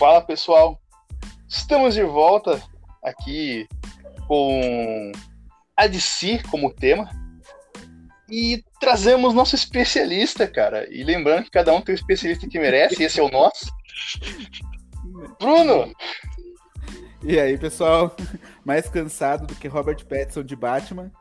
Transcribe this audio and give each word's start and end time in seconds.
Fala 0.00 0.22
pessoal, 0.22 0.80
estamos 1.46 1.92
de 1.92 2.02
volta 2.02 2.58
aqui 3.04 3.68
com 4.26 5.12
a 5.76 5.86
DC 5.86 6.42
como 6.50 6.72
tema 6.72 7.10
e 8.26 8.64
trazemos 8.80 9.34
nosso 9.34 9.54
especialista, 9.54 10.48
cara. 10.48 10.88
E 10.90 11.04
lembrando 11.04 11.44
que 11.44 11.50
cada 11.50 11.74
um 11.74 11.82
tem 11.82 11.94
o 11.94 11.96
especialista 11.96 12.48
que 12.48 12.58
merece, 12.58 13.02
esse 13.02 13.20
é 13.20 13.22
o 13.22 13.30
nosso. 13.30 13.66
Bruno! 15.38 15.92
E 17.22 17.38
aí, 17.38 17.58
pessoal? 17.58 18.16
Mais 18.64 18.88
cansado 18.88 19.48
do 19.48 19.54
que 19.54 19.68
Robert 19.68 20.02
Pattinson 20.06 20.42
de 20.42 20.56
Batman. 20.56 21.12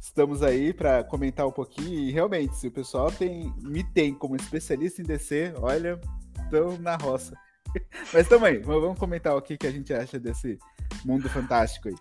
Estamos 0.00 0.44
aí 0.44 0.72
para 0.72 1.02
comentar 1.02 1.44
um 1.44 1.50
pouquinho 1.50 1.98
e 1.98 2.12
realmente, 2.12 2.54
se 2.54 2.68
o 2.68 2.72
pessoal 2.72 3.10
tem, 3.10 3.52
me 3.62 3.82
tem 3.82 4.14
como 4.14 4.36
especialista 4.36 5.02
em 5.02 5.04
DC, 5.04 5.54
olha, 5.60 6.00
estão 6.44 6.78
na 6.78 6.94
roça. 6.94 7.36
Mas 8.12 8.28
também, 8.28 8.60
vamos 8.60 8.98
comentar 8.98 9.36
o 9.36 9.42
que, 9.42 9.56
que 9.56 9.66
a 9.66 9.70
gente 9.70 9.92
acha 9.92 10.18
desse 10.18 10.58
mundo 11.04 11.28
fantástico 11.28 11.88
aí. 11.88 11.94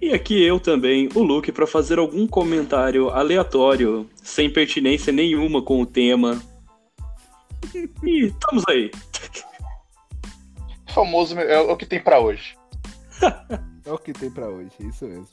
E 0.00 0.12
aqui 0.12 0.42
eu 0.42 0.60
também, 0.60 1.08
o 1.14 1.22
Luke, 1.22 1.50
para 1.50 1.66
fazer 1.66 1.98
algum 1.98 2.26
comentário 2.26 3.08
aleatório, 3.08 4.08
sem 4.22 4.50
pertinência 4.50 5.12
nenhuma 5.12 5.62
com 5.62 5.80
o 5.80 5.86
tema. 5.86 6.40
E 8.02 8.26
estamos 8.26 8.62
aí. 8.68 8.90
O 10.86 10.92
famoso 10.92 11.38
é 11.38 11.58
o 11.60 11.76
que 11.76 11.86
tem 11.86 12.00
para 12.00 12.20
hoje. 12.20 12.56
é 13.84 13.92
o 13.92 13.98
que 13.98 14.12
tem 14.12 14.30
para 14.30 14.48
hoje, 14.48 14.70
isso 14.80 15.06
mesmo. 15.06 15.28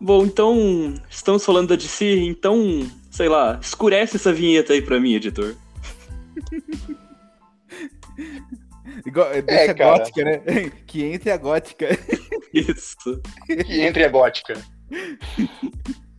Bom, 0.00 0.24
então, 0.24 0.94
estamos 1.08 1.44
falando 1.44 1.68
da 1.68 1.76
DC, 1.76 2.22
então, 2.22 2.90
sei 3.10 3.28
lá, 3.28 3.58
escurece 3.62 4.16
essa 4.16 4.32
vinheta 4.32 4.72
aí 4.72 4.82
pra 4.82 4.98
mim, 4.98 5.14
editor. 5.14 5.54
Igual, 9.06 9.32
é, 9.32 9.42
deixa 9.42 9.70
é, 9.70 9.74
gótica, 9.74 10.24
né? 10.24 10.42
Que 10.86 11.04
entre 11.04 11.30
a 11.30 11.36
gótica. 11.36 11.86
Isso. 12.52 13.22
Que 13.46 13.82
entre 13.82 14.04
a 14.04 14.08
gótica. 14.08 14.54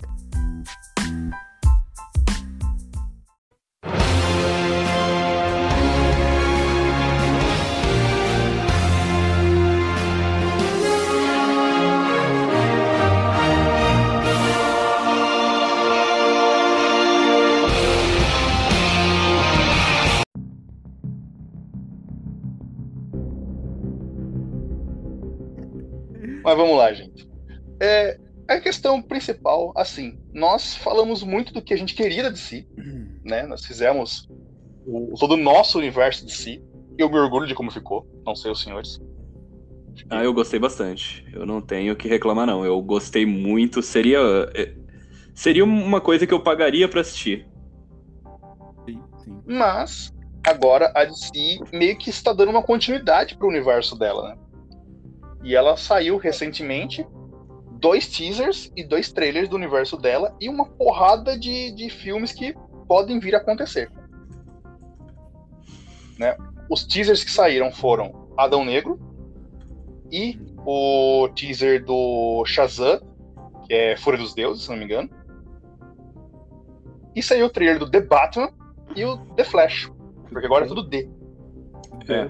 Mas 26.51 26.57
vamos 26.57 26.77
lá, 26.77 26.91
gente. 26.91 27.25
É, 27.79 28.19
a 28.45 28.59
questão 28.59 29.01
principal, 29.01 29.71
assim, 29.73 30.19
nós 30.33 30.75
falamos 30.75 31.23
muito 31.23 31.53
do 31.53 31.61
que 31.61 31.73
a 31.73 31.77
gente 31.77 31.95
queria 31.95 32.29
de 32.29 32.37
si, 32.37 32.67
né? 33.23 33.43
Nós 33.43 33.65
fizemos 33.65 34.27
o, 34.85 35.13
todo 35.17 35.35
o 35.35 35.37
nosso 35.37 35.77
universo 35.77 36.25
de 36.25 36.33
si. 36.33 36.61
Eu 36.97 37.09
me 37.09 37.17
orgulho 37.17 37.47
de 37.47 37.55
como 37.55 37.71
ficou, 37.71 38.05
não 38.25 38.35
sei 38.35 38.51
os 38.51 38.61
senhores. 38.61 38.99
Ah, 40.09 40.25
eu 40.25 40.33
gostei 40.33 40.59
bastante. 40.59 41.25
Eu 41.31 41.45
não 41.45 41.61
tenho 41.61 41.93
o 41.93 41.95
que 41.95 42.09
reclamar, 42.09 42.45
não. 42.45 42.65
Eu 42.65 42.81
gostei 42.81 43.25
muito. 43.25 43.81
Seria. 43.81 44.19
É, 44.53 44.73
seria 45.33 45.63
uma 45.63 46.01
coisa 46.01 46.27
que 46.27 46.33
eu 46.33 46.43
pagaria 46.43 46.89
para 46.89 46.99
assistir. 46.99 47.47
Sim, 48.85 49.01
sim. 49.23 49.41
Mas, 49.45 50.13
agora 50.45 50.91
a 50.93 51.05
DC 51.05 51.59
meio 51.71 51.97
que 51.97 52.09
está 52.09 52.33
dando 52.33 52.49
uma 52.49 52.61
continuidade 52.61 53.37
pro 53.37 53.47
universo 53.47 53.97
dela, 53.97 54.31
né? 54.31 54.50
E 55.43 55.55
ela 55.55 55.75
saiu 55.75 56.17
recentemente 56.17 57.05
dois 57.79 58.07
teasers 58.07 58.71
e 58.75 58.83
dois 58.83 59.11
trailers 59.11 59.49
do 59.49 59.55
universo 59.55 59.97
dela 59.97 60.35
e 60.39 60.47
uma 60.47 60.65
porrada 60.65 61.37
de, 61.37 61.71
de 61.71 61.89
filmes 61.89 62.31
que 62.31 62.55
podem 62.87 63.19
vir 63.19 63.33
a 63.33 63.39
acontecer. 63.39 63.91
Né? 66.17 66.37
Os 66.69 66.85
teasers 66.85 67.23
que 67.23 67.31
saíram 67.31 67.71
foram 67.71 68.29
Adão 68.37 68.63
Negro 68.63 68.99
e 70.11 70.39
o 70.65 71.27
teaser 71.29 71.83
do 71.83 72.43
Shazam, 72.45 72.99
que 73.65 73.73
é 73.73 73.97
Fúria 73.97 74.19
dos 74.19 74.35
Deuses, 74.35 74.63
se 74.65 74.69
não 74.69 74.77
me 74.77 74.85
engano. 74.85 75.09
E 77.15 77.23
saiu 77.23 77.47
o 77.47 77.49
trailer 77.49 77.79
do 77.79 77.89
The 77.89 78.01
Batman 78.01 78.51
e 78.95 79.03
o 79.03 79.17
The 79.35 79.43
Flash, 79.43 79.91
porque 80.29 80.45
agora 80.45 80.65
é 80.65 80.67
tudo 80.67 80.83
D. 80.83 81.09
É. 82.07 82.29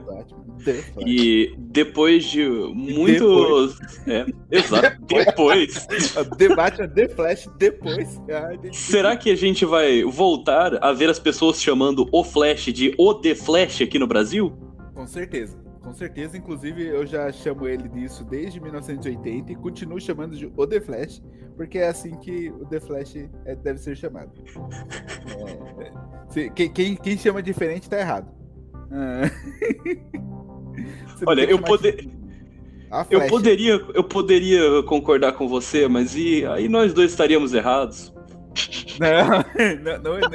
E 1.05 1.53
depois 1.57 2.25
de 2.25 2.47
muitos. 2.47 3.77
Depois. 3.77 4.07
É, 4.07 4.25
exato, 4.51 5.01
depois. 5.07 5.87
Debate 6.37 6.87
The 6.87 7.09
Flash 7.09 7.49
depois. 7.57 8.19
Será 8.71 9.15
que 9.15 9.29
a 9.29 9.35
gente 9.35 9.65
vai 9.65 10.03
voltar 10.03 10.83
a 10.83 10.91
ver 10.93 11.09
as 11.09 11.19
pessoas 11.19 11.61
chamando 11.61 12.07
o 12.11 12.23
Flash 12.23 12.65
de 12.65 12.93
o 12.97 13.13
The 13.13 13.35
Flash 13.35 13.81
aqui 13.81 13.97
no 13.97 14.07
Brasil? 14.07 14.53
Com 14.93 15.07
certeza. 15.07 15.61
Com 15.81 15.93
certeza, 15.93 16.37
inclusive 16.37 16.85
eu 16.85 17.07
já 17.07 17.31
chamo 17.31 17.67
ele 17.67 17.89
disso 17.89 18.23
desde 18.23 18.59
1980 18.59 19.51
e 19.51 19.55
continuo 19.55 19.99
chamando 19.99 20.37
de 20.37 20.45
O 20.55 20.67
The 20.67 20.79
Flash, 20.79 21.23
porque 21.57 21.79
é 21.79 21.87
assim 21.87 22.11
que 22.17 22.51
o 22.51 22.65
The 22.67 22.79
Flash 22.79 23.15
é, 23.45 23.55
deve 23.55 23.79
ser 23.79 23.97
chamado. 23.97 24.31
É, 25.79 25.91
se, 26.29 26.49
quem, 26.51 26.95
quem, 26.95 27.17
chama 27.17 27.41
diferente 27.41 27.89
tá 27.89 27.99
errado. 27.99 28.31
Ah. 28.91 29.23
Olha, 31.25 31.43
eu 31.43 31.59
poder. 31.59 32.07
Eu 33.09 33.25
poderia, 33.27 33.73
eu 33.93 34.03
poderia 34.03 34.83
concordar 34.83 35.31
com 35.33 35.47
você, 35.47 35.87
mas 35.87 36.13
e 36.15 36.45
aí 36.45 36.67
nós 36.67 36.93
dois 36.93 37.11
estaríamos 37.11 37.53
errados. 37.53 38.13
Não, 38.99 39.39
não, 39.81 40.19
não, 40.19 40.29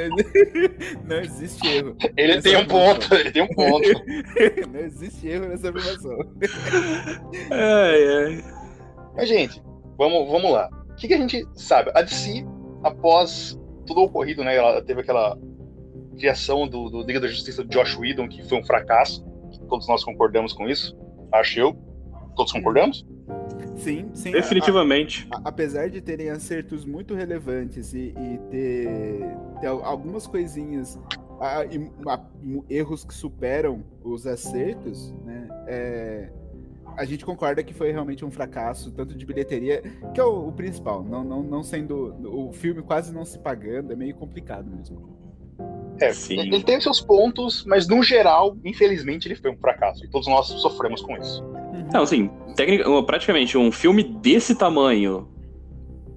não, 1.06 1.18
existe 1.18 1.68
erro. 1.68 1.96
Ele 2.16 2.40
tem 2.40 2.56
um 2.56 2.66
ponto, 2.66 3.14
ele 3.14 3.30
tem 3.30 3.42
um 3.42 3.48
ponto. 3.48 3.88
Não 4.72 4.80
existe 4.80 5.28
erro 5.28 5.48
nessa 5.48 5.68
afirmação. 5.68 6.18
Ai, 7.50 8.24
ai. 8.24 8.44
Mas, 9.14 9.28
gente, 9.28 9.62
vamos, 9.98 10.28
vamos 10.30 10.50
lá. 10.50 10.68
O 10.90 10.94
que, 10.94 11.08
que 11.08 11.14
a 11.14 11.18
gente 11.18 11.46
sabe? 11.54 11.90
A 11.94 12.02
DC, 12.02 12.44
após 12.82 13.58
tudo 13.86 14.00
ocorrido, 14.00 14.42
né? 14.42 14.56
Ela 14.56 14.82
teve 14.82 15.00
aquela 15.02 15.38
criação 16.18 16.66
do, 16.66 16.88
do 16.88 17.02
Liga 17.02 17.20
da 17.20 17.28
Justiça 17.28 17.62
de 17.62 17.70
Josh 17.70 17.96
Whedon, 17.98 18.28
que 18.28 18.42
foi 18.48 18.58
um 18.58 18.64
fracasso. 18.64 19.24
Todos 19.68 19.88
nós 19.88 20.04
concordamos 20.04 20.52
com 20.52 20.68
isso, 20.68 20.96
acho 21.32 21.60
eu. 21.60 21.76
Todos 22.34 22.52
concordamos? 22.52 23.06
Sim, 23.76 24.10
sim. 24.14 24.30
Definitivamente. 24.30 25.26
A, 25.30 25.36
a, 25.36 25.40
apesar 25.48 25.88
de 25.88 26.00
terem 26.00 26.30
acertos 26.30 26.84
muito 26.84 27.14
relevantes 27.14 27.92
e, 27.94 28.14
e 28.16 28.38
ter, 28.50 29.36
ter, 29.60 29.66
algumas 29.66 30.26
coisinhas, 30.26 30.98
a, 31.40 31.64
erros 32.68 33.04
que 33.04 33.14
superam 33.14 33.82
os 34.02 34.26
acertos, 34.26 35.12
né? 35.24 35.48
É, 35.66 36.30
a 36.96 37.04
gente 37.04 37.24
concorda 37.24 37.62
que 37.62 37.74
foi 37.74 37.92
realmente 37.92 38.24
um 38.24 38.30
fracasso, 38.30 38.90
tanto 38.90 39.14
de 39.14 39.26
bilheteria, 39.26 39.82
que 40.14 40.20
é 40.20 40.24
o, 40.24 40.48
o 40.48 40.52
principal, 40.52 41.02
não, 41.02 41.22
não, 41.22 41.42
não 41.42 41.62
sendo. 41.62 42.14
O 42.24 42.52
filme 42.52 42.82
quase 42.82 43.12
não 43.12 43.24
se 43.24 43.38
pagando, 43.38 43.92
é 43.92 43.96
meio 43.96 44.14
complicado 44.14 44.70
mesmo. 44.70 45.25
É, 46.00 46.12
Sim. 46.12 46.38
ele 46.38 46.62
tem 46.62 46.80
seus 46.80 47.00
pontos, 47.00 47.64
mas 47.64 47.88
no 47.88 48.02
geral, 48.02 48.56
infelizmente, 48.64 49.26
ele 49.28 49.36
foi 49.36 49.50
um 49.50 49.56
fracasso. 49.56 50.04
E 50.04 50.08
todos 50.08 50.26
nós 50.28 50.46
sofremos 50.46 51.00
com 51.00 51.16
isso. 51.16 51.42
Não, 51.92 52.02
assim, 52.02 52.30
tecnica, 52.54 52.84
praticamente 53.04 53.56
um 53.56 53.72
filme 53.72 54.02
desse 54.02 54.54
tamanho, 54.54 55.28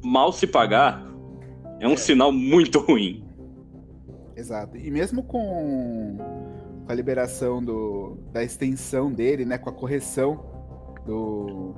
mal 0.03 0.31
se 0.31 0.47
pagar, 0.47 1.05
é 1.79 1.87
um 1.87 1.93
é. 1.93 1.97
sinal 1.97 2.31
muito 2.31 2.79
ruim. 2.79 3.23
Exato. 4.35 4.77
E 4.77 4.89
mesmo 4.89 5.23
com, 5.23 6.17
com 6.85 6.91
a 6.91 6.95
liberação 6.95 7.63
do, 7.63 8.17
da 8.31 8.43
extensão 8.43 9.11
dele, 9.11 9.45
né, 9.45 9.57
com 9.57 9.69
a 9.69 9.73
correção 9.73 10.43
do. 11.05 11.73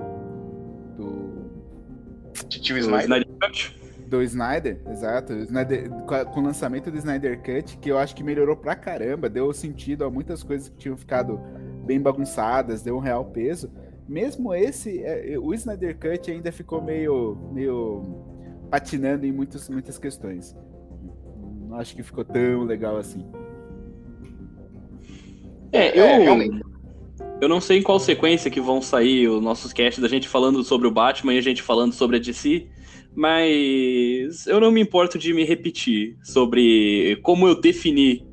do. 0.98 1.52
Tio 2.48 2.78
Snyder 2.78 3.28
do 4.12 4.22
Snyder, 4.22 4.78
exato. 4.90 5.32
Snyder, 5.32 5.90
com 6.34 6.42
o 6.42 6.44
lançamento 6.44 6.92
do 6.92 6.98
Snyder 6.98 7.42
Cut, 7.42 7.78
que 7.78 7.90
eu 7.90 7.98
acho 7.98 8.14
que 8.14 8.22
melhorou 8.22 8.58
pra 8.58 8.76
caramba, 8.76 9.30
deu 9.30 9.52
sentido 9.54 10.04
a 10.04 10.12
muitas 10.12 10.44
coisas 10.44 10.68
que 10.68 10.76
tinham 10.76 10.98
ficado 10.98 11.40
bem 11.86 12.00
bagunçadas, 12.00 12.82
deu 12.82 12.98
um 12.98 13.00
real 13.00 13.24
peso. 13.24 13.72
Mesmo 14.10 14.54
esse, 14.54 15.02
é, 15.02 15.40
o 15.40 15.54
Snyder 15.54 15.98
Cut 15.98 16.30
ainda 16.30 16.52
ficou 16.52 16.82
meio, 16.82 17.38
meio 17.54 18.04
patinando 18.70 19.26
em 19.26 19.32
muitos, 19.32 19.70
muitas 19.70 19.98
questões. 19.98 20.54
Não 21.70 21.78
acho 21.78 21.96
que 21.96 22.04
ficou 22.04 22.26
tão 22.26 22.64
legal 22.66 22.98
assim. 22.98 23.26
É, 25.72 25.98
eu, 25.98 26.04
é, 26.04 26.50
eu 27.40 27.48
não 27.48 27.62
sei 27.62 27.80
em 27.80 27.82
qual 27.82 27.98
sequência 27.98 28.52
que 28.52 28.60
vão 28.60 28.82
sair 28.82 29.30
os 29.30 29.42
nossos 29.42 29.72
casts 29.72 30.02
da 30.02 30.10
gente 30.10 30.28
falando 30.28 30.62
sobre 30.66 30.86
o 30.86 30.92
Batman 30.92 31.34
e 31.34 31.38
a 31.38 31.42
gente 31.42 31.64
falando 31.64 31.94
sobre 31.94 32.18
a 32.18 32.20
DC. 32.20 32.68
Mas 33.14 34.48
eu 34.48 34.60
não 34.60 34.72
me 34.72 34.82
importo 34.82 35.18
de 35.18 35.34
me 35.34 35.44
repetir 35.44 36.18
sobre 36.24 37.20
como 37.24 37.48
eu 37.48 37.60
defini 37.60 38.26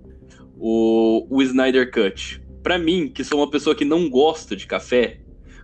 o, 0.56 1.26
o 1.30 1.42
Snyder 1.42 1.90
Cut. 1.90 2.42
Para 2.62 2.78
mim, 2.78 3.08
que 3.08 3.24
sou 3.24 3.40
uma 3.40 3.50
pessoa 3.50 3.74
que 3.74 3.84
não 3.84 4.08
gosta 4.08 4.54
de 4.54 4.66
café, 4.66 5.20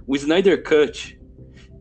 o 0.06 0.16
Snyder 0.16 0.62
Cut, 0.62 1.20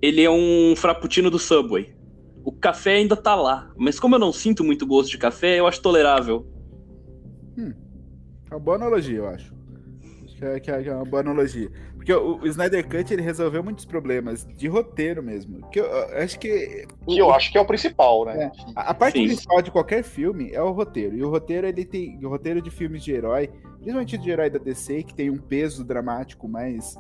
ele 0.01 0.21
é 0.21 0.30
um 0.30 0.75
frappuccino 0.75 1.30
do 1.30 1.39
Subway. 1.39 1.95
O 2.44 2.51
café 2.51 2.95
ainda 2.95 3.15
tá 3.15 3.35
lá, 3.35 3.71
mas 3.77 4.00
como 4.00 4.15
eu 4.15 4.19
não 4.19 4.33
sinto 4.33 4.63
muito 4.63 4.85
gosto 4.85 5.09
de 5.09 5.18
café, 5.18 5.59
eu 5.59 5.65
acho 5.65 5.81
tolerável. 5.81 6.45
Hum, 7.57 7.74
é 8.51 8.53
uma 8.53 8.59
boa 8.59 8.75
analogia, 8.75 9.18
eu 9.18 9.27
acho. 9.27 9.53
Acho 10.25 10.35
que 10.35 10.45
é, 10.45 10.59
que 10.59 10.89
é 10.89 10.94
uma 10.94 11.06
boa 11.06 11.21
analogia. 11.21 11.71
Porque 12.04 12.14
o, 12.14 12.38
o, 12.42 12.48
Snyder 12.48 12.86
Cut 12.86 13.14
ele 13.14 13.22
resolveu 13.22 13.64
muitos 13.64 13.86
problemas 13.86 14.46
de 14.58 14.68
roteiro 14.68 15.24
mesmo. 15.24 15.66
Que 15.70 15.80
eu, 15.80 15.86
eu 15.86 16.22
acho 16.22 16.38
que. 16.38 16.86
Que 17.08 17.18
eu 17.18 17.32
acho 17.32 17.50
que 17.50 17.58
é 17.58 17.62
o 17.62 17.66
principal, 17.66 18.26
né? 18.26 18.44
É, 18.44 18.52
a, 18.76 18.90
a, 18.90 18.94
parte 18.94 19.18
Sim. 19.18 19.28
principal 19.28 19.62
de 19.62 19.72
qualquer 19.72 20.04
filme 20.04 20.52
é 20.52 20.62
o 20.62 20.72
roteiro. 20.72 21.16
E 21.16 21.24
o 21.24 21.30
roteiro, 21.30 21.66
ele 21.66 21.86
tem. 21.86 22.20
O 22.22 22.28
roteiro 22.28 22.62
de 22.62 22.70
filmes 22.70 23.06
de 23.06 23.14
herói, 23.14 23.50
principalmente 23.76 24.18
de 24.18 24.30
herói 24.30 24.50
da 24.50 24.60
DC, 24.60 25.04
que 25.04 25.14
tem 25.14 25.30
um 25.30 25.38
peso 25.38 25.86
dramático 25.86 26.46
mais, 26.46 27.00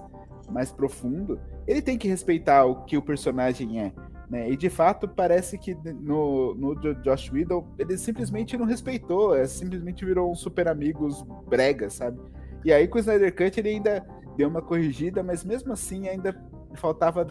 mais 0.49 0.71
profundo, 0.71 1.37
ele 1.67 1.81
tem 1.81 1.97
que 1.97 2.07
respeitar 2.07 2.63
o 2.63 2.85
que 2.85 2.95
o 2.95 3.01
personagem 3.01 3.81
é. 3.81 3.91
Né? 4.29 4.51
E 4.51 4.55
de 4.55 4.69
fato 4.69 5.05
parece 5.05 5.57
que 5.57 5.75
no, 5.99 6.55
no 6.55 6.75
Josh 7.01 7.29
Whedon 7.29 7.67
ele 7.77 7.97
simplesmente 7.97 8.55
não 8.55 8.65
respeitou, 8.65 9.35
é, 9.35 9.45
simplesmente 9.45 10.05
virou 10.05 10.31
um 10.31 10.35
super 10.35 10.69
amigos 10.69 11.25
brega, 11.45 11.89
sabe? 11.89 12.21
E 12.63 12.71
aí 12.71 12.87
com 12.87 12.97
o 12.97 13.01
Snyder 13.01 13.35
Cut 13.35 13.59
ele 13.59 13.69
ainda 13.69 14.03
deu 14.37 14.49
uma 14.49 14.61
corrigida, 14.61 15.23
mas 15.23 15.43
mesmo 15.43 15.73
assim 15.73 16.07
ainda 16.07 16.35
faltava 16.75 17.27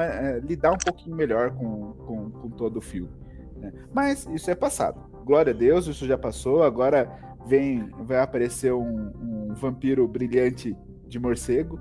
é, 0.00 0.40
lidar 0.40 0.72
um 0.72 0.78
pouquinho 0.78 1.16
melhor 1.16 1.50
com, 1.50 1.92
com, 1.92 2.30
com 2.30 2.50
todo 2.50 2.78
o 2.78 2.80
filme. 2.80 3.10
Né? 3.56 3.72
Mas 3.92 4.26
isso 4.26 4.50
é 4.50 4.54
passado. 4.54 5.00
Glória 5.24 5.52
a 5.52 5.56
Deus, 5.56 5.86
isso 5.86 6.06
já 6.06 6.16
passou. 6.16 6.62
Agora 6.62 7.10
vem 7.46 7.88
vai 8.00 8.20
aparecer 8.20 8.72
um, 8.72 9.12
um 9.50 9.54
vampiro 9.54 10.06
brilhante 10.06 10.76
de 11.06 11.18
morcego 11.18 11.78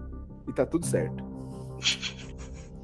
e 0.48 0.54
tá 0.54 0.66
tudo 0.66 0.86
certo. 0.86 1.24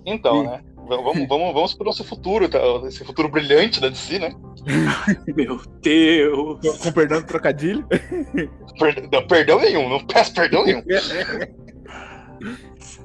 Então, 0.06 0.44
e... 0.44 0.47
né? 0.47 0.63
Vamos, 0.85 1.27
vamos, 1.30 1.53
vamos 1.53 1.74
pro 1.74 1.85
nosso 1.85 2.03
futuro, 2.03 2.50
tá? 2.50 2.59
esse 2.85 3.06
futuro 3.06 3.30
brilhante 3.30 3.80
da 3.80 3.88
DC, 3.88 4.19
né? 4.19 4.35
Meu 5.33 5.57
Deus! 5.81 6.59
Com, 6.59 6.77
com 6.77 6.91
perdão 6.91 7.21
do 7.21 7.27
trocadilho? 7.27 7.88
Per, 7.88 9.09
não, 9.09 9.25
perdão 9.25 9.62
nenhum, 9.62 9.88
não 9.88 10.06
peço 10.06 10.33
perdão 10.33 10.65
nenhum. 10.65 10.83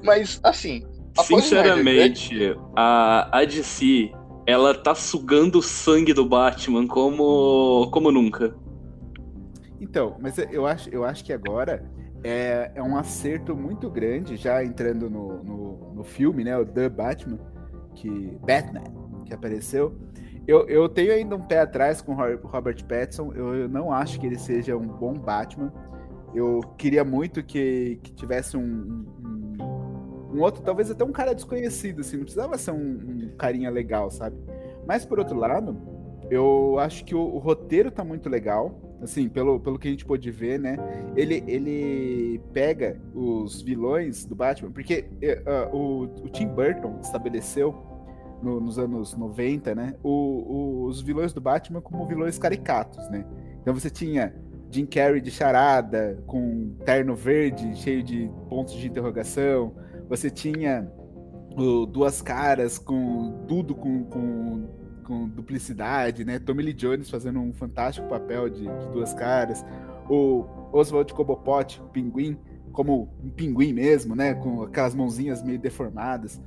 Mas, 0.03 0.39
assim. 0.43 0.83
Sinceramente, 1.23 2.55
a, 2.75 3.39
a 3.39 3.45
DC, 3.45 4.11
ela 4.45 4.73
tá 4.73 4.95
sugando 4.95 5.59
o 5.59 5.61
sangue 5.61 6.13
do 6.13 6.25
Batman 6.25 6.87
como, 6.87 7.89
como 7.91 8.11
nunca. 8.11 8.55
Então, 9.81 10.17
mas 10.19 10.37
eu 10.37 10.65
acho, 10.65 10.89
eu 10.89 11.03
acho 11.03 11.23
que 11.23 11.33
agora 11.33 11.83
é, 12.23 12.71
é 12.75 12.83
um 12.83 12.97
acerto 12.97 13.55
muito 13.55 13.89
grande, 13.89 14.35
já 14.35 14.63
entrando 14.63 15.09
no, 15.09 15.43
no, 15.43 15.93
no 15.95 16.03
filme, 16.03 16.43
né? 16.43 16.57
O 16.57 16.65
The 16.65 16.89
Batman, 16.89 17.39
que. 17.95 18.37
Batman, 18.45 18.83
que 19.25 19.33
apareceu. 19.33 19.97
Eu, 20.47 20.67
eu 20.67 20.89
tenho 20.89 21.13
ainda 21.13 21.35
um 21.35 21.41
pé 21.41 21.59
atrás 21.59 22.01
com 22.01 22.13
o 22.13 22.47
Robert 22.47 22.83
Pattinson. 22.85 23.31
Eu, 23.33 23.55
eu 23.55 23.69
não 23.69 23.91
acho 23.91 24.19
que 24.19 24.25
ele 24.25 24.37
seja 24.37 24.75
um 24.75 24.87
bom 24.87 25.13
Batman. 25.13 25.71
Eu 26.33 26.61
queria 26.77 27.03
muito 27.03 27.43
que, 27.43 27.99
que 28.03 28.13
tivesse 28.13 28.55
um, 28.55 28.61
um, 28.61 30.35
um, 30.35 30.41
outro, 30.41 30.61
talvez 30.61 30.91
até 30.91 31.03
um 31.03 31.11
cara 31.11 31.33
desconhecido, 31.33 32.01
assim, 32.01 32.17
não 32.17 32.23
precisava 32.23 32.57
ser 32.57 32.71
um, 32.71 32.75
um, 32.75 33.29
carinha 33.37 33.69
legal, 33.69 34.11
sabe? 34.11 34.37
Mas 34.85 35.05
por 35.05 35.19
outro 35.19 35.37
lado, 35.37 35.75
eu 36.29 36.77
acho 36.79 37.03
que 37.03 37.15
o, 37.15 37.19
o, 37.19 37.39
roteiro 37.39 37.89
tá 37.89 38.03
muito 38.03 38.29
legal, 38.29 38.79
assim, 39.01 39.27
pelo, 39.27 39.59
pelo 39.59 39.79
que 39.79 39.87
a 39.87 39.91
gente 39.91 40.05
pôde 40.05 40.29
ver, 40.29 40.59
né? 40.59 40.77
Ele, 41.15 41.43
ele 41.47 42.39
pega 42.53 43.01
os 43.13 43.61
vilões 43.61 44.25
do 44.25 44.35
Batman, 44.35 44.71
porque 44.71 45.05
uh, 45.23 45.75
o, 45.75 46.03
o 46.03 46.29
Tim 46.29 46.47
Burton 46.47 46.99
estabeleceu 47.01 47.75
no, 48.41 48.59
nos 48.59 48.77
anos 48.77 49.15
90, 49.15 49.73
né? 49.73 49.95
O, 50.03 50.09
o, 50.09 50.85
os 50.85 51.01
vilões 51.01 51.33
do 51.33 51.41
Batman 51.41 51.81
como 51.81 52.05
vilões 52.05 52.37
caricatos, 52.37 53.09
né? 53.09 53.25
Então 53.61 53.73
você 53.73 53.89
tinha 53.89 54.33
Jim 54.71 54.85
Carrey 54.85 55.19
de 55.19 55.31
charada, 55.31 56.21
com 56.27 56.75
terno 56.85 57.15
verde, 57.15 57.75
cheio 57.75 58.03
de 58.03 58.29
pontos 58.47 58.73
de 58.75 58.87
interrogação. 58.87 59.73
Você 60.07 60.29
tinha 60.29 60.91
o 61.57 61.85
Duas 61.85 62.21
Caras, 62.21 62.77
com 62.77 63.45
tudo 63.47 63.73
com, 63.73 64.03
com, 64.05 64.67
com, 65.03 65.27
duplicidade, 65.27 66.23
né? 66.23 66.39
Tommy 66.39 66.63
Lee 66.63 66.73
Jones 66.73 67.09
fazendo 67.09 67.39
um 67.39 67.51
fantástico 67.51 68.07
papel 68.07 68.49
de, 68.49 68.61
de 68.61 68.87
Duas 68.91 69.13
Caras. 69.13 69.65
O 70.09 70.45
Oswald 70.71 71.13
Cobblepot, 71.13 71.81
Pinguim, 71.91 72.37
como 72.71 73.09
um 73.23 73.29
pinguim 73.29 73.73
mesmo, 73.73 74.15
né? 74.15 74.35
Com 74.35 74.63
aquelas 74.63 74.93
mãozinhas 74.93 75.43
meio 75.43 75.59
deformadas. 75.59 76.39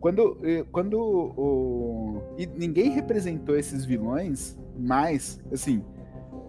Quando, 0.00 0.38
eh, 0.42 0.64
quando 0.72 0.98
o... 0.98 2.22
E 2.38 2.46
ninguém 2.46 2.90
representou 2.90 3.56
esses 3.56 3.84
vilões 3.84 4.58
mais, 4.78 5.38
assim, 5.52 5.84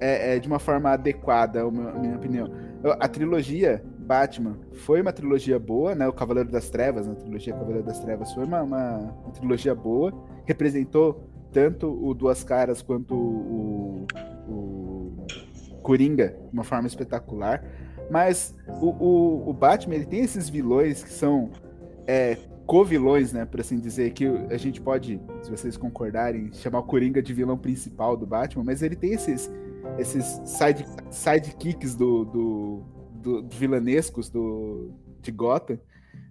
é, 0.02 0.36
é, 0.36 0.40
de 0.40 0.48
uma 0.48 0.58
forma 0.58 0.90
adequada, 0.90 1.62
a 1.62 1.72
minha 1.72 2.16
opinião. 2.16 2.50
A 3.00 3.08
trilogia 3.08 3.84
Batman 4.00 4.58
foi 4.74 5.00
uma 5.00 5.14
trilogia 5.14 5.60
boa, 5.60 5.94
né? 5.94 6.08
O 6.08 6.12
Cavaleiro 6.12 6.50
das 6.50 6.72
Trevas, 6.72 7.08
a 7.08 7.14
trilogia 7.14 7.54
Cavaleiro 7.54 7.86
das 7.86 8.00
Trevas 8.00 8.34
foi 8.34 8.44
uma, 8.44 8.64
uma, 8.64 8.98
uma 8.98 9.32
trilogia 9.32 9.76
boa, 9.76 10.12
representou 10.46 11.30
tanto 11.52 11.88
o 11.88 12.14
Duas 12.16 12.44
Caras 12.44 12.82
quanto 12.82 13.14
o, 13.14 14.08
o 14.50 15.26
Coringa 15.84 16.30
de 16.30 16.54
uma 16.54 16.64
forma 16.64 16.88
espetacular. 16.88 17.64
Mas 18.10 18.56
o, 18.68 18.88
o, 18.88 19.50
o, 19.50 19.54
Batman 19.54 19.96
ele 19.96 20.06
tem 20.06 20.22
esses 20.22 20.50
vilões 20.50 21.04
que 21.04 21.12
são 21.12 21.52
é, 22.08 22.38
co-vilões, 22.66 23.32
né? 23.32 23.46
Por 23.46 23.62
assim 23.62 23.80
dizer, 23.80 24.12
que 24.12 24.26
a 24.26 24.58
gente 24.58 24.82
pode, 24.82 25.22
se 25.44 25.52
vocês 25.52 25.78
concordarem, 25.78 26.52
chamar 26.54 26.80
o 26.80 26.84
Coringa 26.84 27.22
de 27.22 27.34
vilão 27.34 27.58
principal 27.58 28.18
do 28.18 28.26
Batman, 28.26 28.64
mas 28.64 28.82
ele 28.82 28.96
tem 28.96 29.14
esses 29.14 29.52
esses 29.98 30.42
side, 30.46 30.86
sidekicks 31.10 31.96
do, 31.96 32.26
do, 32.26 32.84
do, 33.14 33.42
do 33.42 33.56
vilanescos 33.56 34.30
do, 34.30 34.92
de 35.22 35.32
Gotham, 35.32 35.80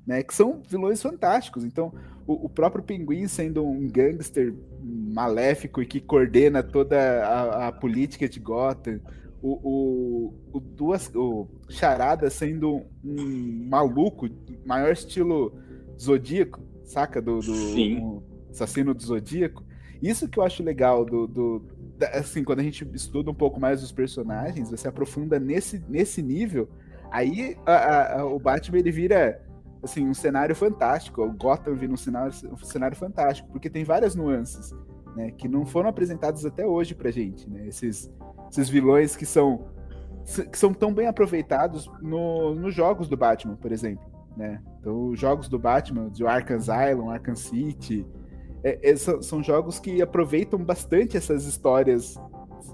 né, 0.07 0.23
que 0.23 0.35
são 0.35 0.63
vilões 0.69 1.01
fantásticos. 1.01 1.65
Então, 1.65 1.93
o, 2.27 2.47
o, 2.47 2.49
próprio 2.49 2.83
Pinguim 2.83 3.29
sendo 3.29 3.65
um 3.65 3.89
gangster 3.89 4.55
maléfico 4.83 5.83
e 5.83 5.87
que 5.87 6.01
coordena 6.01 6.63
toda 6.63 6.99
a, 7.25 7.69
a 7.69 7.73
política 7.73 8.29
de 8.29 8.41
Gotham, 8.41 9.01
o, 9.43 9.53
o, 9.53 10.35
o, 10.53 10.61
duas, 10.61 11.11
o 11.15 11.49
Charada 11.69 12.29
sendo 12.29 12.83
um 13.05 13.67
maluco, 13.69 14.29
maior 14.65 14.93
estilo 14.93 15.59
Zodíaco, 15.99 16.61
saca? 16.85 17.21
Do, 17.23 17.41
do 17.41 17.53
um 17.53 18.23
assassino 18.51 18.95
do 18.95 19.03
Zodíaco. 19.03 19.65
Isso 20.03 20.29
que 20.29 20.39
eu 20.39 20.43
acho 20.43 20.63
legal 20.63 21.05
do, 21.05 21.27
do, 21.27 21.59
assim, 22.13 22.45
quando 22.45 22.61
a 22.61 22.63
gente 22.63 22.89
estuda 22.95 23.31
um 23.31 23.35
pouco 23.35 23.61
mais 23.61 23.83
os 23.83 23.93
personagens, 23.93 24.71
você 24.71 24.89
aprofunda 24.89 25.39
nesse, 25.39 25.83
nesse 25.89 26.23
nível, 26.23 26.69
aí 27.11 27.57
a, 27.67 28.21
a, 28.21 28.25
o 28.25 28.39
Batman 28.39 28.79
ele 28.79 28.91
vira 28.91 29.43
assim, 29.83 30.07
um 30.07 30.15
cenário 30.15 30.55
fantástico, 30.55 31.23
o 31.23 31.33
Gotham 31.33 31.75
vira 31.75 31.93
um 31.93 31.97
cenário, 31.97 32.33
um 32.53 32.57
cenário 32.59 32.97
fantástico, 32.97 33.49
porque 33.51 33.71
tem 33.71 33.85
várias 33.85 34.15
nuances, 34.15 34.75
né, 35.17 35.31
que 35.31 35.49
não 35.49 35.65
foram 35.65 35.89
apresentadas 35.89 36.45
até 36.45 36.67
hoje 36.67 36.95
pra 36.95 37.11
gente, 37.11 37.49
né, 37.49 37.67
esses, 37.67 38.11
esses 38.51 38.69
vilões 38.69 39.17
que 39.17 39.27
são 39.27 39.69
que 40.53 40.59
são 40.59 40.73
tão 40.75 40.93
bem 40.93 41.07
aproveitados 41.07 41.91
no, 42.01 42.55
nos 42.55 42.75
jogos 42.75 43.09
do 43.09 43.17
Batman, 43.17 43.57
por 43.57 43.73
exemplo, 43.73 44.05
né, 44.37 44.61
então 44.79 45.09
os 45.09 45.19
jogos 45.19 45.49
do 45.49 45.59
Batman, 45.59 46.11
de 46.11 46.27
Arkham 46.27 46.57
Asylum, 46.57 47.11
Arkham 47.11 47.35
City, 47.35 48.07
é, 48.63 48.91
é, 48.91 48.97
são 48.97 49.43
jogos 49.43 49.79
que 49.79 50.03
aproveitam 50.03 50.59
bastante 50.59 51.17
essas 51.17 51.47
histórias, 51.47 52.17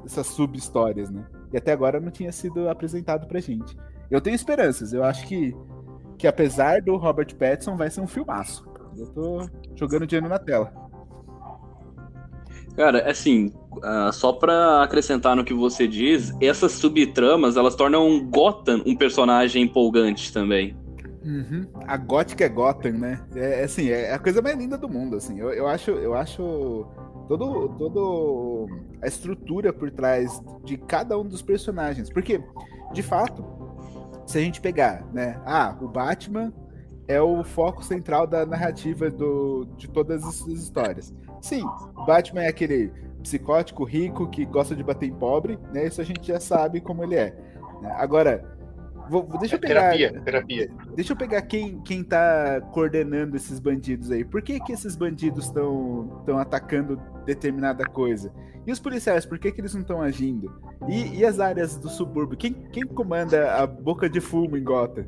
essas 0.05 0.27
sub-histórias, 0.27 1.11
né? 1.11 1.25
E 1.53 1.57
até 1.57 1.73
agora 1.73 2.01
não 2.01 2.11
tinha 2.11 2.33
sido 2.33 2.69
apresentado 2.69 3.27
pra 3.27 3.41
gente. 3.41 3.77
Eu 4.11 4.21
tenho 4.21 4.35
esperanças, 4.35 4.93
eu 4.93 5.05
acho 5.05 5.27
que, 5.27 5.55
que 6.19 6.27
apesar 6.27 6.83
do 6.83 6.97
Robert 6.97 7.35
Pattinson, 7.37 7.77
vai 7.77 7.91
ser 7.91 8.01
um 8.01 8.07
filmaço. 8.07 8.65
Eu 8.97 9.07
tô 9.09 9.51
jogando 9.75 10.07
dinheiro 10.07 10.29
na 10.29 10.39
tela. 10.39 10.73
Cara, 12.77 13.11
assim, 13.11 13.53
uh, 13.77 14.13
só 14.13 14.33
pra 14.33 14.83
acrescentar 14.83 15.35
no 15.35 15.45
que 15.45 15.55
você 15.55 15.89
diz, 15.89 16.33
essas 16.43 16.73
subtramas, 16.73 17.57
elas 17.57 17.75
tornam 17.75 18.29
Gotham 18.29 18.83
um 18.85 18.95
personagem 18.95 19.63
empolgante 19.63 20.31
também. 20.33 20.77
Uhum. 21.27 21.67
A 21.87 21.97
gótica 21.97 22.45
é 22.45 22.49
Gotham, 22.49 22.93
né? 22.93 23.21
É, 23.35 23.61
é, 23.61 23.65
assim, 23.65 23.91
é 23.91 24.15
a 24.15 24.19
coisa 24.19 24.41
mais 24.41 24.57
linda 24.57 24.79
do 24.79 24.89
mundo, 24.89 25.17
assim. 25.17 25.41
Eu, 25.41 25.51
eu 25.53 25.67
acho, 25.67 25.91
eu 25.91 26.15
acho 26.15 26.87
todo, 27.27 27.69
todo 27.71 28.69
a 29.03 29.09
estrutura 29.09 29.73
por 29.73 29.91
trás 29.91 30.41
de 30.65 30.77
cada 30.77 31.19
um 31.19 31.25
dos 31.25 31.43
personagens, 31.43 32.09
porque 32.09 32.41
de 32.93 33.03
fato, 33.03 33.45
se 34.25 34.39
a 34.39 34.41
gente 34.41 34.61
pegar, 34.61 35.05
né? 35.13 35.41
Ah, 35.45 35.77
o 35.81 35.89
Batman 35.89 36.53
é 37.09 37.21
o 37.21 37.43
foco 37.43 37.85
central 37.85 38.27
da 38.27 38.47
narrativa 38.47 39.11
do, 39.11 39.67
de 39.77 39.89
todas 39.89 40.23
essas 40.23 40.47
histórias. 40.47 41.13
Sim, 41.41 41.65
Batman 42.07 42.43
é 42.43 42.49
aquele 42.49 42.93
psicótico 43.23 43.85
rico 43.85 44.29
que 44.29 44.45
gosta 44.45 44.75
de 44.75 44.83
bater 44.85 45.09
em 45.09 45.15
pobre, 45.15 45.59
né? 45.73 45.87
Isso 45.87 46.01
a 46.01 46.05
gente 46.05 46.27
já 46.27 46.39
sabe 46.39 46.81
como 46.81 47.03
ele 47.03 47.17
é. 47.17 47.37
Né? 47.83 47.93
Agora, 47.97 48.56
Vou, 49.09 49.27
deixa 49.39 49.55
eu 49.55 49.59
é 49.59 49.61
pegar. 49.61 49.81
Terapia, 49.93 50.21
terapia. 50.23 50.71
Deixa 50.95 51.13
eu 51.13 51.17
pegar 51.17 51.43
quem, 51.43 51.81
quem 51.83 52.03
tá 52.03 52.61
coordenando 52.73 53.37
esses 53.37 53.61
bandidos 53.61 54.11
aí. 54.11 54.25
Por 54.25 54.43
que, 54.43 54.59
que 54.61 54.73
esses 54.73 54.97
bandidos 54.97 55.47
estão 55.47 56.23
tão 56.27 56.39
atacando 56.39 57.01
determinada 57.25 57.85
coisa? 57.85 58.33
E 58.67 58.73
os 58.73 58.81
policiais, 58.81 59.25
por 59.25 59.39
que, 59.39 59.53
que 59.53 59.61
eles 59.61 59.75
não 59.75 59.83
estão 59.83 60.03
agindo? 60.03 60.53
E, 60.89 61.19
e, 61.19 61.25
as 61.25 61.39
áreas 61.39 61.77
do 61.77 61.89
subúrbio? 61.89 62.37
Quem, 62.37 62.53
quem 62.73 62.83
comanda 62.85 63.55
a 63.55 63.67
boca 63.67 64.09
de 64.09 64.21
fumo 64.21 64.57
em 64.57 64.65
Gota? 64.65 65.07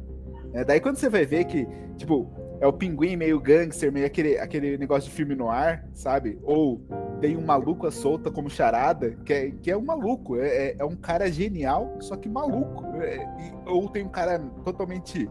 É, 0.52 0.64
daí 0.64 0.80
quando 0.80 0.96
você 0.96 1.08
vai 1.08 1.26
ver 1.26 1.44
que, 1.44 1.66
tipo, 1.96 2.30
é 2.60 2.66
o 2.66 2.72
pinguim 2.72 3.16
meio 3.16 3.40
gangster, 3.40 3.92
meio 3.92 4.06
aquele, 4.06 4.38
aquele 4.38 4.76
negócio 4.76 5.08
de 5.08 5.14
filme 5.14 5.34
no 5.34 5.48
ar, 5.48 5.84
sabe? 5.94 6.38
Ou 6.42 6.80
tem 7.20 7.36
um 7.36 7.44
maluco 7.44 7.86
à 7.86 7.90
solta 7.90 8.30
como 8.30 8.50
charada, 8.50 9.10
que 9.24 9.32
é, 9.32 9.50
que 9.50 9.70
é 9.70 9.76
um 9.76 9.84
maluco, 9.84 10.36
é, 10.36 10.48
é, 10.48 10.76
é 10.78 10.84
um 10.84 10.96
cara 10.96 11.30
genial, 11.30 11.96
só 12.00 12.16
que 12.16 12.28
maluco. 12.28 12.84
É, 12.96 13.16
e, 13.16 13.68
ou 13.68 13.88
tem 13.88 14.04
um 14.04 14.08
cara 14.08 14.38
totalmente 14.64 15.30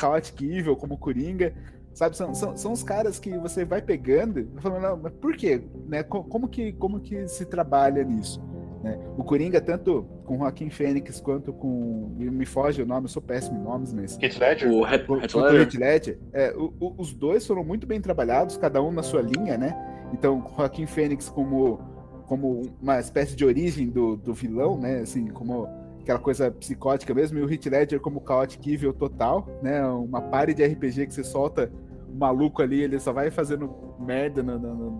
chaotic 0.00 0.40
evil, 0.42 0.76
como 0.76 0.96
Coringa, 0.96 1.52
sabe? 1.92 2.16
São, 2.16 2.32
são, 2.32 2.56
são 2.56 2.72
os 2.72 2.84
caras 2.84 3.18
que 3.18 3.36
você 3.38 3.64
vai 3.64 3.82
pegando 3.82 4.48
falando, 4.60 4.82
não, 4.82 4.96
mas 4.96 5.12
por 5.14 5.36
quê? 5.36 5.60
Né? 5.88 6.04
Como, 6.04 6.48
que, 6.48 6.72
como 6.74 7.00
que 7.00 7.26
se 7.26 7.44
trabalha 7.44 8.04
nisso? 8.04 8.40
Né? 8.82 8.98
O 9.16 9.24
Coringa, 9.24 9.60
tanto 9.60 10.06
com 10.24 10.38
Joaquim 10.38 10.70
Fênix 10.70 11.20
quanto 11.20 11.52
com. 11.52 12.14
Me 12.16 12.46
foge 12.46 12.82
o 12.82 12.86
nome, 12.86 13.06
eu 13.06 13.08
sou 13.08 13.20
péssimo 13.20 13.58
em 13.58 13.62
nomes, 13.62 13.92
mas. 13.92 14.18
Heath 14.22 14.38
Ledger? 14.38 14.70
O 14.70 14.86
Heath 14.86 15.08
Ledger. 15.34 15.80
Ledger 15.80 16.18
é, 16.32 16.54
o, 16.56 16.72
o, 16.78 16.94
os 16.98 17.12
dois 17.12 17.46
foram 17.46 17.64
muito 17.64 17.86
bem 17.86 18.00
trabalhados, 18.00 18.56
cada 18.56 18.80
um 18.82 18.92
na 18.92 19.02
sua 19.02 19.20
linha, 19.20 19.56
né? 19.58 19.76
Então, 20.12 20.44
Joaquim 20.56 20.86
Fênix 20.86 21.28
como, 21.28 21.80
como 22.26 22.62
uma 22.80 23.00
espécie 23.00 23.34
de 23.34 23.44
origem 23.44 23.88
do, 23.88 24.16
do 24.16 24.32
vilão, 24.32 24.78
né? 24.78 25.00
Assim, 25.00 25.26
como 25.26 25.68
aquela 26.00 26.20
coisa 26.20 26.50
psicótica 26.50 27.12
mesmo, 27.12 27.38
e 27.38 27.42
o 27.42 27.52
Heath 27.52 27.66
Ledger 27.66 28.00
como 28.00 28.22
chaotic 28.26 28.64
evil 28.68 28.92
total, 28.92 29.46
né? 29.60 29.84
Uma 29.86 30.22
pare 30.22 30.54
de 30.54 30.64
RPG 30.64 31.06
que 31.06 31.14
você 31.14 31.24
solta 31.24 31.70
o 32.08 32.16
maluco 32.16 32.62
ali, 32.62 32.80
ele 32.80 33.00
só 33.00 33.12
vai 33.12 33.28
fazendo 33.30 33.74
merda 33.98 34.40
no, 34.40 34.56
no, 34.56 34.74
no, 34.74 34.90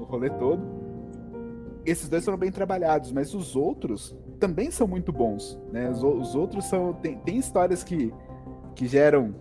no 0.00 0.04
rolê 0.04 0.28
todo 0.30 0.89
esses 1.90 2.08
dois 2.08 2.24
foram 2.24 2.38
bem 2.38 2.50
trabalhados, 2.50 3.12
mas 3.12 3.34
os 3.34 3.56
outros 3.56 4.16
também 4.38 4.70
são 4.70 4.86
muito 4.86 5.12
bons, 5.12 5.58
né? 5.72 5.90
Os, 5.90 6.02
os 6.02 6.34
outros 6.34 6.64
são 6.66 6.92
tem, 6.94 7.18
tem, 7.18 7.38
histórias 7.38 7.82
que, 7.82 8.12
que 8.74 8.86
geram 8.86 9.34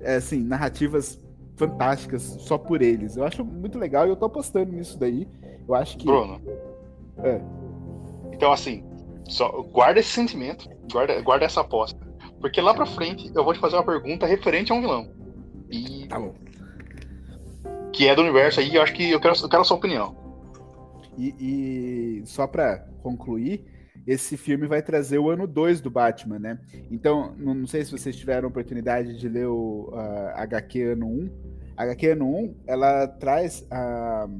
é, 0.00 0.16
assim 0.16 0.42
narrativas 0.42 1.20
fantásticas 1.56 2.22
só 2.22 2.56
por 2.56 2.82
eles. 2.82 3.16
Eu 3.16 3.24
acho 3.24 3.44
muito 3.44 3.78
legal 3.78 4.06
e 4.06 4.10
eu 4.10 4.16
tô 4.16 4.26
apostando 4.26 4.72
nisso 4.72 4.98
daí. 4.98 5.28
Eu 5.66 5.74
acho 5.74 5.96
que 5.98 6.06
Bruno. 6.06 6.40
É. 7.18 7.40
Então 8.32 8.52
assim, 8.52 8.84
só 9.24 9.62
guarda 9.62 10.00
esse 10.00 10.10
sentimento, 10.10 10.68
guarda, 10.92 11.20
guarda 11.22 11.44
essa 11.44 11.60
aposta, 11.60 11.98
porque 12.40 12.60
lá 12.60 12.74
para 12.74 12.86
frente 12.86 13.30
eu 13.34 13.44
vou 13.44 13.52
te 13.52 13.60
fazer 13.60 13.76
uma 13.76 13.84
pergunta 13.84 14.26
referente 14.26 14.70
a 14.70 14.74
um 14.74 14.80
vilão. 14.80 15.10
E 15.70 16.06
tá 16.06 16.20
bom. 16.20 16.34
Que 17.92 18.06
é 18.06 18.14
do 18.14 18.22
universo 18.22 18.60
aí, 18.60 18.74
eu 18.74 18.82
acho 18.82 18.92
que 18.92 19.10
eu 19.10 19.20
quero, 19.20 19.34
eu 19.34 19.48
quero 19.48 19.62
a 19.62 19.64
sua 19.64 19.76
opinião. 19.76 20.25
E, 21.16 22.20
e 22.20 22.26
só 22.26 22.46
para 22.46 22.78
concluir, 23.02 23.64
esse 24.06 24.36
filme 24.36 24.66
vai 24.66 24.82
trazer 24.82 25.18
o 25.18 25.30
ano 25.30 25.46
2 25.46 25.80
do 25.80 25.90
Batman, 25.90 26.38
né? 26.38 26.58
Então, 26.90 27.34
não, 27.36 27.66
sei 27.66 27.84
se 27.84 27.90
vocês 27.90 28.14
tiveram 28.14 28.48
oportunidade 28.48 29.18
de 29.18 29.28
ler 29.28 29.46
o 29.46 29.90
uh, 29.92 30.30
HQ 30.34 30.82
ano 30.82 31.06
1. 31.06 31.30
A 31.76 31.82
HQ 31.82 32.10
ano 32.10 32.26
1, 32.26 32.54
ela 32.66 33.08
traz 33.08 33.62
uh, 33.62 34.30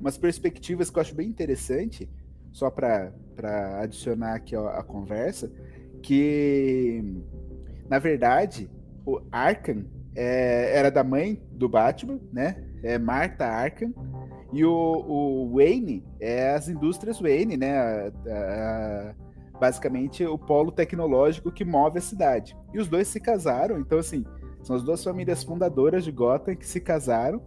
umas 0.00 0.16
perspectivas 0.16 0.88
que 0.88 0.98
eu 0.98 1.00
acho 1.02 1.14
bem 1.14 1.28
interessante, 1.28 2.08
só 2.52 2.70
para 2.70 3.12
adicionar 3.80 4.34
aqui 4.34 4.56
a, 4.56 4.60
a 4.60 4.82
conversa, 4.82 5.50
que, 6.02 7.04
na 7.88 7.98
verdade, 7.98 8.70
o 9.04 9.20
Arkham 9.30 9.84
é, 10.14 10.72
era 10.74 10.90
da 10.90 11.04
mãe 11.04 11.42
do 11.52 11.68
Batman, 11.68 12.18
né? 12.32 12.64
É 12.82 12.98
Marta 12.98 13.44
Arkham, 13.44 13.92
e 14.56 14.64
o, 14.64 14.72
o 14.72 15.54
Wayne 15.54 16.02
é 16.18 16.54
as 16.54 16.66
indústrias 16.66 17.20
Wayne, 17.20 17.58
né? 17.58 17.78
A, 17.78 18.12
a, 18.28 19.14
basicamente 19.60 20.24
o 20.24 20.38
polo 20.38 20.72
tecnológico 20.72 21.52
que 21.52 21.62
move 21.62 21.98
a 21.98 22.00
cidade. 22.00 22.56
E 22.72 22.78
os 22.78 22.88
dois 22.88 23.06
se 23.06 23.20
casaram, 23.20 23.78
então 23.78 23.98
assim, 23.98 24.24
são 24.62 24.74
as 24.74 24.82
duas 24.82 25.04
famílias 25.04 25.44
fundadoras 25.44 26.04
de 26.04 26.10
Gotham 26.10 26.56
que 26.56 26.66
se 26.66 26.80
casaram. 26.80 27.42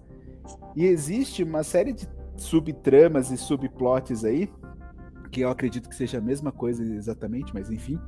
E 0.75 0.86
existe 0.86 1.44
uma 1.44 1.63
série 1.63 1.94
de 1.94 2.08
subtramas 2.38 3.32
e 3.32 3.38
subplots 3.38 4.24
aí, 4.24 4.48
que 5.32 5.42
eu 5.42 5.50
acredito 5.50 5.89
que 5.89 5.96
seja 5.96 6.20
a 6.20 6.22
mesma 6.22 6.51
coisa 6.51 6.84
exatamente, 6.84 7.51
mas 7.56 7.72
enfim. 7.72 8.00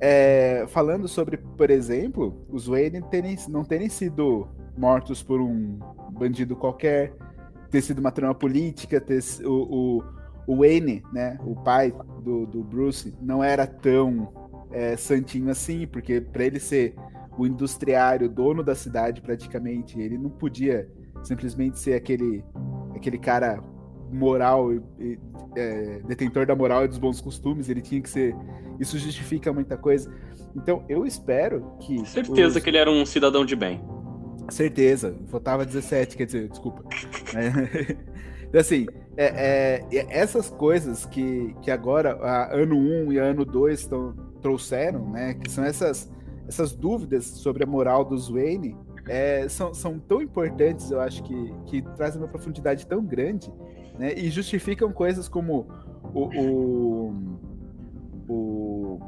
É, 0.00 0.64
falando 0.68 1.06
sobre, 1.06 1.36
por 1.36 1.70
exemplo, 1.70 2.44
os 2.48 2.66
Wayne 2.66 3.00
terem, 3.02 3.36
não 3.48 3.62
terem 3.62 3.88
sido 3.88 4.48
mortos 4.76 5.22
por 5.22 5.40
um 5.40 5.78
bandido 6.10 6.56
qualquer, 6.56 7.12
ter 7.70 7.82
sido 7.82 7.98
uma 7.98 8.10
trama 8.10 8.34
política, 8.34 9.00
ter, 9.00 9.20
o, 9.44 9.98
o, 9.98 10.04
o 10.46 10.56
Wayne, 10.58 11.02
né, 11.12 11.38
o 11.44 11.54
pai 11.54 11.92
do, 12.22 12.46
do 12.46 12.62
Bruce, 12.62 13.14
não 13.20 13.42
era 13.42 13.66
tão 13.66 14.32
é, 14.70 14.96
santinho 14.96 15.50
assim, 15.50 15.86
porque 15.86 16.20
para 16.20 16.44
ele 16.44 16.60
ser 16.60 16.94
o 17.38 17.46
industriário, 17.46 18.28
dono 18.28 18.62
da 18.62 18.74
cidade 18.74 19.20
praticamente, 19.20 19.98
ele 20.00 20.18
não 20.18 20.30
podia 20.30 20.88
simplesmente 21.22 21.78
ser 21.78 21.94
aquele, 21.94 22.44
aquele 22.94 23.18
cara 23.18 23.62
moral 24.12 24.72
e, 24.72 25.18
é, 25.56 26.00
detentor 26.06 26.46
da 26.46 26.54
moral 26.54 26.84
e 26.84 26.88
dos 26.88 26.98
bons 26.98 27.20
costumes, 27.20 27.68
ele 27.68 27.80
tinha 27.80 28.00
que 28.00 28.10
ser. 28.10 28.34
Isso 28.78 28.98
justifica 28.98 29.52
muita 29.52 29.76
coisa. 29.76 30.12
Então 30.54 30.84
eu 30.88 31.06
espero 31.06 31.76
que. 31.80 32.04
Certeza 32.06 32.58
os... 32.58 32.64
que 32.64 32.70
ele 32.70 32.78
era 32.78 32.90
um 32.90 33.04
cidadão 33.06 33.44
de 33.44 33.54
bem. 33.54 33.80
Certeza, 34.50 35.16
votava 35.26 35.64
17, 35.64 36.16
quer 36.16 36.26
dizer, 36.26 36.48
desculpa. 36.48 36.84
Então, 38.50 38.60
assim, 38.60 38.88
é, 39.16 39.84
é, 39.92 40.06
essas 40.10 40.50
coisas 40.50 41.06
que, 41.06 41.54
que 41.62 41.70
agora, 41.70 42.16
a 42.16 42.52
ano 42.52 42.76
1 42.76 43.12
e 43.12 43.18
ano 43.18 43.44
2 43.44 43.86
tão, 43.86 44.12
trouxeram, 44.42 45.08
né, 45.08 45.34
que 45.34 45.48
são 45.48 45.62
essas, 45.62 46.10
essas 46.48 46.72
dúvidas 46.72 47.26
sobre 47.26 47.62
a 47.62 47.66
moral 47.66 48.04
dos 48.04 48.28
Wayne, 48.28 48.76
é, 49.06 49.48
são, 49.48 49.72
são 49.72 50.00
tão 50.00 50.20
importantes, 50.20 50.90
eu 50.90 51.00
acho 51.00 51.22
que, 51.22 51.54
que 51.66 51.82
trazem 51.96 52.20
uma 52.20 52.26
profundidade 52.26 52.84
tão 52.88 53.04
grande, 53.04 53.52
né, 53.96 54.14
e 54.14 54.28
justificam 54.30 54.90
coisas 54.92 55.28
como 55.28 55.68
o, 56.12 56.24
o, 56.40 57.14
o 58.28 59.00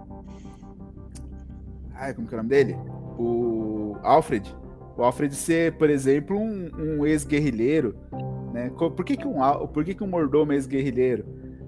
ai, 1.94 2.14
como 2.14 2.28
que 2.28 2.34
é 2.34 2.36
o 2.36 2.42
nome 2.42 2.48
dele? 2.48 2.76
O 3.18 3.96
Alfred, 4.02 4.54
o 5.02 5.04
Alfred 5.04 5.34
ser, 5.34 5.72
por 5.72 5.90
exemplo, 5.90 6.38
um, 6.38 6.70
um 6.78 7.06
ex-guerrilheiro, 7.06 7.96
né? 8.52 8.70
Por 8.70 9.04
que, 9.04 9.16
que, 9.16 9.26
um, 9.26 9.66
por 9.66 9.84
que, 9.84 9.94
que 9.94 10.04
um 10.04 10.06
mordomo 10.06 10.52
é 10.52 10.54
ex-guerrilheiro? 10.54 11.24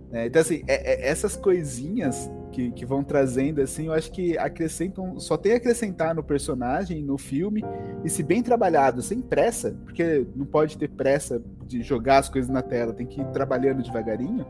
Né? 0.09 0.27
Então, 0.27 0.41
assim, 0.41 0.63
é, 0.69 0.93
é, 0.93 1.09
essas 1.09 1.35
coisinhas 1.35 2.31
que, 2.53 2.71
que 2.71 2.87
vão 2.87 3.03
trazendo, 3.03 3.61
assim, 3.61 3.87
eu 3.87 3.93
acho 3.93 4.13
que 4.13 4.39
acrescentam, 4.39 5.19
só 5.19 5.37
tem 5.37 5.55
a 5.55 5.57
acrescentar 5.57 6.15
no 6.15 6.23
personagem, 6.23 7.03
no 7.03 7.19
filme, 7.19 7.65
e 8.05 8.09
se 8.09 8.23
bem 8.23 8.41
trabalhado, 8.41 9.03
sem 9.03 9.21
pressa, 9.21 9.77
porque 9.85 10.25
não 10.37 10.47
pode 10.47 10.79
ter 10.79 10.89
pressa 10.91 11.43
de 11.67 11.83
jogar 11.83 12.19
as 12.19 12.29
coisas 12.29 12.49
na 12.49 12.63
tela, 12.63 12.93
tem 12.93 13.05
que 13.05 13.21
ir 13.21 13.27
trabalhando 13.33 13.83
devagarinho, 13.83 14.47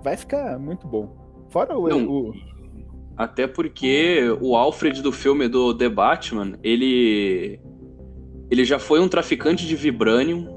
vai 0.00 0.16
ficar 0.16 0.60
muito 0.60 0.86
bom. 0.86 1.12
Fora 1.50 1.76
o, 1.76 2.28
o... 2.28 2.34
Até 3.16 3.48
porque 3.48 4.28
o 4.40 4.54
Alfred 4.54 5.02
do 5.02 5.10
filme 5.10 5.48
do 5.48 5.76
The 5.76 5.88
Batman, 5.88 6.56
ele 6.62 7.60
ele 8.50 8.64
já 8.64 8.78
foi 8.78 9.00
um 9.00 9.08
traficante 9.08 9.66
de 9.66 9.76
vibranium. 9.76 10.56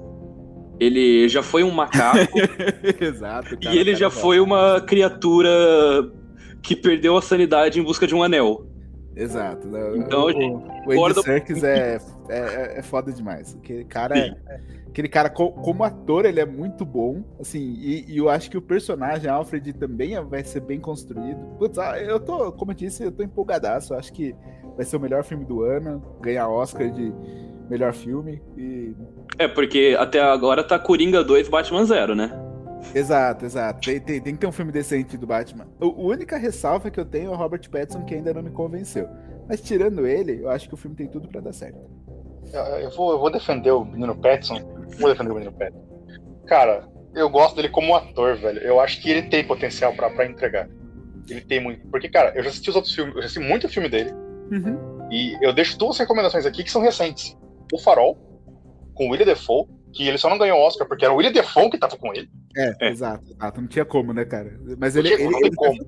Ele 0.80 1.30
já 1.30 1.44
foi 1.44 1.64
um 1.64 1.72
macaco. 1.72 2.38
Exato. 3.00 3.58
Cara, 3.60 3.76
e 3.76 3.78
ele 3.78 3.96
já 3.96 4.10
foi 4.10 4.40
uma 4.40 4.82
criatura 4.82 5.50
que 6.62 6.76
perdeu 6.76 7.18
a 7.18 7.22
sanidade 7.22 7.80
em 7.80 7.84
busca 7.84 8.08
de 8.08 8.16
um 8.16 8.24
anel. 8.24 8.66
Exato. 9.16 9.68
Né? 9.68 9.98
Então, 9.98 10.28
o, 10.28 10.96
o 10.96 11.06
Andy 11.06 11.22
Serkis 11.22 11.64
é, 11.64 12.00
é, 12.30 12.80
é 12.80 12.82
foda 12.82 13.12
demais. 13.12 13.56
Aquele 13.56 13.84
cara, 13.84 14.18
é, 14.18 14.36
aquele 14.88 15.10
cara 15.10 15.30
como 15.30 15.84
ator, 15.84 16.26
ele 16.26 16.40
é 16.40 16.46
muito 16.46 16.86
bom. 16.86 17.24
Assim, 17.40 17.60
e, 17.60 18.06
e, 18.08 18.18
eu 18.18 18.30
acho 18.30 18.50
que 18.50 18.58
o 18.58 18.62
personagem 18.62 19.30
Alfred 19.30 19.74
também 19.74 20.20
vai 20.24 20.44
ser 20.44 20.62
bem 20.62 20.80
construído. 20.80 21.40
Putz, 21.58 21.78
ah, 21.78 22.00
eu 22.00 22.20
tô, 22.20 22.52
como 22.54 22.72
eu 22.72 22.76
disse, 22.76 23.04
eu 23.04 23.12
tô 23.12 23.22
empolgadaço. 23.22 23.94
Eu 23.94 24.00
acho 24.00 24.14
que 24.14 24.34
vai 24.76 24.86
ser 24.86 24.98
o 24.98 25.00
melhor 25.00 25.24
filme 25.24 25.46
do 25.46 25.64
ano, 25.64 26.02
ganhar 26.22 26.48
Oscar 26.50 26.90
de 26.92 27.14
melhor 27.70 27.94
filme 27.94 28.42
e. 28.58 28.94
É, 29.40 29.48
porque 29.48 29.96
até 29.98 30.20
agora 30.22 30.64
tá 30.64 30.78
Coringa 30.78 31.24
2 31.24 31.48
Batman 31.48 31.86
0, 31.86 32.16
né? 32.16 32.32
Exato, 32.94 33.46
exato. 33.46 33.80
Tem, 33.82 34.00
tem, 34.00 34.22
tem, 34.22 34.34
que 34.34 34.40
ter 34.40 34.48
um 34.48 34.52
filme 34.52 34.72
decente 34.72 35.18
do 35.18 35.28
Batman. 35.28 35.68
A 35.80 35.86
única 35.86 36.38
ressalva 36.38 36.90
que 36.90 37.00
eu 37.00 37.06
tenho 37.06 37.28
é 37.28 37.30
o 37.30 37.38
Robert 37.38 37.70
Pattinson, 37.70 38.04
que 38.04 38.16
ainda 38.16 38.34
não 38.34 38.42
me 38.42 38.50
convenceu. 38.50 39.08
Mas 39.48 39.62
tirando 39.62 40.06
ele, 40.06 40.42
eu 40.42 40.50
acho 40.50 40.68
que 40.68 40.74
o 40.74 40.78
filme 40.78 40.96
tem 40.96 41.08
tudo 41.08 41.28
para 41.28 41.42
dar 41.42 41.54
certo. 41.54 41.80
Eu 42.82 42.90
vou, 42.92 43.12
eu 43.12 43.20
vou 43.20 43.32
defender 43.32 43.72
o 43.72 43.86
menino 43.86 44.16
Pattinson. 44.16 44.60
Vou 45.00 45.10
defender 45.10 45.32
o 45.32 45.36
menino 45.36 45.54
Pattinson. 45.54 45.86
Cara, 46.48 46.88
eu 47.14 47.30
gosto 47.30 47.56
dele 47.56 47.70
como 47.70 47.96
ator, 47.96 48.36
velho. 48.36 48.60
Eu 48.60 48.80
acho 48.80 49.02
que 49.02 49.10
ele 49.10 49.24
tem 49.24 49.46
potencial 49.46 49.94
para 49.94 50.26
entregar. 50.26 50.68
Ele 51.30 51.42
tem 51.42 51.62
muito. 51.62 51.88
Porque, 51.88 52.10
cara, 52.10 52.34
eu 52.36 52.44
já 52.44 52.50
assisti 52.50 52.70
os 52.70 52.76
outros 52.76 52.94
filmes, 52.94 53.16
eu 53.16 53.22
já 53.22 53.28
assisti 53.28 53.48
muito 53.48 53.70
filme 53.70 53.88
dele. 53.88 54.12
Uhum. 54.52 55.08
E 55.10 55.38
eu 55.42 55.54
deixo 55.54 55.78
duas 55.78 55.98
recomendações 55.98 56.46
aqui 56.46 56.64
que 56.64 56.72
são 56.72 56.82
recentes. 56.82 57.38
O 57.72 57.80
Farol, 57.80 58.18
com 58.94 59.08
o 59.08 59.12
William 59.12 59.26
Defoe, 59.26 59.66
que 59.94 60.08
ele 60.08 60.18
só 60.18 60.30
não 60.30 60.38
ganhou 60.38 60.60
Oscar 60.60 60.88
porque 60.88 61.06
era 61.06 61.14
o 61.14 61.18
William 61.18 61.32
Defoe 61.32 61.70
que 61.70 61.78
tava 61.78 61.98
com 61.98 62.14
ele. 62.14 62.30
É, 62.56 62.76
é. 62.82 62.90
exato, 62.90 63.32
exato. 63.32 63.62
Não 63.62 63.68
tinha 63.68 63.86
como, 63.86 64.14
né, 64.14 64.26
cara? 64.26 64.60
Mas 64.78 64.96
ele, 64.96 65.10
ele, 65.14 65.24
ele, 65.24 65.56
como. 65.56 65.82
O 65.82 65.86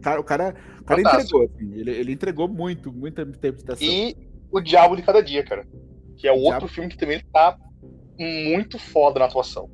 cara, 0.00 0.20
o 0.20 0.24
cara, 0.24 0.54
o 0.80 0.84
cara 0.84 1.00
entregou, 1.00 1.42
assim, 1.44 1.74
ele, 1.74 1.90
ele 1.90 2.12
entregou 2.12 2.48
muito, 2.48 2.92
muita 2.92 3.22
interpretação. 3.22 3.86
E 3.86 4.16
O 4.50 4.60
Diabo 4.60 4.96
de 4.96 5.02
Cada 5.02 5.22
Dia, 5.22 5.42
cara. 5.42 5.66
Que 6.16 6.28
é 6.28 6.32
o 6.32 6.38
outro 6.38 6.68
filme 6.68 6.88
que 6.88 6.96
também 6.96 7.20
tá 7.32 7.56
muito 8.18 8.78
foda 8.78 9.18
na 9.18 9.26
atuação. 9.26 9.68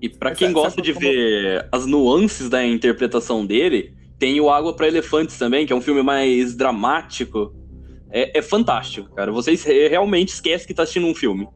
E 0.00 0.08
para 0.08 0.32
quem 0.32 0.52
gosta 0.52 0.80
de 0.82 0.92
como... 0.92 1.06
ver 1.06 1.68
as 1.72 1.86
nuances 1.86 2.48
da 2.48 2.64
interpretação 2.64 3.44
dele, 3.44 3.94
tem 4.18 4.40
o 4.40 4.50
Água 4.50 4.74
para 4.74 4.86
Elefantes 4.86 5.38
também, 5.38 5.66
que 5.66 5.72
é 5.72 5.76
um 5.76 5.80
filme 5.80 6.02
mais 6.02 6.54
dramático. 6.54 7.54
É, 8.14 8.38
é 8.38 8.42
fantástico, 8.42 9.12
cara. 9.12 9.32
Vocês 9.32 9.64
realmente 9.64 10.28
esquecem 10.28 10.68
que 10.68 10.72
tá 10.72 10.84
assistindo 10.84 11.08
um 11.08 11.14
filme. 11.16 11.48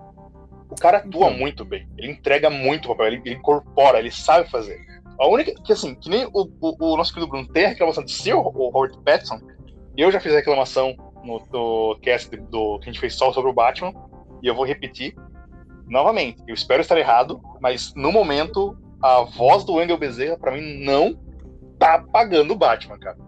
O 0.69 0.75
cara 0.75 0.99
atua 0.99 1.29
então. 1.29 1.39
muito 1.39 1.65
bem. 1.65 1.89
Ele 1.97 2.11
entrega 2.11 2.51
muito 2.51 2.87
o 2.87 2.89
papel, 2.89 3.07
ele, 3.07 3.23
ele, 3.25 3.37
incorpora, 3.37 4.01
ele 4.01 4.11
sabe 4.11 4.51
fazer. 4.51 4.77
A 5.21 5.29
única. 5.29 5.55
Que 5.63 5.73
assim, 5.73 5.95
que 5.95 6.11
nem 6.11 6.27
o, 6.27 6.51
o, 6.61 6.93
o 6.93 6.97
nosso 6.97 7.15
querido 7.15 7.31
Bruno 7.31 7.47
tem 7.47 7.67
a 7.67 7.69
reclamação 7.69 8.05
de 8.05 8.13
ser 8.13 8.35
o, 8.35 8.41
o 8.41 8.71
Robert 8.71 8.99
Pattinson. 9.05 9.41
Eu 9.97 10.11
já 10.11 10.19
fiz 10.19 10.33
a 10.33 10.37
reclamação 10.37 10.97
no, 11.25 11.41
no 11.53 11.99
cast 12.01 12.29
do, 12.37 12.81
que 12.81 12.89
a 12.89 12.93
gente 12.93 13.01
fez 13.01 13.15
só 13.15 13.33
sobre 13.33 13.51
o 13.51 13.55
Batman. 13.55 13.93
E 14.43 14.49
eu 14.49 14.55
vou 14.55 14.65
repetir 14.65 15.15
novamente. 15.87 16.43
Eu 16.49 16.55
espero 16.55 16.81
estar 16.81 16.99
errado, 16.99 17.41
mas 17.61 17.95
no 17.95 18.11
momento, 18.11 18.77
a 19.01 19.23
voz 19.23 19.63
do 19.63 19.75
Wendell 19.75 19.97
Bezerra, 19.97 20.37
para 20.37 20.53
mim, 20.53 20.85
não 20.85 21.17
tá 21.79 22.05
pagando 22.13 22.53
o 22.53 22.57
Batman, 22.57 22.99
cara. 22.99 23.28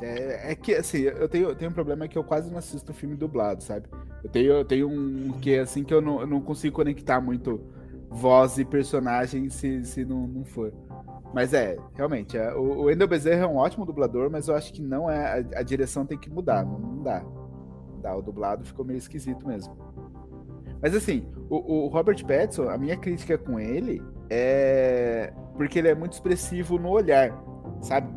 É. 0.00 0.06
É, 0.06 0.52
é, 0.52 0.54
que, 0.54 0.74
assim, 0.74 0.98
eu 1.02 1.28
tenho, 1.28 1.54
tenho 1.54 1.70
um 1.70 1.74
problema 1.74 2.06
que 2.06 2.16
eu 2.16 2.24
quase 2.24 2.50
não 2.50 2.58
assisto 2.58 2.92
filme 2.92 3.16
dublado, 3.16 3.62
sabe? 3.62 3.86
Eu 4.22 4.30
tenho, 4.30 4.52
eu 4.52 4.64
tenho 4.64 4.88
um 4.88 5.32
que, 5.40 5.58
assim, 5.58 5.84
que 5.84 5.92
eu 5.92 6.00
não, 6.00 6.20
eu 6.20 6.26
não 6.26 6.40
consigo 6.40 6.76
conectar 6.76 7.20
muito 7.20 7.60
voz 8.10 8.58
e 8.58 8.64
personagem 8.64 9.48
se, 9.50 9.84
se 9.84 10.04
não, 10.04 10.26
não 10.26 10.44
for. 10.44 10.72
Mas 11.32 11.52
é, 11.52 11.76
realmente, 11.94 12.36
é, 12.36 12.54
o, 12.54 12.82
o 12.84 12.90
Endel 12.90 13.06
Bezerra 13.06 13.44
é 13.44 13.46
um 13.46 13.56
ótimo 13.56 13.84
dublador, 13.84 14.30
mas 14.30 14.48
eu 14.48 14.54
acho 14.54 14.72
que 14.72 14.80
não 14.80 15.10
é. 15.10 15.40
A, 15.40 15.60
a 15.60 15.62
direção 15.62 16.06
tem 16.06 16.18
que 16.18 16.30
mudar, 16.30 16.64
não, 16.64 16.78
não 16.78 17.02
dá. 17.02 17.24
Dá. 18.00 18.16
O 18.16 18.22
dublado 18.22 18.64
ficou 18.64 18.84
meio 18.84 18.98
esquisito 18.98 19.46
mesmo. 19.46 19.76
Mas 20.80 20.94
assim, 20.94 21.26
o, 21.50 21.84
o 21.84 21.88
Robert 21.88 22.24
Pattinson, 22.24 22.68
a 22.68 22.78
minha 22.78 22.96
crítica 22.96 23.36
com 23.36 23.58
ele 23.58 24.02
é 24.30 25.32
porque 25.56 25.78
ele 25.78 25.88
é 25.88 25.94
muito 25.94 26.12
expressivo 26.12 26.78
no 26.78 26.88
olhar, 26.88 27.36
sabe? 27.82 28.08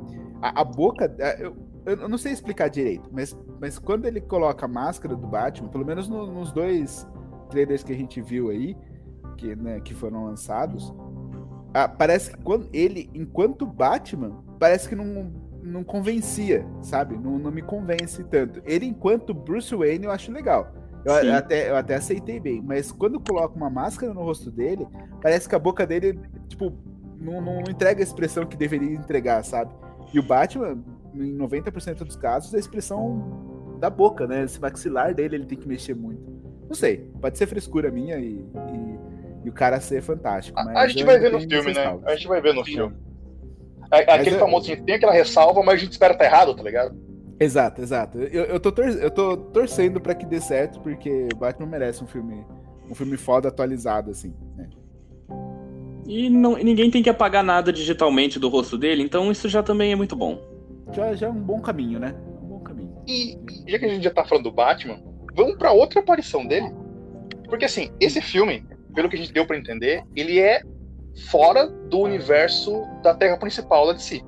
A, 0.41 0.61
a 0.61 0.63
boca. 0.63 1.13
Eu, 1.39 1.55
eu 1.85 2.09
não 2.09 2.17
sei 2.17 2.31
explicar 2.31 2.69
direito, 2.69 3.09
mas, 3.11 3.35
mas 3.59 3.79
quando 3.79 4.05
ele 4.05 4.21
coloca 4.21 4.65
a 4.65 4.69
máscara 4.69 5.15
do 5.15 5.27
Batman, 5.27 5.69
pelo 5.69 5.85
menos 5.85 6.07
no, 6.07 6.27
nos 6.31 6.51
dois 6.51 7.07
trailers 7.49 7.83
que 7.83 7.91
a 7.91 7.95
gente 7.95 8.21
viu 8.21 8.49
aí, 8.49 8.77
que, 9.37 9.55
né, 9.55 9.79
que 9.79 9.93
foram 9.93 10.25
lançados, 10.25 10.93
ah, 11.73 11.87
parece 11.87 12.31
que 12.31 12.43
quando 12.43 12.69
ele, 12.71 13.09
enquanto 13.13 13.65
Batman, 13.65 14.43
parece 14.59 14.89
que 14.89 14.95
não, 14.95 15.31
não 15.63 15.83
convencia, 15.83 16.65
sabe? 16.81 17.17
Não, 17.17 17.39
não 17.39 17.51
me 17.51 17.61
convence 17.61 18.23
tanto. 18.25 18.61
Ele, 18.65 18.85
enquanto 18.85 19.33
Bruce 19.33 19.73
Wayne, 19.73 20.05
eu 20.05 20.11
acho 20.11 20.31
legal. 20.31 20.73
Eu, 21.03 21.13
eu, 21.13 21.35
até, 21.35 21.69
eu 21.69 21.75
até 21.75 21.95
aceitei 21.95 22.39
bem, 22.39 22.61
mas 22.61 22.91
quando 22.91 23.19
coloca 23.19 23.55
uma 23.55 23.69
máscara 23.69 24.13
no 24.13 24.21
rosto 24.21 24.51
dele, 24.51 24.87
parece 25.21 25.49
que 25.49 25.55
a 25.55 25.59
boca 25.59 25.85
dele, 25.87 26.19
tipo, 26.47 26.73
não, 27.19 27.41
não 27.41 27.61
entrega 27.61 28.01
a 28.01 28.03
expressão 28.03 28.45
que 28.45 28.55
deveria 28.55 28.93
entregar, 28.93 29.43
sabe? 29.43 29.73
E 30.13 30.19
o 30.19 30.23
Batman, 30.23 30.83
em 31.13 31.37
90% 31.37 32.03
dos 32.03 32.15
casos, 32.15 32.53
a 32.53 32.59
expressão 32.59 33.77
da 33.79 33.89
boca, 33.89 34.27
né? 34.27 34.43
Esse 34.43 34.59
maxilar 34.59 35.13
dele, 35.13 35.35
ele 35.35 35.45
tem 35.45 35.57
que 35.57 35.67
mexer 35.67 35.95
muito. 35.95 36.21
Não 36.67 36.75
sei, 36.75 37.09
pode 37.19 37.37
ser 37.37 37.47
frescura 37.47 37.91
minha 37.91 38.17
e, 38.17 38.33
e, 38.33 39.45
e 39.45 39.49
o 39.49 39.53
cara 39.53 39.79
ser 39.79 40.01
fantástico. 40.01 40.57
a 40.57 40.87
gente 40.87 41.03
vai 41.03 41.19
ver 41.19 41.31
no 41.31 41.39
filme, 41.39 41.73
né? 41.73 41.99
A 42.05 42.15
gente 42.15 42.27
vai 42.27 42.41
ver 42.41 42.53
no 42.53 42.63
filme. 42.63 42.95
Aquele 43.91 44.37
famoso, 44.37 44.73
tem 44.83 44.95
aquela 44.95 45.11
ressalva, 45.11 45.61
mas 45.61 45.75
a 45.75 45.77
gente 45.77 45.91
espera 45.91 46.13
estar 46.13 46.23
tá 46.23 46.31
errado, 46.31 46.55
tá 46.55 46.63
ligado? 46.63 46.95
Exato, 47.37 47.81
exato. 47.81 48.19
Eu, 48.19 48.45
eu, 48.45 48.59
tô, 48.59 48.71
tor 48.71 48.87
eu 48.87 49.11
tô 49.11 49.35
torcendo 49.35 49.99
para 49.99 50.15
que 50.15 50.25
dê 50.25 50.39
certo, 50.39 50.79
porque 50.79 51.27
o 51.33 51.37
Batman 51.37 51.67
merece 51.67 52.03
um 52.03 52.07
filme, 52.07 52.45
um 52.89 52.95
filme 52.95 53.17
foda 53.17 53.49
atualizado, 53.49 54.11
assim, 54.11 54.33
né? 54.55 54.69
E 56.07 56.29
não, 56.29 56.55
ninguém 56.55 56.89
tem 56.89 57.03
que 57.03 57.09
apagar 57.09 57.43
nada 57.43 57.73
digitalmente 57.73 58.39
do 58.39 58.47
rosto 58.47 58.77
dele, 58.77 59.01
então 59.03 59.31
isso 59.31 59.49
já 59.49 59.63
também 59.63 59.91
é 59.91 59.95
muito 59.95 60.15
bom. 60.15 60.50
Já, 60.91 61.13
já 61.13 61.27
é 61.27 61.29
um 61.29 61.41
bom 61.41 61.61
caminho, 61.61 61.99
né? 61.99 62.15
Um 62.41 62.47
bom 62.47 62.59
caminho. 62.59 62.95
E 63.07 63.37
já 63.67 63.79
que 63.79 63.85
a 63.85 63.89
gente 63.89 64.03
já 64.03 64.11
tá 64.11 64.25
falando 64.25 64.45
do 64.45 64.51
Batman, 64.51 65.01
vamos 65.33 65.57
para 65.57 65.71
outra 65.71 65.99
aparição 65.99 66.45
dele. 66.45 66.71
Porque 67.47 67.65
assim, 67.65 67.91
esse 67.99 68.21
filme, 68.21 68.65
pelo 68.93 69.09
que 69.09 69.15
a 69.15 69.19
gente 69.19 69.33
deu 69.33 69.45
para 69.45 69.57
entender, 69.57 70.03
ele 70.15 70.39
é 70.39 70.61
fora 71.29 71.67
do 71.67 71.99
universo 71.99 72.85
da 73.03 73.13
Terra 73.13 73.37
principal 73.37 73.87
da 73.87 73.93
DC 73.93 74.21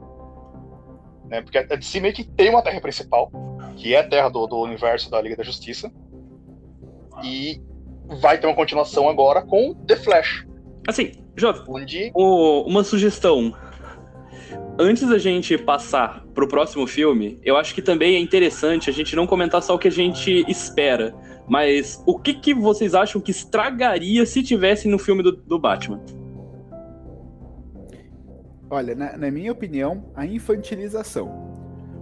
né? 1.34 1.42
Porque 1.42 1.58
a 1.58 1.64
DC 1.64 2.00
meio 2.00 2.14
que 2.14 2.24
tem 2.24 2.50
uma 2.50 2.62
terra 2.62 2.80
principal, 2.80 3.32
que 3.76 3.96
é 3.96 4.00
a 4.00 4.08
terra 4.08 4.30
do, 4.30 4.46
do 4.46 4.58
universo 4.58 5.10
da 5.10 5.20
Liga 5.20 5.36
da 5.36 5.44
Justiça. 5.44 5.92
E 7.24 7.60
vai 8.22 8.38
ter 8.38 8.46
uma 8.46 8.56
continuação 8.56 9.10
agora 9.10 9.42
com 9.42 9.74
The 9.74 9.96
Flash. 9.96 10.46
Assim, 10.88 11.14
Jovem, 11.36 11.64
Onde... 11.68 12.12
o, 12.14 12.62
uma 12.68 12.84
sugestão. 12.84 13.52
Antes 14.78 15.08
da 15.08 15.20
gente 15.20 15.56
passar 15.56 16.26
pro 16.34 16.48
próximo 16.48 16.88
filme, 16.88 17.40
eu 17.44 17.56
acho 17.56 17.76
que 17.76 17.82
também 17.82 18.16
é 18.16 18.20
interessante 18.20 18.90
a 18.90 18.94
gente 18.94 19.16
não 19.16 19.28
comentar 19.28 19.62
só 19.62 19.76
o 19.76 19.80
que 19.80 19.88
a 19.88 19.92
gente 19.92 20.44
espera, 20.50 21.14
mas 21.48 22.02
o 22.08 22.18
que, 22.18 22.34
que 22.34 22.56
vocês 22.56 22.96
acham 22.96 23.22
que 23.22 23.30
estragaria 23.30 24.26
se 24.26 24.42
tivesse 24.42 24.88
no 24.88 24.98
filme 24.98 25.22
do, 25.22 25.32
do 25.32 25.60
Batman? 25.60 26.02
Olha, 28.68 28.96
na, 28.96 29.16
na 29.16 29.30
minha 29.30 29.52
opinião, 29.52 30.06
a 30.16 30.26
infantilização. 30.26 31.54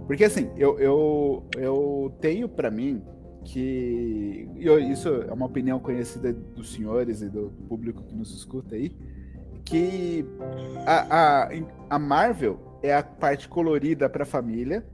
Porque 0.06 0.24
assim, 0.24 0.50
eu, 0.56 0.78
eu, 0.78 1.44
eu 1.58 2.14
tenho 2.22 2.48
para 2.48 2.70
mim 2.70 3.02
que. 3.44 4.48
Eu, 4.56 4.78
isso 4.78 5.08
é 5.08 5.32
uma 5.32 5.44
opinião 5.44 5.78
conhecida 5.78 6.32
dos 6.32 6.72
senhores 6.72 7.20
e 7.20 7.28
do 7.28 7.52
público 7.68 8.02
que 8.02 8.14
nos 8.14 8.34
escuta 8.34 8.74
aí. 8.74 8.90
Que 9.64 10.24
a, 10.86 11.44
a, 11.44 11.48
a 11.90 11.98
Marvel 11.98 12.58
é 12.82 12.94
a 12.94 13.02
parte 13.02 13.48
colorida 13.48 14.08
para 14.08 14.24
a 14.24 14.26
família 14.26 14.84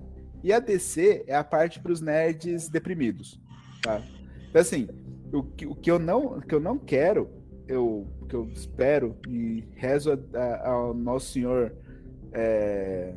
e 0.43 0.53
a 0.53 0.61
DC 0.61 1.25
é 1.27 1.35
a 1.35 1.43
parte 1.43 1.81
para 1.81 1.93
os 1.93 2.01
nerds 2.01 2.69
deprimidos. 2.69 3.41
Tá? 3.83 4.03
Então, 4.49 4.61
assim, 4.61 4.89
o 5.33 5.43
que, 5.43 5.67
o 5.67 5.75
que, 5.75 5.91
eu 5.91 5.99
não, 5.99 6.41
que 6.41 6.55
eu 6.55 6.61
não 6.61 6.79
quero 6.79 7.29
eu, 7.69 8.07
que 8.29 8.35
eu 8.35 8.49
espero 8.53 9.17
e 9.29 9.65
rezo 9.77 10.13
a, 10.13 10.39
a, 10.39 10.69
ao 10.71 10.95
nosso 10.95 11.33
senhor 11.33 11.75
é, 12.33 13.15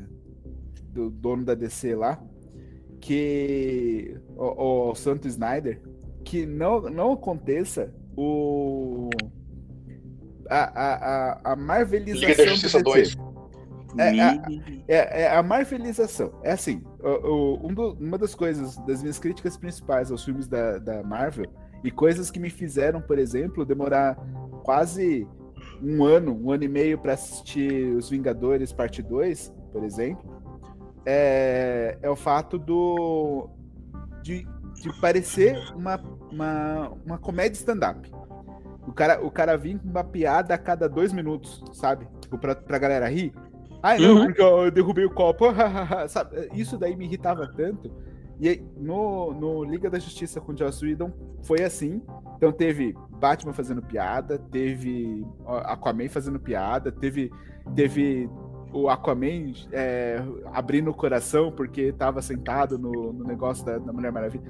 do 0.89 1.09
dono 1.09 1.45
da 1.45 1.55
DC 1.55 1.95
lá, 1.95 2.21
que 2.99 4.17
o, 4.35 4.89
o 4.89 4.95
Santo 4.95 5.27
Snyder, 5.27 5.81
que 6.23 6.45
não, 6.45 6.81
não 6.81 7.13
aconteça 7.13 7.93
o 8.15 9.09
a, 10.51 10.63
a, 10.63 10.93
a, 10.93 11.53
a 11.53 11.55
marvelização 11.55 12.29
Liga 12.29 12.43
da 12.43 12.49
Justiça 12.51 12.83
2. 12.83 13.17
É, 13.97 14.17
é, 14.17 14.41
é, 14.87 15.21
é, 15.23 15.35
a 15.35 15.41
marvelização. 15.41 16.33
É 16.43 16.51
assim, 16.51 16.83
o, 16.99 17.09
o, 17.09 17.67
um 17.67 17.73
do, 17.73 17.93
uma 17.93 18.17
das 18.17 18.35
coisas, 18.35 18.77
das 18.85 19.01
minhas 19.01 19.17
críticas 19.17 19.57
principais 19.57 20.11
aos 20.11 20.23
filmes 20.23 20.47
da, 20.47 20.77
da 20.77 21.03
Marvel 21.03 21.47
e 21.83 21.89
coisas 21.89 22.29
que 22.29 22.39
me 22.39 22.49
fizeram, 22.49 23.01
por 23.01 23.17
exemplo, 23.17 23.65
demorar 23.65 24.15
quase 24.63 25.27
um 25.81 26.03
ano, 26.03 26.37
um 26.41 26.51
ano 26.51 26.63
e 26.63 26.67
meio 26.67 26.97
para 26.97 27.13
assistir 27.13 27.95
Os 27.95 28.09
Vingadores 28.09 28.71
Parte 28.71 29.01
2, 29.01 29.53
por 29.71 29.83
exemplo, 29.83 30.41
é, 31.05 31.97
é 32.01 32.09
o 32.09 32.15
fato 32.15 32.59
do 32.59 33.49
de, 34.21 34.47
de 34.75 35.01
parecer 35.01 35.57
uma, 35.75 35.99
uma, 36.31 36.89
uma 37.05 37.17
comédia 37.17 37.57
stand-up. 37.57 38.09
O 38.91 38.93
cara, 38.93 39.25
o 39.25 39.31
cara 39.31 39.57
vinha 39.57 39.79
com 39.79 39.89
uma 39.89 40.03
piada 40.03 40.53
a 40.53 40.57
cada 40.57 40.87
dois 40.87 41.13
minutos, 41.13 41.63
sabe? 41.73 42.07
Tipo, 42.19 42.37
pra, 42.37 42.53
pra 42.53 42.77
galera 42.77 43.07
rir. 43.07 43.33
Ai, 43.81 43.97
não, 43.97 44.15
uhum. 44.15 44.25
porque 44.25 44.41
eu 44.41 44.69
derrubei 44.69 45.05
o 45.05 45.09
copo. 45.09 45.45
sabe? 46.07 46.49
Isso 46.53 46.77
daí 46.77 46.95
me 46.95 47.05
irritava 47.05 47.47
tanto 47.47 47.89
e 48.41 48.59
no, 48.75 49.33
no 49.33 49.63
Liga 49.63 49.87
da 49.87 49.99
Justiça 49.99 50.41
com 50.41 50.57
Joss 50.57 50.83
Whedon 50.83 51.11
foi 51.43 51.61
assim. 51.61 52.01
Então 52.35 52.51
teve 52.51 52.95
Batman 53.11 53.53
fazendo 53.53 53.83
piada, 53.83 54.39
teve 54.39 55.23
Aquaman 55.45 56.09
fazendo 56.09 56.39
piada, 56.39 56.91
teve, 56.91 57.31
teve 57.75 58.27
o 58.73 58.89
Aquaman 58.89 59.53
é, 59.71 60.23
abrindo 60.51 60.89
o 60.89 60.93
coração 60.93 61.51
porque 61.51 61.81
estava 61.81 62.19
sentado 62.19 62.79
no, 62.79 63.13
no 63.13 63.23
negócio 63.23 63.63
da, 63.63 63.77
da, 63.77 63.93
Mulher 63.93 64.11
Maravilha. 64.11 64.43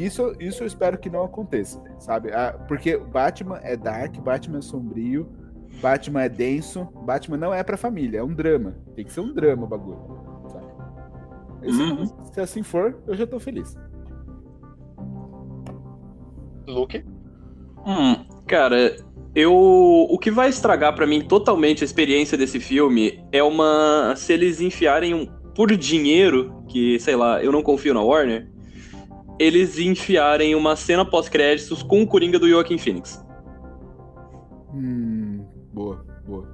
Isso, 0.00 0.34
isso 0.40 0.62
eu 0.62 0.66
espero 0.66 0.96
que 0.96 1.10
não 1.10 1.22
aconteça, 1.24 1.78
sabe? 1.98 2.30
Porque 2.66 2.96
Batman 2.96 3.60
é 3.62 3.76
dark, 3.76 4.16
Batman 4.18 4.58
é 4.58 4.62
sombrio, 4.62 5.28
Batman 5.82 6.22
é 6.22 6.28
denso, 6.28 6.88
Batman 7.04 7.36
não 7.36 7.52
é 7.52 7.62
pra 7.62 7.76
família, 7.76 8.20
é 8.20 8.22
um 8.22 8.32
drama. 8.32 8.74
Tem 8.96 9.04
que 9.04 9.12
ser 9.12 9.20
um 9.20 9.34
drama 9.34 9.64
o 9.64 9.66
bagulho. 9.66 9.98
Sabe? 10.48 10.66
Uhum. 11.66 12.06
Se, 12.06 12.14
se 12.32 12.40
assim 12.40 12.62
for, 12.62 12.98
eu 13.06 13.14
já 13.14 13.26
tô 13.26 13.38
feliz. 13.38 13.76
Luke? 16.66 17.04
Hum, 17.86 18.24
cara, 18.46 18.96
eu 19.34 19.52
o 19.52 20.18
que 20.18 20.30
vai 20.30 20.48
estragar 20.48 20.94
para 20.94 21.06
mim 21.06 21.20
totalmente 21.20 21.82
a 21.82 21.84
experiência 21.84 22.38
desse 22.38 22.58
filme 22.58 23.22
é 23.30 23.42
uma 23.42 24.14
se 24.16 24.32
eles 24.32 24.62
enfiarem 24.62 25.12
um 25.12 25.26
por 25.54 25.76
dinheiro, 25.76 26.64
que 26.68 26.98
sei 27.00 27.16
lá, 27.16 27.42
eu 27.44 27.52
não 27.52 27.62
confio 27.62 27.92
na 27.92 28.02
Warner, 28.02 28.48
eles 29.40 29.78
enfiarem 29.78 30.54
uma 30.54 30.76
cena 30.76 31.02
pós-créditos 31.02 31.82
com 31.82 32.02
o 32.02 32.06
Coringa 32.06 32.38
do 32.38 32.46
Joaquin 32.46 32.76
Phoenix. 32.76 33.24
Hum, 34.74 35.42
boa, 35.72 36.04
boa. 36.26 36.46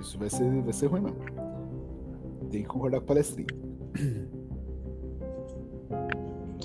Isso 0.00 0.18
vai 0.18 0.28
ser, 0.28 0.50
vai 0.62 0.72
ser 0.72 0.88
ruim 0.88 1.02
mesmo. 1.02 1.18
Tem 2.50 2.62
que 2.62 2.68
concordar 2.68 2.98
com 2.98 3.04
o 3.04 3.06
palestrinho. 3.06 3.46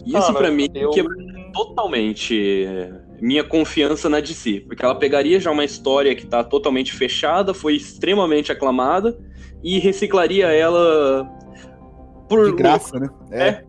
Isso 0.04 0.34
para 0.34 0.50
mim 0.50 0.68
eu... 0.74 0.90
quebra 0.90 1.16
totalmente 1.54 2.92
minha 3.22 3.44
confiança 3.44 4.10
na 4.10 4.20
DC, 4.20 4.62
porque 4.62 4.84
ela 4.84 4.96
pegaria 4.96 5.40
já 5.40 5.52
uma 5.52 5.64
história 5.64 6.16
que 6.16 6.26
tá 6.26 6.44
totalmente 6.44 6.92
fechada, 6.94 7.54
foi 7.54 7.76
extremamente 7.76 8.52
aclamada 8.52 9.16
e 9.64 9.78
reciclaria 9.78 10.48
ela 10.48 11.30
por 12.28 12.46
de 12.46 12.56
graça, 12.56 13.00
né? 13.00 13.10
É. 13.30 13.48
é. 13.48 13.67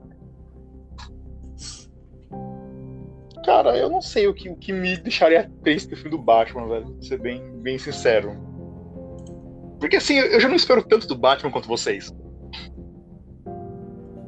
Cara, 3.49 3.79
eu 3.79 3.89
não 3.89 4.03
sei 4.03 4.29
o 4.29 4.35
que, 4.35 4.51
o 4.51 4.57
que 4.57 4.75
me 4.75 4.95
deixaria 4.99 5.51
triste 5.65 5.91
no 5.91 5.97
filme 5.97 6.11
do 6.11 6.19
Batman, 6.19 6.69
velho. 6.69 6.91
Pra 6.93 7.03
ser 7.03 7.19
bem, 7.19 7.43
bem 7.63 7.79
sincero. 7.79 8.37
Porque 9.81 9.97
assim, 9.97 10.19
eu 10.19 10.39
já 10.39 10.49
não 10.49 10.55
espero 10.55 10.83
tanto 10.83 11.09
do 11.09 11.17
Batman 11.17 11.51
quanto 11.51 11.67
vocês. 11.67 12.15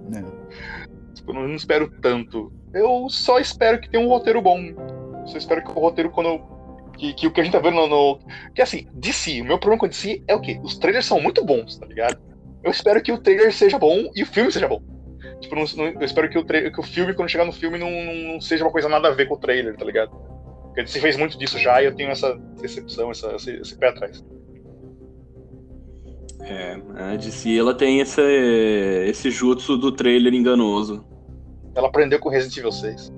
Não. 0.09 0.49
Tipo, 1.13 1.33
eu 1.33 1.35
não 1.35 1.55
espero 1.55 1.91
tanto. 2.01 2.51
Eu 2.73 3.11
só 3.11 3.39
espero 3.39 3.79
que 3.79 3.91
tenha 3.91 4.03
um 4.03 4.09
roteiro 4.09 4.41
bom. 4.41 4.59
Eu 4.59 5.27
só 5.27 5.37
espero 5.37 5.63
que 5.63 5.71
o 5.71 5.75
roteiro, 5.75 6.11
quando. 6.11 6.41
Que, 6.97 7.13
que 7.13 7.27
o 7.27 7.31
que 7.31 7.43
a 7.43 7.45
gente 7.45 7.53
tá 7.53 7.59
vendo 7.59 7.75
no, 7.75 7.89
no. 7.89 8.21
Que 8.55 8.63
assim, 8.63 8.89
DC, 8.95 9.43
o 9.43 9.45
meu 9.45 9.59
problema 9.59 9.81
com 9.81 9.89
DC 9.89 10.23
é 10.27 10.35
o 10.35 10.41
quê? 10.41 10.59
Os 10.63 10.79
trailers 10.79 11.05
são 11.05 11.21
muito 11.21 11.45
bons, 11.45 11.79
tá 11.79 11.85
ligado? 11.85 12.19
Eu 12.65 12.71
espero 12.71 13.03
que 13.03 13.13
o 13.13 13.19
trailer 13.19 13.53
seja 13.53 13.79
bom 13.79 14.11
e 14.17 14.23
o 14.23 14.27
filme 14.27 14.51
seja 14.51 14.67
bom. 14.67 14.81
Tipo, 15.41 15.55
não, 15.55 15.65
não, 15.77 15.85
eu 15.87 16.05
espero 16.05 16.29
que 16.29 16.39
o, 16.39 16.45
que 16.45 16.81
o 16.81 16.83
filme, 16.83 17.15
quando 17.15 17.29
chegar 17.29 17.45
no 17.45 17.53
filme, 17.53 17.79
não, 17.79 17.91
não, 17.91 18.41
seja 18.41 18.65
uma 18.65 18.73
coisa 18.73 18.89
nada 18.89 19.09
a 19.09 19.13
ver 19.13 19.27
com 19.27 19.35
o 19.35 19.39
trailer, 19.39 19.77
tá 19.77 19.85
ligado? 19.85 20.11
Porque 20.67 20.81
a 20.81 20.85
DC 20.85 21.01
fez 21.01 21.17
muito 21.17 21.39
disso 21.39 21.59
já 21.59 21.83
e 21.83 21.87
eu 21.87 21.95
tenho 21.95 22.11
essa 22.11 22.35
decepção, 22.61 23.11
essa, 23.11 23.35
esse, 23.35 23.53
esse 23.57 23.77
pé 23.77 23.89
atrás. 23.89 24.25
É, 26.43 26.81
a 26.97 27.17
DC 27.17 27.57
ela 27.57 27.75
tem 27.75 28.01
esse, 28.01 28.23
esse 29.07 29.31
jutsu 29.31 29.77
do 29.77 29.93
trailer 29.93 30.33
enganoso. 30.33 31.05
Ela 31.75 31.89
aprendeu 31.89 32.19
com 32.19 32.29
Resident 32.29 32.57
Evil 32.57 32.73
6. 32.73 33.13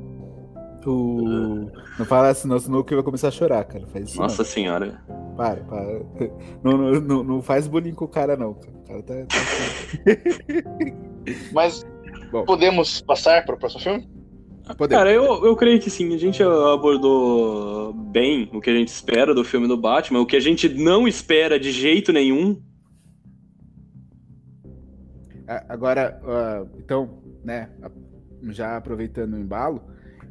O... 0.85 1.71
Não 1.99 2.05
fala 2.05 2.31
assim, 2.31 2.49
não, 2.49 2.59
senão 2.59 2.83
que 2.83 2.95
vai 2.95 3.05
começar 3.05 3.29
a 3.29 3.31
chorar, 3.31 3.65
cara. 3.65 3.87
Faz 3.87 4.09
isso, 4.09 4.19
Nossa 4.19 4.43
não. 4.43 4.51
senhora. 4.51 5.01
Para, 5.37 5.63
para. 5.65 6.03
Não, 6.63 6.77
não, 6.77 7.01
não, 7.01 7.25
não, 7.25 7.43
faz 7.43 7.67
bullying 7.67 7.95
com 7.95 8.05
o 8.05 8.09
cara, 8.09 8.37
não. 8.37 8.51
O 8.51 8.87
cara 8.87 9.03
tá. 9.03 9.15
tá... 9.15 9.37
Mas 11.53 11.87
Bom. 12.33 12.45
podemos 12.45 13.01
passar 13.03 13.45
para 13.45 13.55
o 13.55 13.59
próximo 13.59 13.83
filme? 13.83 14.09
Podemos. 14.77 14.99
Cara, 14.99 15.13
eu, 15.13 15.45
eu 15.45 15.55
creio 15.55 15.79
que 15.81 15.91
sim. 15.91 16.15
A 16.15 16.19
gente 16.19 16.43
abordou 16.43 17.93
bem 17.93 18.49
o 18.53 18.61
que 18.61 18.71
a 18.71 18.75
gente 18.75 18.89
espera 18.89 19.35
do 19.35 19.45
filme 19.45 19.69
do 19.69 19.77
Batman, 19.77 20.21
o 20.21 20.27
que 20.27 20.37
a 20.37 20.41
gente 20.41 20.69
não 20.69 21.07
espera 21.07 21.61
de 21.61 21.71
jeito 21.71 22.13
nenhum. 22.13 22.61
Agora, 25.69 26.21
uh, 26.23 26.79
então, 26.79 27.23
né, 27.45 27.69
já 28.51 28.77
aproveitando 28.77 29.35
o 29.35 29.39
embalo, 29.39 29.83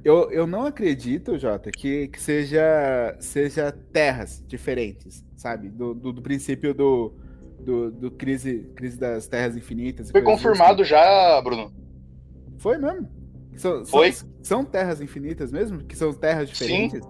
eu, 0.03 0.31
eu 0.31 0.47
não 0.47 0.65
acredito, 0.65 1.37
Jota, 1.37 1.69
que, 1.69 2.07
que 2.07 2.19
seja, 2.19 3.15
seja 3.19 3.71
terras 3.71 4.43
diferentes, 4.47 5.23
sabe? 5.35 5.69
Do, 5.69 5.93
do, 5.93 6.11
do 6.11 6.21
princípio 6.23 6.73
do, 6.73 7.13
do, 7.59 7.91
do, 7.91 8.11
crise, 8.11 8.71
crise 8.75 8.97
das 8.97 9.27
Terras 9.27 9.55
Infinitas. 9.55 10.09
Foi 10.09 10.23
confirmado 10.23 10.81
assim. 10.81 10.89
já, 10.89 11.41
Bruno. 11.43 11.71
Foi 12.61 12.77
mesmo? 12.77 13.09
São, 13.57 13.83
Foi? 13.85 14.11
São, 14.11 14.29
são, 14.43 14.65
terras 14.65 15.01
infinitas 15.01 15.51
mesmo? 15.51 15.79
Que 15.79 15.95
são 15.95 16.13
terras 16.13 16.47
diferentes? 16.47 17.01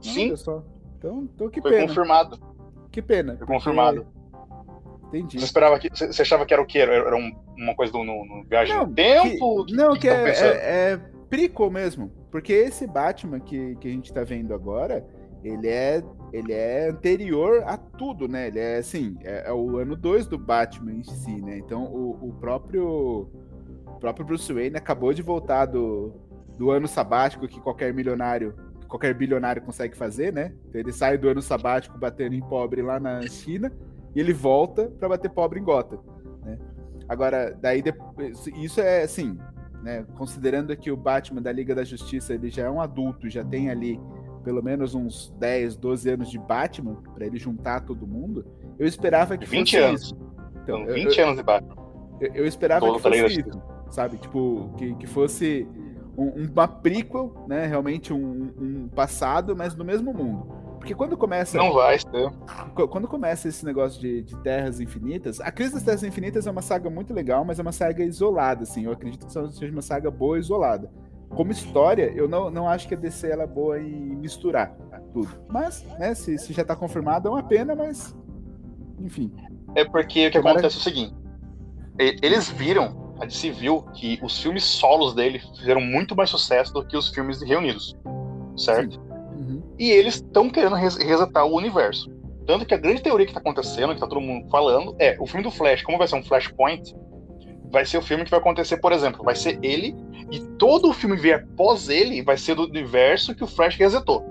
Sim. 0.00 0.30
Sim. 0.30 0.36
Só. 0.36 0.64
Então, 0.96 1.28
então 1.34 1.50
que 1.50 1.60
Foi 1.60 1.72
pena. 1.72 1.88
confirmado. 1.88 2.40
Que 2.92 3.02
pena. 3.02 3.36
Foi 3.36 3.46
confirmado. 3.48 4.06
Entendi. 5.08 5.40
Você 5.40 5.44
esperava 5.44 5.76
que. 5.78 5.88
Você 5.90 6.22
achava 6.22 6.46
que 6.46 6.54
era 6.54 6.62
o 6.62 6.66
quê? 6.66 6.78
Era 6.78 7.16
um, 7.16 7.36
uma 7.58 7.74
coisa 7.74 7.92
do 7.92 7.98
no, 8.04 8.24
no 8.24 8.44
viagem 8.44 8.76
não, 8.76 8.86
no 8.86 8.94
tempo? 8.94 9.64
Que, 9.64 9.74
não, 9.74 9.92
que, 9.94 10.00
que 10.02 10.08
é, 10.08 10.30
é, 10.30 10.92
é 10.92 11.00
prequel 11.28 11.68
mesmo. 11.68 12.12
Porque 12.30 12.52
esse 12.52 12.86
Batman 12.86 13.40
que, 13.40 13.74
que 13.76 13.88
a 13.88 13.90
gente 13.90 14.12
tá 14.12 14.22
vendo 14.22 14.54
agora, 14.54 15.04
ele 15.42 15.66
é, 15.66 16.00
ele 16.32 16.52
é 16.52 16.90
anterior 16.90 17.64
a 17.66 17.76
tudo, 17.76 18.28
né? 18.28 18.46
Ele 18.46 18.60
é 18.60 18.76
assim, 18.76 19.16
é, 19.24 19.48
é 19.48 19.52
o 19.52 19.78
ano 19.78 19.96
2 19.96 20.28
do 20.28 20.38
Batman 20.38 20.92
em 20.92 21.02
si, 21.02 21.40
né? 21.40 21.58
Então 21.58 21.84
o, 21.86 22.28
o 22.28 22.32
próprio 22.34 23.28
próprio 24.00 24.26
Bruce 24.26 24.52
Wayne 24.52 24.76
acabou 24.76 25.12
de 25.12 25.22
voltar 25.22 25.66
do, 25.66 26.12
do 26.58 26.70
ano 26.70 26.88
sabático 26.88 27.46
que 27.46 27.60
qualquer 27.60 27.92
milionário, 27.92 28.54
qualquer 28.88 29.14
bilionário 29.14 29.62
consegue 29.62 29.96
fazer, 29.96 30.32
né? 30.32 30.52
Então 30.68 30.80
ele 30.80 30.92
sai 30.92 31.16
do 31.16 31.28
ano 31.28 31.42
sabático 31.42 31.98
batendo 31.98 32.34
em 32.34 32.40
pobre 32.40 32.82
lá 32.82 32.98
na 32.98 33.22
China 33.22 33.70
e 34.14 34.20
ele 34.20 34.32
volta 34.32 34.90
para 34.98 35.08
bater 35.08 35.30
pobre 35.30 35.60
em 35.60 35.62
Gotham, 35.62 36.00
né? 36.42 36.58
Agora, 37.08 37.56
daí 37.60 37.82
isso 38.56 38.80
é 38.80 39.02
assim, 39.02 39.38
né? 39.82 40.06
Considerando 40.16 40.76
que 40.76 40.90
o 40.90 40.96
Batman 40.96 41.42
da 41.42 41.52
Liga 41.52 41.74
da 41.74 41.84
Justiça 41.84 42.34
ele 42.34 42.50
já 42.50 42.64
é 42.64 42.70
um 42.70 42.80
adulto, 42.80 43.28
já 43.28 43.44
tem 43.44 43.70
ali 43.70 44.00
pelo 44.44 44.62
menos 44.62 44.94
uns 44.94 45.34
10, 45.38 45.76
12 45.76 46.10
anos 46.10 46.30
de 46.30 46.38
Batman 46.38 46.96
para 47.14 47.26
ele 47.26 47.38
juntar 47.38 47.80
todo 47.80 48.06
mundo, 48.06 48.46
eu 48.78 48.86
esperava 48.86 49.36
que 49.36 49.46
20 49.46 49.76
anos. 49.76 50.02
Isso. 50.02 50.18
Então, 50.62 50.86
20 50.86 51.18
eu, 51.18 51.24
anos 51.24 51.36
de 51.36 51.42
Batman. 51.42 51.76
Eu, 52.20 52.34
eu 52.34 52.46
esperava 52.46 52.80
Todo 52.80 52.96
que 52.96 53.02
fosse 53.02 53.40
isso, 53.40 53.62
sabe? 53.90 54.16
Tipo, 54.18 54.72
que, 54.76 54.94
que 54.94 55.06
fosse 55.06 55.66
um, 56.16 56.48
uma 56.50 56.68
prequel, 56.68 57.44
né? 57.46 57.66
Realmente 57.66 58.12
um, 58.12 58.52
um 58.58 58.88
passado, 58.88 59.56
mas 59.56 59.74
no 59.74 59.84
mesmo 59.84 60.12
mundo. 60.12 60.46
Porque 60.78 60.94
quando 60.94 61.16
começa. 61.16 61.58
Não 61.58 61.74
vai 61.74 61.98
ser. 61.98 62.30
Quando 62.88 63.06
começa 63.06 63.48
esse 63.48 63.64
negócio 63.64 64.00
de, 64.00 64.22
de, 64.22 64.36
Terras 64.36 64.80
Infinitas, 64.80 65.40
a 65.40 65.52
Crise 65.52 65.74
das 65.74 65.82
Terras 65.82 66.02
Infinitas 66.02 66.46
é 66.46 66.50
uma 66.50 66.62
saga 66.62 66.88
muito 66.88 67.12
legal, 67.12 67.44
mas 67.44 67.58
é 67.58 67.62
uma 67.62 67.72
saga 67.72 68.02
isolada, 68.02 68.62
assim. 68.62 68.84
Eu 68.84 68.92
acredito 68.92 69.26
que 69.26 69.32
seja 69.32 69.72
uma 69.72 69.82
saga 69.82 70.10
boa 70.10 70.38
isolada. 70.38 70.90
Como 71.28 71.52
história, 71.52 72.10
eu 72.14 72.26
não, 72.26 72.50
não 72.50 72.68
acho 72.68 72.88
que 72.88 72.94
a 72.94 72.96
DC 72.96 73.28
ela 73.28 73.44
é 73.44 73.46
boa 73.46 73.78
em 73.78 74.16
misturar 74.16 74.74
tudo. 75.12 75.28
Mas, 75.48 75.84
né, 75.98 76.14
se, 76.14 76.38
se 76.38 76.52
já 76.52 76.64
tá 76.64 76.74
confirmado, 76.74 77.28
é 77.28 77.30
uma 77.30 77.42
pena, 77.42 77.74
mas. 77.74 78.16
Enfim. 78.98 79.32
É 79.74 79.84
porque 79.84 80.28
o 80.28 80.30
que 80.30 80.38
acontece 80.38 80.76
é 80.76 80.80
o 80.80 80.82
seguinte: 80.82 81.14
eles 81.98 82.48
viram, 82.48 82.99
a 83.20 83.26
DC 83.26 83.50
viu, 83.50 83.82
que 83.94 84.18
os 84.22 84.40
filmes 84.40 84.64
solos 84.64 85.14
dele 85.14 85.40
fizeram 85.58 85.80
muito 85.80 86.16
mais 86.16 86.30
sucesso 86.30 86.72
do 86.72 86.84
que 86.84 86.96
os 86.96 87.08
filmes 87.10 87.42
reunidos. 87.42 87.94
Certo? 88.56 88.94
Sim. 88.94 89.10
E 89.78 89.90
eles 89.90 90.16
estão 90.16 90.50
querendo 90.50 90.74
res 90.74 90.96
resetar 90.96 91.46
o 91.46 91.56
universo. 91.56 92.10
Tanto 92.46 92.66
que 92.66 92.74
a 92.74 92.78
grande 92.78 93.02
teoria 93.02 93.26
que 93.26 93.30
está 93.30 93.40
acontecendo, 93.40 93.88
que 93.88 93.94
está 93.94 94.06
todo 94.06 94.20
mundo 94.20 94.48
falando, 94.50 94.94
é 94.98 95.16
o 95.20 95.26
filme 95.26 95.42
do 95.42 95.50
Flash, 95.50 95.82
como 95.82 95.98
vai 95.98 96.08
ser 96.08 96.16
um 96.16 96.22
Flashpoint, 96.22 96.94
vai 97.70 97.86
ser 97.86 97.98
o 97.98 98.02
filme 98.02 98.24
que 98.24 98.30
vai 98.30 98.40
acontecer, 98.40 98.78
por 98.78 98.92
exemplo, 98.92 99.24
vai 99.24 99.36
ser 99.36 99.58
ele, 99.62 99.94
e 100.30 100.40
todo 100.58 100.88
o 100.88 100.92
filme 100.92 101.16
vier 101.16 101.46
após 101.52 101.88
ele 101.88 102.22
vai 102.22 102.36
ser 102.36 102.54
do 102.54 102.64
universo 102.64 103.34
que 103.34 103.44
o 103.44 103.46
Flash 103.46 103.76
resetou. 103.76 104.24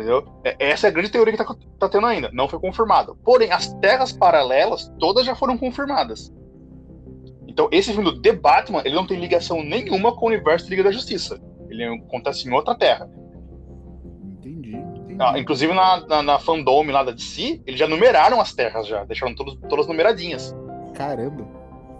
Entendeu? 0.00 0.24
É, 0.42 0.56
essa 0.70 0.86
é 0.86 0.88
a 0.88 0.92
grande 0.92 1.10
teoria 1.10 1.36
que 1.36 1.44
tá, 1.44 1.54
tá 1.78 1.88
tendo 1.88 2.06
ainda. 2.06 2.30
Não 2.32 2.48
foi 2.48 2.58
confirmada. 2.58 3.14
Porém, 3.22 3.52
as 3.52 3.72
terras 3.74 4.12
paralelas, 4.12 4.90
todas 4.98 5.26
já 5.26 5.34
foram 5.34 5.58
confirmadas. 5.58 6.32
Então, 7.46 7.68
esse 7.70 7.92
filme 7.92 8.10
do 8.10 8.22
The 8.22 8.32
Batman, 8.32 8.80
ele 8.84 8.94
não 8.94 9.06
tem 9.06 9.20
ligação 9.20 9.62
nenhuma 9.62 10.14
com 10.16 10.24
o 10.24 10.28
universo 10.28 10.64
da 10.64 10.70
Liga 10.70 10.84
da 10.84 10.92
Justiça. 10.92 11.38
Ele 11.68 11.84
acontece 11.84 12.48
em 12.48 12.52
outra 12.52 12.74
terra. 12.74 13.10
Entendi. 14.38 14.74
entendi. 14.74 15.16
Ah, 15.18 15.38
inclusive 15.38 15.74
na, 15.74 16.06
na, 16.06 16.22
na 16.22 16.38
fandom 16.38 16.90
lá 16.90 17.02
da 17.02 17.10
DC, 17.10 17.60
eles 17.66 17.78
já 17.78 17.86
numeraram 17.86 18.40
as 18.40 18.54
terras 18.54 18.86
já, 18.86 19.04
deixaram 19.04 19.34
todos, 19.34 19.58
todas 19.68 19.86
numeradinhas. 19.86 20.56
Caramba. 20.94 21.46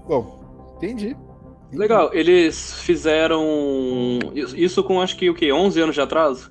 Bom, 0.09 0.73
entendi. 0.77 1.09
entendi. 1.09 1.31
Legal, 1.73 2.11
eles 2.15 2.81
fizeram 2.81 4.19
isso 4.35 4.83
com 4.83 5.01
acho 5.01 5.17
que 5.17 5.29
o 5.29 5.35
que 5.35 5.53
11 5.53 5.81
anos 5.81 5.95
de 5.95 6.01
atraso? 6.01 6.51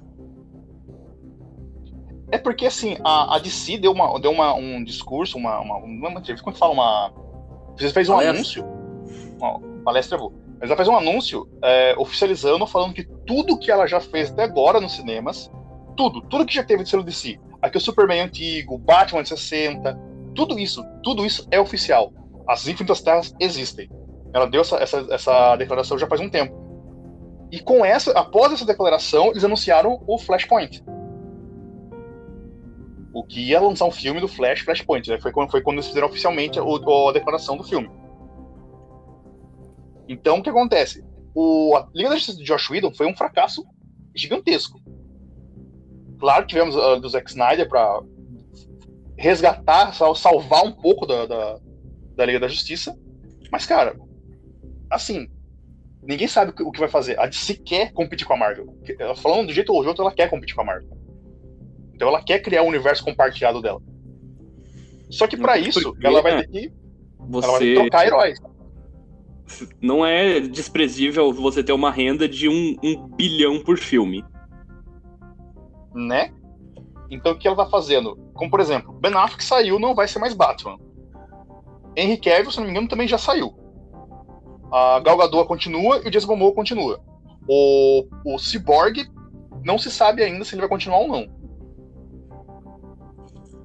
É 2.32 2.38
porque 2.38 2.66
assim, 2.66 2.98
a, 3.04 3.36
a 3.36 3.40
DC 3.40 3.78
deu, 3.78 3.92
uma, 3.92 4.20
deu 4.20 4.32
uma, 4.32 4.54
um 4.54 4.84
discurso, 4.84 5.38
uma, 5.38 5.60
uma, 5.60 5.78
uma 5.78 6.22
quando 6.44 6.58
fala 6.58 6.74
uma. 6.74 7.14
Você 7.78 7.90
fez 7.90 8.10
um 8.10 8.14
palestra. 8.14 8.34
anúncio. 8.34 8.66
Uma 9.40 9.60
palestra, 9.84 10.18
mas 10.60 10.70
ela 10.70 10.76
fez 10.76 10.88
um 10.88 10.96
anúncio 10.96 11.50
é, 11.64 11.96
oficializando, 11.98 12.68
falando 12.68 12.94
que 12.94 13.06
tudo 13.26 13.58
que 13.58 13.72
ela 13.72 13.88
já 13.88 14.00
fez 14.00 14.30
até 14.30 14.44
agora 14.44 14.82
nos 14.82 14.96
cinemas, 14.96 15.50
tudo, 15.96 16.22
tudo 16.22 16.46
que 16.46 16.54
já 16.54 16.64
teve 16.64 16.84
de 16.84 16.90
selo 16.90 17.04
DC. 17.04 17.40
Aqui 17.62 17.78
o 17.78 17.82
Superman 17.82 18.22
antigo, 18.22 18.78
Batman 18.78 19.24
de 19.24 19.30
60, 19.30 19.98
tudo 20.36 20.60
isso, 20.60 20.84
tudo 21.02 21.26
isso 21.26 21.48
é 21.50 21.60
oficial. 21.60 22.12
As 22.48 22.68
Infinitas 22.68 23.02
Terras 23.02 23.34
existem. 23.40 23.90
Ela 24.34 24.48
deu 24.48 24.62
essa, 24.62 24.78
essa, 24.78 25.08
essa 25.10 25.56
declaração 25.56 25.98
já 25.98 26.08
faz 26.08 26.22
um 26.22 26.30
tempo. 26.30 26.54
E 27.52 27.60
com 27.60 27.84
essa, 27.84 28.12
após 28.12 28.52
essa 28.52 28.66
declaração, 28.66 29.28
eles 29.28 29.44
anunciaram 29.44 30.04
o 30.06 30.18
Flashpoint. 30.20 30.84
O 33.14 33.24
que 33.24 33.42
ia 33.42 33.60
lançar 33.60 33.86
um 33.86 33.92
filme 33.92 34.20
do 34.20 34.28
Flash, 34.28 34.62
Flashpoint. 34.62 35.10
Né? 35.10 35.20
Foi, 35.20 35.32
quando, 35.32 35.50
foi 35.50 35.62
quando 35.62 35.78
eles 35.78 35.88
fizeram 35.88 36.08
oficialmente 36.08 36.60
a, 36.60 36.62
a 36.62 37.14
declaração 37.14 37.58
do 37.58 37.64
filme. 37.64 37.90
Então, 40.08 40.40
o 40.40 40.44
que 40.44 40.50
acontece? 40.50 41.04
O, 41.34 41.76
a 41.76 41.88
Liga 41.94 42.10
da 42.10 42.16
Justiça 42.16 42.38
de 42.38 42.44
Josh 42.44 42.70
Whedon 42.70 42.94
foi 42.94 43.08
um 43.08 43.16
fracasso 43.16 43.66
gigantesco. 44.16 44.82
Claro 46.20 46.44
que 46.44 46.50
tivemos 46.50 46.76
uh, 46.76 47.00
do 47.00 47.08
Zack 47.08 47.30
Snyder 47.30 47.68
para 47.70 48.02
resgatar, 49.18 49.94
salvar 49.94 50.66
um 50.66 50.72
pouco 50.72 51.06
da, 51.06 51.26
da, 51.26 51.60
da 52.16 52.26
Liga 52.26 52.40
da 52.40 52.48
Justiça. 52.48 52.98
Mas, 53.52 53.66
cara, 53.66 53.96
assim, 54.90 55.28
ninguém 56.02 56.28
sabe 56.28 56.54
o 56.62 56.72
que 56.72 56.80
vai 56.80 56.90
fazer. 56.90 57.20
A 57.20 57.28
DC 57.28 57.56
quer 57.56 57.94
competir 57.94 58.26
com 58.26 58.34
a 58.34 58.38
Marvel. 58.38 58.76
Falando 59.18 59.48
do 59.48 59.54
jeito 59.54 59.74
ou 59.74 59.82
de 59.82 59.88
outro, 59.88 60.04
ela 60.04 60.14
quer 60.14 60.30
competir 60.30 60.56
com 60.56 60.62
a 60.62 60.66
Marvel. 60.66 60.90
Então 62.00 62.08
ela 62.08 62.24
quer 62.24 62.40
criar 62.40 62.64
um 62.64 62.68
universo 62.68 63.04
compartilhado 63.04 63.62
dela. 63.62 63.82
Só 65.10 65.28
que 65.28 65.36
para 65.36 65.58
isso, 65.58 65.94
ela 66.02 66.22
vai 66.22 66.38
ter 66.38 66.48
que 66.48 66.74
você... 67.28 67.46
ela 67.46 67.52
vai 67.52 67.60
ter 67.60 67.74
que 67.74 67.80
trocar 67.82 68.08
heróis. 68.08 68.40
Não 69.82 70.06
é 70.06 70.40
desprezível 70.40 71.34
você 71.34 71.62
ter 71.62 71.74
uma 71.74 71.92
renda 71.92 72.26
de 72.26 72.48
um, 72.48 72.78
um 72.82 73.06
bilhão 73.18 73.62
por 73.62 73.78
filme. 73.78 74.24
Né? 75.94 76.34
Então 77.12 77.34
o 77.34 77.38
que 77.38 77.50
ela 77.50 77.58
tá 77.58 77.66
fazendo? 77.66 78.16
Como 78.34 78.50
por 78.50 78.62
exemplo, 78.62 78.94
Ben 78.94 79.14
Affleck 79.14 79.44
saiu, 79.44 79.78
não 79.78 79.94
vai 79.94 80.08
ser 80.08 80.20
mais 80.20 80.34
Batman. 80.34 80.78
Henry 81.98 82.16
Cavill, 82.16 82.50
se 82.50 82.60
não 82.60 82.64
me 82.64 82.72
engano, 82.72 82.88
também 82.88 83.10
já 83.10 83.18
saiu. 83.18 83.54
A 84.72 85.02
Gal 85.02 85.18
Gadot 85.18 85.46
continua 85.50 85.98
e 85.98 86.08
o 86.08 86.12
Jason 86.12 86.28
Momoa 86.28 86.54
continua. 86.54 87.02
O, 87.46 88.08
o 88.24 88.40
Cyborg 88.40 89.06
não 89.66 89.78
se 89.78 89.92
sabe 89.92 90.24
ainda 90.24 90.46
se 90.46 90.56
ele 90.56 90.62
vai 90.62 90.70
continuar 90.70 91.00
ou 91.00 91.10
não. 91.10 91.39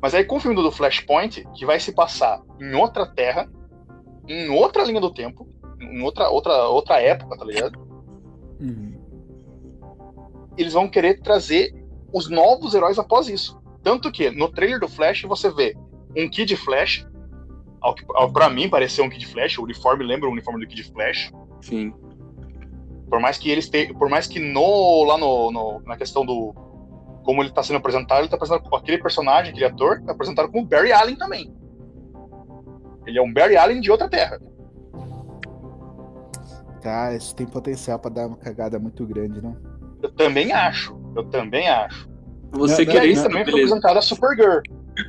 Mas 0.04 0.14
aí 0.14 0.22
com 0.22 0.36
o 0.36 0.38
filme 0.38 0.54
do 0.54 0.70
Flashpoint, 0.70 1.42
que 1.54 1.64
vai 1.64 1.80
se 1.80 1.90
passar 1.90 2.42
em 2.60 2.74
outra 2.74 3.06
terra, 3.06 3.50
em 4.28 4.50
outra 4.50 4.84
linha 4.84 5.00
do 5.00 5.10
tempo, 5.10 5.48
em 5.80 6.02
outra, 6.02 6.28
outra, 6.28 6.68
outra 6.68 7.00
época, 7.00 7.38
tá 7.38 7.42
ligado? 7.42 7.78
Uhum. 8.60 8.92
Eles 10.58 10.74
vão 10.74 10.90
querer 10.90 11.22
trazer 11.22 11.74
os 12.12 12.28
novos 12.28 12.74
heróis 12.74 12.98
após 12.98 13.30
isso. 13.30 13.58
Tanto 13.82 14.12
que 14.12 14.30
no 14.30 14.50
trailer 14.50 14.78
do 14.78 14.88
Flash 14.88 15.22
você 15.22 15.50
vê 15.50 15.74
um 16.14 16.28
Kid 16.28 16.54
Flash 16.54 17.06
ao 17.80 17.94
que, 17.94 18.04
ao, 18.10 18.30
pra 18.30 18.50
mim, 18.50 18.68
pareceu 18.68 19.06
um 19.06 19.08
Kid 19.08 19.26
Flash. 19.26 19.56
O 19.56 19.62
uniforme 19.62 20.04
lembra 20.04 20.28
o 20.28 20.32
uniforme 20.32 20.60
do 20.60 20.68
Kid 20.68 20.82
Flash. 20.82 21.32
Sim. 21.62 21.94
Por 23.08 23.20
mais 23.20 23.38
que 23.38 23.50
eles 23.50 23.70
tenham. 23.70 23.94
Por 23.94 24.10
mais 24.10 24.26
que 24.26 24.38
no, 24.38 25.04
lá 25.04 25.16
no, 25.16 25.50
no, 25.50 25.80
na 25.80 25.96
questão 25.96 26.26
do. 26.26 26.54
Como 27.24 27.42
ele 27.42 27.50
tá 27.50 27.62
sendo 27.62 27.76
apresentado, 27.76 28.20
ele 28.20 28.28
tá 28.28 28.36
apresentado 28.36 28.68
com 28.68 28.76
aquele 28.76 28.98
personagem, 28.98 29.50
aquele 29.50 29.64
ator, 29.64 30.00
tá 30.02 30.12
apresentado 30.12 30.50
como 30.50 30.66
Barry 30.66 30.92
Allen 30.92 31.16
também. 31.16 31.52
Ele 33.06 33.18
é 33.18 33.22
um 33.22 33.32
Barry 33.32 33.56
Allen 33.56 33.80
de 33.80 33.90
outra 33.90 34.08
terra. 34.08 34.40
Tá, 36.80 37.14
isso 37.14 37.34
tem 37.34 37.46
potencial 37.46 37.98
para 37.98 38.10
dar 38.10 38.26
uma 38.26 38.36
cagada 38.36 38.78
muito 38.78 39.06
grande, 39.06 39.40
não? 39.40 39.56
Eu 40.02 40.12
também 40.12 40.52
acho. 40.52 40.94
Eu 41.16 41.24
também 41.24 41.68
acho. 41.68 42.08
Você 42.52 42.84
queria 42.84 43.06
isso 43.06 43.22
também 43.22 43.44
foi 43.44 43.54
apresentado 43.54 43.98
a 43.98 44.02
Supergirl. 44.02 44.60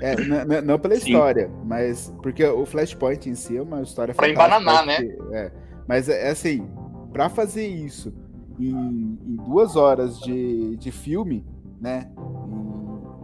É, 0.02 0.16
não, 0.16 0.62
não 0.62 0.80
pela 0.80 0.96
Sim. 0.96 1.12
história, 1.12 1.52
mas 1.64 2.14
porque 2.24 2.44
o 2.44 2.66
Flashpoint 2.66 3.30
em 3.30 3.36
si 3.36 3.56
é 3.58 3.62
uma 3.62 3.82
história 3.82 4.16
Pra 4.16 4.30
embananar, 4.30 4.86
né? 4.86 4.98
É, 5.32 5.52
mas 5.88 6.10
é, 6.10 6.28
é 6.28 6.32
assim, 6.32 6.68
para 7.14 7.30
fazer 7.30 7.68
isso 7.68 8.14
em, 8.60 8.70
em, 8.72 9.36
duas 9.36 9.76
horas 9.76 10.20
de, 10.20 10.76
de 10.78 10.92
filme, 10.92 11.46
né? 11.80 12.10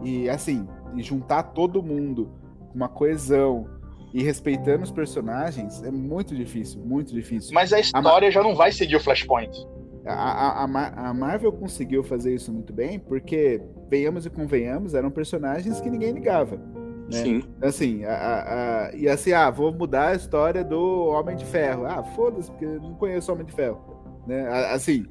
E, 0.02 0.22
e 0.22 0.30
assim, 0.30 0.66
e 0.94 1.02
juntar 1.02 1.42
todo 1.42 1.82
mundo 1.82 2.30
com 2.68 2.74
uma 2.74 2.88
coesão 2.88 3.66
e 4.12 4.22
respeitando 4.22 4.82
os 4.82 4.90
personagens 4.90 5.82
é 5.82 5.90
muito 5.90 6.34
difícil, 6.34 6.80
muito 6.84 7.12
difícil. 7.14 7.52
Mas 7.54 7.72
a 7.72 7.80
história 7.80 8.28
a 8.28 8.30
já 8.30 8.42
não 8.42 8.54
vai 8.54 8.70
seguir 8.70 8.96
o 8.96 9.00
Flashpoint. 9.00 9.66
A, 10.04 10.12
a, 10.12 10.64
a, 10.64 11.08
a, 11.10 11.14
Marvel 11.14 11.52
conseguiu 11.52 12.02
fazer 12.02 12.34
isso 12.34 12.52
muito 12.52 12.72
bem, 12.72 12.98
porque, 12.98 13.62
venhamos 13.88 14.26
e 14.26 14.30
convenhamos, 14.30 14.94
eram 14.94 15.10
personagens 15.10 15.80
que 15.80 15.88
ninguém 15.88 16.12
ligava. 16.12 16.56
Né? 16.56 17.22
Sim. 17.22 17.42
Assim, 17.60 18.04
a, 18.04 18.88
a, 18.90 18.96
e 18.96 19.08
assim, 19.08 19.32
ah, 19.32 19.48
vou 19.48 19.72
mudar 19.72 20.08
a 20.08 20.14
história 20.14 20.64
do 20.64 21.06
Homem 21.06 21.36
de 21.36 21.44
Ferro. 21.44 21.86
Ah, 21.86 22.02
foda-se, 22.02 22.50
porque 22.50 22.64
eu 22.64 22.80
não 22.80 22.94
conheço 22.94 23.30
o 23.30 23.34
Homem 23.34 23.46
de 23.46 23.52
Ferro. 23.52 23.80
Né? 24.26 24.48
Assim, 24.72 25.06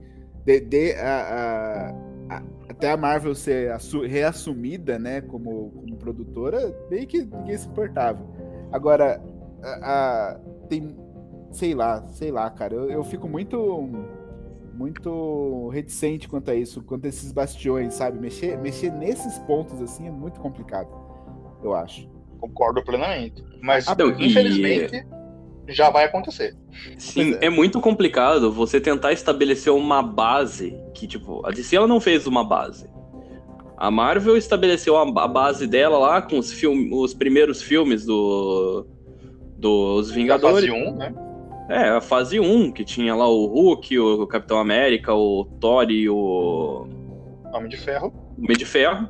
de, 0.46 0.60
de 0.60 0.94
a, 0.96 1.96
até 2.70 2.92
a 2.92 2.98
Marvel 2.98 3.36
ser 3.36 3.76
reassumida 4.08 4.98
né, 4.98 5.22
como, 5.22 5.72
como 5.72 5.98
produtora, 5.98 6.76
bem 6.90 7.06
que 7.06 7.24
ninguém 7.26 7.58
se 7.58 7.68
importava. 7.68 8.20
Agora, 8.72 9.22
tem, 10.70 10.96
sei 11.52 11.74
lá, 11.74 12.08
sei 12.10 12.32
lá, 12.32 12.50
cara, 12.50 12.76
eu, 12.76 12.90
eu 12.90 13.04
fico 13.04 13.28
muito 13.28 13.90
muito 14.74 15.70
reticente 15.70 16.28
quanto 16.28 16.50
a 16.50 16.56
isso, 16.56 16.82
quanto 16.82 17.06
a 17.06 17.10
esses 17.10 17.32
bastiões, 17.32 17.94
sabe? 17.94 18.18
Mexer, 18.18 18.58
mexer 18.58 18.92
nesses 18.92 19.38
pontos 19.40 19.80
assim 19.82 20.08
é 20.08 20.12
muito 20.12 20.40
complicado, 20.40 20.90
eu 21.62 21.76
acho. 21.76 22.10
Concordo 22.40 22.84
plenamente. 22.84 23.44
Mas, 23.62 23.88
ah, 23.88 23.96
infelizmente, 24.18 24.96
e... 24.96 25.21
já 25.68 25.90
vai 25.90 26.06
acontecer. 26.06 26.56
Sim, 26.98 27.36
é. 27.42 27.46
é. 27.46 27.50
muito 27.50 27.80
complicado 27.80 28.52
você 28.52 28.80
tentar 28.80 29.14
estabelecer 29.14 29.72
uma 29.72 30.02
base 30.02 30.78
que, 30.94 31.08
tipo, 31.08 31.46
a 31.46 31.52
DC 31.52 31.76
ela 31.76 31.88
não 31.88 32.00
fez 32.00 32.28
uma 32.28 32.44
base. 32.44 32.90
A 33.78 33.90
Marvel 33.90 34.38
estabeleceu 34.38 34.96
a 34.98 35.28
base 35.28 35.66
dela 35.66 35.98
lá 35.98 36.22
com 36.22 36.38
os, 36.38 36.52
filmes, 36.52 36.90
os 36.92 37.14
primeiros 37.14 37.62
filmes 37.62 38.06
do 38.06 38.86
dos 39.58 40.12
Vingadores. 40.12 40.70
A 40.70 40.74
fase 40.74 40.90
1, 40.90 40.96
né? 40.96 41.14
É, 41.70 41.90
a 41.90 42.02
fase 42.02 42.40
1, 42.40 42.72
que 42.72 42.84
tinha 42.84 43.16
lá 43.16 43.30
o 43.30 43.46
Hulk, 43.46 43.98
o 43.98 44.28
Capitão 44.28 44.60
América, 44.60 45.14
o 45.14 45.46
Thor 45.60 45.90
e 45.90 46.10
o. 46.10 46.88
Homem 47.54 47.70
de 47.70 47.78
Ferro. 47.78 48.14
Homem 48.38 48.58
de 48.58 48.66
Ferro. 48.66 49.08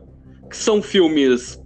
Que 0.50 0.58
são 0.58 0.82
filmes 0.82 1.62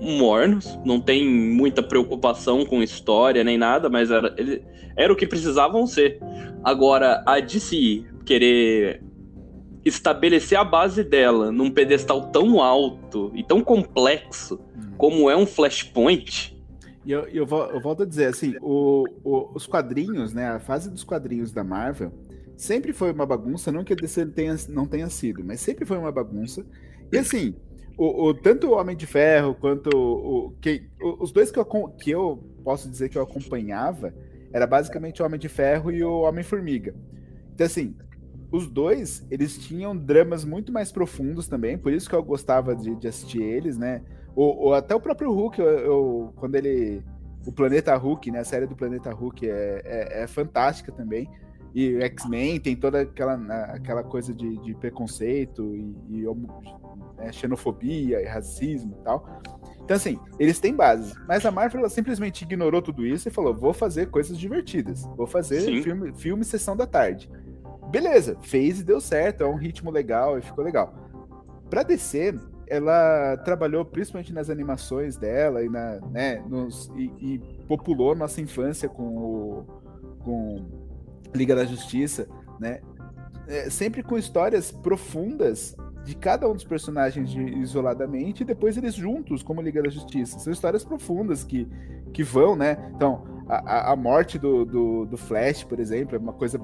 mornos, 0.00 0.78
não 0.84 1.00
tem 1.00 1.28
muita 1.28 1.82
preocupação 1.82 2.64
com 2.64 2.82
história 2.82 3.42
nem 3.42 3.58
nada, 3.58 3.88
mas 3.88 4.10
era, 4.10 4.34
ele, 4.36 4.62
era 4.96 5.12
o 5.12 5.16
que 5.16 5.26
precisavam 5.26 5.86
ser. 5.86 6.20
Agora, 6.62 7.22
a 7.26 7.40
DC 7.40 8.04
querer 8.24 9.02
estabelecer 9.84 10.58
a 10.58 10.64
base 10.64 11.02
dela 11.02 11.50
num 11.50 11.70
pedestal 11.70 12.30
tão 12.30 12.60
alto 12.60 13.32
e 13.34 13.42
tão 13.42 13.62
complexo 13.62 14.60
hum. 14.76 14.92
como 14.96 15.30
é 15.30 15.36
um 15.36 15.46
Flashpoint 15.46 16.58
e 17.08 17.12
eu, 17.12 17.20
eu, 17.28 17.46
eu, 17.46 17.80
volto 17.80 18.02
a 18.02 18.06
dizer, 18.06 18.26
assim, 18.26 18.54
o, 18.60 19.02
o, 19.24 19.50
os 19.54 19.66
quadrinhos, 19.66 20.34
né? 20.34 20.46
A 20.46 20.60
fase 20.60 20.90
dos 20.90 21.04
quadrinhos 21.04 21.50
da 21.50 21.64
Marvel 21.64 22.12
sempre 22.54 22.92
foi 22.92 23.10
uma 23.12 23.24
bagunça, 23.24 23.72
não 23.72 23.82
que 23.82 23.94
a 23.94 23.96
DC 23.96 24.26
tenha, 24.26 24.54
não 24.68 24.86
tenha 24.86 25.08
sido, 25.08 25.42
mas 25.42 25.58
sempre 25.58 25.86
foi 25.86 25.96
uma 25.96 26.12
bagunça. 26.12 26.66
E 27.10 27.16
assim, 27.16 27.54
o, 27.98 28.28
o 28.28 28.34
tanto 28.34 28.68
o 28.68 28.78
Homem 28.78 28.96
de 28.96 29.06
Ferro 29.06 29.54
quanto 29.54 29.90
o, 29.90 30.52
que, 30.60 30.88
os 31.00 31.32
dois 31.32 31.50
que 31.50 31.58
eu, 31.58 31.64
que 31.64 32.10
eu 32.10 32.42
posso 32.62 32.88
dizer 32.88 33.08
que 33.08 33.18
eu 33.18 33.22
acompanhava 33.22 34.14
era 34.52 34.66
basicamente 34.66 35.20
o 35.20 35.26
Homem 35.26 35.38
de 35.38 35.48
Ferro 35.48 35.90
e 35.90 36.02
o 36.02 36.20
Homem-Formiga. 36.20 36.94
Então, 37.52 37.66
assim, 37.66 37.94
os 38.50 38.66
dois, 38.66 39.26
eles 39.30 39.58
tinham 39.58 39.96
dramas 39.96 40.44
muito 40.44 40.72
mais 40.72 40.90
profundos 40.90 41.48
também, 41.48 41.76
por 41.76 41.92
isso 41.92 42.08
que 42.08 42.14
eu 42.14 42.22
gostava 42.22 42.74
de, 42.74 42.94
de 42.94 43.08
assistir 43.08 43.42
eles, 43.42 43.76
né? 43.76 44.02
O, 44.34 44.68
o, 44.68 44.72
até 44.72 44.94
o 44.94 45.00
próprio 45.00 45.32
Hulk, 45.32 45.58
eu, 45.58 45.66
eu, 45.66 46.32
quando 46.36 46.54
ele. 46.54 47.02
O 47.44 47.52
Planeta 47.52 47.96
Hulk, 47.96 48.30
né? 48.30 48.40
A 48.40 48.44
série 48.44 48.66
do 48.66 48.76
Planeta 48.76 49.12
Hulk 49.12 49.48
é, 49.48 49.82
é, 49.84 50.22
é 50.22 50.26
fantástica 50.26 50.92
também. 50.92 51.28
E 51.74 51.94
o 51.96 52.02
X-Men 52.02 52.58
tem 52.60 52.74
toda 52.74 53.02
aquela, 53.02 53.34
aquela 53.74 54.02
coisa 54.02 54.32
de, 54.34 54.56
de 54.58 54.74
preconceito 54.74 55.74
e, 55.74 56.22
e 56.22 56.24
é, 57.18 57.30
xenofobia 57.32 58.20
e 58.22 58.26
racismo 58.26 58.96
e 58.98 59.04
tal. 59.04 59.42
Então, 59.84 59.96
assim, 59.96 60.18
eles 60.38 60.60
têm 60.60 60.74
base. 60.74 61.14
Mas 61.26 61.46
a 61.46 61.50
Marvel 61.50 61.88
simplesmente 61.88 62.42
ignorou 62.42 62.82
tudo 62.82 63.06
isso 63.06 63.28
e 63.28 63.30
falou: 63.30 63.54
vou 63.54 63.72
fazer 63.72 64.10
coisas 64.10 64.38
divertidas. 64.38 65.04
Vou 65.16 65.26
fazer 65.26 65.82
filme, 65.82 66.12
filme 66.14 66.44
sessão 66.44 66.76
da 66.76 66.86
tarde. 66.86 67.30
Beleza, 67.90 68.36
fez 68.42 68.80
e 68.80 68.84
deu 68.84 69.00
certo. 69.00 69.42
É 69.42 69.46
um 69.46 69.56
ritmo 69.56 69.90
legal 69.90 70.38
e 70.38 70.42
ficou 70.42 70.62
legal. 70.62 70.94
Pra 71.70 71.82
descer, 71.82 72.38
ela 72.66 73.36
trabalhou 73.38 73.84
principalmente 73.84 74.32
nas 74.32 74.50
animações 74.50 75.16
dela 75.16 75.62
e, 75.62 75.68
na, 75.68 76.00
né, 76.10 76.44
nos, 76.46 76.90
e, 76.94 77.10
e 77.20 77.38
populou 77.66 78.14
nossa 78.14 78.40
infância 78.40 78.88
com, 78.88 79.16
o, 79.16 79.66
com 80.20 80.77
Liga 81.34 81.54
da 81.54 81.64
Justiça, 81.64 82.28
né? 82.58 82.80
É, 83.46 83.70
sempre 83.70 84.02
com 84.02 84.18
histórias 84.18 84.70
profundas 84.70 85.74
de 86.04 86.14
cada 86.14 86.48
um 86.48 86.54
dos 86.54 86.64
personagens 86.64 87.30
de, 87.30 87.42
isoladamente 87.60 88.42
e 88.42 88.46
depois 88.46 88.76
eles 88.76 88.94
juntos 88.94 89.42
como 89.42 89.60
Liga 89.60 89.82
da 89.82 89.90
Justiça. 89.90 90.38
São 90.38 90.52
histórias 90.52 90.84
profundas 90.84 91.44
que, 91.44 91.68
que 92.12 92.22
vão, 92.22 92.56
né? 92.56 92.90
Então, 92.94 93.24
a, 93.48 93.92
a 93.92 93.96
morte 93.96 94.38
do, 94.38 94.64
do, 94.64 95.06
do 95.06 95.16
Flash, 95.16 95.64
por 95.64 95.80
exemplo, 95.80 96.16
é 96.16 96.18
uma 96.18 96.32
coisa 96.32 96.58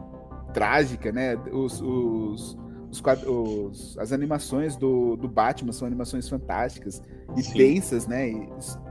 trágica, 0.53 1.11
né? 1.13 1.37
Os, 1.53 1.81
os, 1.81 2.59
os, 2.91 3.03
os, 3.27 3.99
as 3.99 4.13
animações 4.13 4.77
do, 4.77 5.17
do 5.17 5.29
Batman 5.29 5.73
são 5.73 5.87
animações 5.87 6.29
fantásticas 6.29 7.03
e 7.37 7.43
Sim. 7.43 7.59
densas, 7.59 8.07
né? 8.07 8.29
E, 8.29 8.49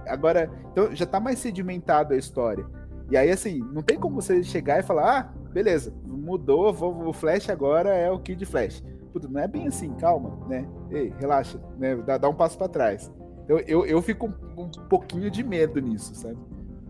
agora, 0.08 0.52
então 0.72 0.96
já 0.96 1.06
tá 1.06 1.20
mais 1.20 1.40
sedimentado 1.40 2.14
a 2.14 2.18
história. 2.18 2.66
E 3.10 3.18
aí, 3.18 3.32
assim, 3.32 3.60
não 3.72 3.82
tem 3.82 4.00
como 4.00 4.22
você 4.22 4.44
chegar 4.44 4.80
e 4.80 4.84
falar, 4.84 5.20
ah, 5.20 5.34
beleza, 5.54 5.94
mudou, 6.06 6.74
vou, 6.74 7.08
o 7.08 7.14
Flash 7.14 7.50
agora 7.50 7.90
é 7.90 8.10
o 8.10 8.20
Kid 8.20 8.46
Flash. 8.46 8.84
Puta, 9.12 9.28
não 9.28 9.40
é 9.40 9.48
bem 9.48 9.68
assim, 9.68 9.94
calma, 9.94 10.36
né? 10.48 10.68
Ei, 10.90 11.14
relaxa, 11.20 11.60
né? 11.78 11.96
Dá, 11.98 12.18
dá 12.18 12.28
um 12.28 12.34
passo 12.34 12.58
para 12.58 12.68
trás. 12.68 13.12
Eu, 13.48 13.60
eu, 13.60 13.86
eu 13.86 14.02
fico 14.02 14.28
um, 14.28 14.64
um, 14.64 14.70
pouquinho 14.90 15.30
de 15.30 15.44
medo 15.44 15.80
nisso, 15.80 16.16
sabe? 16.16 16.38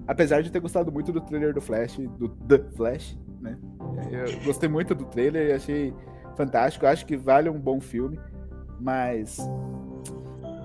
Apesar 0.07 0.41
de 0.41 0.51
ter 0.51 0.59
gostado 0.59 0.91
muito 0.91 1.11
do 1.11 1.19
trailer 1.19 1.53
do 1.53 1.59
Flash, 1.59 1.97
do 1.97 2.29
The 2.29 2.59
Flash, 2.75 3.17
né? 3.41 3.57
Eu 4.09 4.45
gostei 4.45 4.69
muito 4.69 4.95
do 4.95 5.05
trailer 5.05 5.49
e 5.49 5.53
achei 5.53 5.93
fantástico. 6.35 6.85
Acho 6.85 7.05
que 7.05 7.17
vale 7.17 7.49
um 7.49 7.59
bom 7.59 7.81
filme, 7.81 8.19
mas 8.79 9.37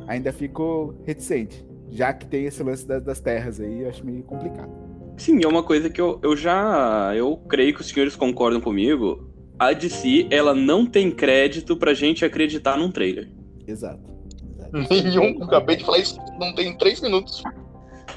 ainda 0.07 0.33
fico 0.33 0.95
reticente, 1.05 1.67
já 1.89 2.13
que 2.13 2.27
tem 2.27 2.45
esse 2.45 2.63
lance 2.63 2.87
das, 2.87 3.03
das 3.03 3.21
terras 3.21 3.61
aí, 3.61 3.85
acho 3.87 4.05
meio 4.05 4.23
complicado. 4.23 4.88
Sim, 5.19 5.41
é 5.43 5.49
uma 5.49 5.65
coisa 5.65 5.91
que 5.91 6.01
eu, 6.01 6.21
eu 6.23 6.37
já. 6.37 7.13
Eu 7.15 7.37
creio 7.49 7.75
que 7.75 7.81
os 7.81 7.89
senhores 7.89 8.15
concordam 8.17 8.61
comigo. 8.61 9.29
A 9.59 9.73
DC, 9.73 10.29
ela 10.31 10.55
não 10.55 10.87
tem 10.87 11.11
crédito 11.11 11.77
pra 11.77 11.93
gente 11.93 12.25
acreditar 12.25 12.79
num 12.79 12.91
trailer. 12.91 13.29
Exato. 13.67 14.01
Nenhum, 14.91 15.43
acabei 15.43 15.77
de 15.77 15.85
falar 15.85 15.99
isso, 15.99 16.17
não 16.39 16.55
tem 16.55 16.77
três 16.79 17.01
minutos. 17.01 17.43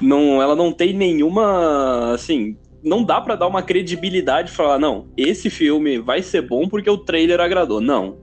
Não, 0.00 0.40
ela 0.40 0.54
não 0.54 0.72
tem 0.72 0.92
nenhuma. 0.92 2.12
Assim, 2.12 2.56
não 2.82 3.02
dá 3.02 3.20
para 3.20 3.36
dar 3.36 3.48
uma 3.48 3.62
credibilidade 3.62 4.50
e 4.50 4.54
falar, 4.54 4.78
não, 4.78 5.08
esse 5.16 5.50
filme 5.50 5.98
vai 5.98 6.22
ser 6.22 6.42
bom 6.42 6.68
porque 6.68 6.88
o 6.88 6.98
trailer 6.98 7.40
agradou. 7.40 7.80
Não. 7.80 8.16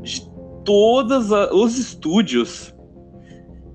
De 0.00 0.26
todos 0.64 1.30
os 1.30 1.78
estúdios. 1.78 2.73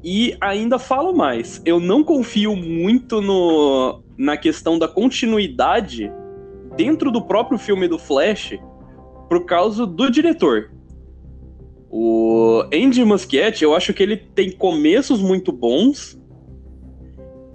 E 0.04 0.38
ainda 0.40 0.80
falo 0.80 1.14
mais, 1.14 1.62
eu 1.66 1.80
não 1.80 2.04
confio 2.04 2.56
muito 2.56 3.22
no, 3.22 4.02
na 4.18 4.38
questão 4.38 4.80
da 4.80 4.88
continuidade 4.88 6.12
dentro 6.78 7.12
do 7.12 7.22
próprio 7.22 7.58
filme 7.58 7.88
do 7.88 8.00
Flash 8.00 8.58
por 9.28 9.46
causa 9.46 9.86
do 9.86 10.10
diretor. 10.10 10.72
O 11.92 12.64
Andy 12.74 13.04
Muschietti, 13.04 13.64
eu 13.64 13.76
acho 13.76 13.94
que 13.94 14.02
ele 14.02 14.16
tem 14.16 14.52
começos 14.52 15.22
muito 15.22 15.52
bons, 15.52 16.20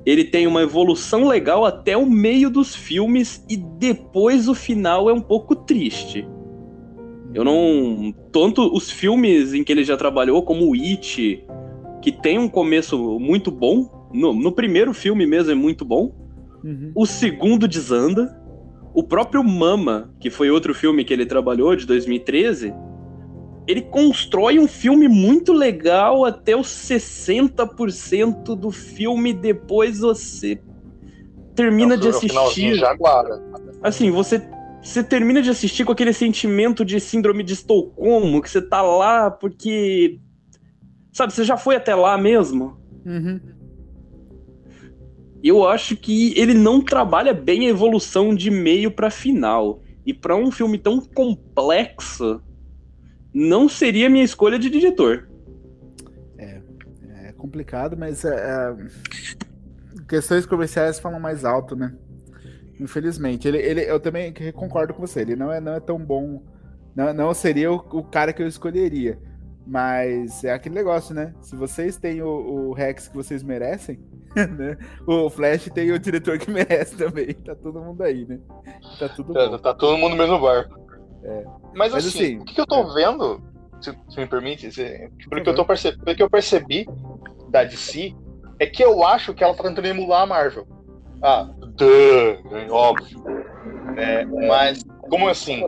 ele 0.04 0.24
tem 0.24 0.46
uma 0.46 0.62
evolução 0.62 1.26
legal 1.26 1.64
até 1.64 1.96
o 1.96 2.04
meio 2.04 2.50
dos 2.50 2.74
filmes 2.74 3.44
e 3.48 3.56
depois 3.56 4.48
o 4.48 4.54
final 4.54 5.08
é 5.08 5.12
um 5.12 5.20
pouco 5.20 5.56
triste. 5.56 6.28
Eu 7.32 7.42
não. 7.42 8.14
Tanto 8.30 8.72
os 8.72 8.90
filmes 8.90 9.54
em 9.54 9.64
que 9.64 9.72
ele 9.72 9.82
já 9.82 9.96
trabalhou, 9.96 10.42
como 10.42 10.70
o 10.70 10.74
It, 10.74 11.44
que 12.04 12.12
tem 12.12 12.38
um 12.38 12.50
começo 12.50 13.18
muito 13.18 13.50
bom. 13.50 14.10
No, 14.12 14.34
no 14.34 14.52
primeiro 14.52 14.92
filme 14.92 15.26
mesmo 15.26 15.52
é 15.52 15.54
muito 15.54 15.86
bom. 15.86 16.14
Uhum. 16.62 16.92
O 16.94 17.06
segundo 17.06 17.66
desanda. 17.66 18.38
O 18.92 19.02
próprio 19.02 19.42
Mama, 19.42 20.14
que 20.20 20.28
foi 20.28 20.50
outro 20.50 20.74
filme 20.74 21.02
que 21.02 21.14
ele 21.14 21.24
trabalhou, 21.24 21.74
de 21.74 21.86
2013, 21.86 22.74
ele 23.66 23.80
constrói 23.80 24.58
um 24.58 24.68
filme 24.68 25.08
muito 25.08 25.50
legal 25.50 26.26
até 26.26 26.54
os 26.54 26.68
60% 26.68 28.54
do 28.54 28.70
filme, 28.70 29.32
depois 29.32 30.00
você 30.00 30.60
termina 31.56 31.94
é 31.94 31.96
de 31.96 32.08
assistir. 32.08 32.84
Assim, 33.82 34.10
você, 34.10 34.46
você 34.82 35.02
termina 35.02 35.40
de 35.40 35.48
assistir 35.48 35.86
com 35.86 35.92
aquele 35.92 36.12
sentimento 36.12 36.84
de 36.84 37.00
síndrome 37.00 37.42
de 37.42 37.54
Estocolmo, 37.54 38.42
que 38.42 38.50
você 38.50 38.60
tá 38.60 38.82
lá 38.82 39.30
porque. 39.30 40.20
Sabe, 41.14 41.32
você 41.32 41.44
já 41.44 41.56
foi 41.56 41.76
até 41.76 41.94
lá 41.94 42.18
mesmo? 42.18 42.76
Uhum. 43.06 43.40
Eu 45.44 45.64
acho 45.68 45.96
que 45.96 46.36
ele 46.36 46.52
não 46.52 46.82
trabalha 46.82 47.32
bem 47.32 47.66
a 47.66 47.70
evolução 47.70 48.34
de 48.34 48.50
meio 48.50 48.90
para 48.90 49.10
final. 49.10 49.80
E 50.04 50.12
para 50.12 50.34
um 50.34 50.50
filme 50.50 50.76
tão 50.76 51.00
complexo, 51.00 52.42
não 53.32 53.68
seria 53.68 54.10
minha 54.10 54.24
escolha 54.24 54.58
de 54.58 54.68
diretor. 54.68 55.28
É, 56.36 56.60
é 57.28 57.32
complicado, 57.32 57.96
mas 57.96 58.24
é, 58.24 58.34
é, 58.34 58.76
questões 60.08 60.44
comerciais 60.44 60.98
falam 60.98 61.20
mais 61.20 61.44
alto, 61.44 61.76
né? 61.76 61.94
Infelizmente. 62.80 63.46
Ele, 63.46 63.58
ele, 63.58 63.80
eu 63.82 64.00
também 64.00 64.34
concordo 64.52 64.92
com 64.92 65.06
você, 65.06 65.20
ele 65.20 65.36
não 65.36 65.52
é, 65.52 65.60
não 65.60 65.74
é 65.74 65.80
tão 65.80 65.96
bom. 65.96 66.42
Não, 66.94 67.14
não 67.14 67.32
seria 67.32 67.70
o, 67.70 67.76
o 67.76 68.02
cara 68.02 68.32
que 68.32 68.42
eu 68.42 68.48
escolheria. 68.48 69.16
Mas 69.66 70.44
é 70.44 70.52
aquele 70.52 70.74
negócio, 70.74 71.14
né? 71.14 71.34
Se 71.40 71.56
vocês 71.56 71.96
têm 71.96 72.20
o, 72.22 72.28
o 72.28 72.72
Rex 72.72 73.08
que 73.08 73.16
vocês 73.16 73.42
merecem, 73.42 73.98
né? 74.36 74.76
O 75.06 75.30
Flash 75.30 75.70
tem 75.72 75.90
o 75.90 75.98
diretor 75.98 76.38
que 76.38 76.50
merece 76.52 76.96
também. 76.96 77.32
Tá 77.32 77.54
todo 77.54 77.80
mundo 77.80 78.02
aí, 78.02 78.26
né? 78.26 78.38
Tá 78.98 79.08
tudo 79.08 79.32
tá, 79.32 79.58
tá 79.58 79.74
todo 79.74 79.96
mundo 79.96 80.12
no 80.12 80.18
mesmo 80.18 80.38
barco. 80.38 80.78
É. 81.22 81.44
Mas, 81.74 81.92
Mas, 81.92 82.06
assim, 82.06 82.18
assim, 82.18 82.38
o 82.38 82.44
que, 82.44 82.60
eu 82.60 82.66
tô 82.66 82.90
é. 82.90 82.94
vendo, 82.94 83.42
se, 83.80 83.96
se, 84.10 84.20
me 84.20 84.26
permite, 84.26 84.70
se, 84.70 85.10
pelo, 85.30 85.42
que 85.42 85.48
eu 85.48 85.54
tô 85.54 85.64
perce, 85.64 85.96
pelo 85.96 86.16
que 86.16 86.22
eu 86.22 86.28
percebi 86.28 86.86
da 87.48 87.64
DC, 87.64 88.14
é 88.58 88.66
que 88.66 88.84
eu 88.84 89.02
acho 89.04 89.32
que 89.32 89.42
ela 89.42 89.54
tá 89.54 89.62
tentando 89.62 89.86
emular 89.86 90.22
a 90.22 90.26
Marvel. 90.26 90.66
Ah, 91.22 91.48
duh, 91.76 92.70
óbvio. 92.70 93.24
É, 93.96 94.24
mas, 94.26 94.84
como 95.08 95.28
assim? 95.28 95.66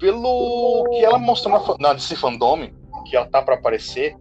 Pelo 0.00 0.88
que 0.90 1.04
ela 1.04 1.18
mostrou 1.18 1.76
na, 1.78 1.88
na 1.88 1.92
DC 1.92 2.16
Fandom, 2.16 2.70
que 3.06 3.16
ela 3.16 3.26
tá 3.26 3.42
para 3.42 3.54
aparecer, 3.54 4.16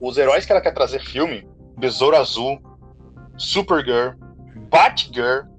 os 0.00 0.16
heróis 0.16 0.46
que 0.46 0.52
ela 0.52 0.60
quer 0.60 0.72
trazer 0.72 1.00
filme, 1.00 1.46
Besouro 1.76 2.16
Azul, 2.16 2.58
Supergirl, 3.36 4.14
Batgirl, 4.70 5.50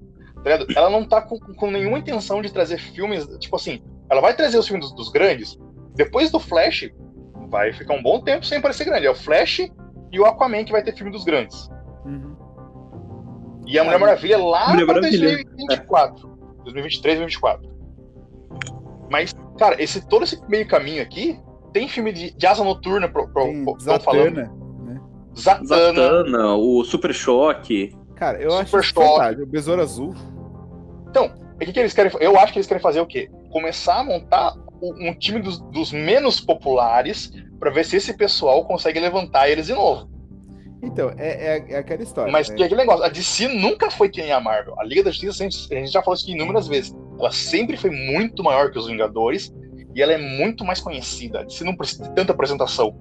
Tá 0.44 0.66
ela 0.76 0.90
não 0.90 1.06
tá 1.06 1.22
com, 1.22 1.38
com, 1.40 1.70
nenhuma 1.70 2.00
intenção 2.00 2.42
de 2.42 2.52
trazer 2.52 2.80
filmes. 2.80 3.28
Tipo 3.38 3.56
assim, 3.56 3.82
ela 4.10 4.22
vai 4.22 4.36
trazer 4.36 4.58
os 4.58 4.68
filmes 4.68 4.88
dos, 4.88 4.96
dos, 4.96 5.10
grandes. 5.10 5.60
Depois 5.96 6.32
do 6.32 6.40
Flash, 6.40 6.90
vai 7.50 7.72
ficar 7.72 7.94
um 7.94 8.02
bom 8.02 8.20
tempo 8.20 8.46
sem 8.46 8.60
parecer 8.60 8.86
grande. 8.86 9.06
É 9.06 9.12
o 9.12 9.16
Flash 9.16 9.60
e 10.12 10.20
o 10.20 10.26
Aquaman 10.26 10.66
que 10.66 10.72
vai 10.72 10.84
ter 10.84 10.96
filme 10.96 11.12
dos 11.12 11.24
grandes. 11.24 11.70
Uhum. 12.06 12.36
E 13.68 13.78
a 13.78 13.84
Mulher 13.84 14.00
Maravilha 14.00 14.38
lá 14.40 14.70
Mulher 14.70 14.86
pra 14.86 14.96
Maravilha. 14.96 15.46
2024. 15.46 16.28
2023, 16.64 17.20
2024. 17.20 17.72
Mas, 19.12 19.36
cara, 19.62 19.76
esse, 19.80 20.02
todo 20.08 20.24
esse 20.24 20.42
meio 20.50 20.68
caminho 20.68 21.04
aqui 21.04 21.40
tem 21.72 21.88
filme 21.88 22.12
de, 22.12 22.32
de 22.32 22.48
asa 22.48 22.64
noturna 22.64 23.08
pro, 23.08 23.28
pro, 23.32 23.44
tem, 23.44 23.64
pro, 23.64 23.80
Zatanna, 23.80 24.00
falando. 24.00 24.36
Né? 24.36 25.02
Zatanna. 25.38 25.66
Zatanna, 25.68 26.56
o 26.56 26.84
Super 26.84 27.14
Choque. 27.14 27.96
Cara, 28.16 28.42
eu 28.42 28.50
Super 28.66 28.80
acho. 28.80 29.44
O 29.44 29.46
Besouro 29.46 29.82
Azul. 29.84 30.16
Então, 31.08 31.32
o 31.56 31.60
que, 31.60 31.72
que 31.72 31.80
eles 31.80 31.94
querem 31.94 32.12
Eu 32.20 32.40
acho 32.40 32.52
que 32.52 32.58
eles 32.58 32.66
querem 32.66 32.82
fazer 32.82 33.02
o 33.02 33.06
quê? 33.06 33.30
Começar 33.52 34.00
a 34.00 34.04
montar 34.04 34.56
um 34.82 35.14
time 35.14 35.40
dos, 35.40 35.60
dos 35.70 35.92
menos 35.92 36.42
populares 36.42 37.32
para 37.60 37.70
ver 37.70 37.86
se 37.86 37.98
esse 37.98 38.18
pessoal 38.18 38.66
consegue 38.66 39.00
levantar 39.00 39.48
eles 39.48 39.68
de 39.68 39.74
novo. 39.74 40.10
Então, 40.82 41.12
é, 41.18 41.58
é, 41.58 41.66
é 41.70 41.78
aquela 41.78 42.02
história. 42.02 42.32
Mas 42.32 42.50
né? 42.50 42.56
é 42.60 42.64
aquele 42.64 42.82
negócio, 42.82 43.04
a 43.04 43.10
DC 43.10 43.48
nunca 43.50 43.92
foi 43.92 44.10
que 44.10 44.22
nem 44.22 44.32
a 44.32 44.40
Marvel. 44.40 44.74
A 44.80 44.84
Liga 44.84 45.04
da 45.04 45.12
Justiça, 45.12 45.44
a 45.44 45.80
gente 45.80 45.92
já 45.92 46.02
falou 46.02 46.16
isso 46.16 46.30
inúmeras 46.30 46.68
vezes. 46.68 46.96
Ela 47.20 47.32
sempre 47.32 47.78
foi 47.78 47.92
muito 47.92 48.44
maior 48.44 48.72
que 48.72 48.80
os 48.80 48.88
Vingadores 48.88 49.54
e 49.94 50.02
ela 50.02 50.14
é 50.14 50.18
muito 50.18 50.66
mais 50.66 50.80
conhecida. 50.80 51.42
A 51.42 51.44
DC 51.44 51.64
não 51.64 51.76
precisa 51.76 52.04
de 52.04 52.16
tanta 52.16 52.32
apresentação. 52.32 52.96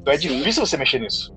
Então 0.00 0.12
é 0.12 0.18
Sim. 0.18 0.28
difícil 0.28 0.66
você 0.66 0.76
mexer 0.76 0.98
nisso. 0.98 1.34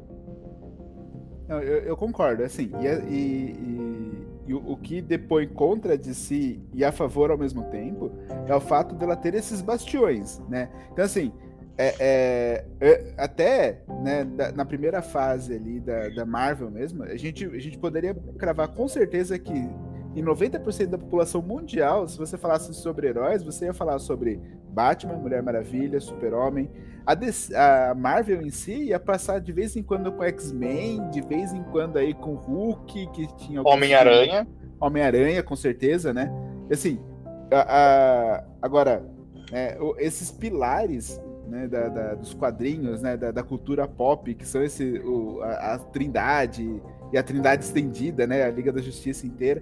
Não, 1.48 1.62
eu, 1.62 1.84
eu 1.84 1.96
concordo, 1.96 2.44
assim, 2.44 2.72
e, 2.82 2.88
e, 2.88 3.52
e, 3.52 4.28
e 4.48 4.54
o, 4.54 4.72
o, 4.72 4.78
que 4.78 5.00
depõe 5.00 5.48
contra 5.48 5.96
de 5.96 6.16
si 6.16 6.60
e 6.74 6.84
a 6.84 6.92
favor 6.92 7.30
ao 7.30 7.38
mesmo 7.38 7.64
tempo 7.66 8.12
é 8.48 8.56
o 8.56 8.60
fato 8.60 8.96
dela 8.96 9.16
ter 9.16 9.36
esses 9.36 9.62
bastiões, 9.62 10.40
né? 10.50 10.70
Então, 10.92 11.06
assim, 11.06 11.32
é, 11.78 11.96
é, 12.00 12.66
é, 12.80 13.14
até 13.18 13.82
né, 14.02 14.24
da, 14.24 14.52
na 14.52 14.66
primeira 14.66 15.02
fase 15.02 15.56
ali 15.56 15.80
da, 15.80 16.10
da 16.10 16.26
Marvel 16.26 16.72
mesmo, 16.72 17.04
a 17.04 17.18
gente, 17.18 17.46
a 17.46 17.60
gente 17.60 17.78
poderia 17.78 18.16
cravar 18.38 18.70
com 18.70 18.88
certeza 18.88 19.38
que 19.38 19.70
em 20.16 20.24
90% 20.24 20.88
da 20.88 20.98
população 20.98 21.42
mundial, 21.42 22.08
se 22.08 22.18
você 22.18 22.38
falasse 22.38 22.74
sobre 22.74 23.08
heróis, 23.08 23.44
você 23.44 23.66
ia 23.66 23.74
falar 23.74 24.00
sobre 24.00 24.40
Batman, 24.70 25.16
Mulher 25.16 25.44
Maravilha, 25.44 26.00
Super-Homem. 26.00 26.70
A, 27.06 27.90
a, 27.90 27.94
Marvel 27.94 28.42
em 28.42 28.50
si 28.50 28.86
ia 28.86 29.00
passar 29.00 29.40
de 29.40 29.52
vez 29.52 29.76
em 29.76 29.84
quando 29.84 30.12
com 30.14 30.24
X-Men, 30.24 31.10
de 31.10 31.22
vez 31.22 31.52
em 31.52 31.64
quando 31.64 31.98
aí 31.98 32.14
com 32.14 32.36
Hulk, 32.36 33.08
que 33.12 33.28
tinha. 33.36 33.62
Homem-Aranha. 33.62 34.48
Homem-Aranha, 34.80 35.44
com 35.44 35.56
certeza, 35.56 36.14
né? 36.14 36.32
Assim, 36.72 36.98
a, 37.52 37.60
a, 37.60 38.44
agora, 38.62 39.06
é, 39.52 39.78
esses 40.00 40.32
pilares 40.32 41.22
né, 41.48 41.68
da, 41.68 41.88
da, 41.88 42.16
dos 42.16 42.34
quadrinhos, 42.34 43.02
né, 43.02 43.16
da, 43.16 43.32
da, 43.32 43.44
cultura 43.44 43.88
pop, 43.88 44.34
que 44.34 44.48
são 44.48 44.64
esse, 44.64 45.00
o, 45.00 45.42
a, 45.42 45.76
a, 45.76 45.80
Trindade 45.80 46.82
e 47.12 47.18
a 47.18 47.24
Trindade 47.24 47.64
estendida, 47.64 48.26
né, 48.28 48.44
a 48.44 48.50
Liga 48.50 48.72
da 48.72 48.82
Justiça 48.82 49.26
inteira, 49.26 49.62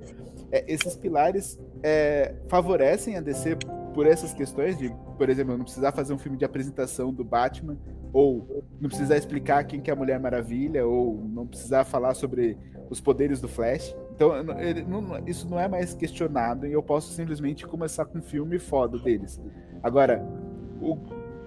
é, 0.51 0.63
esses 0.67 0.95
pilares 0.95 1.59
é, 1.81 2.35
favorecem 2.47 3.17
a 3.17 3.21
DC 3.21 3.57
por 3.93 4.07
essas 4.07 4.33
questões 4.33 4.77
de, 4.77 4.93
por 5.17 5.29
exemplo, 5.29 5.55
não 5.57 5.63
precisar 5.63 5.91
fazer 5.91 6.13
um 6.13 6.17
filme 6.17 6.37
de 6.37 6.45
apresentação 6.45 7.13
do 7.13 7.23
Batman, 7.23 7.77
ou 8.11 8.63
não 8.79 8.89
precisar 8.89 9.17
explicar 9.17 9.63
quem 9.65 9.81
que 9.81 9.89
é 9.89 9.93
a 9.93 9.95
Mulher 9.95 10.19
Maravilha, 10.19 10.85
ou 10.85 11.23
não 11.27 11.47
precisar 11.47 11.83
falar 11.83 12.13
sobre 12.13 12.57
os 12.89 12.99
poderes 12.99 13.39
do 13.39 13.47
Flash. 13.47 13.95
Então, 14.15 14.35
ele, 14.59 14.83
não, 14.83 15.27
isso 15.27 15.49
não 15.49 15.59
é 15.59 15.67
mais 15.67 15.93
questionado 15.93 16.67
e 16.67 16.73
eu 16.73 16.83
posso 16.83 17.11
simplesmente 17.13 17.65
começar 17.65 18.05
com 18.05 18.19
um 18.19 18.21
filme 18.21 18.59
foda 18.59 18.97
deles. 18.99 19.41
Agora, 19.81 20.23
o, 20.79 20.97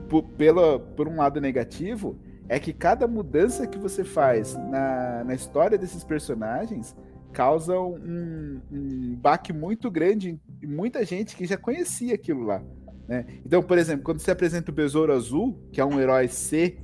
por, 0.08 0.22
pelo, 0.22 0.80
por 0.80 1.08
um 1.08 1.16
lado 1.16 1.40
negativo, 1.40 2.18
é 2.48 2.58
que 2.58 2.72
cada 2.72 3.06
mudança 3.06 3.66
que 3.66 3.78
você 3.78 4.04
faz 4.04 4.54
na, 4.54 5.24
na 5.24 5.34
história 5.34 5.76
desses 5.76 6.04
personagens 6.04 6.94
causa 7.32 7.78
um, 7.78 8.60
um 8.72 9.16
baque 9.16 9.52
muito 9.52 9.90
grande 9.90 10.40
em 10.62 10.66
muita 10.66 11.04
gente 11.04 11.36
que 11.36 11.44
já 11.44 11.56
conhecia 11.56 12.14
aquilo 12.14 12.44
lá. 12.44 12.62
Né? 13.06 13.26
Então, 13.44 13.62
por 13.62 13.78
exemplo, 13.78 14.04
quando 14.04 14.20
você 14.20 14.30
apresenta 14.30 14.70
o 14.70 14.74
Besouro 14.74 15.12
Azul, 15.12 15.58
que 15.72 15.80
é 15.80 15.84
um 15.84 16.00
herói 16.00 16.28
C, 16.28 16.78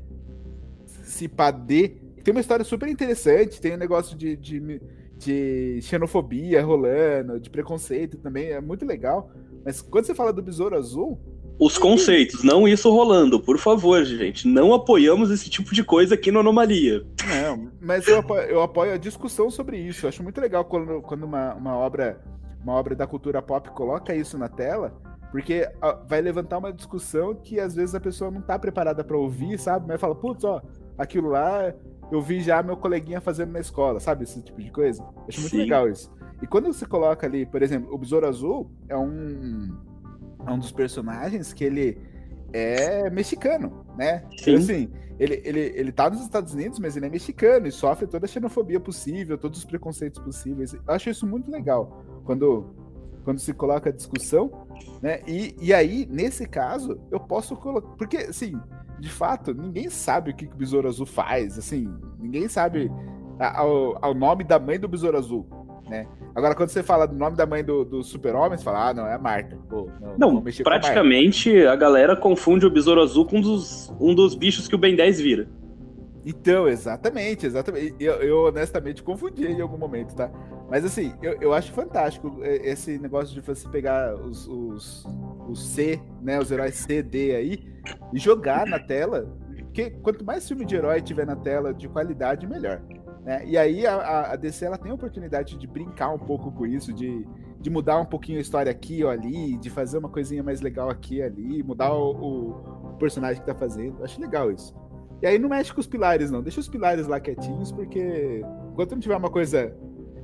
se 0.84 1.28
D, 1.64 1.88
tem 2.22 2.32
uma 2.32 2.40
história 2.40 2.64
super 2.64 2.88
interessante, 2.88 3.60
tem 3.60 3.74
um 3.74 3.78
negócio 3.78 4.16
de, 4.16 4.36
de, 4.36 4.80
de 5.16 5.80
xenofobia 5.82 6.62
rolando, 6.62 7.40
de 7.40 7.50
preconceito 7.50 8.18
também, 8.18 8.50
é 8.50 8.60
muito 8.60 8.84
legal. 8.84 9.30
Mas 9.64 9.80
quando 9.80 10.06
você 10.06 10.14
fala 10.14 10.32
do 10.32 10.42
Besouro 10.42 10.76
Azul, 10.76 11.18
os 11.64 11.78
conceitos, 11.78 12.42
não 12.42 12.66
isso 12.66 12.90
rolando, 12.90 13.38
por 13.38 13.56
favor, 13.56 14.04
gente. 14.04 14.48
Não 14.48 14.74
apoiamos 14.74 15.30
esse 15.30 15.48
tipo 15.48 15.72
de 15.72 15.84
coisa 15.84 16.14
aqui 16.14 16.32
no 16.32 16.40
Anomalia. 16.40 17.06
Não, 17.24 17.70
mas 17.80 18.08
eu 18.08 18.18
apoio, 18.18 18.42
eu 18.42 18.62
apoio 18.62 18.92
a 18.92 18.96
discussão 18.96 19.48
sobre 19.48 19.78
isso. 19.78 20.04
Eu 20.04 20.08
acho 20.08 20.24
muito 20.24 20.40
legal 20.40 20.64
quando, 20.64 21.00
quando 21.02 21.22
uma, 21.22 21.54
uma, 21.54 21.76
obra, 21.76 22.20
uma 22.60 22.72
obra 22.72 22.96
da 22.96 23.06
cultura 23.06 23.40
pop 23.40 23.70
coloca 23.70 24.12
isso 24.12 24.36
na 24.36 24.48
tela, 24.48 24.92
porque 25.30 25.68
vai 26.08 26.20
levantar 26.20 26.58
uma 26.58 26.72
discussão 26.72 27.32
que 27.32 27.60
às 27.60 27.76
vezes 27.76 27.94
a 27.94 28.00
pessoa 28.00 28.28
não 28.28 28.42
tá 28.42 28.58
preparada 28.58 29.04
para 29.04 29.16
ouvir, 29.16 29.56
sabe? 29.56 29.86
Mas 29.86 30.00
fala, 30.00 30.16
putz, 30.16 30.42
ó, 30.42 30.60
aquilo 30.98 31.28
lá 31.28 31.72
eu 32.10 32.20
vi 32.20 32.40
já 32.40 32.60
meu 32.60 32.76
coleguinha 32.76 33.20
fazendo 33.20 33.52
na 33.52 33.60
escola, 33.60 34.00
sabe? 34.00 34.24
Esse 34.24 34.42
tipo 34.42 34.60
de 34.60 34.70
coisa. 34.72 35.00
Eu 35.00 35.24
acho 35.28 35.40
muito 35.40 35.52
Sim. 35.52 35.58
legal 35.58 35.88
isso. 35.88 36.12
E 36.42 36.46
quando 36.46 36.72
você 36.72 36.84
coloca 36.84 37.24
ali, 37.24 37.46
por 37.46 37.62
exemplo, 37.62 37.94
o 37.94 37.98
Besouro 37.98 38.26
Azul 38.26 38.68
é 38.88 38.96
um 38.96 39.91
é 40.46 40.50
um 40.50 40.58
dos 40.58 40.72
personagens 40.72 41.52
que 41.52 41.64
ele 41.64 41.98
é 42.52 43.08
mexicano, 43.10 43.84
né? 43.96 44.24
Sim. 44.30 44.36
Então, 44.40 44.54
assim, 44.54 44.90
ele, 45.18 45.40
ele, 45.44 45.60
ele 45.60 45.92
tá 45.92 46.10
nos 46.10 46.20
Estados 46.20 46.52
Unidos, 46.52 46.78
mas 46.78 46.96
ele 46.96 47.06
é 47.06 47.08
mexicano 47.08 47.66
e 47.66 47.72
sofre 47.72 48.06
toda 48.06 48.26
a 48.26 48.28
xenofobia 48.28 48.80
possível, 48.80 49.38
todos 49.38 49.60
os 49.60 49.64
preconceitos 49.64 50.20
possíveis. 50.20 50.74
Eu 50.74 50.80
acho 50.88 51.10
isso 51.10 51.26
muito 51.26 51.50
legal 51.50 52.04
quando, 52.24 52.74
quando 53.24 53.38
se 53.38 53.52
coloca 53.52 53.90
a 53.90 53.92
discussão, 53.92 54.66
né? 55.00 55.20
E, 55.26 55.54
e 55.60 55.72
aí, 55.72 56.06
nesse 56.10 56.46
caso, 56.46 57.00
eu 57.10 57.20
posso 57.20 57.56
colocar. 57.56 57.88
Porque, 57.96 58.16
assim, 58.16 58.60
de 58.98 59.08
fato, 59.08 59.54
ninguém 59.54 59.88
sabe 59.88 60.30
o 60.30 60.34
que, 60.34 60.46
que 60.46 60.54
o 60.54 60.58
Besouro 60.58 60.88
Azul 60.88 61.06
faz, 61.06 61.58
assim, 61.58 61.92
ninguém 62.18 62.48
sabe 62.48 62.90
o 64.04 64.14
nome 64.14 64.44
da 64.44 64.58
mãe 64.58 64.78
do 64.78 64.86
Besouro 64.86 65.18
Azul 65.18 65.46
né? 65.92 66.06
Agora, 66.34 66.54
quando 66.54 66.70
você 66.70 66.82
fala 66.82 67.06
do 67.06 67.14
nome 67.14 67.36
da 67.36 67.44
mãe 67.44 67.62
do, 67.62 67.84
do 67.84 68.02
super-homem, 68.02 68.56
você 68.56 68.64
fala, 68.64 68.88
ah, 68.88 68.94
não, 68.94 69.06
é 69.06 69.12
a 69.12 69.18
Marta. 69.18 69.58
Pô, 69.68 69.90
não, 70.16 70.32
não 70.32 70.42
praticamente 70.64 71.64
a, 71.66 71.72
a, 71.72 71.76
galera 71.76 72.16
confunde 72.16 72.64
o 72.64 72.70
Besouro 72.70 73.02
Azul 73.02 73.26
com 73.26 73.36
um 73.36 73.40
dos, 73.42 73.92
um 74.00 74.14
dos 74.14 74.34
bichos 74.34 74.66
que 74.66 74.74
o 74.74 74.78
Ben 74.78 74.96
10 74.96 75.20
vira. 75.20 75.48
Então, 76.24 76.66
exatamente, 76.66 77.44
exatamente. 77.44 77.94
Eu, 78.00 78.14
eu, 78.14 78.38
honestamente 78.44 79.02
confundi 79.02 79.46
em 79.46 79.60
algum 79.60 79.76
momento, 79.76 80.14
tá? 80.14 80.30
Mas 80.70 80.84
assim, 80.84 81.12
eu, 81.20 81.36
eu 81.40 81.52
acho 81.52 81.70
fantástico 81.72 82.38
esse 82.42 82.98
negócio 82.98 83.34
de 83.34 83.40
você 83.42 83.68
pegar 83.68 84.14
os, 84.14 84.48
os, 84.48 85.04
os 85.48 85.68
C, 85.68 86.00
né? 86.22 86.38
Os 86.38 86.50
heróis 86.50 86.76
C, 86.76 87.02
D 87.02 87.36
aí, 87.36 87.58
e 88.14 88.18
jogar 88.18 88.66
na 88.66 88.78
tela. 88.78 89.28
Porque 89.54 89.90
quanto 89.90 90.24
mais 90.24 90.46
filme 90.48 90.64
de 90.64 90.74
herói 90.74 91.02
tiver 91.02 91.26
na 91.26 91.36
tela 91.36 91.74
de 91.74 91.88
qualidade, 91.88 92.46
melhor. 92.46 92.80
Né? 93.24 93.42
E 93.46 93.56
aí 93.56 93.86
a, 93.86 94.32
a, 94.32 94.36
DC 94.36 94.64
ela 94.64 94.76
tem 94.76 94.90
a 94.90 94.94
oportunidade 94.94 95.56
de 95.56 95.66
brincar 95.66 96.10
um 96.10 96.18
pouco 96.18 96.50
com 96.50 96.66
isso, 96.66 96.92
de, 96.92 97.24
de 97.60 97.70
mudar 97.70 98.00
um 98.00 98.04
pouquinho 98.04 98.38
a 98.38 98.40
história 98.40 98.70
aqui 98.70 99.04
ou 99.04 99.10
ali, 99.10 99.56
de 99.58 99.70
fazer 99.70 99.98
uma 99.98 100.08
coisinha 100.08 100.42
mais 100.42 100.60
legal 100.60 100.90
aqui 100.90 101.16
e 101.16 101.22
ali, 101.22 101.62
mudar 101.62 101.92
o, 101.94 102.10
o, 102.10 102.96
personagem 102.98 103.40
que 103.40 103.46
tá 103.46 103.54
fazendo. 103.54 104.02
Acho 104.02 104.20
legal 104.20 104.50
isso. 104.50 104.74
E 105.20 105.26
aí 105.26 105.38
não 105.38 105.48
mexe 105.48 105.72
com 105.72 105.80
os 105.80 105.86
pilares, 105.86 106.32
não. 106.32 106.42
Deixa 106.42 106.58
os 106.58 106.68
pilares 106.68 107.06
lá 107.06 107.20
quietinhos, 107.20 107.70
porque 107.70 108.42
enquanto 108.72 108.92
não 108.92 109.00
tiver 109.00 109.16
uma 109.16 109.30
coisa 109.30 109.72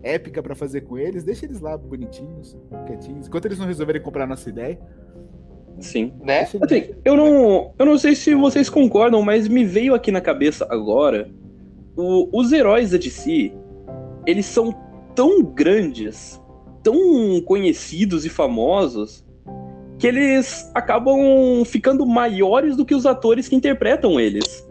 épica 0.03 0.43
para 0.43 0.57
fazer 0.57 0.81
com 0.81 0.99
eles, 0.99 1.23
deixa 1.23 1.47
eles 1.47 1.61
lá 1.61 1.77
bonitinhos, 1.77 2.57
quietinhos. 2.87 3.29
Enquanto 3.29 3.47
eles 3.47 3.59
não 3.59 3.67
resolverem 3.67 4.03
comprar 4.03 4.27
nossa 4.27 4.49
ideia. 4.49 4.79
Sim. 5.79 6.13
Né? 6.21 6.41
Assim, 6.41 6.59
eu 7.05 7.17
não, 7.17 7.75
eu 7.79 7.87
não 7.87 7.97
sei 7.97 8.17
se 8.17 8.35
vocês 8.35 8.69
concordam, 8.69 9.23
mas 9.23 9.47
me 9.47 9.65
veio 9.65 9.95
aqui 9.95 10.11
na 10.11 10.21
cabeça 10.21 10.67
agora 10.69 11.31
o, 11.99 12.29
os 12.33 12.53
heróis 12.53 12.93
da 12.93 12.97
DC, 12.97 13.53
eles 14.25 14.47
são 14.47 14.73
tão 15.17 15.43
grandes, 15.43 16.41
tão 16.83 16.97
conhecidos 17.45 18.25
e 18.25 18.29
famosos, 18.29 19.27
que 19.99 20.07
eles 20.07 20.71
acabam 20.75 21.65
ficando 21.67 22.07
maiores 22.07 22.77
do 22.77 22.85
que 22.85 22.95
os 22.95 23.05
atores 23.05 23.49
que 23.49 23.57
interpretam 23.57 24.21
eles. 24.21 24.65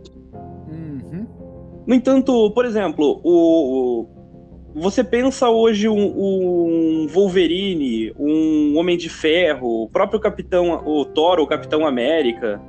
Uhum. 0.71 1.27
No 1.85 1.93
entanto, 1.93 2.49
por 2.51 2.63
exemplo, 2.63 3.19
o, 3.21 4.07
você 4.73 5.03
pensa 5.03 5.49
hoje 5.49 5.89
um, 5.89 5.97
um, 5.97 7.07
Wolverine, 7.09 8.13
um 8.17 8.77
Homem 8.77 8.97
de 8.97 9.09
Ferro, 9.09 9.83
o 9.83 9.89
próprio 9.89 10.19
Capitão, 10.19 10.81
o 10.85 11.03
Thor, 11.03 11.39
o 11.39 11.47
Capitão 11.47 11.85
América. 11.85 12.61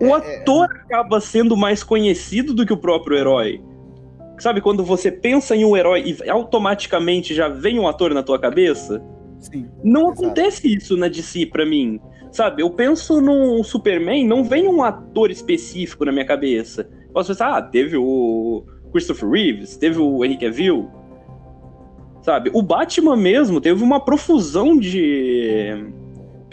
O 0.00 0.06
é, 0.06 0.10
é, 0.10 0.40
ator 0.40 0.68
é... 0.70 0.80
acaba 0.80 1.20
sendo 1.20 1.56
mais 1.56 1.82
conhecido 1.82 2.54
do 2.54 2.66
que 2.66 2.72
o 2.72 2.76
próprio 2.76 3.16
herói. 3.16 3.62
Sabe, 4.38 4.60
quando 4.60 4.84
você 4.84 5.12
pensa 5.12 5.54
em 5.54 5.64
um 5.64 5.76
herói 5.76 6.16
e 6.20 6.30
automaticamente 6.30 7.34
já 7.34 7.48
vem 7.48 7.78
um 7.78 7.86
ator 7.86 8.12
na 8.12 8.22
tua 8.22 8.38
cabeça? 8.38 9.02
Sim. 9.38 9.68
Não 9.82 10.10
exato. 10.10 10.24
acontece 10.24 10.74
isso 10.74 10.96
na 10.96 11.08
DC 11.08 11.46
pra 11.46 11.64
mim. 11.64 12.00
Sabe, 12.32 12.62
eu 12.62 12.70
penso 12.70 13.20
num 13.20 13.62
Superman, 13.62 14.26
não 14.26 14.42
vem 14.42 14.66
um 14.66 14.82
ator 14.82 15.30
específico 15.30 16.04
na 16.04 16.10
minha 16.10 16.26
cabeça. 16.26 16.88
Posso 17.12 17.28
pensar, 17.28 17.56
ah, 17.56 17.62
teve 17.62 17.96
o 17.96 18.64
Christopher 18.90 19.30
Reeves, 19.30 19.76
teve 19.76 20.00
o 20.00 20.24
Henry 20.24 20.36
Cavill. 20.36 20.90
Sabe, 22.22 22.50
o 22.52 22.60
Batman 22.60 23.16
mesmo 23.16 23.60
teve 23.60 23.84
uma 23.84 24.00
profusão 24.00 24.76
de 24.76 25.94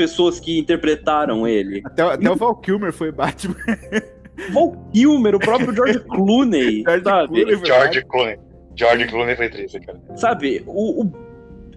pessoas 0.02 0.39
que 0.39 0.58
interpretaram 0.58 1.47
ele. 1.47 1.84
Até, 1.86 2.02
até 2.02 2.32
o 2.32 2.36
Val 2.36 2.56
Kilmer 2.56 2.91
foi 2.91 3.12
Batman. 3.12 3.56
Val 4.52 4.89
Kilmer, 4.91 5.36
o 5.36 5.39
próprio 5.39 5.76
George 5.76 5.99
Clooney, 6.10 6.84
George 6.84 7.04
sabe? 7.04 7.28
Clooney 7.28 7.66
George 7.66 8.06
Clooney. 8.06 8.39
George 8.76 9.08
Clooney 9.08 9.36
foi 9.36 9.49
triste, 9.49 9.80
cara. 9.80 10.02
Sabe, 10.16 10.64
o, 10.66 11.04
o, 11.04 11.14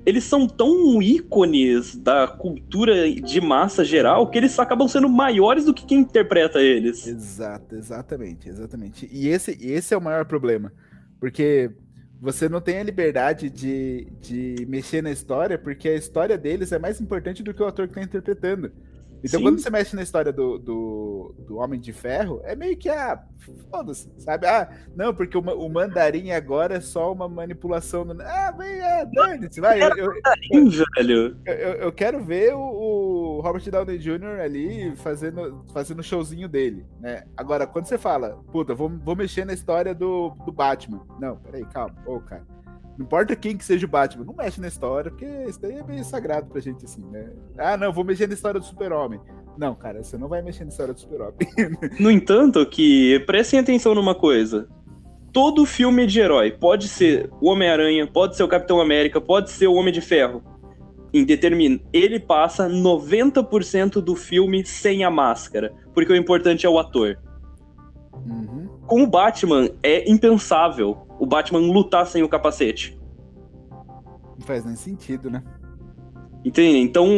eles 0.07 0.25
são 0.25 0.47
tão 0.47 1.03
ícones 1.03 1.97
da 1.97 2.27
cultura 2.27 3.11
de 3.13 3.41
massa 3.43 3.85
geral 3.85 4.31
que 4.31 4.39
eles 4.39 4.59
acabam 4.59 4.89
sendo 4.89 5.09
maiores 5.09 5.67
do 5.67 5.75
que 5.75 5.85
quem 5.85 5.99
interpreta 5.99 6.63
eles. 6.63 7.07
Exato, 7.07 7.75
exatamente, 7.75 8.49
exatamente. 8.49 9.07
E 9.13 9.29
esse, 9.29 9.51
esse 9.61 9.93
é 9.93 9.99
o 9.99 10.01
maior 10.01 10.25
problema. 10.25 10.73
Porque 11.21 11.71
você 12.25 12.49
não 12.49 12.59
tem 12.59 12.79
a 12.79 12.83
liberdade 12.83 13.51
de, 13.51 14.09
de 14.19 14.65
mexer 14.67 15.03
na 15.03 15.11
história, 15.11 15.59
porque 15.59 15.91
a 15.91 15.95
história 15.95 16.39
deles 16.39 16.73
é 16.73 16.79
mais 16.79 16.99
importante 16.99 17.43
do 17.43 17.53
que 17.53 17.63
o 17.63 17.67
ator 17.67 17.87
que 17.87 17.93
está 17.93 18.03
interpretando. 18.03 18.73
Então, 19.25 19.41
Sim. 19.41 19.45
quando 19.45 19.59
você 19.59 19.71
mexe 19.71 19.97
na 19.97 20.03
história 20.03 20.31
do, 20.31 20.59
do, 20.59 21.35
do, 21.39 21.57
Homem 21.57 21.81
de 21.81 21.95
Ferro, 21.95 22.43
é 22.45 22.55
meio 22.55 22.77
que 22.77 22.91
a. 22.91 23.15
Ah, 23.15 23.25
foda-se, 23.71 24.13
sabe? 24.19 24.47
Ah, 24.47 24.69
não, 24.95 25.15
porque 25.15 25.37
o, 25.37 25.41
o 25.41 25.69
mandarim 25.71 26.31
agora 26.31 26.77
é 26.77 26.81
só 26.81 27.11
uma 27.11 27.27
manipulação. 27.27 28.07
Do... 28.07 28.21
Ah, 28.21 28.51
vem, 28.51 28.81
é, 28.81 29.07
dane-se, 29.07 29.63
vai. 29.63 29.83
Eu, 29.83 29.89
eu, 29.97 30.13
eu, 30.53 30.71
velho. 30.95 31.37
Eu, 31.47 31.55
eu, 31.55 31.93
quero 31.93 32.23
ver 32.23 32.55
o, 32.55 32.61
o, 32.61 33.41
Robert 33.41 33.71
Downey 33.71 33.99
Jr. 33.99 34.41
ali 34.43 34.95
fazendo, 34.97 35.65
fazendo 35.73 36.01
o 36.01 36.05
showzinho 36.05 36.47
dele, 36.47 36.85
né? 37.01 37.25
Agora, 37.35 37.67
quando 37.67 37.87
você 37.87 37.97
fala, 37.97 38.39
puta, 38.53 38.75
vou, 38.75 38.91
vou 38.91 39.17
mexer 39.17 39.47
na 39.47 39.55
história 39.55 39.95
do, 39.95 40.37
do 40.45 40.53
Batman. 40.53 41.01
Não, 41.19 41.39
peraí, 41.39 41.65
calma. 41.65 41.97
Ô, 42.05 42.17
oh, 42.17 42.21
cara. 42.21 42.45
Não 42.97 43.05
importa 43.05 43.35
quem 43.35 43.57
que 43.57 43.65
seja 43.65 43.87
o 43.87 43.89
Batman, 43.89 44.25
não 44.25 44.35
mexe 44.35 44.61
na 44.61 44.69
história, 44.69 45.11
porque 45.11 45.27
isso 45.49 45.61
daí 45.61 45.79
é 45.79 45.83
meio 45.83 46.05
sagrado 46.05 46.47
pra 46.47 46.61
gente, 46.61 46.85
assim, 46.85 47.03
né? 47.11 47.29
Ah, 47.59 47.77
não, 47.77 47.93
vou 47.93 48.05
mexer 48.05 48.29
na 48.29 48.35
história 48.35 48.61
do 48.61 48.67
super-homem. 48.67 49.21
Não, 49.59 49.75
cara, 49.75 50.03
você 50.03 50.17
não 50.17 50.29
vai 50.29 50.43
mexer 50.43 50.65
na 50.65 50.71
história 50.71 50.95
do 50.95 51.01
super-homem. 51.01 51.35
no 51.99 52.11
entanto, 52.11 52.65
que 52.67 53.19
prestem 53.27 53.59
atenção 53.59 53.95
numa 53.95 54.15
coisa. 54.15 54.69
Todo 55.33 55.67
filme 55.67 56.07
de 56.07 56.21
herói 56.21 56.53
pode 56.53 56.87
ser 56.87 57.29
o 57.41 57.49
Homem-Aranha, 57.49 58.07
pode 58.07 58.37
ser 58.37 58.45
o 58.45 58.49
Capitão 58.49 58.81
América, 58.81 59.21
pode 59.21 59.51
ser 59.51 59.67
o 59.67 59.75
Homem 59.75 59.93
de 59.93 60.01
Ferro. 60.01 60.43
em 61.13 61.25
determin... 61.25 61.81
ele 61.93 62.21
passa 62.21 62.69
90% 62.69 64.01
do 64.01 64.15
filme 64.15 64.65
sem 64.65 65.03
a 65.03 65.11
máscara, 65.11 65.73
porque 65.93 66.13
o 66.13 66.17
importante 66.17 66.65
é 66.65 66.69
o 66.69 66.79
ator. 66.79 67.19
Uhum. 68.13 68.69
Com 68.87 69.03
o 69.03 69.07
Batman, 69.07 69.69
é 69.83 70.09
impensável 70.09 71.04
o 71.19 71.27
Batman 71.27 71.61
lutar 71.61 72.07
sem 72.07 72.23
o 72.23 72.29
capacete. 72.29 72.99
Não 74.39 74.47
faz 74.47 74.65
nem 74.65 74.77
sentido, 74.77 75.31
né? 75.31 75.43
Entende? 76.45 76.79
Então. 76.79 77.09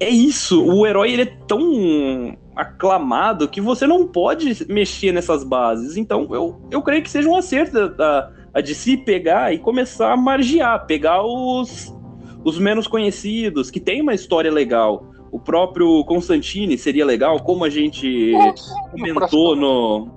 É 0.00 0.08
isso. 0.08 0.64
O 0.64 0.86
herói 0.86 1.12
ele 1.12 1.22
é 1.22 1.36
tão 1.46 2.36
aclamado 2.54 3.48
que 3.48 3.60
você 3.60 3.86
não 3.86 4.06
pode 4.06 4.66
mexer 4.68 5.12
nessas 5.12 5.42
bases. 5.42 5.96
Então, 5.96 6.28
eu, 6.30 6.60
eu 6.70 6.82
creio 6.82 7.02
que 7.02 7.10
seja 7.10 7.28
um 7.28 7.36
acerto 7.36 7.88
da, 7.90 8.32
a 8.54 8.60
de 8.60 8.74
se 8.74 8.96
pegar 8.96 9.52
e 9.52 9.58
começar 9.58 10.12
a 10.12 10.16
margear, 10.16 10.86
pegar 10.86 11.22
os, 11.22 11.94
os 12.44 12.58
menos 12.58 12.86
conhecidos, 12.86 13.70
que 13.70 13.80
tem 13.80 14.00
uma 14.00 14.14
história 14.14 14.50
legal. 14.50 15.10
O 15.30 15.38
próprio 15.38 16.04
Constantine 16.04 16.78
seria 16.78 17.04
legal, 17.04 17.40
como 17.40 17.64
a 17.64 17.70
gente 17.70 18.32
comentou 18.90 19.54
no, 19.54 20.08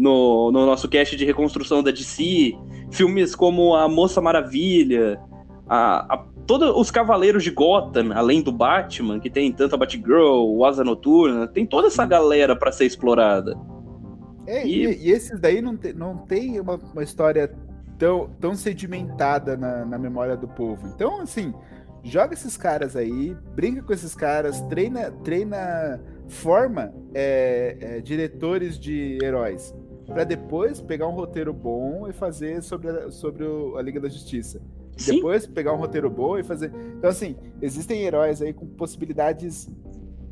no, 0.00 0.50
no 0.50 0.64
nosso 0.64 0.88
cast 0.88 1.14
de 1.14 1.24
reconstrução 1.24 1.82
da 1.82 1.90
DC. 1.90 2.56
Filmes 2.90 3.34
como 3.34 3.74
A 3.74 3.88
Moça 3.88 4.20
Maravilha, 4.20 5.20
a, 5.68 6.14
a 6.14 6.24
todos 6.46 6.72
os 6.74 6.90
Cavaleiros 6.90 7.44
de 7.44 7.50
Gotham, 7.50 8.12
além 8.12 8.42
do 8.42 8.50
Batman, 8.50 9.20
que 9.20 9.30
tem 9.30 9.52
tanto 9.52 9.74
a 9.74 9.78
Batgirl, 9.78 10.56
o 10.56 10.64
Asa 10.64 10.82
Noturna, 10.82 11.46
tem 11.46 11.66
toda 11.66 11.88
essa 11.88 12.04
galera 12.04 12.56
para 12.56 12.72
ser 12.72 12.86
explorada. 12.86 13.56
É, 14.46 14.66
e... 14.66 14.86
E, 14.86 15.06
e, 15.06 15.10
esses 15.12 15.38
daí 15.38 15.60
não, 15.60 15.76
te, 15.76 15.92
não 15.92 16.16
tem 16.16 16.58
uma, 16.58 16.74
uma 16.76 17.02
história 17.04 17.54
tão, 17.98 18.30
tão 18.40 18.54
sedimentada 18.54 19.56
na, 19.56 19.84
na 19.84 19.98
memória 19.98 20.36
do 20.36 20.48
povo. 20.48 20.88
Então, 20.88 21.20
assim, 21.20 21.54
joga 22.02 22.34
esses 22.34 22.56
caras 22.56 22.96
aí, 22.96 23.36
brinca 23.54 23.82
com 23.82 23.92
esses 23.92 24.14
caras, 24.14 24.60
treina, 24.62 25.12
treina, 25.22 26.00
forma 26.26 26.92
é, 27.14 27.76
é, 27.80 28.00
diretores 28.00 28.78
de 28.78 29.18
heróis 29.22 29.74
para 30.12 30.24
depois 30.24 30.80
pegar 30.80 31.06
um 31.06 31.12
roteiro 31.12 31.52
bom 31.52 32.08
e 32.08 32.12
fazer 32.12 32.62
sobre 32.62 32.90
a, 32.90 33.10
sobre 33.10 33.44
o, 33.44 33.76
a 33.76 33.82
Liga 33.82 34.00
da 34.00 34.08
Justiça. 34.08 34.60
Sim. 34.96 35.16
Depois 35.16 35.46
pegar 35.46 35.72
um 35.72 35.76
roteiro 35.76 36.10
bom 36.10 36.38
e 36.38 36.42
fazer. 36.42 36.72
Então, 36.98 37.08
assim, 37.08 37.36
existem 37.62 38.02
heróis 38.02 38.42
aí 38.42 38.52
com 38.52 38.66
possibilidades 38.66 39.70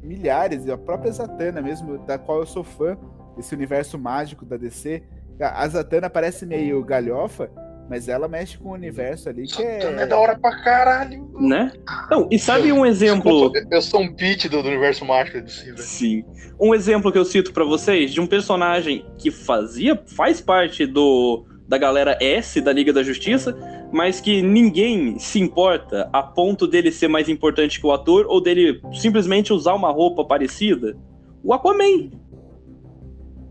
milhares, 0.03 0.67
e 0.67 0.73
a 0.73 0.77
própria 0.77 1.13
Zatanna 1.13 1.63
mesmo, 1.63 1.99
da 1.99 2.19
qual 2.19 2.41
eu 2.41 2.47
sou 2.47 2.65
fã, 2.65 2.97
esse 3.39 3.55
universo 3.55 3.99
mágico 3.99 4.45
da 4.45 4.57
DC. 4.57 5.03
A 5.41 5.67
Zatanna 5.69 6.11
parece 6.11 6.45
meio 6.45 6.83
galhofa, 6.85 7.51
mas 7.89 8.09
ela 8.09 8.29
mexe 8.29 8.59
com 8.59 8.69
o 8.69 8.73
universo 8.73 9.29
ali 9.29 9.47
que 9.47 9.63
é. 9.63 9.83
É 9.83 10.07
da 10.07 10.19
hora 10.19 10.39
pra 10.39 10.63
caralho. 10.63 11.29
Né? 11.39 11.73
Não, 12.11 12.29
e 12.31 12.39
sabe 12.39 12.73
um 12.73 12.85
exemplo. 12.85 13.51
Eu 13.71 13.83
sou 13.83 14.01
um 14.01 14.13
pitch 14.13 14.47
do, 14.47 14.63
do 14.63 14.69
universo 14.69 15.05
mágico 15.05 15.41
de 15.41 15.53
si, 15.53 15.75
Sim. 15.79 16.25
Um 16.61 16.75
exemplo 16.75 17.11
que 17.11 17.19
eu 17.19 17.25
cito 17.25 17.53
para 17.53 17.65
vocês 17.65 18.13
de 18.13 18.21
um 18.21 18.27
personagem 18.27 19.07
que 19.17 19.31
fazia, 19.31 20.01
faz 20.07 20.41
parte 20.41 20.87
do 20.87 21.47
da 21.67 21.77
galera 21.77 22.17
S 22.19 22.61
da 22.63 22.73
Liga 22.73 22.95
da 22.95 23.03
Justiça, 23.03 23.55
mas 23.93 24.21
que 24.21 24.41
ninguém 24.41 25.19
se 25.19 25.39
importa 25.39 26.09
a 26.13 26.23
ponto 26.23 26.67
dele 26.67 26.91
ser 26.91 27.09
mais 27.09 27.29
importante 27.29 27.79
que 27.79 27.87
o 27.87 27.93
ator 27.93 28.25
ou 28.27 28.41
dele 28.41 28.81
simplesmente 28.95 29.53
usar 29.53 29.75
uma 29.75 29.91
roupa 29.91 30.25
parecida. 30.25 30.97
O 31.45 31.53
Aquaman. 31.53 32.11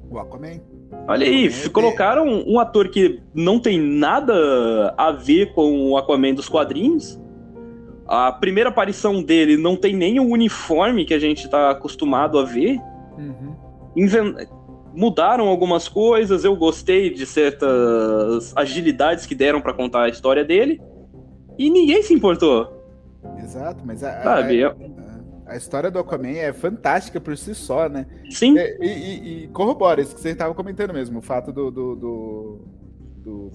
O 0.10 0.18
Aquaman. 0.18 0.60
Olha 1.08 1.26
aí, 1.26 1.50
colocaram 1.70 2.44
um 2.46 2.60
ator 2.60 2.90
que 2.90 3.22
não 3.34 3.60
tem 3.60 3.80
nada 3.80 4.94
a 4.98 5.12
ver 5.12 5.54
com 5.54 5.92
o 5.92 5.98
Aquaman 5.98 6.34
dos 6.34 6.50
quadrinhos. 6.50 7.18
A 8.06 8.32
primeira 8.32 8.70
aparição 8.70 9.24
dele 9.24 9.56
não 9.56 9.78
tem 9.78 9.96
nem 9.96 10.20
o 10.20 10.28
uniforme 10.28 11.06
que 11.06 11.14
a 11.14 11.20
gente 11.20 11.46
está 11.46 11.72
acostumado 11.72 12.38
a 12.38 12.44
ver. 12.44 12.78
Uhum. 13.18 13.56
Invent... 13.96 14.36
Mudaram 14.94 15.48
algumas 15.48 15.88
coisas, 15.88 16.44
eu 16.44 16.56
gostei 16.56 17.14
de 17.14 17.26
certas 17.26 18.52
agilidades 18.56 19.28
que 19.28 19.36
deram 19.36 19.62
para 19.62 19.72
contar 19.72 20.04
a 20.04 20.10
história 20.10 20.44
dele. 20.44 20.82
E 21.58 21.70
ninguém 21.70 22.02
se 22.02 22.14
importou. 22.14 22.74
Exato, 23.38 23.84
mas 23.86 24.04
a, 24.04 24.24
Sabe, 24.24 24.64
a, 24.64 24.76
a, 25.48 25.56
história 25.56 25.90
do 25.90 26.00
Aquaman 26.00 26.30
é 26.30 26.54
fantástica 26.54 27.20
por 27.20 27.38
si 27.38 27.54
só, 27.56 27.88
né? 27.88 28.06
Sim. 28.30 28.58
É, 28.58 28.78
e, 28.80 28.88
e, 28.88 29.44
e, 29.44 29.48
corrobora 29.50 30.02
isso 30.02 30.16
que 30.16 30.22
você 30.22 30.30
estava 30.30 30.54
comentando 30.54 30.94
mesmo, 30.94 31.20
o 31.20 31.22
fato 31.22 31.52
do 31.52 31.72
do, 31.72 31.96
do, 31.96 32.62
do, 33.18 33.52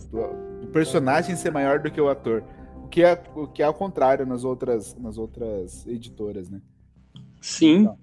do, 0.61 0.69
personagem 0.69 1.37
ser 1.37 1.51
maior 1.51 1.79
do 1.79 1.91
que 1.91 2.01
o 2.01 2.09
ator. 2.09 2.45
O 2.85 2.89
que 2.89 3.03
é, 3.03 3.23
o 3.35 3.47
que 3.47 3.63
é 3.63 3.67
ao 3.67 3.75
contrário 3.75 4.27
nas 4.27 4.45
outras, 4.45 4.95
nas 4.97 5.17
outras 5.19 5.87
editoras, 5.87 6.51
né? 6.51 6.61
Sim. 7.41 7.81
Então. 7.81 7.99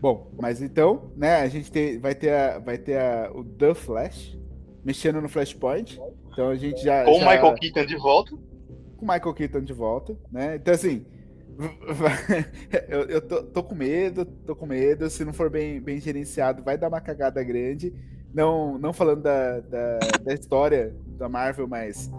Bom, 0.00 0.32
mas 0.40 0.62
então, 0.62 1.12
né, 1.14 1.36
a 1.42 1.48
gente 1.48 1.70
tem, 1.70 1.98
vai 1.98 2.14
ter, 2.14 2.32
a, 2.32 2.58
vai 2.58 2.78
ter 2.78 2.98
a, 2.98 3.30
o 3.34 3.44
The 3.44 3.74
Flash 3.74 4.38
mexendo 4.84 5.20
no 5.20 5.28
Flashpoint. 5.28 6.00
Então 6.32 6.48
a 6.48 6.56
gente 6.56 6.82
já. 6.82 7.04
Com 7.04 7.16
o 7.16 7.18
Michael 7.18 7.54
Keaton 7.54 7.86
de 7.86 7.96
volta. 7.96 8.30
Com 8.96 9.04
o 9.04 9.08
Michael 9.08 9.34
Keaton 9.34 9.60
de 9.62 9.72
volta, 9.72 10.18
né? 10.30 10.56
Então, 10.56 10.74
assim, 10.74 11.04
eu, 12.88 13.02
eu 13.02 13.20
tô, 13.20 13.42
tô, 13.42 13.62
com 13.62 13.74
medo, 13.74 14.24
tô 14.24 14.56
com 14.56 14.66
medo. 14.66 15.08
Se 15.10 15.24
não 15.24 15.32
for 15.32 15.50
bem, 15.50 15.80
bem 15.80 16.00
gerenciado, 16.00 16.62
vai 16.62 16.78
dar 16.78 16.88
uma 16.88 17.00
cagada 17.00 17.42
grande. 17.42 17.92
Não, 18.32 18.78
não 18.78 18.92
falando 18.92 19.22
da, 19.22 19.60
da, 19.60 19.98
da 20.22 20.34
história 20.34 20.94
da 21.18 21.28
Marvel, 21.28 21.66
mas 21.66 22.10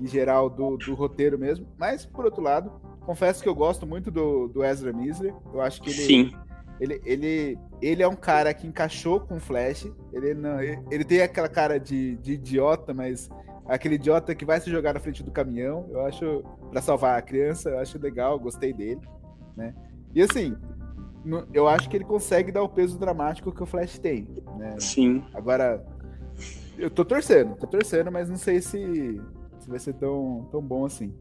em 0.00 0.06
geral 0.06 0.50
do, 0.50 0.76
do, 0.76 0.94
roteiro 0.94 1.38
mesmo. 1.38 1.66
Mas, 1.78 2.04
por 2.04 2.24
outro 2.24 2.42
lado, 2.42 2.72
confesso 3.00 3.42
que 3.42 3.48
eu 3.48 3.54
gosto 3.54 3.86
muito 3.86 4.10
do, 4.10 4.48
do 4.48 4.64
Ezra 4.64 4.92
Miller. 4.92 5.34
Eu 5.52 5.60
acho 5.60 5.80
que 5.80 5.90
ele, 5.90 6.02
Sim. 6.02 6.32
ele, 6.80 7.00
ele, 7.04 7.58
ele 7.80 8.02
é 8.02 8.08
um 8.08 8.16
cara 8.16 8.52
que 8.52 8.66
encaixou 8.66 9.20
com 9.20 9.36
o 9.36 9.40
Flash. 9.40 9.90
Ele, 10.12 10.34
não, 10.34 10.60
ele, 10.60 10.82
ele 10.90 11.04
tem 11.04 11.22
aquela 11.22 11.48
cara 11.48 11.78
de, 11.78 12.16
de 12.16 12.32
idiota, 12.32 12.92
mas 12.92 13.30
aquele 13.66 13.94
idiota 13.96 14.34
que 14.34 14.44
vai 14.44 14.60
se 14.60 14.70
jogar 14.70 14.94
na 14.94 15.00
frente 15.00 15.22
do 15.22 15.30
caminhão. 15.30 15.86
Eu 15.90 16.04
acho, 16.04 16.42
para 16.70 16.80
salvar 16.80 17.18
a 17.18 17.22
criança, 17.22 17.70
eu 17.70 17.78
acho 17.78 17.98
legal, 17.98 18.38
gostei 18.38 18.72
dele, 18.72 19.00
né? 19.56 19.74
E 20.14 20.22
assim, 20.22 20.56
eu 21.52 21.68
acho 21.68 21.88
que 21.88 21.96
ele 21.96 22.04
consegue 22.04 22.50
dar 22.50 22.62
o 22.62 22.68
peso 22.68 22.98
dramático 22.98 23.52
que 23.52 23.62
o 23.62 23.66
Flash 23.66 23.98
tem, 23.98 24.26
né? 24.58 24.74
Sim. 24.78 25.22
Agora, 25.34 25.84
eu 26.78 26.90
tô 26.90 27.04
torcendo, 27.04 27.56
tô 27.56 27.66
torcendo, 27.66 28.10
mas 28.10 28.28
não 28.28 28.36
sei 28.36 28.60
se, 28.60 29.20
se 29.58 29.68
vai 29.68 29.78
ser 29.78 29.94
tão, 29.94 30.48
tão 30.50 30.60
bom 30.60 30.84
assim. 30.84 31.12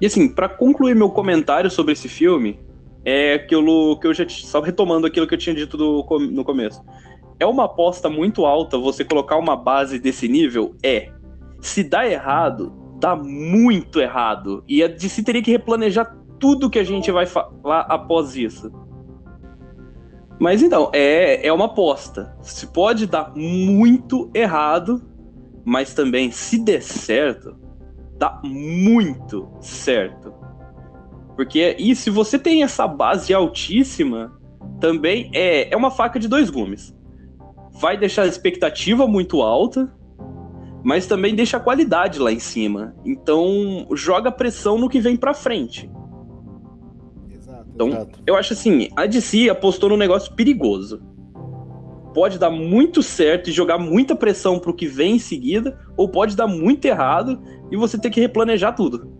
E 0.00 0.06
assim, 0.06 0.28
para 0.28 0.48
concluir 0.48 0.94
meu 0.94 1.10
comentário 1.10 1.70
sobre 1.70 1.92
esse 1.92 2.08
filme, 2.08 2.60
é 3.04 3.34
aquilo 3.34 3.98
que 3.98 4.06
eu 4.06 4.14
já 4.14 4.28
só 4.28 4.60
retomando 4.60 5.06
aquilo 5.06 5.26
que 5.26 5.34
eu 5.34 5.38
tinha 5.38 5.54
dito 5.54 5.76
do, 5.76 6.04
no 6.30 6.44
começo. 6.44 6.84
É 7.40 7.46
uma 7.46 7.64
aposta 7.64 8.08
muito 8.08 8.44
alta 8.44 8.76
você 8.76 9.04
colocar 9.04 9.36
uma 9.36 9.56
base 9.56 9.98
desse 9.98 10.28
nível? 10.28 10.74
É. 10.82 11.10
Se 11.60 11.82
dá 11.82 12.06
errado, 12.06 12.72
dá 12.98 13.16
muito 13.16 14.00
errado. 14.00 14.62
E 14.68 14.82
a 14.82 14.88
DC 14.88 15.22
teria 15.22 15.42
que 15.42 15.50
replanejar 15.50 16.16
tudo 16.38 16.70
que 16.70 16.78
a 16.78 16.84
gente 16.84 17.10
vai 17.10 17.26
falar 17.26 17.80
após 17.88 18.36
isso. 18.36 18.70
Mas 20.38 20.62
então, 20.62 20.90
é, 20.92 21.46
é 21.46 21.52
uma 21.52 21.66
aposta. 21.66 22.36
Se 22.42 22.68
pode 22.68 23.06
dar 23.06 23.32
muito 23.34 24.30
errado, 24.32 25.02
mas 25.64 25.94
também, 25.94 26.30
se 26.30 26.62
der 26.62 26.80
certo, 26.80 27.56
dá 28.16 28.40
muito 28.44 29.48
certo. 29.60 30.32
Porque, 31.34 31.76
e 31.78 31.94
se 31.94 32.10
você 32.10 32.38
tem 32.38 32.62
essa 32.62 32.86
base 32.86 33.34
altíssima, 33.34 34.32
também 34.80 35.30
é, 35.34 35.72
é 35.72 35.76
uma 35.76 35.90
faca 35.90 36.18
de 36.18 36.28
dois 36.28 36.50
gumes. 36.50 36.96
Vai 37.72 37.96
deixar 37.96 38.22
a 38.22 38.26
expectativa 38.26 39.06
muito 39.06 39.42
alta, 39.42 39.92
mas 40.88 41.06
também 41.06 41.34
deixa 41.34 41.58
a 41.58 41.60
qualidade 41.60 42.18
lá 42.18 42.32
em 42.32 42.38
cima. 42.38 42.94
Então, 43.04 43.86
joga 43.92 44.32
pressão 44.32 44.78
no 44.78 44.88
que 44.88 44.98
vem 44.98 45.18
pra 45.18 45.34
frente. 45.34 45.90
Exato, 47.30 47.66
então, 47.74 47.88
exato. 47.88 48.22
eu 48.26 48.34
acho 48.34 48.54
assim, 48.54 48.88
a 48.96 49.04
DC 49.04 49.50
apostou 49.50 49.90
num 49.90 49.98
negócio 49.98 50.34
perigoso. 50.34 51.02
Pode 52.14 52.38
dar 52.38 52.48
muito 52.48 53.02
certo 53.02 53.50
e 53.50 53.52
jogar 53.52 53.76
muita 53.76 54.16
pressão 54.16 54.58
pro 54.58 54.72
que 54.72 54.86
vem 54.86 55.16
em 55.16 55.18
seguida, 55.18 55.78
ou 55.94 56.08
pode 56.08 56.34
dar 56.34 56.46
muito 56.46 56.86
errado 56.86 57.38
e 57.70 57.76
você 57.76 57.98
ter 57.98 58.08
que 58.08 58.18
replanejar 58.18 58.74
tudo. 58.74 59.12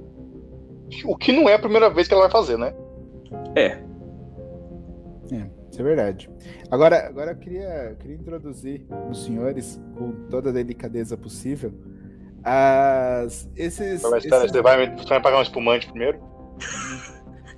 O 1.04 1.18
que 1.18 1.32
não 1.32 1.50
é 1.50 1.52
a 1.52 1.58
primeira 1.58 1.90
vez 1.90 2.08
que 2.08 2.14
ela 2.14 2.22
vai 2.22 2.32
fazer, 2.32 2.56
né? 2.56 2.74
É. 3.54 3.84
É. 5.78 5.80
Isso 5.80 5.80
é 5.80 5.84
verdade. 5.84 6.30
Agora, 6.70 7.06
agora 7.06 7.32
eu 7.32 7.36
queria, 7.36 7.90
eu 7.90 7.96
queria 7.96 8.16
introduzir 8.16 8.84
os 9.10 9.24
senhores, 9.24 9.80
com 9.96 10.12
toda 10.28 10.50
a 10.50 10.52
delicadeza 10.52 11.16
possível, 11.16 11.72
as, 12.42 13.48
esses. 13.56 14.02
Mas, 14.02 14.24
esses... 14.24 14.50
Você, 14.50 14.62
vai, 14.62 14.96
você 14.96 15.08
vai 15.08 15.20
pagar 15.20 15.38
um 15.38 15.42
espumante 15.42 15.88
primeiro? 15.88 16.18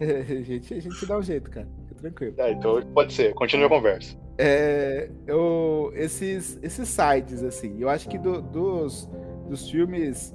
a, 0.00 0.22
gente, 0.42 0.74
a 0.74 0.80
gente 0.80 1.06
dá 1.06 1.18
um 1.18 1.22
jeito, 1.22 1.50
cara. 1.50 1.68
Fica 1.88 1.94
tranquilo. 2.00 2.34
É, 2.38 2.52
então 2.52 2.82
pode 2.94 3.12
ser, 3.12 3.34
continue 3.34 3.66
a 3.66 3.68
conversa. 3.68 4.16
É, 4.38 5.10
eu, 5.26 5.92
esses, 5.94 6.58
esses 6.62 6.88
sites, 6.88 7.42
assim, 7.42 7.76
eu 7.78 7.88
acho 7.88 8.08
que 8.08 8.18
do, 8.18 8.40
dos, 8.40 9.08
dos 9.48 9.70
filmes 9.70 10.34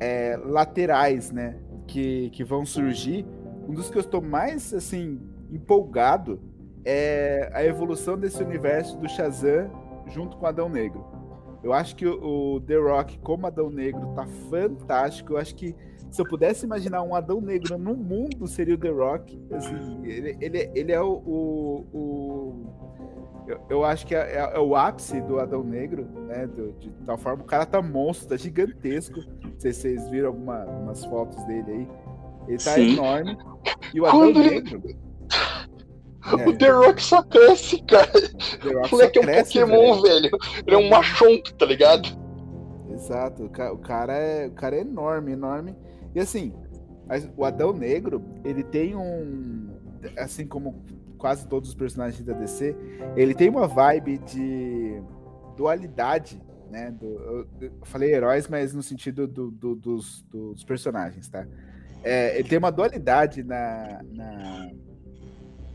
é, 0.00 0.38
laterais, 0.42 1.30
né? 1.30 1.58
que, 1.86 2.30
que 2.30 2.42
vão 2.42 2.64
surgir, 2.64 3.26
um 3.68 3.74
dos 3.74 3.90
que 3.90 3.96
eu 3.96 4.00
estou 4.00 4.22
mais 4.22 4.72
assim 4.72 5.20
empolgado 5.50 6.40
é 6.84 7.50
a 7.52 7.64
evolução 7.64 8.18
desse 8.18 8.42
universo 8.42 8.96
do 8.98 9.08
Shazam 9.08 9.70
junto 10.08 10.36
com 10.36 10.46
Adão 10.46 10.68
Negro. 10.68 11.04
Eu 11.62 11.72
acho 11.72 11.94
que 11.94 12.06
o, 12.06 12.60
The 12.66 12.76
Rock 12.76 13.18
como 13.18 13.46
Adão 13.46 13.70
Negro 13.70 14.12
tá 14.14 14.26
fantástico. 14.50 15.34
Eu 15.34 15.38
acho 15.38 15.54
que 15.54 15.74
se 16.10 16.20
eu 16.20 16.26
pudesse 16.26 16.66
imaginar 16.66 17.02
um 17.02 17.14
Adão 17.14 17.40
Negro 17.40 17.78
no 17.78 17.94
mundo, 17.94 18.46
seria 18.46 18.74
o 18.74 18.78
The 18.78 18.90
Rock. 18.90 19.40
Assim, 19.52 20.00
ele, 20.04 20.36
ele, 20.40 20.70
ele 20.74 20.92
é 20.92 21.00
o. 21.00 21.12
o, 21.24 21.86
o 21.92 22.66
eu, 23.46 23.60
eu, 23.70 23.84
acho 23.84 24.06
que 24.06 24.14
é, 24.14 24.36
é, 24.36 24.52
é, 24.54 24.58
o 24.58 24.74
ápice 24.74 25.20
do 25.20 25.38
Adão 25.38 25.62
Negro, 25.62 26.04
né? 26.26 26.46
Do, 26.46 26.72
de 26.72 26.90
tal 27.06 27.16
forma, 27.16 27.42
o 27.42 27.46
cara 27.46 27.64
tá 27.64 27.80
monstro, 27.80 28.28
tá 28.28 28.36
gigantesco. 28.36 29.20
Não 29.42 29.58
sei 29.58 29.72
se 29.72 29.82
vocês 29.82 30.08
viram 30.10 30.28
algumas 30.28 31.04
fotos 31.04 31.42
dele 31.44 31.70
aí. 31.70 31.88
Ele 32.48 32.58
tá 32.58 32.72
Sim. 32.72 32.92
enorme. 32.94 33.38
E 33.94 34.00
o 34.00 34.06
Adão 34.06 34.20
Quando 34.20 34.38
Negro. 34.40 34.82
Ele... 34.84 35.11
É, 36.24 36.48
o 36.48 36.56
The 36.56 36.70
Rock 36.70 37.02
só 37.02 37.22
cresce, 37.22 37.82
cara. 37.82 38.10
O 38.86 38.90
moleque 38.90 39.18
é 39.18 39.22
um 39.22 39.24
cresce, 39.24 39.60
Pokémon, 39.60 40.02
velho. 40.02 40.22
velho. 40.22 40.38
Ele 40.66 40.76
é 40.76 40.78
um 40.78 40.88
machonto, 40.88 41.54
tá 41.54 41.66
ligado? 41.66 42.08
Exato. 42.92 43.44
O 43.44 43.78
cara 43.78 44.14
é, 44.14 44.46
o 44.46 44.52
cara 44.52 44.76
é 44.76 44.80
enorme, 44.80 45.32
enorme. 45.32 45.76
E 46.14 46.20
assim, 46.20 46.52
o 47.36 47.44
Adão 47.44 47.72
Negro, 47.72 48.22
ele 48.44 48.62
tem 48.62 48.94
um. 48.94 49.70
Assim 50.16 50.46
como 50.46 50.84
quase 51.18 51.46
todos 51.46 51.68
os 51.68 51.74
personagens 51.74 52.24
da 52.24 52.32
DC, 52.32 52.76
ele 53.16 53.32
tem 53.32 53.48
uma 53.48 53.68
vibe 53.68 54.18
de 54.18 55.00
dualidade, 55.56 56.42
né? 56.68 56.90
Do, 56.90 57.06
eu, 57.06 57.46
eu 57.60 57.72
falei 57.82 58.12
heróis, 58.12 58.48
mas 58.48 58.74
no 58.74 58.82
sentido 58.82 59.28
do, 59.28 59.50
do, 59.50 59.76
dos, 59.76 60.22
dos, 60.22 60.64
personagens, 60.64 61.28
tá? 61.28 61.46
É, 62.02 62.36
ele 62.36 62.48
tem 62.48 62.58
uma 62.58 62.72
dualidade 62.72 63.44
na, 63.44 64.02
na, 64.10 64.70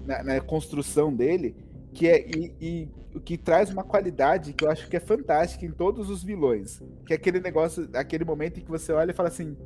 na, 0.07 0.23
na 0.23 0.41
construção 0.41 1.13
dele 1.13 1.55
que 1.93 2.07
é 2.07 2.21
e, 2.27 2.55
e, 2.61 2.89
o 3.15 3.19
que 3.19 3.37
traz 3.37 3.71
uma 3.71 3.83
qualidade 3.83 4.53
que 4.53 4.63
eu 4.63 4.69
acho 4.69 4.87
que 4.87 4.95
é 4.95 4.99
fantástica 4.99 5.65
em 5.65 5.71
todos 5.71 6.09
os 6.09 6.23
vilões, 6.23 6.81
que 7.05 7.13
é 7.13 7.15
aquele 7.15 7.39
negócio, 7.39 7.89
aquele 7.93 8.23
momento 8.23 8.59
em 8.59 8.63
que 8.63 8.69
você 8.69 8.91
olha 8.91 9.09
e 9.09 9.15
fala 9.15 9.29
assim, 9.29 9.57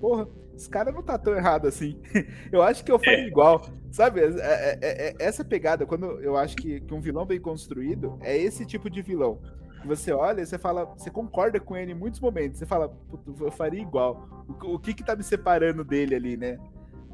porra, 0.00 0.26
esse 0.56 0.68
cara 0.68 0.90
não 0.90 1.02
tá 1.02 1.16
tão 1.16 1.36
errado 1.36 1.68
assim. 1.68 2.00
eu 2.50 2.62
acho 2.62 2.84
que 2.84 2.90
eu 2.90 2.98
faria 2.98 3.24
é. 3.24 3.28
igual. 3.28 3.68
Sabe, 3.92 4.20
é, 4.20 4.24
é, 4.24 4.78
é, 4.80 5.08
é, 5.08 5.14
essa 5.20 5.44
pegada, 5.44 5.86
quando 5.86 6.20
eu 6.20 6.36
acho 6.36 6.56
que, 6.56 6.80
que 6.80 6.92
um 6.92 7.00
vilão 7.00 7.24
bem 7.24 7.40
construído, 7.40 8.18
é 8.22 8.36
esse 8.36 8.66
tipo 8.66 8.90
de 8.90 9.00
vilão. 9.00 9.40
Você 9.84 10.10
olha 10.10 10.40
e 10.40 10.46
você 10.46 10.58
fala, 10.58 10.84
você 10.86 11.10
concorda 11.10 11.60
com 11.60 11.76
ele 11.76 11.92
em 11.92 11.94
muitos 11.94 12.18
momentos. 12.18 12.58
Você 12.58 12.66
fala, 12.66 12.92
eu 13.40 13.50
faria 13.52 13.80
igual. 13.80 14.44
O, 14.48 14.74
o 14.74 14.78
que 14.78 14.92
que 14.92 15.04
tá 15.04 15.14
me 15.14 15.22
separando 15.22 15.84
dele 15.84 16.16
ali, 16.16 16.36
né? 16.36 16.58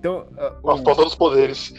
Então, 0.03 0.26
uh, 0.32 0.66
um, 0.66 0.70
a 0.72 0.78
falta 0.78 1.05
dos 1.05 1.14
poderes. 1.14 1.72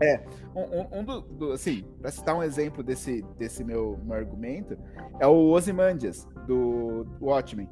É, 0.00 0.24
um, 0.56 0.62
um, 0.62 1.00
um 1.00 1.04
do, 1.04 1.20
do, 1.20 1.52
assim, 1.52 1.84
para 2.00 2.10
citar 2.10 2.34
um 2.34 2.42
exemplo 2.42 2.82
desse, 2.82 3.20
desse 3.38 3.62
meu, 3.62 4.00
meu 4.04 4.16
argumento, 4.16 4.74
é 5.20 5.26
o 5.26 5.50
Ozymandias 5.50 6.26
do 6.46 7.06
Watchmen. 7.20 7.68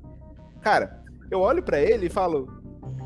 Cara, 0.60 1.02
eu 1.30 1.40
olho 1.40 1.62
para 1.62 1.80
ele 1.80 2.06
e 2.06 2.10
falo, 2.10 2.46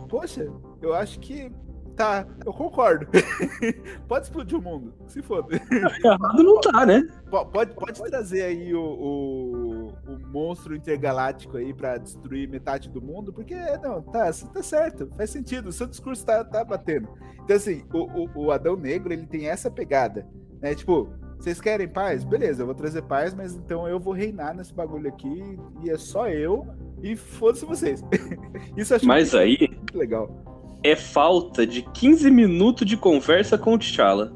poxa, 0.09 0.53
eu 0.83 0.93
acho 0.93 1.21
que 1.21 1.49
tá, 1.95 2.27
eu 2.45 2.53
concordo. 2.53 3.07
pode 4.09 4.27
explodir 4.27 4.59
o 4.59 4.63
mundo, 4.63 4.95
se 5.07 5.23
foda. 5.23 5.57
Errado 6.05 6.43
não 6.43 6.61
tá, 6.61 6.87
né? 6.87 7.03
Pode, 7.31 7.75
pode 7.75 8.03
trazer 8.03 8.43
aí 8.43 8.75
o, 8.75 8.83
o, 8.83 9.87
o 10.07 10.19
monstro 10.31 10.75
intergaláctico 10.75 11.57
aí 11.57 11.73
para 11.73 11.99
destruir 11.99 12.49
metade 12.49 12.89
do 12.89 13.01
mundo, 13.01 13.33
porque 13.33 13.55
não, 13.83 14.03
tá, 14.03 14.31
tá 14.33 14.63
certo, 14.63 15.11
faz 15.17 15.31
sentido, 15.31 15.69
o 15.69 15.73
seu 15.73 15.87
discurso 15.87 16.25
tá, 16.25 16.45
tá 16.45 16.65
batendo. 16.65 17.09
Então, 17.43 17.57
assim, 17.57 17.85
o, 17.93 17.99
o, 17.99 18.47
o 18.47 18.51
Adão 18.51 18.77
Negro, 18.77 19.13
ele 19.13 19.27
tem 19.27 19.49
essa 19.49 19.71
pegada, 19.71 20.27
né? 20.61 20.75
Tipo, 20.75 21.09
vocês 21.39 21.61
querem 21.61 21.87
paz? 21.87 22.25
Beleza, 22.25 22.63
eu 22.63 22.67
vou 22.67 22.75
trazer 22.75 23.03
paz, 23.03 23.35
mas 23.35 23.55
então 23.55 23.87
eu 23.87 24.01
vou 24.01 24.15
reinar 24.15 24.55
nesse 24.57 24.73
bagulho 24.73 25.09
aqui 25.09 25.59
e 25.83 25.91
é 25.91 25.99
só 25.99 26.29
eu 26.29 26.67
e 27.03 27.15
foda-se 27.17 27.67
vocês. 27.67 28.03
Isso 28.75 28.95
acho 28.95 29.07
Mas 29.07 29.35
aí 29.35 29.59
muito 29.61 29.99
legal. 29.99 30.54
É 30.85 30.95
falta 30.95 31.67
de 31.67 31.81
15 31.81 32.31
minutos 32.31 32.87
de 32.87 32.95
conversa 32.95 33.57
com 33.57 33.73
o 33.73 33.79
T'Challa. 33.79 34.31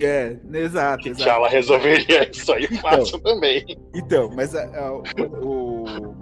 É, 0.00 0.36
exato, 0.52 1.08
exato. 1.08 1.22
T'Challa 1.22 1.48
resolveria 1.48 2.28
isso 2.28 2.52
aí 2.52 2.64
então, 2.64 2.78
fácil 2.78 3.20
também. 3.20 3.64
Então, 3.94 4.28
mas 4.34 4.56
a, 4.56 4.64
a, 4.76 4.92
o, 4.92 5.84
o, 5.84 6.14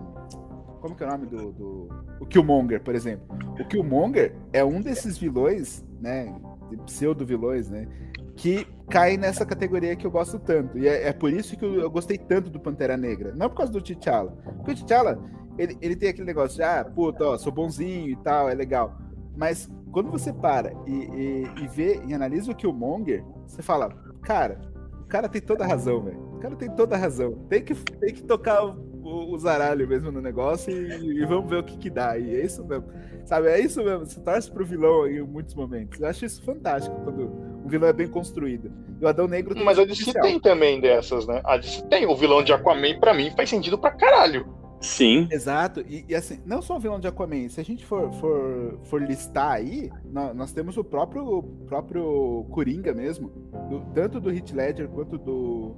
Como 0.78 0.94
que 0.94 1.02
é 1.02 1.06
o 1.06 1.10
nome 1.10 1.26
do, 1.26 1.52
do. 1.52 1.88
O 2.20 2.26
Killmonger, 2.26 2.82
por 2.82 2.94
exemplo. 2.94 3.24
O 3.58 3.64
Killmonger 3.64 4.36
é 4.52 4.62
um 4.62 4.82
desses 4.82 5.16
vilões, 5.16 5.82
né? 5.98 6.38
Pseudo-vilões, 6.84 7.70
né? 7.70 7.88
Que 8.36 8.66
cai 8.90 9.16
nessa 9.16 9.46
categoria 9.46 9.96
que 9.96 10.06
eu 10.06 10.10
gosto 10.10 10.38
tanto. 10.38 10.78
E 10.78 10.86
é, 10.86 11.08
é 11.08 11.12
por 11.14 11.32
isso 11.32 11.56
que 11.56 11.64
eu, 11.64 11.80
eu, 11.80 11.90
gostei 11.90 12.18
tanto 12.18 12.50
do 12.50 12.60
Pantera 12.60 12.98
Negra. 12.98 13.32
Não 13.34 13.48
por 13.48 13.56
causa 13.56 13.72
do 13.72 13.80
T'Challa. 13.80 14.32
Porque 14.58 14.72
o 14.72 14.74
T'Challa 14.74 15.18
ele, 15.56 15.78
ele 15.80 15.96
tem 15.96 16.10
aquele 16.10 16.26
negócio 16.26 16.56
de, 16.56 16.62
ah, 16.62 16.84
puta, 16.84 17.24
ó, 17.24 17.38
sou 17.38 17.50
bonzinho 17.50 18.10
e 18.10 18.16
tal, 18.16 18.50
é 18.50 18.54
legal. 18.54 18.98
Mas 19.36 19.70
quando 19.90 20.10
você 20.10 20.32
para 20.32 20.72
e, 20.86 20.90
e, 20.90 21.62
e 21.62 21.68
vê 21.68 22.02
e 22.06 22.14
analisa 22.14 22.50
o 22.50 22.54
Killmonger, 22.54 23.24
você 23.46 23.62
fala, 23.62 23.90
cara, 24.22 24.60
o 25.00 25.04
cara 25.04 25.28
tem 25.28 25.40
toda 25.40 25.64
a 25.64 25.66
razão, 25.66 26.02
velho. 26.02 26.18
O 26.34 26.38
cara 26.38 26.56
tem 26.56 26.70
toda 26.70 26.96
a 26.96 26.98
razão. 26.98 27.32
Tem 27.48 27.62
que, 27.62 27.74
tem 27.74 28.14
que 28.14 28.22
tocar 28.22 28.64
o, 28.64 29.32
o 29.32 29.38
zaralho 29.38 29.86
mesmo 29.86 30.10
no 30.10 30.20
negócio 30.20 30.72
e, 30.72 31.20
e, 31.20 31.26
vamos 31.26 31.50
ver 31.50 31.56
o 31.56 31.64
que 31.64 31.76
que 31.76 31.90
dá. 31.90 32.18
E 32.18 32.34
é 32.34 32.44
isso 32.44 32.64
mesmo. 32.64 32.86
Sabe, 33.24 33.48
é 33.48 33.60
isso 33.60 33.82
mesmo. 33.84 34.06
Você 34.06 34.20
torce 34.20 34.50
pro 34.50 34.64
vilão 34.64 35.06
em 35.06 35.22
muitos 35.22 35.54
momentos. 35.54 36.00
Eu 36.00 36.08
acho 36.08 36.24
isso 36.24 36.42
fantástico 36.42 36.96
quando 37.04 37.30
o 37.64 37.68
vilão 37.68 37.88
é 37.88 37.92
bem 37.92 38.08
construído. 38.08 38.72
E 39.00 39.04
o 39.04 39.08
Adão 39.08 39.28
Negro 39.28 39.54
Mas 39.64 39.78
a 39.78 39.84
DC 39.84 40.12
tem 40.14 40.40
também 40.40 40.80
dessas, 40.80 41.26
né? 41.26 41.40
A 41.44 41.56
DC 41.56 41.86
tem. 41.86 42.06
O 42.06 42.16
vilão 42.16 42.42
de 42.42 42.52
Aquaman, 42.52 42.98
pra 42.98 43.12
mim, 43.14 43.30
faz 43.36 43.50
sentido 43.50 43.78
pra 43.78 43.90
caralho. 43.90 44.61
Sim. 44.82 45.28
Exato. 45.30 45.80
E, 45.88 46.04
e, 46.08 46.14
assim, 46.14 46.40
não 46.44 46.60
só 46.60 46.76
o 46.76 46.80
vilão 46.80 46.98
de 46.98 47.06
Aquaman, 47.06 47.48
se 47.48 47.60
a 47.60 47.64
gente 47.64 47.86
for, 47.86 48.12
for, 48.14 48.78
for 48.84 49.00
listar 49.00 49.52
aí, 49.52 49.90
nós, 50.04 50.34
nós 50.34 50.52
temos 50.52 50.76
o 50.76 50.84
próprio, 50.84 51.42
próprio 51.66 52.44
Coringa 52.50 52.92
mesmo, 52.92 53.28
do, 53.70 53.80
tanto 53.94 54.20
do 54.20 54.30
Heath 54.30 54.52
Ledger 54.52 54.88
quanto 54.88 55.16
do. 55.16 55.76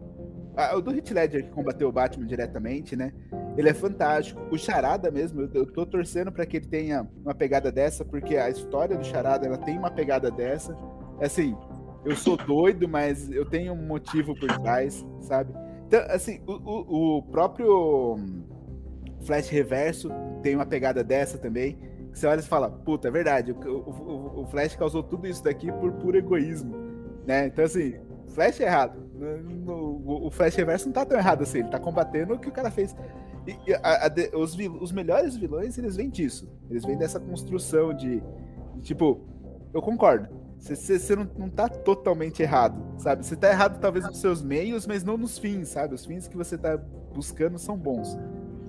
Ah, 0.57 0.77
o 0.77 0.81
do 0.81 0.95
Heath 0.95 1.11
Ledger 1.11 1.45
que 1.45 1.51
combateu 1.51 1.89
o 1.89 1.93
Batman 1.93 2.27
diretamente, 2.27 2.97
né? 2.97 3.13
Ele 3.57 3.69
é 3.69 3.75
fantástico. 3.75 4.41
O 4.51 4.57
Charada 4.57 5.11
mesmo, 5.11 5.43
eu, 5.43 5.51
eu 5.53 5.67
tô 5.67 5.85
torcendo 5.85 6.33
para 6.33 6.47
que 6.47 6.57
ele 6.57 6.67
tenha 6.67 7.07
uma 7.23 7.35
pegada 7.35 7.71
dessa, 7.71 8.05
porque 8.05 8.37
a 8.37 8.49
história 8.49 8.97
do 8.97 9.05
Charada 9.05 9.47
ela 9.47 9.59
tem 9.59 9.77
uma 9.77 9.91
pegada 9.91 10.31
dessa. 10.31 10.77
Assim, 11.21 11.57
eu 12.05 12.17
sou 12.17 12.37
doido, 12.37 12.89
mas 12.89 13.31
eu 13.31 13.45
tenho 13.45 13.73
um 13.73 13.87
motivo 13.87 14.35
por 14.35 14.49
trás, 14.61 15.05
sabe? 15.21 15.53
Então, 15.87 16.01
assim, 16.09 16.41
o, 16.47 16.53
o, 16.53 17.19
o 17.19 17.23
próprio 17.25 18.17
Flash 19.25 19.49
Reverso 19.49 20.11
tem 20.43 20.55
uma 20.55 20.67
pegada 20.67 21.03
dessa 21.03 21.39
também. 21.39 21.79
Você 22.13 22.27
olha 22.27 22.41
e 22.41 22.43
fala, 22.43 22.71
puta, 22.71 23.09
é 23.09 23.11
verdade, 23.11 23.51
o, 23.51 23.57
o, 23.57 24.43
o, 24.43 24.47
Flash 24.47 24.77
causou 24.77 25.03
tudo 25.03 25.27
isso 25.27 25.43
daqui 25.43 25.73
por 25.73 25.93
puro 25.95 26.17
egoísmo, 26.17 26.77
né? 27.27 27.47
Então, 27.47 27.65
assim, 27.65 27.97
Flash 28.29 28.61
é 28.61 28.65
errado. 28.65 29.03
No, 29.15 30.27
o 30.27 30.31
Flash 30.31 30.55
Reverso 30.55 30.87
não 30.87 30.93
tá 30.93 31.05
tão 31.05 31.19
errado 31.19 31.43
assim, 31.43 31.59
ele 31.59 31.69
tá 31.69 31.79
combatendo 31.79 32.35
o 32.35 32.39
que 32.39 32.49
o 32.49 32.53
cara 32.53 32.71
fez. 32.71 32.95
E 33.47 33.75
a, 33.75 34.07
a, 34.07 34.39
os, 34.39 34.57
os 34.81 34.93
melhores 34.93 35.37
vilões, 35.37 35.77
eles 35.77 35.97
vêm 35.97 36.09
disso. 36.09 36.49
Eles 36.71 36.85
vêm 36.85 36.97
dessa 36.97 37.19
construção 37.19 37.93
de, 37.93 38.23
de 38.77 38.83
tipo, 38.83 39.21
eu 39.73 39.83
concordo. 39.83 40.29
Você 40.59 41.15
não, 41.15 41.29
não 41.37 41.51
tá 41.51 41.69
totalmente 41.69 42.43
errado, 42.43 42.81
sabe? 42.97 43.27
Você 43.27 43.37
tá 43.37 43.51
errado 43.51 43.79
talvez 43.81 44.07
nos 44.07 44.19
seus 44.19 44.43
meios, 44.43 44.87
mas 44.87 45.05
não 45.05 45.19
nos 45.19 45.37
fins, 45.37 45.69
sabe? 45.69 45.95
Os 45.95 46.07
fins 46.07 46.27
que 46.27 46.37
você 46.37 46.57
tá 46.57 46.77
buscando 47.13 47.59
são 47.59 47.77
bons. 47.77 48.17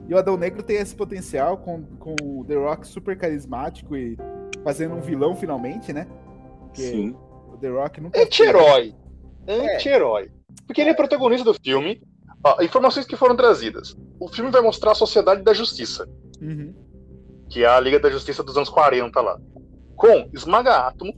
E 0.07 0.13
o 0.13 0.17
Adão 0.17 0.37
Negro 0.37 0.61
tem 0.61 0.77
esse 0.77 0.95
potencial 0.95 1.57
com, 1.57 1.83
com 1.97 2.15
o 2.21 2.45
The 2.45 2.55
Rock 2.55 2.87
super 2.87 3.17
carismático 3.17 3.95
e 3.95 4.17
fazendo 4.63 4.95
um 4.95 5.01
vilão 5.01 5.35
finalmente, 5.35 5.91
né? 5.91 6.07
Porque 6.59 6.81
Sim. 6.81 7.15
O 7.51 7.57
The 7.57 7.69
Rock 7.69 8.01
nunca. 8.01 8.21
Anti-herói. 8.21 8.93
Anti-herói. 9.47 10.31
Porque 10.67 10.81
ele 10.81 10.91
é 10.91 10.93
protagonista 10.93 11.45
do 11.45 11.53
filme. 11.53 12.01
Ó, 12.43 12.61
informações 12.61 13.05
que 13.05 13.15
foram 13.15 13.35
trazidas. 13.35 13.95
O 14.19 14.27
filme 14.27 14.51
vai 14.51 14.61
mostrar 14.61 14.91
a 14.91 14.95
Sociedade 14.95 15.41
da 15.41 15.53
Justiça. 15.53 16.07
Uhum. 16.41 16.73
Que 17.49 17.63
é 17.63 17.67
a 17.67 17.79
Liga 17.79 17.99
da 17.99 18.09
Justiça 18.09 18.43
dos 18.43 18.55
anos 18.57 18.69
40 18.69 19.19
lá. 19.21 19.39
Com 19.95 20.29
Esmaga 20.33 20.87
Átomo. 20.87 21.13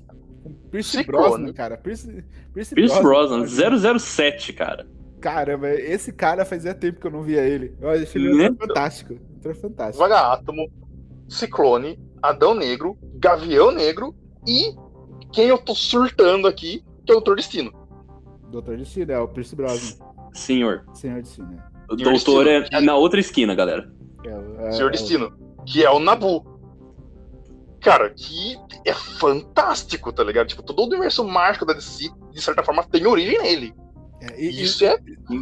Pierce 0.72 1.04
Brosnan, 1.04 1.52
cara. 1.54 1.78
Pierce, 1.78 2.24
Pierce, 2.54 2.76
Pierce 2.76 3.02
Brosnan, 3.02 3.40
Brosnan 3.40 4.00
007, 4.00 4.54
cara. 4.54 4.88
Caramba, 5.20 5.70
esse 5.70 6.12
cara 6.12 6.46
fazia 6.46 6.74
tempo 6.74 7.00
que 7.00 7.08
eu 7.08 7.12
não 7.12 7.24
via 7.24 7.42
ele. 7.42 7.76
Eu 7.82 7.90
achei 7.90 8.22
ele 8.22 8.36
né? 8.36 8.56
fantástico. 8.58 9.20
Ele 9.44 9.54
fantástico. 9.54 9.98
Vaga 9.98 10.34
Átomo, 10.34 10.70
Ciclone, 11.28 12.00
Adão 12.22 12.54
Negro, 12.54 12.98
Gavião 13.16 13.72
Negro 13.72 14.16
e 14.46 14.76
quem 15.34 15.48
eu 15.48 15.58
tô 15.58 15.74
surtando 15.74 16.48
aqui, 16.48 16.84
que 17.06 17.12
é 17.12 17.16
o 17.16 17.18
Doutor 17.18 17.36
Destino. 17.36 17.72
Doutor 18.50 18.78
Destino, 18.78 19.12
é 19.12 19.20
o 19.20 19.28
Pierce 19.28 19.56
Brosnan. 19.56 20.06
Senhor. 20.34 20.86
Senhor 20.94 21.22
Destino, 21.22 21.54
é. 21.54 21.78
O 21.90 21.96
doutor 21.96 22.48
é, 22.48 22.68
é 22.72 22.82
na 22.82 22.96
outra 22.96 23.20
esquina, 23.20 23.56
galera. 23.56 23.90
É, 24.26 24.68
é, 24.68 24.72
Senhor 24.72 24.90
é 24.90 24.92
Destino, 24.92 25.34
que 25.66 25.84
é 25.84 25.90
o 25.90 26.00
Nabu. 26.00 26.46
cara, 27.82 28.10
que 28.10 28.58
é 28.86 28.94
fantástico, 28.94 30.12
tá 30.12 30.24
ligado? 30.24 30.48
Tipo, 30.48 30.64
todo 30.64 30.82
o 30.82 30.86
universo 30.86 31.24
mágico 31.24 31.66
da 31.66 31.74
DC, 31.74 32.10
de 32.32 32.42
certa 32.42 32.64
forma, 32.64 32.84
tem 32.84 33.08
origem 33.08 33.42
nele. 33.42 33.74
É, 34.22 34.42
e, 34.42 34.64
Isso 34.64 34.84
e, 34.84 34.88
é 34.88 34.98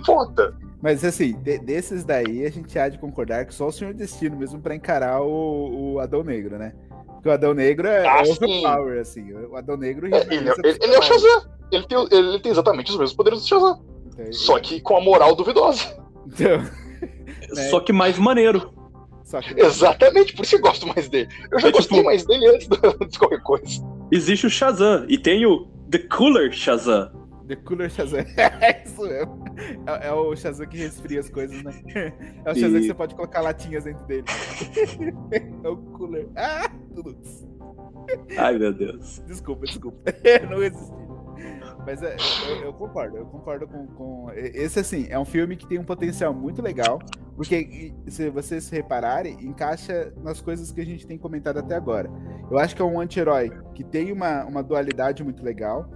foda. 0.05 0.55
Mas 0.81 1.03
assim, 1.03 1.33
de, 1.41 1.57
desses 1.59 2.03
daí 2.03 2.45
a 2.45 2.49
gente 2.51 2.77
há 2.77 2.89
de 2.89 2.97
concordar 2.97 3.45
que 3.45 3.53
só 3.53 3.67
o 3.67 3.71
Senhor 3.71 3.93
Destino 3.93 4.37
mesmo 4.37 4.59
para 4.59 4.75
encarar 4.75 5.21
o, 5.21 5.93
o 5.93 5.99
Adão 5.99 6.23
Negro, 6.23 6.57
né? 6.57 6.73
Porque 7.07 7.29
o 7.29 7.31
Adão 7.31 7.53
Negro 7.53 7.87
é 7.87 8.07
ah, 8.07 8.21
overpower, 8.21 8.99
assim. 8.99 9.33
O 9.33 9.55
Adão 9.55 9.77
Negro. 9.77 10.07
É, 10.13 10.21
ele, 10.21 10.49
ele, 10.49 10.77
ele, 10.81 10.93
é 10.93 10.99
o 10.99 11.01
Shazam. 11.01 11.49
Ele 11.71 11.87
tem, 11.87 12.07
ele 12.11 12.39
tem 12.39 12.51
exatamente 12.51 12.91
os 12.91 12.97
mesmos 12.97 13.15
poderes 13.15 13.41
do 13.41 13.47
Shazam. 13.47 13.83
Então, 14.05 14.31
só 14.31 14.59
que 14.59 14.79
com 14.79 14.97
a 14.97 15.01
moral 15.01 15.35
duvidosa. 15.35 15.97
Então. 16.27 16.61
Né? 17.53 17.69
Só 17.69 17.79
que 17.79 17.93
mais 17.93 18.17
maneiro. 18.17 18.73
Que... 19.41 19.61
Exatamente, 19.61 20.33
por 20.35 20.43
isso 20.43 20.55
eu 20.55 20.61
gosto 20.61 20.87
mais 20.87 21.07
dele. 21.07 21.29
Eu 21.51 21.59
já 21.59 21.67
é, 21.67 21.71
gostei 21.71 21.97
tipo... 21.97 22.05
mais 22.05 22.25
dele 22.25 22.47
antes 22.49 22.67
de 22.67 23.19
qualquer 23.19 23.41
coisa. 23.41 23.83
Existe 24.11 24.47
o 24.47 24.49
Shazam 24.49 25.05
e 25.07 25.17
tem 25.17 25.45
o 25.45 25.67
The 25.89 25.99
Cooler 25.99 26.51
Shazam. 26.51 27.11
The 27.47 27.55
Cooler 27.57 27.89
Shazam. 27.89 28.25
É 28.61 28.83
isso 28.83 29.01
mesmo. 29.01 29.45
É, 29.87 30.07
é, 30.07 30.13
o 30.13 30.35
Shazam 30.35 30.67
que 30.67 30.77
resfria 30.77 31.19
as 31.19 31.29
coisas, 31.29 31.61
né? 31.63 31.73
É 32.45 32.51
o 32.51 32.55
Shazam 32.55 32.77
e... 32.77 32.81
que 32.81 32.87
você 32.87 32.93
pode 32.93 33.15
colocar 33.15 33.41
latinhas 33.41 33.83
dentro 33.83 34.05
dele. 34.05 34.25
é 35.63 35.67
o 35.67 35.77
Cooler. 35.77 36.27
Ah, 36.35 36.69
tudo. 36.93 37.17
Ai, 38.37 38.57
meu 38.57 38.73
Deus. 38.73 39.21
Desculpa, 39.25 39.65
desculpa. 39.65 39.99
Não 40.49 40.59
resisti. 40.59 41.05
Mas 41.85 42.01
é, 42.01 42.15
eu, 42.49 42.63
eu, 42.63 42.73
concordo, 42.73 43.17
eu 43.17 43.25
concordo 43.25 43.67
com, 43.67 43.85
com. 43.87 44.31
Esse, 44.33 44.79
assim, 44.79 45.05
é 45.09 45.19
um 45.19 45.25
filme 45.25 45.55
que 45.55 45.67
tem 45.67 45.77
um 45.77 45.83
potencial 45.83 46.33
muito 46.33 46.61
legal, 46.61 46.99
porque, 47.35 47.93
se 48.07 48.29
vocês 48.29 48.69
repararem, 48.69 49.37
encaixa 49.45 50.11
nas 50.23 50.41
coisas 50.41 50.71
que 50.71 50.81
a 50.81 50.85
gente 50.85 51.05
tem 51.05 51.17
comentado 51.17 51.57
até 51.57 51.75
agora. 51.75 52.09
Eu 52.49 52.57
acho 52.57 52.75
que 52.75 52.81
é 52.81 52.85
um 52.85 52.99
anti-herói 52.99 53.51
que 53.75 53.83
tem 53.83 54.11
uma, 54.11 54.45
uma 54.45 54.63
dualidade 54.63 55.23
muito 55.23 55.43
legal, 55.43 55.87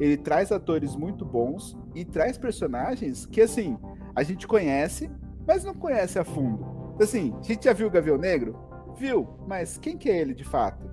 ele 0.00 0.16
traz 0.16 0.50
atores 0.50 0.96
muito 0.96 1.24
bons 1.24 1.78
e 1.94 2.04
traz 2.04 2.36
personagens 2.38 3.26
que, 3.26 3.40
assim, 3.40 3.78
a 4.16 4.22
gente 4.22 4.46
conhece, 4.46 5.10
mas 5.46 5.62
não 5.62 5.74
conhece 5.74 6.18
a 6.18 6.24
fundo. 6.24 6.94
Assim, 7.00 7.34
a 7.38 7.42
gente 7.42 7.64
já 7.64 7.72
viu 7.72 7.86
o 7.86 7.90
Gavião 7.90 8.18
Negro? 8.18 8.58
Viu, 8.96 9.28
mas 9.46 9.78
quem 9.78 9.96
que 9.96 10.10
é 10.10 10.18
ele 10.18 10.34
de 10.34 10.44
fato? 10.44 10.90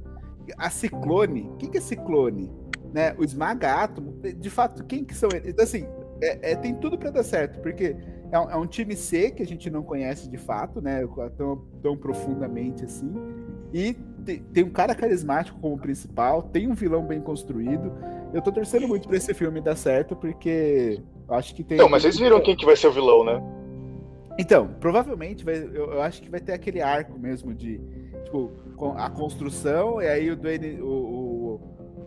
A 0.58 0.70
Ciclone, 0.70 1.51
quem 1.58 1.70
que 1.70 1.78
é 1.78 1.82
Ciclone? 1.82 2.51
né, 2.93 3.14
o 3.18 3.24
Esmaga 3.24 3.84
Átomo, 3.84 4.14
de 4.22 4.49
fato, 4.49 4.84
quem 4.86 5.03
que 5.03 5.14
são 5.14 5.30
eles? 5.34 5.58
Assim, 5.60 5.86
é, 6.22 6.51
é 6.51 6.55
tem 6.55 6.74
tudo 6.76 6.97
para 6.97 7.12
dar 7.12 7.24
certo, 7.24 7.60
porque 7.62 7.95
é 8.32 8.39
um, 8.39 8.49
é 8.49 8.55
um, 8.55 8.66
time 8.66 8.95
C 8.95 9.32
que 9.32 9.43
a 9.43 9.45
gente 9.45 9.70
não 9.70 9.84
conhece 9.84 10.30
de 10.30 10.38
fato, 10.38 10.82
né, 10.82 11.01
tão, 11.38 11.58
tão 11.82 11.97
profundamente 11.97 12.84
assim, 12.84 13.14
e 13.74 13.93
tem 14.53 14.64
um 14.64 14.70
cara 14.70 14.95
carismático 14.95 15.60
como 15.60 15.78
principal, 15.78 16.43
tem 16.43 16.68
um 16.68 16.74
vilão 16.74 17.05
bem 17.05 17.22
construído. 17.22 17.93
Eu 18.34 18.42
tô 18.42 18.52
torcendo 18.52 18.88
muito 18.88 19.08
para 19.08 19.18
esse 19.18 19.34
filme 19.34 19.62
dar 19.62 19.76
certo, 19.76 20.16
porque 20.16 21.02
eu 21.28 21.36
acho 21.36 21.56
que 21.56 21.64
tem. 21.64 21.78
Não, 21.78 21.90
mas 21.90 22.04
vocês 22.04 22.18
viram 22.18 22.42
quem 22.42 22.56
que 22.56 22.66
vai 22.66 22.76
ser 22.76 22.88
o 22.88 22.92
vilão, 22.92 23.24
né? 23.24 23.42
Então, 24.38 24.68
provavelmente 24.80 25.44
vai, 25.44 25.58
eu, 25.58 25.94
eu, 25.94 26.02
acho 26.02 26.22
que 26.22 26.30
vai 26.30 26.40
ter 26.40 26.54
aquele 26.54 26.82
arco 26.82 27.18
mesmo 27.18 27.54
de 27.56 27.82
tipo 28.24 28.52
a 28.96 29.10
construção 29.10 30.02
e 30.02 30.08
aí 30.08 30.30
o 30.30 30.36
Dwayne, 30.36 30.80
o, 30.80 31.60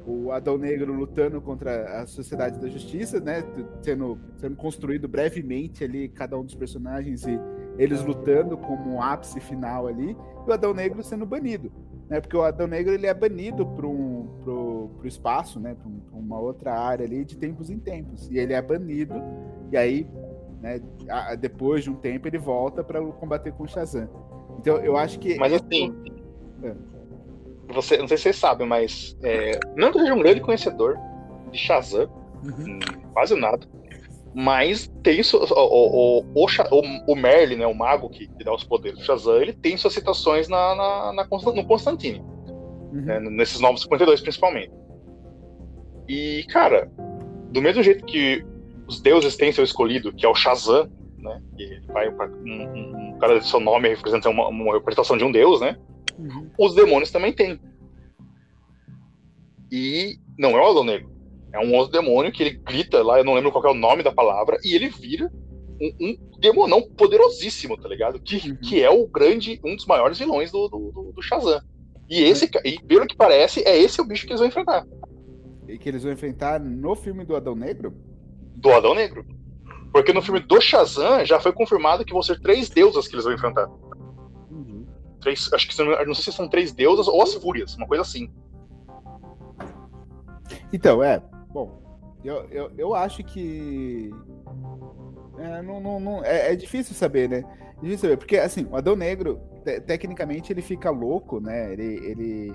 o 0.07 0.33
Adão 0.33 0.57
Negro 0.57 0.93
lutando 0.93 1.41
contra 1.41 2.01
a 2.03 2.07
Sociedade 2.07 2.61
da 2.61 2.69
Justiça, 2.69 3.19
né? 3.19 3.43
Sendo, 3.83 4.19
sendo 4.37 4.57
construído 4.57 5.09
brevemente 5.09 5.83
ali 5.83 6.09
cada 6.09 6.39
um 6.39 6.45
dos 6.45 6.55
personagens 6.55 7.27
e 7.27 7.39
eles 7.79 8.03
lutando 8.05 8.57
como 8.57 8.95
um 8.95 9.03
ápice 9.03 9.41
final 9.41 9.87
ali, 9.87 10.11
e 10.47 10.51
o 10.51 10.53
Adão 10.53 10.75
Negro 10.75 11.03
sendo 11.03 11.25
banido, 11.25 11.73
né? 12.11 12.21
Porque 12.21 12.37
o 12.37 12.43
Adão 12.43 12.67
Negro 12.67 12.93
ele 12.93 13.07
é 13.07 13.15
banido 13.15 13.65
para 13.65 13.87
um 13.87 14.29
pro, 14.43 14.91
pro 14.99 15.09
espaço, 15.09 15.61
né? 15.61 15.75
Para 15.75 16.19
uma 16.19 16.39
outra 16.39 16.79
área 16.79 17.07
ali 17.07 17.25
de 17.25 17.37
tempos 17.37 17.71
em 17.71 17.79
tempos, 17.79 18.29
e 18.29 18.39
ele 18.39 18.53
é 18.53 18.61
banido 18.61 19.15
e 19.71 19.77
aí, 19.77 20.07
né? 20.61 20.81
Depois 21.39 21.85
de 21.85 21.91
um 21.91 21.95
tempo 21.95 22.29
ele 22.29 22.39
volta 22.39 22.83
para 22.83 23.01
combater 23.01 23.53
com 23.53 23.63
o 23.63 23.69
Shazam. 23.69 24.09
Então 24.59 24.77
eu 24.79 24.97
acho 24.97 25.19
que 25.19 25.37
mas 25.37 25.53
assim 25.55 25.95
é 26.63 26.75
você, 27.73 27.99
não 27.99 28.09
sei 28.09 28.17
se 28.17 28.25
vocês 28.25 28.37
sabem, 28.37 28.67
mas 28.67 29.17
é, 29.23 29.59
não 29.77 29.93
que 29.93 29.99
eu 29.99 30.03
seja 30.03 30.15
um 30.15 30.19
grande 30.19 30.41
conhecedor 30.41 30.99
de 31.51 31.59
Shazam, 31.59 32.09
uhum. 32.45 32.81
quase 33.13 33.35
nada. 33.37 33.67
Mas 34.33 34.87
tem 35.03 35.21
o, 35.21 35.25
o, 35.55 36.25
o, 36.35 37.13
o, 37.13 37.17
Merlin, 37.17 37.57
né, 37.57 37.67
o 37.67 37.75
mago 37.75 38.09
que, 38.09 38.29
que 38.29 38.45
dá 38.45 38.55
os 38.55 38.63
poderes 38.63 38.99
do 38.99 39.05
Shazam, 39.05 39.43
ele 39.43 39.53
tem 39.53 39.77
suas 39.77 39.93
citações 39.93 40.49
na, 40.49 40.75
na, 40.77 41.13
na 41.13 41.53
no 41.53 41.65
Constantine. 41.67 42.21
Uhum. 42.93 43.03
Né, 43.03 43.19
nesses 43.21 43.61
novos 43.61 43.83
52, 43.83 44.21
principalmente. 44.21 44.73
E, 46.09 46.45
cara, 46.49 46.91
do 47.51 47.61
mesmo 47.61 47.83
jeito 47.83 48.05
que 48.05 48.45
os 48.87 49.01
deuses 49.01 49.37
têm 49.37 49.53
seu 49.53 49.65
escolhido, 49.65 50.13
que 50.13 50.25
é 50.25 50.29
o 50.29 50.35
Shazam, 50.35 50.91
né? 51.19 51.43
Que 51.57 51.81
vai 51.89 52.09
um, 52.09 53.15
um, 53.15 53.19
cara 53.19 53.39
de 53.39 53.47
seu 53.47 53.61
nome 53.61 53.89
representa 53.89 54.29
uma, 54.29 54.49
uma 54.49 54.75
representação 54.75 55.17
de 55.17 55.25
um 55.25 55.31
deus, 55.31 55.61
né? 55.61 55.77
Uhum. 56.19 56.51
Os 56.59 56.75
demônios 56.75 57.11
também 57.11 57.33
têm. 57.33 57.61
E 59.71 60.19
não 60.39 60.51
é 60.51 60.61
o 60.61 60.71
Adão 60.71 60.85
Negro. 60.85 61.11
É 61.53 61.59
um 61.59 61.75
outro 61.75 61.93
demônio 61.93 62.33
que 62.33 62.43
ele 62.43 62.59
grita 62.59 63.03
lá, 63.03 63.19
eu 63.19 63.25
não 63.25 63.35
lembro 63.35 63.51
qual 63.51 63.65
é 63.67 63.71
o 63.71 63.75
nome 63.75 64.03
da 64.03 64.13
palavra, 64.13 64.59
e 64.65 64.75
ele 64.75 64.89
vira 64.89 65.31
um, 65.81 65.93
um 66.01 66.39
demonão 66.39 66.83
poderosíssimo, 66.83 67.77
tá 67.77 67.89
ligado? 67.89 68.21
Que, 68.21 68.51
uhum. 68.51 68.57
que 68.57 68.83
é 68.83 68.91
o 68.91 69.07
grande, 69.07 69.61
um 69.65 69.75
dos 69.75 69.87
maiores 69.87 70.19
vilões 70.19 70.53
do, 70.53 70.69
do, 70.69 71.13
do 71.15 71.23
Shazam. 71.23 71.61
E 72.09 72.23
esse, 72.23 72.45
uhum. 72.45 72.61
e 72.65 72.81
pelo 72.83 73.07
que 73.07 73.17
parece, 73.17 73.63
é 73.67 73.77
esse 73.77 74.01
o 74.01 74.05
bicho 74.05 74.27
que 74.27 74.33
eles 74.33 74.41
vão 74.41 74.49
enfrentar. 74.49 74.87
E 75.67 75.79
que 75.79 75.89
eles 75.89 76.03
vão 76.03 76.13
enfrentar 76.13 76.61
no 76.61 76.95
filme 76.95 77.25
do 77.25 77.35
Adão 77.35 77.55
Negro? 77.55 77.95
Do 78.57 78.71
Adão 78.71 78.95
Negro. 78.95 79.25
Porque 79.93 80.13
no 80.13 80.23
filme 80.23 80.41
do 80.41 80.61
Shazam 80.61 81.25
já 81.25 81.41
foi 81.41 81.53
confirmado 81.53 82.05
que 82.05 82.13
vão 82.13 82.23
ser 82.23 82.41
três 82.41 82.69
deusas 82.69 83.09
que 83.09 83.15
eles 83.15 83.25
vão 83.25 83.35
enfrentar. 83.35 83.69
Três, 85.21 85.53
acho 85.53 85.69
que 85.69 85.83
não 85.83 86.15
sei 86.15 86.25
se 86.25 86.33
são 86.33 86.49
três 86.49 86.73
deusas 86.73 87.07
ou 87.07 87.23
as 87.23 87.35
fúrias, 87.35 87.75
uma 87.77 87.87
coisa 87.87 88.03
assim. 88.03 88.33
Então, 90.73 91.03
é. 91.03 91.23
Bom, 91.51 91.83
eu, 92.25 92.45
eu, 92.51 92.71
eu 92.77 92.95
acho 92.95 93.23
que. 93.25 94.11
É, 95.39 95.63
não, 95.63 95.81
não, 95.81 96.01
não 96.01 96.25
é, 96.25 96.53
é, 96.53 96.57
difícil 96.57 96.95
saber, 96.95 97.29
né? 97.29 97.45
É 97.79 97.83
difícil 97.83 97.99
saber, 97.99 98.17
porque 98.17 98.37
assim, 98.37 98.67
o 98.71 98.77
Adão 98.77 98.95
Negro, 98.95 99.41
te, 99.65 99.81
tecnicamente, 99.81 100.53
ele 100.53 100.63
fica 100.63 100.91
louco, 100.91 101.41
né? 101.41 101.73
Ele, 101.73 102.07
ele, 102.07 102.55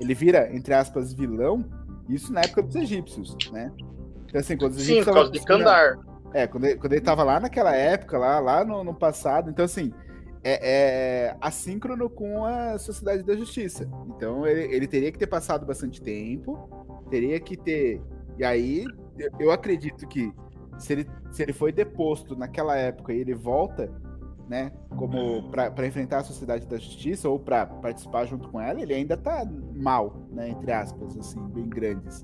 ele 0.00 0.14
vira, 0.14 0.54
entre 0.54 0.74
aspas, 0.74 1.12
vilão, 1.12 1.64
isso 2.08 2.32
na 2.32 2.40
época 2.40 2.62
dos 2.62 2.76
egípcios, 2.76 3.36
né? 3.50 3.72
Então, 4.26 4.40
assim, 4.40 4.56
quando 4.56 4.72
os 4.72 4.78
egípcios. 4.78 5.04
Sim, 5.04 5.10
por 5.10 5.14
causa 5.14 5.30
de 5.30 5.40
Kandar. 5.44 5.98
É, 6.34 6.46
quando 6.46 6.64
ele, 6.64 6.76
quando 6.76 6.92
ele 6.92 7.00
tava 7.00 7.22
lá 7.22 7.40
naquela 7.40 7.74
época, 7.74 8.18
lá, 8.18 8.38
lá 8.38 8.64
no, 8.64 8.84
no 8.84 8.94
passado, 8.94 9.48
então 9.48 9.64
assim, 9.64 9.92
é, 10.44 10.60
é, 10.62 11.36
assíncrono 11.40 12.08
com 12.10 12.44
a 12.44 12.78
Sociedade 12.78 13.22
da 13.22 13.34
Justiça. 13.34 13.88
Então 14.08 14.46
ele, 14.46 14.74
ele, 14.74 14.86
teria 14.86 15.10
que 15.10 15.18
ter 15.18 15.26
passado 15.26 15.66
bastante 15.66 16.00
tempo, 16.00 16.68
teria 17.10 17.40
que 17.40 17.56
ter. 17.56 18.00
E 18.38 18.44
aí 18.44 18.84
eu 19.38 19.50
acredito 19.50 20.06
que 20.06 20.32
se 20.78 20.92
ele, 20.92 21.10
se 21.30 21.42
ele 21.42 21.52
foi 21.52 21.72
deposto 21.72 22.36
naquela 22.36 22.76
época 22.76 23.12
e 23.12 23.20
ele 23.20 23.34
volta, 23.34 23.90
né, 24.48 24.70
como 24.96 25.50
para 25.50 25.86
enfrentar 25.86 26.18
a 26.18 26.24
Sociedade 26.24 26.66
da 26.66 26.76
Justiça 26.76 27.28
ou 27.28 27.38
para 27.38 27.66
participar 27.66 28.26
junto 28.26 28.48
com 28.48 28.60
ela, 28.60 28.80
ele 28.80 28.94
ainda 28.94 29.16
tá 29.16 29.44
mal, 29.74 30.14
né, 30.30 30.50
entre 30.50 30.70
aspas, 30.70 31.16
assim, 31.16 31.40
bem 31.48 31.68
grandes. 31.68 32.22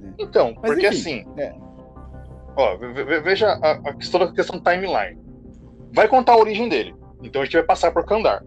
Né? 0.00 0.14
Então, 0.18 0.54
Mas, 0.60 0.72
porque 0.72 0.88
enfim, 0.88 1.24
assim, 1.26 1.40
é. 1.40 1.54
ó, 2.56 2.76
veja 3.22 3.48
a, 3.48 3.72
a 3.72 3.94
questão 3.94 4.20
da 4.20 4.32
questão 4.32 4.60
timeline. 4.60 5.18
Vai 5.92 6.08
contar 6.08 6.32
a 6.32 6.38
origem 6.38 6.68
dele 6.68 6.94
então 7.24 7.40
a 7.40 7.44
gente 7.44 7.54
vai 7.54 7.62
passar 7.64 7.90
por 7.90 8.04
Kandar. 8.04 8.44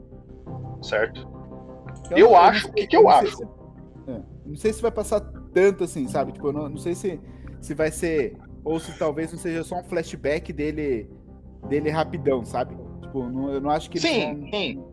Certo? 0.82 1.28
Eu, 2.12 2.18
eu 2.18 2.36
acho. 2.36 2.68
O 2.68 2.74
que, 2.74 2.88
que 2.88 2.96
eu, 2.96 3.10
acho? 3.10 3.36
Se, 3.36 3.44
é, 4.08 4.22
não 4.46 4.56
sei 4.56 4.72
se 4.72 4.82
vai 4.82 4.92
passar 4.92 5.20
tanto 5.58 5.86
assim, 5.86 6.08
sabe? 6.08 6.34
Tipo, 6.34 6.50
eu 6.50 6.54
não, 6.54 6.70
não 6.70 6.78
sei 6.78 6.94
se, 6.94 7.20
se 7.60 7.74
vai 7.74 7.90
ser. 7.90 8.38
Ou 8.64 8.80
se 8.80 8.96
talvez 9.00 9.32
não 9.32 9.40
seja 9.40 9.64
só 9.64 9.80
um 9.80 9.84
flashback 9.84 10.54
dele 10.54 11.10
dele 11.68 11.90
rapidão, 11.90 12.46
sabe? 12.46 12.78
Tipo, 13.02 13.24
não, 13.28 13.52
eu 13.52 13.60
não 13.60 13.72
acho 13.72 13.90
que 13.90 14.00
sim, 14.00 14.48
sim. 14.52 14.84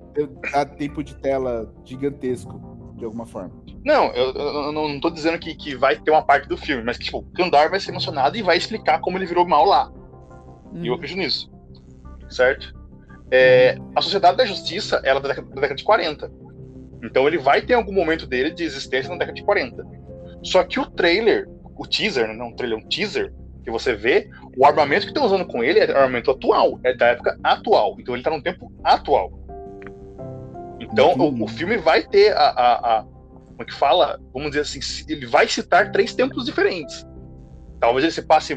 dar 0.51 0.65
tempo 0.65 1.05
de 1.05 1.15
tela 1.17 1.71
gigantesco, 1.85 2.59
de 2.97 3.05
alguma 3.05 3.27
forma. 3.27 3.53
Não, 3.85 4.07
eu, 4.15 4.33
eu, 4.33 4.73
não 4.73 4.99
tô 4.99 5.11
dizendo 5.11 5.39
que, 5.39 5.55
que 5.55 5.77
vai 5.77 6.01
ter 6.01 6.11
uma 6.11 6.23
parte 6.23 6.49
do 6.49 6.57
filme, 6.57 6.83
mas 6.83 6.97
que, 6.97 7.05
tipo, 7.05 7.23
Kandar 7.35 7.69
vai 7.69 7.79
ser 7.79 7.91
emocionado 7.91 8.39
e 8.39 8.43
vai 8.43 8.57
explicar 8.57 9.01
como 9.01 9.19
ele 9.19 9.27
virou 9.27 9.47
mal 9.47 9.67
lá. 9.67 9.93
Hum. 10.73 10.83
E 10.83 10.87
eu 10.87 10.93
uhum. 10.93 10.95
acredito 10.95 11.19
nisso. 11.19 11.53
Certo? 12.31 12.75
É, 13.31 13.77
a 13.95 14.01
Sociedade 14.01 14.39
da 14.39 14.47
Justiça 14.47 15.03
ela 15.05 15.19
é 15.19 15.23
da 15.23 15.29
década, 15.29 15.49
da 15.49 15.55
década 15.61 15.75
de 15.75 15.85
40. 15.85 16.33
Então 17.03 17.27
ele 17.29 17.37
vai 17.37 17.61
ter 17.61 17.75
algum 17.75 17.93
momento 17.93 18.27
dele 18.27 18.51
de 18.51 18.65
existência 18.65 19.11
na 19.11 19.19
década 19.19 19.35
de 19.35 19.45
40. 19.45 20.04
Só 20.45 20.63
que 20.63 20.79
o 20.79 20.87
trailer, 20.87 21.49
o 21.77 21.87
teaser, 21.87 22.29
né, 22.29 22.35
não 22.35 22.49
um 22.49 22.55
trailer, 22.55 22.79
um 22.79 22.87
teaser, 22.89 23.33
que 23.65 23.71
você 23.71 23.95
vê, 23.95 24.29
o 24.57 24.67
armamento 24.67 25.07
que 25.07 25.11
estão 25.11 25.25
usando 25.25 25.47
com 25.47 25.65
ele 25.65 25.81
é 25.81 25.91
armamento 25.91 26.31
atual, 26.31 26.79
é 26.85 26.95
da 26.95 27.07
época 27.07 27.39
atual. 27.43 27.97
Então 27.99 28.15
ele 28.15 28.21
está 28.21 28.31
no 28.31 28.43
tempo 28.43 28.71
atual. 28.85 29.33
Então 30.79 31.15
uhum. 31.15 31.41
o, 31.41 31.45
o, 31.45 31.49
filme 31.49 31.79
vai 31.79 32.03
ter 32.03 32.37
a, 32.37 32.51
a, 32.51 32.99
a, 32.99 33.03
como 33.03 33.63
é 33.63 33.65
que 33.65 33.73
fala? 33.73 34.21
Vamos 34.35 34.51
dizer 34.51 34.61
assim, 34.61 34.81
ele 35.09 35.27
vai 35.27 35.49
citar 35.49 35.91
três 35.91 36.15
tempos 36.15 36.45
diferentes. 36.45 37.07
Talvez 37.81 38.05
ele 38.05 38.13
se 38.13 38.23
passe 38.23 38.55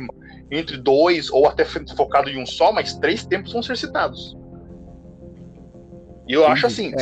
entre 0.52 0.78
dois 0.78 1.30
ou 1.30 1.48
até 1.48 1.64
focado 1.66 2.30
em 2.30 2.42
um 2.42 2.46
só, 2.46 2.72
mas 2.72 2.98
três 2.98 3.26
tempos 3.26 3.54
vão 3.54 3.64
ser 3.64 3.78
citados. 3.78 4.38
E 6.28 6.34
eu 6.34 6.44
Sim, 6.44 6.48
acho 6.48 6.68
assim, 6.68 6.94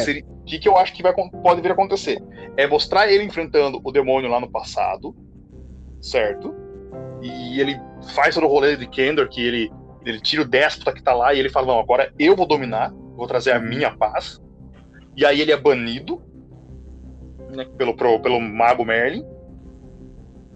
o 0.46 0.48
que, 0.48 0.60
que 0.60 0.70
eu 0.70 0.78
acho 0.78 0.93
que 0.93 1.02
vai, 1.02 1.12
pode 1.41 1.60
vir 1.60 1.72
a 1.72 1.74
acontecer? 1.74 2.22
É 2.56 2.68
mostrar 2.68 3.12
ele 3.12 3.24
enfrentando 3.24 3.82
o 3.84 3.91
demônio 3.91 4.30
lá 4.30 4.39
no 4.39 4.48
passado, 4.48 5.16
certo? 6.00 6.54
E 7.20 7.60
ele 7.60 7.82
faz 8.14 8.36
todo 8.36 8.46
o 8.46 8.48
rolê 8.50 8.78
de 8.78 8.86
Kendor, 8.86 9.28
que 9.28 9.41
ele, 9.41 9.72
ele 10.06 10.22
tira 10.22 10.43
o 10.43 10.48
déspota 10.48 10.93
que 10.93 11.02
tá 11.02 11.16
lá 11.16 11.34
e 11.34 11.39
ele 11.39 11.50
fala, 11.50 11.66
não, 11.66 11.80
agora 11.80 12.14
eu 12.20 12.36
vou 12.36 12.46
dominar, 12.46 12.93
vou 13.16 13.26
trazer 13.26 13.54
a 13.54 13.60
minha 13.60 13.89
paz. 13.98 14.39
E 15.18 15.26
aí 15.26 15.41
ele 15.41 15.52
é 15.52 15.58
banido 15.58 16.22
né, 17.50 17.66
pelo, 17.76 17.96
pro, 17.96 18.20
pelo 18.20 18.39
mago 18.39 18.86
Merlin. 18.86 19.26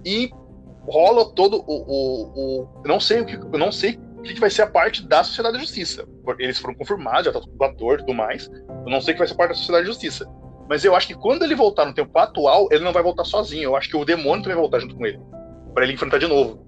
E 0.06 0.30
rola 0.88 1.34
todo 1.34 1.64
o. 1.66 1.74
o, 1.74 2.62
o 2.62 2.84
não 2.86 3.00
sei 3.00 3.22
o 3.22 3.26
que. 3.26 3.38
Não 3.58 3.72
sei 3.72 4.00
o 4.20 4.24
que 4.24 4.40
vai 4.40 4.50
ser 4.50 4.64
a 4.64 4.68
parte 4.68 5.06
da 5.08 5.24
Sociedade 5.24 5.56
da 5.56 5.60
Justiça. 5.62 6.08
Eles 6.38 6.58
foram 6.58 6.76
confirmados, 6.76 7.26
já 7.26 7.32
tá 7.32 7.40
tudo 7.40 7.64
ator 7.64 7.96
e 7.96 7.98
tudo 8.00 8.14
mais. 8.14 8.50
Eu 8.50 8.92
não 8.92 9.02
sei 9.02 9.14
o 9.14 9.16
que 9.16 9.20
vai 9.20 9.28
ser 9.28 9.34
a 9.34 9.38
parte 9.38 9.50
da 9.52 9.56
Sociedade 9.56 9.86
da 9.86 9.92
Justiça. 9.92 10.30
Mas 10.70 10.86
eu 10.86 10.96
acho 10.96 11.08
que 11.08 11.16
quando 11.16 11.44
ele 11.44 11.56
voltar 11.56 11.86
no 11.86 11.94
tempo 11.94 12.18
atual, 12.20 12.68
ele 12.72 12.84
não 12.84 12.94
vai 12.94 13.02
voltar 13.02 13.24
sozinho. 13.24 13.64
Eu 13.64 13.76
acho 13.76 13.90
que 13.90 13.98
o 13.98 14.06
demônio 14.06 14.44
vai 14.44 14.56
voltar 14.56 14.80
junto 14.80 14.96
com 14.96 15.06
ele. 15.06 15.20
para 15.74 15.84
ele 15.84 15.94
enfrentar 15.94 16.20
de 16.20 16.28
novo. 16.28 16.66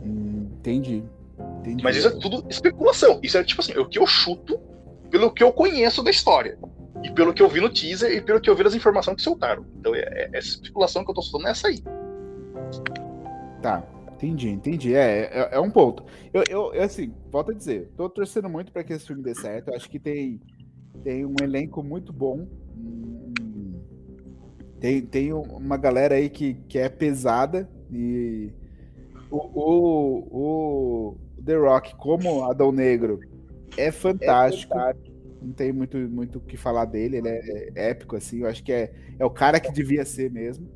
Hum, 0.00 0.48
entendi. 0.58 1.02
entendi. 1.60 1.82
Mas 1.82 1.96
isso 1.96 2.08
é 2.08 2.10
tudo 2.10 2.44
especulação. 2.48 3.18
Isso 3.22 3.38
é 3.38 3.42
tipo 3.44 3.60
assim, 3.60 3.76
o 3.78 3.88
que 3.88 3.98
eu 3.98 4.06
chuto 4.06 4.60
pelo 5.10 5.30
que 5.32 5.42
eu 5.42 5.52
conheço 5.52 6.02
da 6.02 6.10
história. 6.10 6.58
E 7.02 7.10
pelo 7.10 7.34
que 7.34 7.42
eu 7.42 7.48
vi 7.48 7.60
no 7.60 7.68
teaser 7.68 8.12
e 8.12 8.20
pelo 8.20 8.40
que 8.40 8.48
eu 8.48 8.54
vi 8.54 8.62
das 8.62 8.74
informações 8.74 9.16
que 9.16 9.22
soltaram. 9.22 9.66
Então, 9.78 9.94
é, 9.94 10.00
é 10.00 10.30
essa 10.32 10.48
especulação 10.48 11.04
que 11.04 11.10
eu 11.10 11.14
tô 11.14 11.22
soltando 11.22 11.48
é 11.48 11.50
essa 11.50 11.68
aí. 11.68 11.82
Tá, 13.60 13.82
entendi, 14.22 14.48
entendi. 14.48 14.94
É, 14.94 15.30
é, 15.32 15.48
é 15.52 15.60
um 15.60 15.70
ponto. 15.70 16.04
Eu, 16.32 16.44
eu, 16.48 16.74
eu, 16.74 16.82
assim, 16.82 17.12
volto 17.30 17.50
a 17.50 17.54
dizer, 17.54 17.90
tô 17.96 18.08
torcendo 18.08 18.48
muito 18.48 18.72
para 18.72 18.84
que 18.84 18.92
esse 18.92 19.06
filme 19.06 19.22
dê 19.22 19.34
certo. 19.34 19.68
Eu 19.68 19.76
acho 19.76 19.90
que 19.90 19.98
tem, 19.98 20.40
tem 21.02 21.26
um 21.26 21.34
elenco 21.42 21.82
muito 21.82 22.12
bom. 22.12 22.46
Tem, 24.78 25.00
tem 25.02 25.32
uma 25.32 25.76
galera 25.76 26.14
aí 26.14 26.28
que, 26.28 26.54
que 26.68 26.78
é 26.78 26.88
pesada 26.88 27.68
e 27.90 28.50
o, 29.30 29.38
o, 29.38 30.28
o 30.30 31.16
The 31.44 31.56
Rock 31.56 31.94
como 31.96 32.44
Adão 32.44 32.72
Negro 32.72 33.20
é 33.76 33.90
fantástico. 33.90 34.74
É 34.74 34.78
fantástico. 34.78 35.12
Não 35.40 35.52
tem 35.52 35.72
muito 35.72 35.96
muito 35.98 36.38
o 36.38 36.40
que 36.40 36.56
falar 36.56 36.84
dele, 36.84 37.16
ele 37.16 37.28
é, 37.28 37.70
é 37.74 37.90
épico 37.90 38.16
assim. 38.16 38.40
Eu 38.40 38.48
acho 38.48 38.62
que 38.62 38.72
é, 38.72 38.92
é 39.18 39.24
o 39.24 39.30
cara 39.30 39.58
que 39.58 39.72
devia 39.72 40.04
ser 40.04 40.30
mesmo. 40.30 40.68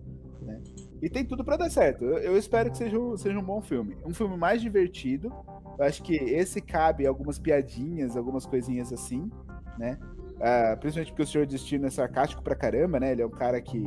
E 1.03 1.09
tem 1.09 1.24
tudo 1.24 1.44
para 1.44 1.57
dar 1.57 1.70
certo. 1.70 2.05
Eu, 2.05 2.18
eu, 2.18 2.36
espero 2.36 2.70
que 2.70 2.78
seja 2.78 2.99
um, 2.99 3.16
seja 3.16 3.38
um 3.38 3.42
bom 3.42 3.61
filme. 3.61 3.97
Um 4.05 4.14
filme 4.14 4.36
mais 4.36 4.61
divertido. 4.61 5.32
Eu 5.78 5.84
acho 5.84 6.03
que 6.03 6.14
esse 6.14 6.61
cabe 6.61 7.07
algumas 7.07 7.38
piadinhas, 7.38 8.16
algumas 8.16 8.47
coisinhas 8.47 8.92
assim, 8.92 9.30
né? 9.78 9.99
Uh, 10.36 10.76
principalmente 10.78 11.12
porque 11.12 11.22
o 11.22 11.26
Senhor 11.26 11.47
Destino 11.47 11.86
é 11.86 11.90
sarcástico 11.90 12.42
pra 12.42 12.55
caramba, 12.55 12.99
né? 13.01 13.12
Ele 13.12 13.22
é 13.22 13.26
um 13.26 13.30
cara 13.30 13.61
que, 13.61 13.82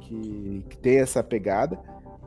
que, 0.00 0.64
que 0.68 0.78
tem 0.78 0.98
essa 0.98 1.22
pegada. 1.22 1.78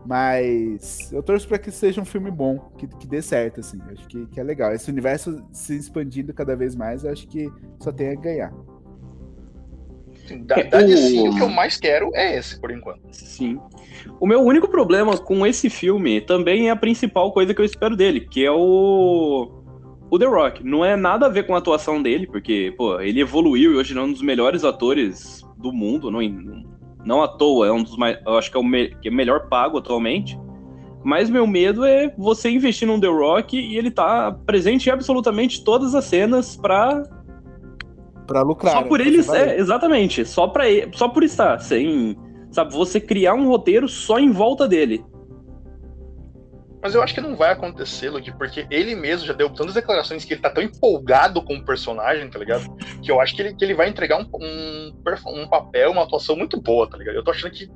Mas 0.06 1.12
eu 1.14 1.24
torço 1.24 1.48
para 1.48 1.58
que 1.58 1.72
seja 1.72 2.02
um 2.02 2.06
filme 2.06 2.30
bom, 2.30 2.60
que, 2.78 2.88
que 2.88 3.08
dê 3.08 3.22
certo, 3.22 3.62
assim. 3.62 3.80
Eu 3.86 3.94
acho 3.94 4.08
que, 4.08 4.26
que 4.28 4.40
é 4.40 4.44
legal. 4.44 4.74
Esse 4.74 4.90
universo 4.92 5.44
se 5.52 5.76
expandindo 5.76 6.34
cada 6.34 6.56
vez 6.56 6.76
mais, 6.76 7.04
eu 7.04 7.12
acho 7.12 7.28
que 7.28 7.50
só 7.80 7.92
tem 7.92 8.10
a 8.10 8.16
ganhar. 8.16 8.54
Da, 10.46 10.56
da 10.56 10.82
DC, 10.82 11.20
o 11.20 11.36
que 11.36 11.42
eu 11.42 11.50
mais 11.50 11.78
quero 11.78 12.10
é 12.14 12.38
esse, 12.38 12.60
por 12.60 12.72
enquanto. 12.72 13.02
Sim. 13.12 13.60
O 14.20 14.28
meu 14.28 14.42
único 14.42 14.68
problema 14.70 15.18
com 15.18 15.46
esse 15.46 15.70
filme 15.70 16.22
também 16.22 16.70
é 16.70 16.72
a 16.72 16.76
principal 16.76 17.32
coisa 17.32 17.54
que 17.54 17.60
eu 17.60 17.66
espero 17.66 17.96
dele, 17.96 18.22
que 18.22 18.46
é 18.46 18.52
o. 18.52 19.52
O 20.10 20.20
The 20.20 20.26
Rock. 20.26 20.64
Não 20.64 20.86
é 20.86 20.96
nada 20.96 21.26
a 21.26 21.30
ver 21.30 21.48
com 21.48 21.56
a 21.56 21.58
atuação 21.58 22.02
dele, 22.02 22.28
porque, 22.28 22.74
pô, 22.78 23.00
ele 23.00 23.20
evoluiu 23.20 23.74
e 23.74 23.76
hoje 23.76 23.98
é 23.98 24.02
um 24.02 24.12
dos 24.12 24.22
melhores 24.22 24.64
atores 24.64 25.42
do 25.58 25.74
mundo, 25.74 26.12
não, 26.12 26.22
não 27.04 27.24
à 27.24 27.28
toa, 27.28 27.68
é 27.68 27.72
um 27.72 27.82
dos 27.82 27.98
mais. 27.98 28.20
Eu 28.26 28.38
acho 28.38 28.52
que 28.52 28.58
é 28.58 28.60
o 28.60 28.64
me, 28.64 28.90
que 28.96 29.08
é 29.08 29.12
melhor 29.12 29.50
pago 29.50 29.78
atualmente. 29.78 30.38
Mas 31.04 31.30
meu 31.30 31.46
medo 31.46 31.84
é 31.84 32.14
você 32.18 32.50
investir 32.50 32.88
num 32.88 33.00
The 33.00 33.08
Rock 33.08 33.58
e 33.58 33.78
ele 33.78 33.92
tá 33.92 34.32
presente 34.46 34.88
em 34.88 34.92
absolutamente 34.92 35.64
todas 35.64 35.94
as 35.94 36.06
cenas 36.06 36.56
pra. 36.56 37.04
Pra 38.28 38.42
lucrar. 38.42 38.74
Só 38.74 38.82
né? 38.82 38.88
por 38.88 39.00
né? 39.00 39.08
eles, 39.08 39.30
é, 39.30 39.58
exatamente. 39.58 40.26
Só, 40.26 40.48
pra, 40.48 40.66
só 40.94 41.10
por 41.10 41.24
estar, 41.24 41.60
sem. 41.60 42.18
Sabe, 42.52 42.72
você 42.72 43.00
criar 43.00 43.34
um 43.34 43.48
roteiro 43.48 43.88
só 43.88 44.20
em 44.20 44.32
volta 44.32 44.68
dele. 44.68 45.04
Mas 46.84 46.94
eu 46.94 47.02
acho 47.02 47.14
que 47.14 47.22
não 47.22 47.34
vai 47.34 47.54
acontecer, 47.54 48.10
Luke, 48.10 48.30
porque 48.38 48.68
ele 48.70 48.94
mesmo 48.94 49.26
já 49.26 49.32
deu 49.32 49.50
tantas 49.50 49.74
declarações 49.74 50.26
que 50.26 50.34
ele 50.34 50.42
tá 50.42 50.50
tão 50.50 50.62
empolgado 50.62 51.42
com 51.42 51.56
o 51.56 51.64
personagem, 51.64 52.30
tá 52.30 52.38
ligado? 52.38 52.66
Que 53.02 53.10
eu 53.10 53.22
acho 53.22 53.34
que 53.34 53.42
ele, 53.42 53.56
que 53.56 53.64
ele 53.64 53.74
vai 53.74 53.88
entregar 53.88 54.20
um, 54.20 54.28
um, 54.36 54.94
um 55.28 55.48
papel, 55.48 55.92
uma 55.92 56.04
atuação 56.04 56.36
muito 56.36 56.62
boa, 56.62 56.90
tá 56.90 56.98
ligado? 56.98 57.16
Eu 57.16 57.24
tô 57.24 57.32
achando 57.32 57.52
que. 57.52 57.72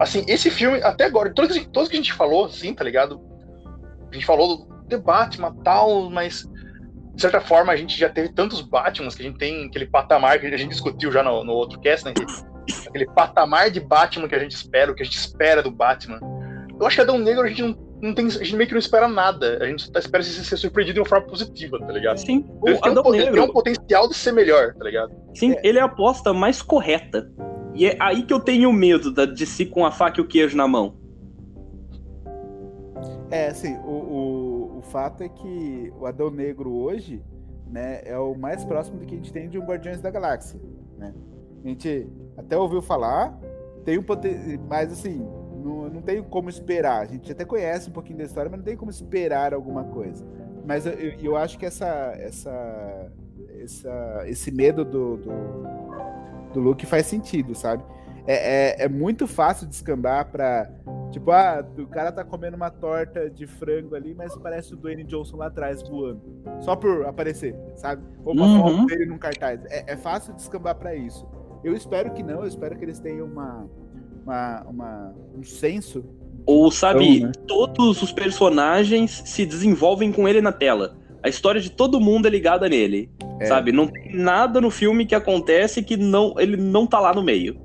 Assim, 0.00 0.24
esse 0.26 0.50
filme, 0.50 0.82
até 0.82 1.04
agora, 1.04 1.32
todos, 1.32 1.56
todos 1.68 1.88
que 1.88 1.94
a 1.94 2.00
gente 2.00 2.12
falou, 2.12 2.46
assim, 2.46 2.74
tá 2.74 2.82
ligado? 2.82 3.20
A 4.10 4.14
gente 4.14 4.26
falou 4.26 4.56
do 4.56 4.88
The 4.88 4.98
Batman 4.98 5.54
tal, 5.62 6.10
mas 6.10 6.50
de 7.16 7.22
certa 7.22 7.40
forma 7.40 7.72
a 7.72 7.76
gente 7.76 7.98
já 7.98 8.10
teve 8.10 8.28
tantos 8.28 8.60
Batmans 8.60 9.14
que 9.14 9.22
a 9.22 9.24
gente 9.24 9.38
tem 9.38 9.64
aquele 9.64 9.86
patamar 9.86 10.38
que 10.38 10.46
a 10.46 10.56
gente 10.56 10.70
discutiu 10.70 11.10
já 11.10 11.22
no, 11.22 11.42
no 11.42 11.52
outro 11.52 11.80
cast, 11.80 12.04
né? 12.04 12.12
Aquele 12.86 13.06
patamar 13.06 13.70
de 13.70 13.80
Batman 13.80 14.28
que 14.28 14.34
a 14.34 14.38
gente 14.38 14.52
espera, 14.52 14.92
o 14.92 14.94
que 14.94 15.02
a 15.02 15.04
gente 15.04 15.16
espera 15.16 15.62
do 15.62 15.70
Batman. 15.70 16.20
Eu 16.78 16.86
acho 16.86 16.96
que 16.96 17.02
Adão 17.02 17.18
Negro 17.18 17.44
a 17.44 17.48
gente 17.48 17.62
não 17.62 17.86
não 18.02 18.14
tem, 18.14 18.26
a 18.26 18.30
gente 18.30 18.54
meio 18.54 18.68
que 18.68 18.74
não 18.74 18.78
espera 18.78 19.08
nada. 19.08 19.58
A 19.62 19.66
gente 19.66 19.90
tá, 19.90 19.98
espera 19.98 20.22
ser 20.22 20.56
surpreendido 20.56 20.94
de 20.94 21.00
uma 21.00 21.08
forma 21.08 21.26
positiva, 21.26 21.78
tá 21.78 21.92
ligado? 21.92 22.18
Sim, 22.18 22.44
o 22.60 22.68
ele 22.68 22.78
Adão 22.82 23.02
tem, 23.02 23.12
um, 23.12 23.16
Negro. 23.16 23.32
tem 23.32 23.42
um 23.42 23.52
potencial 23.52 24.08
de 24.08 24.14
ser 24.14 24.32
melhor, 24.32 24.74
tá 24.74 24.84
ligado? 24.84 25.12
Sim, 25.34 25.52
é. 25.52 25.60
ele 25.66 25.78
é 25.78 25.82
a 25.82 25.86
aposta 25.86 26.34
mais 26.34 26.60
correta. 26.60 27.30
E 27.74 27.86
é 27.86 27.96
aí 27.98 28.22
que 28.22 28.32
eu 28.32 28.40
tenho 28.40 28.72
medo 28.72 29.10
da, 29.10 29.24
de 29.24 29.46
si 29.46 29.64
com 29.64 29.84
a 29.84 29.90
faca 29.90 30.20
e 30.20 30.22
o 30.22 30.26
queijo 30.26 30.56
na 30.56 30.68
mão. 30.68 30.96
É, 33.30 33.48
assim, 33.48 33.76
o, 33.78 33.90
o, 33.90 34.35
o 34.35 34.35
fato 34.86 35.22
é 35.22 35.28
que 35.28 35.92
o 35.98 36.06
Adão 36.06 36.30
Negro 36.30 36.72
hoje, 36.72 37.22
né, 37.66 38.00
é 38.04 38.18
o 38.18 38.34
mais 38.34 38.64
próximo 38.64 38.98
do 38.98 39.06
que 39.06 39.14
a 39.14 39.16
gente 39.16 39.32
tem 39.32 39.48
de 39.48 39.58
um 39.58 39.64
Guardiões 39.64 40.00
da 40.00 40.10
Galáxia, 40.10 40.60
né? 40.96 41.14
A 41.64 41.68
gente 41.68 42.08
até 42.36 42.56
ouviu 42.56 42.80
falar, 42.80 43.38
tem 43.84 43.98
um 43.98 44.02
potencial, 44.02 44.64
mas 44.68 44.92
assim, 44.92 45.26
não, 45.66 45.88
não 45.88 46.02
tem 46.02 46.22
como 46.22 46.48
esperar. 46.48 47.02
A 47.02 47.06
gente 47.06 47.30
até 47.32 47.44
conhece 47.44 47.88
um 47.90 47.92
pouquinho 47.92 48.18
da 48.18 48.24
história, 48.24 48.48
mas 48.50 48.58
não 48.58 48.64
tem 48.64 48.76
como 48.76 48.90
esperar 48.90 49.52
alguma 49.52 49.84
coisa. 49.84 50.24
Mas 50.64 50.86
eu, 50.86 50.92
eu 50.92 51.36
acho 51.36 51.58
que 51.58 51.66
essa, 51.66 52.14
essa, 52.18 53.12
essa, 53.62 54.24
esse 54.26 54.50
medo 54.50 54.84
do, 54.84 55.16
do, 55.16 55.32
do 56.52 56.60
Luke 56.60 56.86
faz 56.86 57.06
sentido, 57.06 57.54
sabe? 57.54 57.84
É, 58.26 58.34
é, 58.34 58.84
é, 58.84 58.88
muito 58.88 59.26
fácil 59.26 59.66
descambar 59.66 60.30
pra. 60.30 60.68
Tipo, 61.16 61.30
ah, 61.30 61.66
o 61.78 61.86
cara 61.86 62.12
tá 62.12 62.22
comendo 62.22 62.58
uma 62.58 62.68
torta 62.68 63.30
de 63.30 63.46
frango 63.46 63.94
ali, 63.94 64.14
mas 64.14 64.36
parece 64.36 64.74
o 64.74 64.76
Dwayne 64.76 65.02
Johnson 65.02 65.38
lá 65.38 65.46
atrás 65.46 65.82
voando. 65.82 66.20
Só 66.60 66.76
por 66.76 67.06
aparecer, 67.06 67.56
sabe? 67.74 68.02
Ou 68.22 68.34
uma 68.34 68.44
uhum. 68.44 68.60
foto 68.60 68.86
dele 68.88 69.06
num 69.06 69.16
cartaz. 69.16 69.64
É, 69.70 69.94
é 69.94 69.96
fácil 69.96 70.34
descambar 70.34 70.74
para 70.74 70.94
isso. 70.94 71.26
Eu 71.64 71.72
espero 71.72 72.12
que 72.12 72.22
não, 72.22 72.42
eu 72.42 72.46
espero 72.46 72.76
que 72.76 72.84
eles 72.84 73.00
tenham 73.00 73.24
uma, 73.24 73.66
uma, 74.26 74.62
uma, 74.64 75.14
um 75.34 75.42
senso. 75.42 76.04
Ou, 76.44 76.70
sabe, 76.70 77.16
então, 77.16 77.28
né? 77.28 77.32
todos 77.48 78.02
os 78.02 78.12
personagens 78.12 79.22
se 79.24 79.46
desenvolvem 79.46 80.12
com 80.12 80.28
ele 80.28 80.42
na 80.42 80.52
tela. 80.52 80.98
A 81.22 81.30
história 81.30 81.62
de 81.62 81.70
todo 81.70 81.98
mundo 81.98 82.26
é 82.26 82.30
ligada 82.30 82.68
nele. 82.68 83.10
É. 83.40 83.46
Sabe? 83.46 83.72
Não 83.72 83.86
tem 83.86 84.14
nada 84.14 84.60
no 84.60 84.70
filme 84.70 85.06
que 85.06 85.14
acontece 85.14 85.82
que 85.82 85.96
não 85.96 86.34
ele 86.38 86.58
não 86.58 86.86
tá 86.86 87.00
lá 87.00 87.14
no 87.14 87.22
meio. 87.22 87.58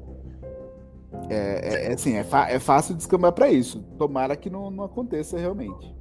É, 1.31 1.61
é, 1.63 1.85
é 1.85 1.93
assim, 1.93 2.17
é, 2.17 2.25
é 2.49 2.59
fácil 2.59 2.93
descambar 2.93 3.31
para 3.31 3.49
isso. 3.49 3.81
Tomara 3.97 4.35
que 4.35 4.49
não, 4.49 4.69
não 4.69 4.83
aconteça 4.83 5.39
realmente. 5.39 5.95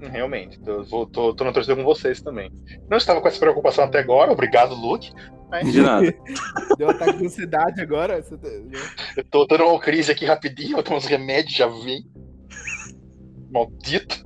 Realmente, 0.00 0.60
tô, 0.60 1.06
tô, 1.06 1.34
tô 1.34 1.44
na 1.44 1.52
torcida 1.52 1.74
com 1.74 1.82
vocês 1.82 2.22
também. 2.22 2.52
Não 2.88 2.96
estava 2.96 3.20
com 3.20 3.26
essa 3.26 3.40
preocupação 3.40 3.84
até 3.84 3.98
agora, 3.98 4.30
obrigado, 4.30 4.76
Luke. 4.76 5.10
Mas... 5.50 5.72
De 5.72 5.80
nada. 5.80 6.14
Deu 6.78 6.90
ataque 6.90 7.18
de 7.18 7.26
ansiedade 7.26 7.80
agora. 7.80 8.22
Tá, 8.22 8.48
Eu 9.16 9.24
tô 9.24 9.44
dando 9.44 9.64
uma 9.64 9.80
crise 9.80 10.12
aqui 10.12 10.24
rapidinho, 10.24 10.74
vou 10.74 10.82
tomar 10.84 10.98
uns 10.98 11.06
remédios, 11.06 11.56
já 11.56 11.66
vem. 11.66 12.06
Maldito. 13.50 14.24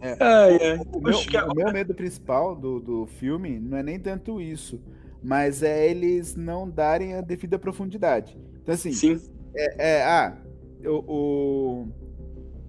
É, 0.00 0.16
ai, 0.18 0.58
ai. 0.62 0.78
O, 0.92 1.00
meu, 1.00 1.18
o, 1.18 1.54
meu, 1.54 1.72
medo 1.72 1.92
principal 1.94 2.56
do, 2.56 2.80
do 2.80 3.06
filme 3.06 3.58
não 3.58 3.76
é 3.76 3.82
nem 3.82 3.98
tanto 3.98 4.40
isso, 4.40 4.80
mas 5.22 5.62
é 5.62 5.88
eles 5.88 6.34
não 6.34 6.68
darem 6.68 7.14
a 7.14 7.20
devida 7.20 7.58
profundidade. 7.58 8.38
Então, 8.62 8.74
assim, 8.74 8.92
Sim. 8.92 9.20
É, 9.54 9.90
é 9.90 10.04
ah, 10.04 10.36
o, 10.84 11.86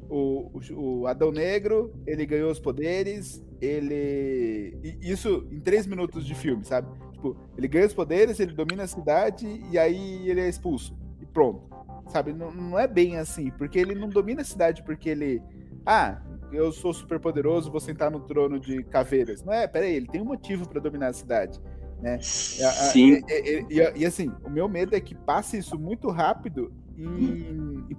o, 0.09 0.51
o, 0.53 1.01
o 1.01 1.07
Adão 1.07 1.31
Negro, 1.31 1.93
ele 2.05 2.25
ganhou 2.25 2.51
os 2.51 2.59
poderes, 2.59 3.43
ele. 3.61 4.77
Isso 5.01 5.47
em 5.51 5.59
três 5.59 5.87
minutos 5.87 6.25
de 6.25 6.35
filme, 6.35 6.63
sabe? 6.65 6.87
tipo, 7.23 7.37
ele 7.57 7.67
ganha 7.67 7.85
os 7.85 7.93
poderes, 7.93 8.39
ele 8.39 8.53
domina 8.53 8.83
a 8.83 8.87
cidade 8.87 9.47
e 9.71 9.79
aí 9.79 10.29
ele 10.29 10.41
é 10.41 10.49
expulso. 10.49 10.95
E 11.21 11.25
pronto. 11.25 11.63
Sabe? 12.09 12.33
Não, 12.33 12.51
não 12.51 12.77
é 12.77 12.85
bem 12.85 13.17
assim, 13.17 13.49
porque 13.51 13.79
ele 13.79 13.95
não 13.95 14.09
domina 14.09 14.41
a 14.41 14.45
cidade 14.45 14.83
porque 14.83 15.09
ele. 15.09 15.41
Ah, 15.85 16.21
eu 16.51 16.71
sou 16.71 16.93
super 16.93 17.19
poderoso, 17.19 17.71
vou 17.71 17.79
sentar 17.79 18.11
no 18.11 18.19
trono 18.19 18.59
de 18.59 18.83
caveiras. 18.83 19.43
Não 19.43 19.53
é, 19.53 19.67
peraí, 19.67 19.95
ele 19.95 20.07
tem 20.07 20.21
um 20.21 20.25
motivo 20.25 20.67
para 20.67 20.81
dominar 20.81 21.07
a 21.07 21.13
cidade. 21.13 21.59
Né? 22.03 22.19
Sim. 22.21 23.23
E, 23.29 23.65
e, 23.69 23.79
e, 23.79 23.99
e, 24.01 24.05
assim, 24.05 24.29
o 24.43 24.49
meu 24.49 24.67
medo 24.67 24.93
é 24.93 24.99
que 24.99 25.15
passe 25.15 25.57
isso 25.57 25.79
muito 25.79 26.09
rápido 26.09 26.69
e, 26.97 27.95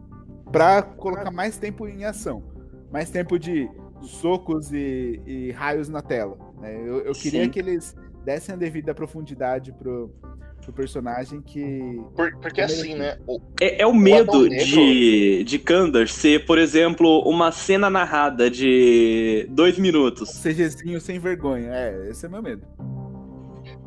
para 0.53 0.83
colocar 0.83 1.31
mais 1.31 1.57
tempo 1.57 1.89
em 1.89 2.05
ação. 2.05 2.45
Mais 2.93 3.09
tempo 3.09 3.39
de 3.39 3.67
socos 4.03 4.71
e, 4.75 5.51
raios 5.57 5.89
na 5.89 6.03
tela. 6.03 6.37
Né? 6.61 6.77
Eu, 6.87 7.01
eu 7.01 7.15
queria 7.15 7.45
Sim. 7.45 7.51
que 7.51 7.59
eles 7.59 7.97
dessem 8.23 8.55
a 8.55 8.59
devida 8.59 8.95
profundidade 8.95 9.73
pro, 9.73 10.15
pro 10.61 10.73
personagem 10.75 11.41
que. 11.41 11.99
Por, 12.15 12.37
porque 12.37 12.61
assim, 12.61 12.95
né? 12.95 13.17
O, 13.27 13.41
é, 13.59 13.81
é, 13.81 13.87
o 13.87 13.95
medo 13.95 14.41
o 14.41 14.49
de, 14.51 15.45
de 15.45 15.59
Kandar 15.59 16.09
ser, 16.09 16.45
por 16.45 16.59
exemplo, 16.59 17.21
uma 17.21 17.51
cena 17.51 17.89
narrada 17.89 18.51
de 18.51 19.47
dois 19.49 19.79
minutos. 19.79 20.43
CGzinho 20.43 21.01
sem 21.01 21.19
vergonha. 21.19 21.71
É, 21.73 22.11
esse 22.11 22.27
é 22.27 22.29
meu 22.29 22.43
medo. 22.43 22.67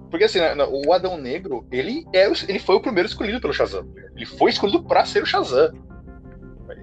Porque 0.09 0.25
assim, 0.25 0.39
né, 0.39 0.55
o 0.69 0.93
Adão 0.93 1.17
Negro, 1.17 1.65
ele, 1.71 2.05
é, 2.13 2.25
ele 2.47 2.59
foi 2.59 2.75
o 2.75 2.81
primeiro 2.81 3.07
escolhido 3.07 3.41
pelo 3.41 3.53
Shazam. 3.53 3.87
Ele 4.15 4.25
foi 4.25 4.51
escolhido 4.51 4.83
pra 4.83 5.05
ser 5.05 5.23
o 5.23 5.25
Shazam. 5.25 5.73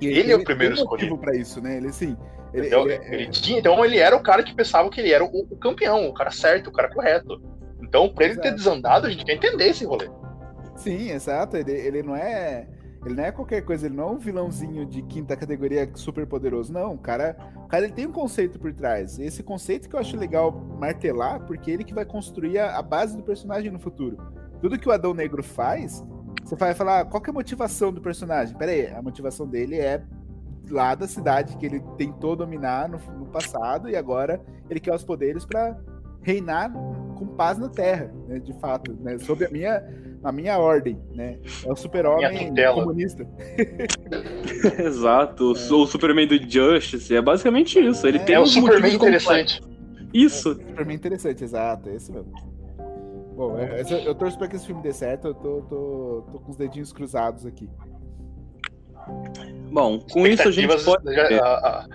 Ele, 0.00 0.18
ele, 0.18 0.32
é 0.32 0.36
o 0.36 0.44
primeiro 0.44 0.74
escolhido. 0.74 1.16
para 1.16 1.36
isso, 1.36 1.60
né? 1.60 1.76
Ele 1.76 1.88
assim. 1.88 2.16
Ele, 2.52 2.66
então, 2.68 2.88
ele, 2.88 3.14
ele, 3.14 3.30
tinha, 3.30 3.58
então 3.58 3.84
ele 3.84 3.98
era 3.98 4.14
o 4.14 4.22
cara 4.22 4.42
que 4.42 4.54
pensava 4.54 4.88
que 4.88 5.00
ele 5.00 5.12
era 5.12 5.24
o, 5.24 5.28
o 5.28 5.56
campeão, 5.56 6.08
o 6.08 6.14
cara 6.14 6.30
certo, 6.30 6.68
o 6.68 6.72
cara 6.72 6.88
correto. 6.88 7.40
Então, 7.82 8.08
pra 8.08 8.24
ele 8.24 8.34
exato. 8.34 8.48
ter 8.48 8.54
desandado, 8.54 9.06
a 9.06 9.10
gente 9.10 9.24
quer 9.24 9.34
entender 9.34 9.68
esse 9.68 9.84
rolê. 9.84 10.08
Sim, 10.76 11.10
exato. 11.10 11.56
Ele, 11.56 11.72
ele 11.72 12.02
não 12.02 12.14
é. 12.14 12.66
Ele 13.05 13.14
não 13.14 13.24
é 13.24 13.30
qualquer 13.30 13.62
coisa, 13.62 13.86
ele 13.86 13.96
não 13.96 14.09
é 14.09 14.11
um 14.12 14.18
vilãozinho 14.18 14.86
de 14.86 15.02
quinta 15.02 15.36
categoria 15.36 15.90
super 15.94 16.26
poderoso. 16.26 16.72
Não, 16.72 16.94
o 16.94 16.98
cara, 16.98 17.36
o 17.57 17.68
cara 17.68 17.84
ele 17.84 17.92
tem 17.92 18.07
um 18.07 18.12
conceito 18.12 18.59
por 18.59 18.72
trás. 18.72 19.18
Esse 19.18 19.42
conceito 19.42 19.88
que 19.88 19.94
eu 19.94 20.00
acho 20.00 20.16
legal 20.16 20.52
martelar, 20.78 21.40
porque 21.44 21.70
ele 21.70 21.84
que 21.84 21.92
vai 21.92 22.05
construir 22.05 22.59
a, 22.59 22.78
a 22.78 22.82
base 22.82 23.16
do 23.16 23.22
personagem 23.22 23.70
no 23.70 23.78
futuro. 23.78 24.16
Tudo 24.61 24.78
que 24.78 24.88
o 24.88 24.92
Adão 24.92 25.12
Negro 25.12 25.42
faz, 25.42 26.02
você 26.42 26.57
vai 26.57 26.74
falar, 26.74 27.05
qual 27.05 27.20
que 27.20 27.28
é 27.28 27.32
a 27.32 27.34
motivação 27.34 27.92
do 27.92 28.00
personagem? 28.00 28.57
Pera 28.57 28.72
aí, 28.72 28.86
a 28.86 29.02
motivação 29.02 29.46
dele 29.46 29.78
é 29.78 30.02
lá 30.70 30.94
da 30.94 31.07
cidade 31.07 31.57
que 31.59 31.66
ele 31.66 31.80
tentou 31.98 32.34
dominar 32.34 32.88
no, 32.88 32.98
no 33.18 33.26
passado 33.26 33.88
e 33.88 33.96
agora 33.96 34.40
ele 34.70 34.80
quer 34.80 34.94
os 34.94 35.05
poderes 35.05 35.44
para 35.44 35.78
reinar 36.22 36.72
com 37.24 37.34
paz 37.34 37.58
na 37.58 37.68
Terra, 37.68 38.12
né, 38.28 38.38
de 38.38 38.52
fato, 38.54 38.92
né, 39.00 39.18
sob 39.18 39.44
a 39.44 39.50
minha, 39.50 39.82
a 40.22 40.32
minha 40.32 40.58
ordem, 40.58 40.98
né? 41.14 41.38
É 41.64 41.72
o 41.72 41.76
super-homem 41.76 42.54
comunista. 42.74 43.26
Exato, 44.78 45.54
é. 45.56 45.72
o 45.72 45.86
Superman 45.86 46.26
do 46.26 46.36
Justice, 46.50 47.14
é 47.14 47.22
basicamente 47.22 47.78
isso. 47.78 48.06
Ele 48.06 48.18
é, 48.18 48.24
tem 48.24 48.34
é 48.36 48.40
um 48.40 48.42
o 48.42 48.46
Superman 48.46 48.94
interessante. 48.94 49.60
Isso. 50.12 50.52
É, 50.52 50.54
Superman 50.54 50.96
interessante, 50.96 51.44
exato, 51.44 51.88
é 51.88 51.96
isso 51.96 52.12
mesmo. 52.12 52.32
Bom, 53.36 53.58
é, 53.58 53.82
eu 54.06 54.14
torço 54.14 54.38
para 54.38 54.46
que 54.46 54.56
esse 54.56 54.66
filme 54.66 54.80
dê 54.80 54.92
certo, 54.92 55.28
eu 55.28 55.34
tô, 55.34 55.62
tô, 55.62 56.24
tô 56.30 56.38
com 56.38 56.50
os 56.50 56.56
dedinhos 56.56 56.92
cruzados 56.92 57.44
aqui. 57.44 57.68
Bom, 59.72 59.98
com 59.98 60.26
isso 60.26 60.46
a 60.46 60.50
gente 60.52 60.84
pode. 60.84 61.12
Já, 61.12 61.44
a, 61.44 61.68
a, 61.68 61.88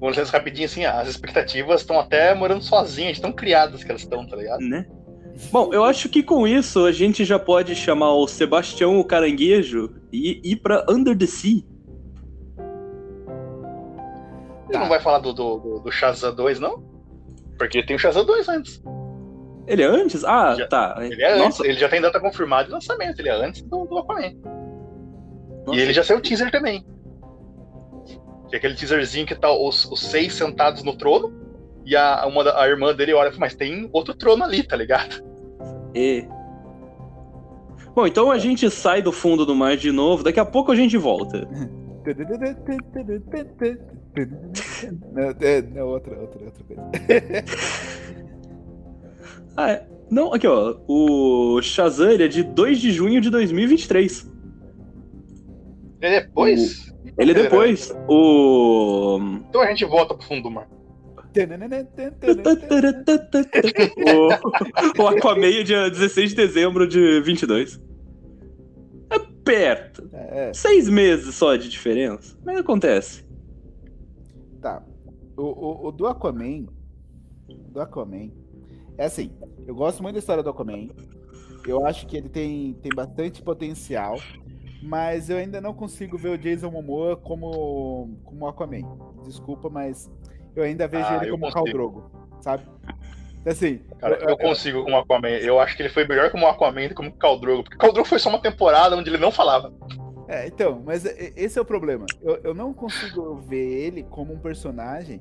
vamos 0.00 0.16
dizer 0.16 0.30
rapidinho 0.30 0.66
assim, 0.66 0.84
as 0.84 1.08
expectativas 1.08 1.82
estão 1.82 2.00
até 2.00 2.34
morando 2.34 2.64
sozinhas, 2.64 3.20
tão 3.20 3.32
criadas 3.32 3.84
que 3.84 3.90
elas 3.90 4.02
estão, 4.02 4.26
tá 4.26 4.36
ligado? 4.36 4.60
Né? 4.60 4.86
Bom, 5.52 5.72
eu 5.72 5.84
acho 5.84 6.08
que 6.08 6.22
com 6.22 6.46
isso 6.46 6.84
a 6.84 6.92
gente 6.92 7.24
já 7.24 7.38
pode 7.38 7.74
chamar 7.74 8.14
o 8.14 8.26
Sebastião 8.26 8.98
o 8.98 9.04
Caranguejo 9.04 9.94
e 10.12 10.40
ir 10.42 10.56
pra 10.56 10.84
Under 10.88 11.16
the 11.16 11.26
Sea. 11.26 11.62
Você 14.66 14.72
tá. 14.72 14.80
não 14.80 14.88
vai 14.88 15.00
falar 15.00 15.18
do, 15.18 15.32
do, 15.32 15.80
do 15.80 15.90
Shazam 15.90 16.34
2, 16.34 16.60
não? 16.60 16.82
Porque 17.58 17.84
tem 17.84 17.96
o 17.96 17.98
Shazam 17.98 18.24
2 18.24 18.48
antes. 18.48 18.82
Ele 19.66 19.82
é 19.82 19.86
antes? 19.86 20.24
Ah, 20.24 20.54
já, 20.56 20.66
tá. 20.66 20.96
Ele 21.00 21.22
é 21.22 21.36
Nossa. 21.36 21.46
antes, 21.46 21.60
ele 21.60 21.78
já 21.78 21.88
tem 21.88 22.00
data 22.00 22.18
confirmada 22.18 22.64
de 22.64 22.72
lançamento, 22.72 23.20
ele 23.20 23.28
é 23.28 23.32
antes 23.32 23.62
do, 23.62 23.84
do 23.84 23.98
Aquaman. 23.98 24.32
Nossa. 25.66 25.78
E 25.78 25.82
ele 25.82 25.92
já 25.92 26.02
saiu 26.02 26.18
o 26.18 26.22
teaser 26.22 26.50
também. 26.50 26.84
Que 28.50 28.56
é 28.56 28.58
aquele 28.58 28.74
teaserzinho 28.74 29.26
que 29.26 29.34
tá 29.34 29.50
os, 29.50 29.86
os 29.86 30.00
seis 30.00 30.34
sentados 30.34 30.82
no 30.82 30.96
trono. 30.96 31.32
E 31.86 31.96
a, 31.96 32.26
uma 32.26 32.42
a 32.60 32.68
irmã 32.68 32.94
dele 32.94 33.14
olha, 33.14 33.32
mas 33.38 33.54
tem 33.54 33.88
outro 33.92 34.14
trono 34.14 34.44
ali, 34.44 34.62
tá 34.62 34.76
ligado? 34.76 35.24
E. 35.94 36.26
Bom, 37.94 38.06
então 38.06 38.30
a 38.30 38.38
gente 38.38 38.70
sai 38.70 39.02
do 39.02 39.12
fundo 39.12 39.46
do 39.46 39.54
mar 39.54 39.76
de 39.76 39.90
novo, 39.90 40.22
daqui 40.22 40.38
a 40.38 40.44
pouco 40.44 40.70
a 40.70 40.76
gente 40.76 40.96
volta. 40.96 41.48
Não, 45.12 45.34
é, 45.40 45.62
não 45.62 45.88
outra, 45.88 46.18
outra, 46.18 46.44
outra 46.44 46.64
coisa. 46.64 46.82
ah, 49.56 49.70
é. 49.70 49.86
Não, 50.10 50.34
aqui 50.34 50.46
ó, 50.46 50.76
o 50.88 51.62
Shazam 51.62 52.10
é 52.10 52.26
de 52.26 52.42
2 52.42 52.80
de 52.80 52.90
junho 52.90 53.20
de 53.20 53.30
2023. 53.30 54.28
Ele 56.00 56.14
é 56.14 56.20
depois? 56.22 56.89
Ele 57.18 57.32
é 57.32 57.34
depois. 57.34 57.94
O. 58.08 59.18
Então 59.48 59.60
a 59.60 59.68
gente 59.68 59.84
volta 59.84 60.14
pro 60.14 60.26
fundo 60.26 60.42
do 60.42 60.50
mar. 60.50 60.68
o, 64.98 65.02
o 65.02 65.08
Aquaman 65.08 65.64
dia 65.64 65.88
16 65.88 66.30
de 66.30 66.36
dezembro 66.36 66.88
de 66.88 67.20
22. 67.20 67.80
É 69.10 69.18
perto. 69.44 70.08
É. 70.12 70.52
Seis 70.52 70.88
meses 70.88 71.34
só 71.34 71.56
de 71.56 71.68
diferença. 71.68 72.36
Mas 72.44 72.58
acontece. 72.58 73.24
Tá. 74.60 74.82
O, 75.36 75.42
o, 75.42 75.88
o 75.88 75.92
do 75.92 76.06
Aquaman. 76.06 76.66
Do 77.68 77.80
Aquaman. 77.80 78.30
É 78.98 79.04
assim. 79.04 79.32
Eu 79.66 79.74
gosto 79.74 80.02
muito 80.02 80.14
da 80.14 80.18
história 80.18 80.42
do 80.42 80.50
Aquaman. 80.50 80.88
Eu 81.66 81.86
acho 81.86 82.06
que 82.06 82.16
ele 82.16 82.28
tem, 82.28 82.74
tem 82.74 82.92
bastante 82.94 83.42
potencial 83.42 84.18
mas 84.82 85.28
eu 85.28 85.36
ainda 85.36 85.60
não 85.60 85.74
consigo 85.74 86.16
ver 86.16 86.30
o 86.30 86.38
Jason 86.38 86.70
Momoa 86.70 87.16
como 87.16 88.18
como 88.24 88.46
Aquaman. 88.46 88.82
Desculpa, 89.24 89.68
mas 89.68 90.10
eu 90.54 90.62
ainda 90.62 90.88
vejo 90.88 91.06
ah, 91.06 91.16
ele 91.22 91.30
como 91.30 91.52
Khal 91.52 91.64
Drogo, 91.64 92.10
sabe? 92.40 92.64
Assim, 93.44 93.80
Cara, 93.98 94.16
eu, 94.16 94.20
eu, 94.20 94.28
eu 94.30 94.36
consigo 94.36 94.84
como 94.84 94.96
Aquaman. 94.96 95.28
Eu 95.28 95.60
acho 95.60 95.76
que 95.76 95.82
ele 95.82 95.88
foi 95.88 96.06
melhor 96.06 96.30
como 96.30 96.46
Aquaman 96.46 96.82
do 96.82 96.88
que 96.88 96.94
como 96.94 97.12
Khal 97.12 97.38
Drogo, 97.38 97.64
porque 97.64 97.78
Khal 97.78 97.92
Drogo 97.92 98.08
foi 98.08 98.18
só 98.18 98.28
uma 98.28 98.40
temporada 98.40 98.96
onde 98.96 99.08
ele 99.08 99.18
não 99.18 99.30
falava. 99.30 99.72
É, 100.28 100.46
então, 100.46 100.80
mas 100.84 101.04
esse 101.04 101.58
é 101.58 101.62
o 101.62 101.64
problema. 101.64 102.06
Eu, 102.22 102.40
eu 102.44 102.54
não 102.54 102.72
consigo 102.72 103.34
ver 103.36 103.86
ele 103.86 104.04
como 104.04 104.32
um 104.32 104.38
personagem 104.38 105.20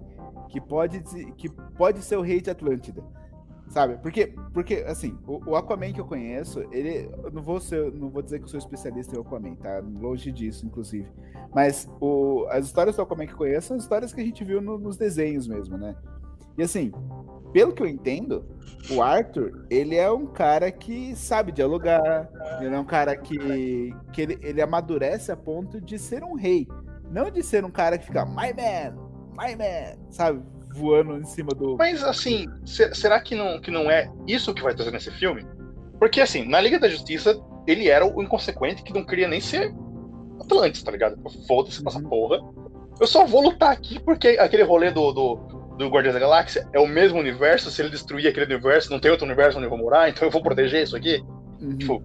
que 0.50 0.62
pode, 0.62 1.00
que 1.36 1.50
pode 1.50 2.04
ser 2.04 2.16
o 2.18 2.22
rei 2.22 2.40
de 2.40 2.52
Atlântida. 2.52 3.04
Sabe? 3.70 3.98
Porque, 3.98 4.34
porque 4.52 4.84
assim, 4.88 5.18
o, 5.28 5.52
o, 5.52 5.56
Aquaman 5.56 5.94
que 5.94 6.02
eu 6.02 6.06
conheço, 6.06 6.62
ele. 6.72 7.08
Eu 7.24 7.32
não 7.32 7.42
vou 7.42 7.60
ser, 7.60 7.92
não 7.94 8.10
vou 8.10 8.24
dizer 8.24 8.40
que 8.40 8.46
eu 8.46 8.50
sou 8.50 8.58
especialista 8.58 9.16
em 9.16 9.22
Aquaman, 9.22 9.56
tá? 9.56 9.80
Longe 9.80 10.32
disso, 10.32 10.66
inclusive. 10.66 11.08
Mas 11.54 11.88
o, 12.02 12.48
as 12.50 12.66
histórias 12.66 12.96
do 12.96 13.04
Aquaman 13.04 13.28
que 13.28 13.34
eu 13.34 13.38
conheço 13.38 13.68
são 13.68 13.78
histórias 13.78 14.12
que 14.12 14.22
a 14.22 14.24
gente 14.24 14.44
viu 14.44 14.60
no, 14.60 14.80
nos 14.80 14.98
desenhos 14.98 15.48
mesmo, 15.48 15.78
né? 15.78 15.96
E 16.58 16.64
assim, 16.64 16.92
pelo 17.54 17.72
que 17.72 17.84
eu 17.84 17.88
entendo, 17.88 18.44
o 18.92 19.04
Arthur, 19.04 19.66
ele 19.70 19.96
é 19.96 20.12
um 20.12 20.26
cara 20.26 20.72
que 20.72 21.16
sabe 21.16 21.52
dialogar, 21.52 22.28
ele 22.60 22.74
é 22.74 22.80
um 22.80 22.86
cara 22.86 23.16
que, 23.16 23.96
que 24.12 24.22
ele, 24.22 24.40
ele 24.42 24.62
amadurece 24.62 25.32
a 25.32 25.38
ponto 25.38 25.80
de 25.80 26.00
ser 26.00 26.24
um 26.24 26.34
rei. 26.34 26.68
Não 27.12 27.30
de 27.30 27.44
ser 27.44 27.64
um 27.64 27.72
cara 27.72 27.98
que 27.98 28.08
fica, 28.08 28.26
my 28.26 28.54
man, 28.54 28.96
my 29.38 29.56
man, 29.56 29.98
sabe? 30.10 30.42
Voando 30.80 31.18
em 31.18 31.26
cima 31.26 31.54
do. 31.54 31.76
Mas 31.78 32.04
assim, 32.04 32.48
será 32.66 33.20
que 33.20 33.36
não, 33.36 33.60
que 33.60 33.70
não 33.70 33.92
é 33.92 34.10
isso 34.28 34.54
que 34.54 34.64
vai 34.64 34.74
trazer 34.74 34.92
nesse 34.92 35.12
filme? 35.12 35.46
Porque 36.00 36.22
assim, 36.22 36.48
na 36.48 36.62
Liga 36.62 36.80
da 36.80 36.88
Justiça, 36.88 37.40
ele 37.68 37.90
era 37.90 38.06
o 38.06 38.24
inconsequente 38.24 38.84
que 38.84 38.94
não 38.94 39.06
queria 39.06 39.28
nem 39.28 39.42
ser 39.42 39.74
Atlantis, 40.40 40.82
tá 40.82 40.92
ligado? 40.92 41.18
Foda-se 41.46 41.86
essa 41.86 42.00
uhum. 42.00 42.10
porra. 42.10 42.40
Eu 43.00 43.08
só 43.08 43.26
vou 43.26 43.42
lutar 43.42 43.72
aqui 43.72 44.00
porque 44.00 44.30
aquele 44.40 44.64
rolê 44.64 44.92
do, 44.92 45.12
do, 45.12 45.36
do 45.78 45.90
Guardiões 45.90 46.14
da 46.14 46.20
Galáxia 46.20 46.68
é 46.74 46.80
o 46.80 46.88
mesmo 46.88 47.20
universo. 47.20 47.70
Se 47.70 47.82
ele 47.82 47.90
destruir 47.90 48.28
aquele 48.28 48.46
universo, 48.46 48.92
não 48.92 49.00
tem 49.00 49.12
outro 49.12 49.26
universo 49.26 49.58
onde 49.58 49.68
eu 49.68 49.70
vou 49.70 49.80
morar, 49.80 50.10
então 50.10 50.26
eu 50.26 50.32
vou 50.32 50.42
proteger 50.42 50.84
isso 50.84 50.96
aqui. 50.96 51.24
Uhum. 51.62 51.78
Tipo, 51.78 52.04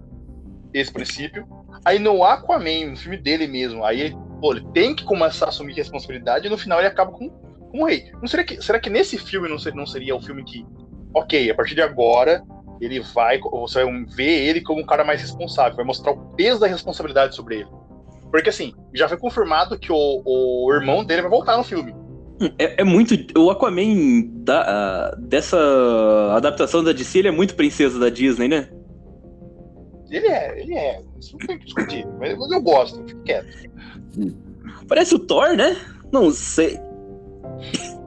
esse 0.72 0.92
princípio. 0.92 1.46
Aí 1.84 1.98
no 1.98 2.24
Aquaman, 2.24 2.90
no 2.90 2.96
filme 2.96 3.16
dele 3.16 3.46
mesmo, 3.46 3.84
aí 3.84 4.00
ele, 4.00 4.16
pô, 4.40 4.52
ele 4.52 4.66
tem 4.72 4.94
que 4.94 5.04
começar 5.04 5.46
a 5.46 5.48
assumir 5.48 5.74
responsabilidade 5.74 6.46
e 6.46 6.50
no 6.50 6.58
final 6.58 6.78
ele 6.78 6.88
acaba 6.88 7.12
com 7.12 7.30
um 7.74 7.84
rei. 7.84 8.10
Não 8.20 8.26
será 8.26 8.44
que, 8.44 8.62
será 8.62 8.78
que 8.78 8.88
nesse 8.88 9.18
filme 9.18 9.48
não 9.48 9.58
seria, 9.58 9.78
não 9.78 9.86
seria 9.86 10.14
o 10.14 10.22
filme 10.22 10.44
que, 10.44 10.64
ok, 11.12 11.50
a 11.50 11.54
partir 11.54 11.74
de 11.74 11.82
agora 11.82 12.42
ele 12.80 13.00
vai, 13.00 13.38
você 13.40 13.84
vai 13.84 14.04
ver 14.04 14.48
ele 14.48 14.60
como 14.60 14.80
um 14.80 14.86
cara 14.86 15.04
mais 15.04 15.20
responsável, 15.20 15.76
vai 15.76 15.84
mostrar 15.84 16.12
o 16.12 16.34
peso 16.34 16.60
da 16.60 16.66
responsabilidade 16.66 17.34
sobre 17.34 17.56
ele. 17.56 17.68
Porque 18.30 18.48
assim, 18.48 18.72
já 18.92 19.08
foi 19.08 19.16
confirmado 19.16 19.78
que 19.78 19.92
o, 19.92 20.22
o 20.24 20.72
irmão 20.72 21.04
dele 21.04 21.22
vai 21.22 21.30
voltar 21.30 21.56
no 21.56 21.64
filme. 21.64 21.94
É, 22.58 22.80
é, 22.80 22.84
muito. 22.84 23.14
O 23.38 23.50
Aquaman 23.50 24.22
da, 24.42 25.14
dessa 25.18 25.56
adaptação 26.34 26.82
da 26.82 26.92
DC, 26.92 27.20
ele 27.20 27.28
é 27.28 27.30
muito 27.30 27.54
princesa 27.54 27.98
da 27.98 28.08
Disney, 28.08 28.48
né? 28.48 28.68
Ele 30.10 30.26
é, 30.26 30.60
ele 30.60 30.74
é. 30.74 31.00
Isso 31.20 31.36
não 31.38 31.46
tem 31.46 31.58
que 31.58 31.64
discutir. 31.64 32.06
Mas 32.18 32.32
eu 32.32 32.60
gosto, 32.60 33.04
fico 33.06 33.22
quieto. 33.22 33.46
Parece 34.88 35.14
o 35.14 35.18
Thor, 35.18 35.56
né? 35.56 35.76
Não 36.12 36.30
sei. 36.30 36.78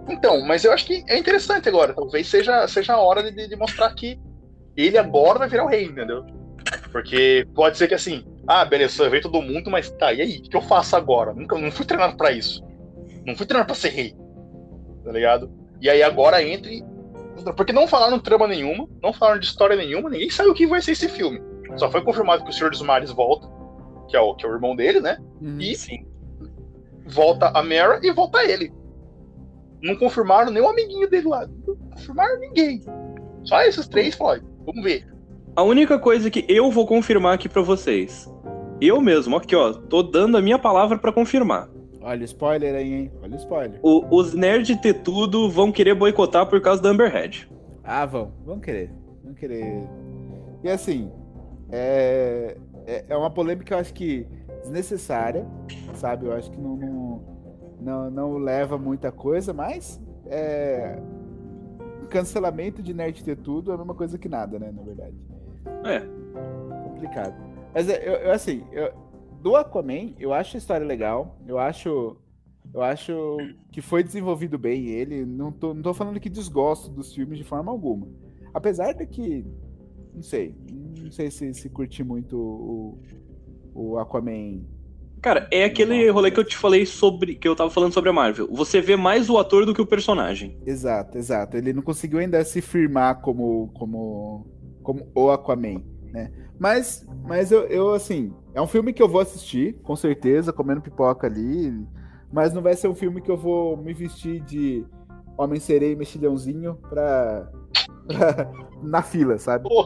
Então, 0.09 0.41
mas 0.45 0.63
eu 0.63 0.71
acho 0.71 0.85
que 0.85 1.03
é 1.07 1.17
interessante 1.17 1.67
agora. 1.67 1.93
Talvez 1.93 2.27
seja, 2.27 2.67
seja 2.67 2.93
a 2.93 2.99
hora 2.99 3.29
de, 3.29 3.47
de 3.47 3.55
mostrar 3.55 3.93
que 3.93 4.19
ele 4.75 4.97
agora 4.97 5.39
vai 5.39 5.49
virar 5.49 5.65
o 5.65 5.67
rei, 5.67 5.85
entendeu? 5.85 6.25
Porque 6.91 7.47
pode 7.53 7.77
ser 7.77 7.87
que 7.87 7.95
assim, 7.95 8.25
ah, 8.47 8.63
beleza, 8.63 9.09
veio 9.09 9.23
todo 9.23 9.41
mundo, 9.41 9.69
mas 9.69 9.89
tá, 9.89 10.13
e 10.13 10.21
aí? 10.21 10.37
O 10.37 10.43
que 10.43 10.55
eu 10.55 10.61
faço 10.61 10.95
agora? 10.95 11.33
Nunca, 11.33 11.57
não 11.57 11.71
fui 11.71 11.85
treinado 11.85 12.15
para 12.15 12.31
isso. 12.31 12.63
Não 13.25 13.35
fui 13.35 13.45
treinado 13.45 13.67
pra 13.67 13.75
ser 13.75 13.89
rei. 13.89 14.15
Tá 15.03 15.11
ligado? 15.11 15.51
E 15.81 15.89
aí 15.89 16.01
agora 16.01 16.41
entre. 16.41 16.83
Porque 17.55 17.73
não 17.73 17.87
falaram 17.87 18.19
trama 18.19 18.47
nenhuma, 18.47 18.87
não 19.01 19.13
falaram 19.13 19.39
de 19.39 19.45
história 19.45 19.75
nenhuma, 19.75 20.09
ninguém 20.09 20.29
sabe 20.29 20.49
o 20.49 20.53
que 20.53 20.65
vai 20.65 20.81
ser 20.81 20.91
esse 20.91 21.07
filme. 21.07 21.41
Só 21.75 21.89
foi 21.91 22.01
confirmado 22.01 22.43
que 22.43 22.49
o 22.49 22.53
Senhor 22.53 22.71
dos 22.71 22.81
Mares 22.81 23.11
volta, 23.11 23.47
que 24.09 24.17
é 24.17 24.19
o, 24.19 24.33
que 24.33 24.45
é 24.45 24.49
o 24.49 24.53
irmão 24.53 24.75
dele, 24.75 24.99
né? 24.99 25.17
Hum, 25.41 25.57
e 25.59 25.75
sim. 25.75 26.05
volta 27.05 27.51
a 27.53 27.61
Mera 27.61 27.99
e 28.01 28.11
volta 28.11 28.43
ele. 28.43 28.73
Não 29.81 29.95
confirmaram 29.95 30.51
nem 30.51 30.61
o 30.61 30.67
amiguinho 30.67 31.09
dele 31.09 31.27
lá. 31.27 31.47
Não 31.65 31.75
confirmaram 31.75 32.39
ninguém. 32.39 32.81
Só 33.43 33.61
esses 33.61 33.87
três, 33.87 34.15
Floyd. 34.15 34.45
Vamos 34.65 34.83
ver. 34.83 35.07
A 35.55 35.63
única 35.63 35.97
coisa 35.97 36.29
que 36.29 36.45
eu 36.47 36.69
vou 36.69 36.85
confirmar 36.85 37.35
aqui 37.35 37.47
para 37.49 37.61
vocês. 37.61 38.29
Eu 38.79 39.01
mesmo, 39.01 39.35
aqui 39.35 39.55
ó, 39.55 39.73
tô 39.73 40.03
dando 40.03 40.37
a 40.37 40.41
minha 40.41 40.59
palavra 40.59 40.97
para 40.97 41.11
confirmar. 41.11 41.69
Olha 42.01 42.21
o 42.21 42.25
spoiler 42.25 42.75
aí, 42.75 42.93
hein? 42.93 43.11
Olha 43.21 43.33
o 43.33 43.37
spoiler. 43.37 43.79
O, 43.81 44.15
os 44.15 44.33
nerds 44.33 44.79
ter 44.79 44.93
tudo 45.01 45.49
vão 45.49 45.71
querer 45.71 45.95
boicotar 45.95 46.45
por 46.45 46.61
causa 46.61 46.81
da 46.81 46.89
Amberhead. 46.89 47.49
Ah, 47.83 48.05
vão. 48.05 48.31
Vão 48.45 48.59
querer. 48.59 48.91
Vão 49.23 49.33
querer. 49.33 49.83
E 50.63 50.69
assim, 50.69 51.11
é, 51.71 52.55
é, 52.85 53.05
é 53.09 53.17
uma 53.17 53.29
polêmica 53.29 53.65
que 53.65 53.73
eu 53.73 53.77
acho 53.77 53.93
que 53.93 54.27
desnecessária, 54.61 55.45
sabe? 55.95 56.25
Eu 56.25 56.33
acho 56.33 56.51
que 56.51 56.59
não, 56.59 56.75
não, 56.75 57.36
não, 57.79 58.09
não 58.09 58.37
leva 58.37 58.77
muita 58.77 59.11
coisa, 59.11 59.53
mas 59.53 60.01
é, 60.25 60.99
cancelamento 62.07 62.81
de 62.81 62.93
nerd 62.93 63.23
ter 63.23 63.37
tudo 63.37 63.71
é 63.71 63.75
a 63.75 63.77
mesma 63.77 63.93
coisa 63.93 64.17
que 64.17 64.27
nada, 64.27 64.57
né? 64.57 64.71
Na 64.71 64.81
verdade. 64.81 65.15
É. 65.83 65.99
Complicado. 66.83 67.35
Mas 67.73 67.89
é, 67.89 68.07
eu, 68.07 68.13
eu 68.13 68.31
assim, 68.31 68.65
eu, 68.71 68.91
do 69.41 69.55
Aquaman, 69.55 70.13
eu 70.19 70.33
acho 70.33 70.57
a 70.57 70.59
história 70.59 70.85
legal. 70.85 71.37
Eu 71.45 71.59
acho. 71.59 72.17
Eu 72.73 72.81
acho 72.81 73.37
que 73.71 73.81
foi 73.81 74.03
desenvolvido 74.03 74.57
bem 74.57 74.87
ele. 74.87 75.25
Não 75.25 75.51
tô, 75.51 75.73
não 75.73 75.81
tô 75.81 75.93
falando 75.93 76.19
que 76.19 76.29
desgosto 76.29 76.89
dos 76.89 77.13
filmes 77.13 77.37
de 77.37 77.43
forma 77.43 77.71
alguma. 77.71 78.07
Apesar 78.53 78.93
de 78.93 79.05
que. 79.05 79.45
Não 80.13 80.23
sei. 80.23 80.55
Não 81.01 81.11
sei 81.11 81.29
se, 81.29 81.53
se 81.53 81.69
curti 81.69 82.03
muito 82.03 82.37
o, 82.37 82.99
o 83.73 83.97
Aquaman. 83.97 84.65
Cara, 85.21 85.47
é 85.51 85.63
aquele 85.63 86.09
rolê 86.09 86.31
que 86.31 86.39
eu 86.39 86.43
te 86.43 86.57
falei 86.57 86.85
sobre. 86.85 87.35
que 87.35 87.47
eu 87.47 87.55
tava 87.55 87.69
falando 87.69 87.93
sobre 87.93 88.09
a 88.09 88.13
Marvel. 88.13 88.47
Você 88.51 88.81
vê 88.81 88.95
mais 88.95 89.29
o 89.29 89.37
ator 89.37 89.65
do 89.65 89.73
que 89.73 89.81
o 89.81 89.85
personagem. 89.85 90.57
Exato, 90.65 91.17
exato. 91.17 91.57
Ele 91.57 91.73
não 91.73 91.81
conseguiu 91.81 92.19
ainda 92.19 92.43
se 92.43 92.61
firmar 92.61 93.21
como. 93.21 93.71
como. 93.73 94.47
como 94.83 95.07
o 95.15 95.29
Aquaman, 95.29 95.83
né? 96.11 96.31
Mas, 96.59 97.05
mas 97.23 97.51
eu, 97.51 97.65
eu, 97.65 97.93
assim, 97.93 98.33
é 98.53 98.61
um 98.61 98.67
filme 98.67 98.91
que 98.91 99.01
eu 99.01 99.07
vou 99.07 99.21
assistir, 99.21 99.75
com 99.83 99.95
certeza, 99.95 100.53
comendo 100.53 100.81
pipoca 100.81 101.27
ali. 101.27 101.73
Mas 102.31 102.53
não 102.53 102.61
vai 102.61 102.75
ser 102.75 102.87
um 102.87 102.95
filme 102.95 103.21
que 103.21 103.31
eu 103.31 103.37
vou 103.37 103.77
me 103.77 103.93
vestir 103.93 104.41
de 104.41 104.85
Homem 105.37 105.59
Sereia 105.59 105.91
e 105.91 105.95
Mexilhãozinho 105.95 106.75
pra, 106.89 107.49
pra, 108.07 108.51
na 108.81 109.01
fila, 109.01 109.37
sabe? 109.37 109.67
Ô, 109.69 109.85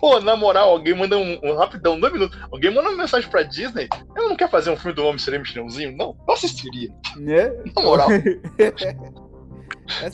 oh, 0.00 0.20
na 0.20 0.36
moral, 0.36 0.70
alguém 0.70 0.94
manda 0.94 1.16
um, 1.16 1.38
um, 1.42 1.56
rapidão, 1.56 1.98
dois 1.98 2.12
minutos. 2.12 2.38
Alguém 2.50 2.72
manda 2.72 2.88
uma 2.88 2.96
mensagem 2.98 3.28
pra 3.28 3.42
Disney. 3.42 3.88
Eu 4.16 4.28
não 4.28 4.36
quero 4.36 4.50
fazer 4.50 4.70
um 4.70 4.76
filme 4.76 4.94
do 4.94 5.04
Homem 5.04 5.18
Sereia 5.18 5.38
e 5.38 5.42
Mexilhãozinho? 5.42 5.96
Não, 5.96 6.16
eu 6.26 6.34
assistiria. 6.34 6.90
Né? 7.16 7.50
Na 7.74 7.82
moral. 7.82 8.08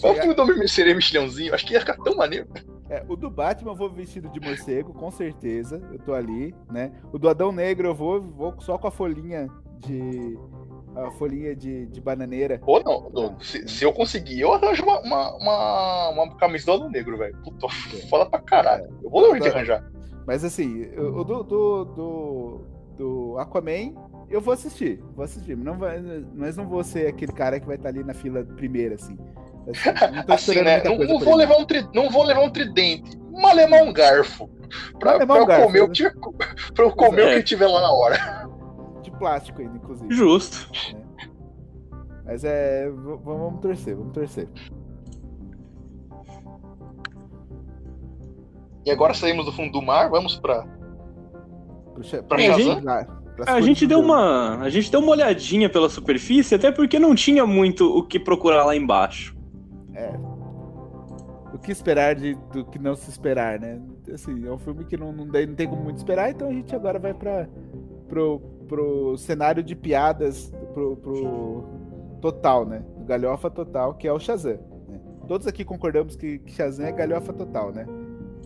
Qual 0.01 0.13
o 0.13 0.17
filme 0.17 0.35
do 0.35 0.43
Homem 0.43 0.69
Sereia 0.69 0.93
e 0.93 0.97
Mexilhãozinho? 0.97 1.55
Acho 1.55 1.67
que 1.67 1.75
ia 1.75 1.81
ficar 1.81 1.97
tão 1.97 2.17
maneiro. 2.17 2.49
É, 2.89 3.03
o 3.09 3.17
do 3.17 3.31
Batman 3.31 3.73
eu 3.73 3.77
vou 3.77 3.91
vestido 3.91 4.29
de 4.29 4.41
morcego, 4.41 4.93
com 4.93 5.11
certeza. 5.11 5.83
Eu 5.91 5.99
tô 5.99 6.13
ali, 6.13 6.55
né? 6.71 6.93
O 7.13 7.19
do 7.19 7.29
Adão 7.29 7.51
Negro 7.51 7.89
eu 7.89 7.95
vou, 7.95 8.23
vou 8.23 8.55
só 8.61 8.77
com 8.77 8.87
a 8.87 8.91
folhinha 8.91 9.49
de. 9.79 10.39
A 10.97 11.11
folhinha 11.13 11.55
de, 11.57 11.87
de 11.87 12.01
bananeira. 12.01 12.61
Ou 12.65 12.83
não, 12.83 13.11
ah, 13.17 13.35
se, 13.43 13.67
se, 13.67 13.85
eu 13.85 13.93
conseguir, 13.93 14.41
eu 14.41 14.53
arranjo 14.53 14.83
uma, 14.83 15.01
uma, 15.01 15.37
uma, 15.37 16.09
uma 16.11 16.37
camisa 16.37 16.79
do 16.79 16.89
Negro, 16.89 17.19
velho. 17.19 17.37
Puta, 17.43 17.67
é. 17.67 18.07
foda 18.09 18.27
pra 18.27 18.41
caralho. 18.41 18.89
Eu 19.03 19.11
vou 19.11 19.33
dar 19.33 19.39
de 19.41 19.49
arranjar. 19.49 19.85
Mas 20.27 20.45
assim, 20.45 20.87
o 20.97 21.25
do, 21.25 21.43
do, 21.43 21.85
do, 21.85 22.61
do 22.97 23.39
Aquaman, 23.39 23.95
eu 24.31 24.41
vou 24.41 24.55
assistir. 24.55 25.03
Vou 25.15 25.25
assistir. 25.25 25.57
Não 25.57 25.77
vai, 25.77 26.01
mas 26.35 26.57
não 26.57 26.67
vou 26.67 26.83
ser 26.83 27.09
aquele 27.09 27.33
cara 27.33 27.61
que 27.61 27.67
vai 27.67 27.77
estar 27.77 27.91
ali 27.91 28.03
na 28.03 28.15
fila 28.15 28.45
primeira, 28.45 28.95
assim. 28.95 29.17
Não, 30.27 30.35
assim, 30.35 30.63
né? 30.63 30.83
não, 30.83 30.99
não 30.99 31.19
vou 31.19 31.37
levar 31.37 31.57
um 31.57 31.65
tri... 31.65 31.87
não 31.95 32.11
vou 32.11 32.25
levar 32.25 32.43
um 32.43 32.51
tridente, 32.51 33.19
mas 33.33 33.57
levar 33.57 33.83
um 33.83 33.93
garfo. 33.93 34.49
Pra, 34.99 35.25
pra, 35.25 35.35
um 35.35 35.39
eu, 35.39 35.47
garfo, 35.47 35.67
comer 35.67 35.79
né? 35.81 35.85
o 35.85 35.91
que, 35.91 36.11
pra 36.75 36.85
eu 36.85 36.91
comer 36.93 37.23
é. 37.23 37.33
o 37.33 37.37
que 37.37 37.43
tiver 37.45 37.67
lá 37.67 37.81
na 37.81 37.93
hora. 37.93 38.44
Plástico 39.25 39.63
ainda, 39.63 39.79
inclusive. 39.79 40.15
Justo. 40.15 40.71
É. 40.95 41.27
Mas 42.27 42.45
é. 42.45 42.91
Vamos 42.91 43.59
torcer, 43.59 43.97
vamos 43.97 44.13
torcer. 44.13 44.47
E 48.85 48.91
agora 48.91 49.15
saímos 49.15 49.47
do 49.47 49.53
fundo 49.53 49.73
do 49.73 49.81
mar, 49.81 50.11
vamos 50.11 50.37
pra. 50.37 50.67
pra 52.29 52.39
é, 52.39 52.53
Shazam? 52.53 52.83
A 53.47 53.61
gente 53.63 53.87
deu 53.87 53.99
uma, 53.99 54.59
a 54.61 54.69
gente 54.69 54.91
deu 54.91 55.01
uma 55.01 55.13
olhadinha 55.13 55.71
pela 55.71 55.89
superfície, 55.89 56.55
até 56.55 56.71
porque 56.71 56.99
não 56.99 57.15
tinha 57.15 57.47
muito 57.47 57.87
o 57.97 58.07
que 58.07 58.21
procurar 58.21 58.67
lá 58.67 58.77
embaixo. 58.77 59.35
É. 59.95 60.13
O 61.55 61.59
que 61.59 61.73
esperar 61.73 62.15
de, 62.15 62.35
do 62.53 62.63
que 62.67 62.79
não 62.79 62.95
se 62.95 63.09
esperar, 63.09 63.59
né? 63.59 63.81
Assim, 64.13 64.47
é 64.47 64.53
um 64.53 64.59
filme 64.59 64.85
que 64.85 64.99
não, 64.99 65.13
não, 65.13 65.25
não 65.25 65.55
tem 65.55 65.67
como 65.67 65.83
muito 65.83 65.97
esperar, 65.97 66.31
então 66.31 66.49
a 66.49 66.53
gente 66.53 66.75
agora 66.77 66.99
vai 66.99 67.15
para 67.15 67.49
pro, 68.07 68.54
pro 68.65 69.17
cenário 69.17 69.63
de 69.63 69.75
piadas, 69.75 70.53
pro, 70.73 70.97
pro 70.97 71.65
total, 72.21 72.67
né? 72.67 72.85
Galhofa 73.07 73.51
total, 73.51 73.95
que 73.95 74.09
é 74.09 74.13
o 74.13 74.19
Shazam. 74.19 74.59
Né? 74.89 75.01
Todos 75.29 75.47
aqui 75.47 75.65
concordamos 75.65 76.17
que, 76.17 76.39
que 76.39 76.53
Shazam 76.53 76.87
é 76.87 76.93
galhofa 76.93 77.33
total, 77.33 77.73
né? 77.73 77.87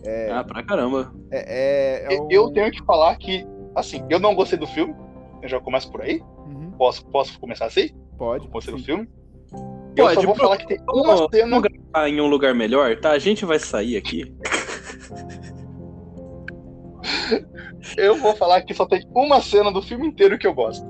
É, 0.03 0.31
ah, 0.31 0.43
pra 0.43 0.63
caramba. 0.63 1.13
É, 1.31 2.07
é, 2.07 2.15
é 2.15 2.21
um... 2.21 2.27
Eu 2.29 2.51
tenho 2.51 2.71
que 2.71 2.83
falar 2.85 3.15
que, 3.17 3.45
assim, 3.75 4.03
eu 4.09 4.19
não 4.19 4.35
gostei 4.35 4.57
do 4.57 4.67
filme. 4.67 4.95
Eu 5.41 5.49
já 5.49 5.59
começo 5.59 5.91
por 5.91 6.01
aí. 6.01 6.21
Uhum. 6.45 6.71
Posso, 6.77 7.05
posso 7.07 7.39
começar 7.39 7.65
assim? 7.65 7.89
Pode. 8.17 8.47
Gostei 8.47 8.73
do 8.73 8.81
filme. 8.81 9.09
Pode, 9.51 9.97
eu 9.97 10.13
só 10.13 10.21
vou 10.21 10.35
falar 10.35 10.57
que 10.57 10.67
tem 10.67 10.77
uma 10.87 11.15
vamos, 11.15 11.27
cena. 11.31 11.61
Vamos 11.61 12.09
em 12.09 12.21
um 12.21 12.27
lugar 12.27 12.53
melhor, 12.53 12.99
tá? 12.99 13.11
A 13.11 13.19
gente 13.19 13.45
vai 13.45 13.59
sair 13.59 13.97
aqui. 13.97 14.33
eu 17.97 18.15
vou 18.15 18.35
falar 18.35 18.61
que 18.61 18.73
só 18.73 18.85
tem 18.85 19.01
uma 19.13 19.41
cena 19.41 19.71
do 19.71 19.81
filme 19.81 20.07
inteiro 20.07 20.37
que 20.37 20.47
eu 20.47 20.53
gosto. 20.53 20.85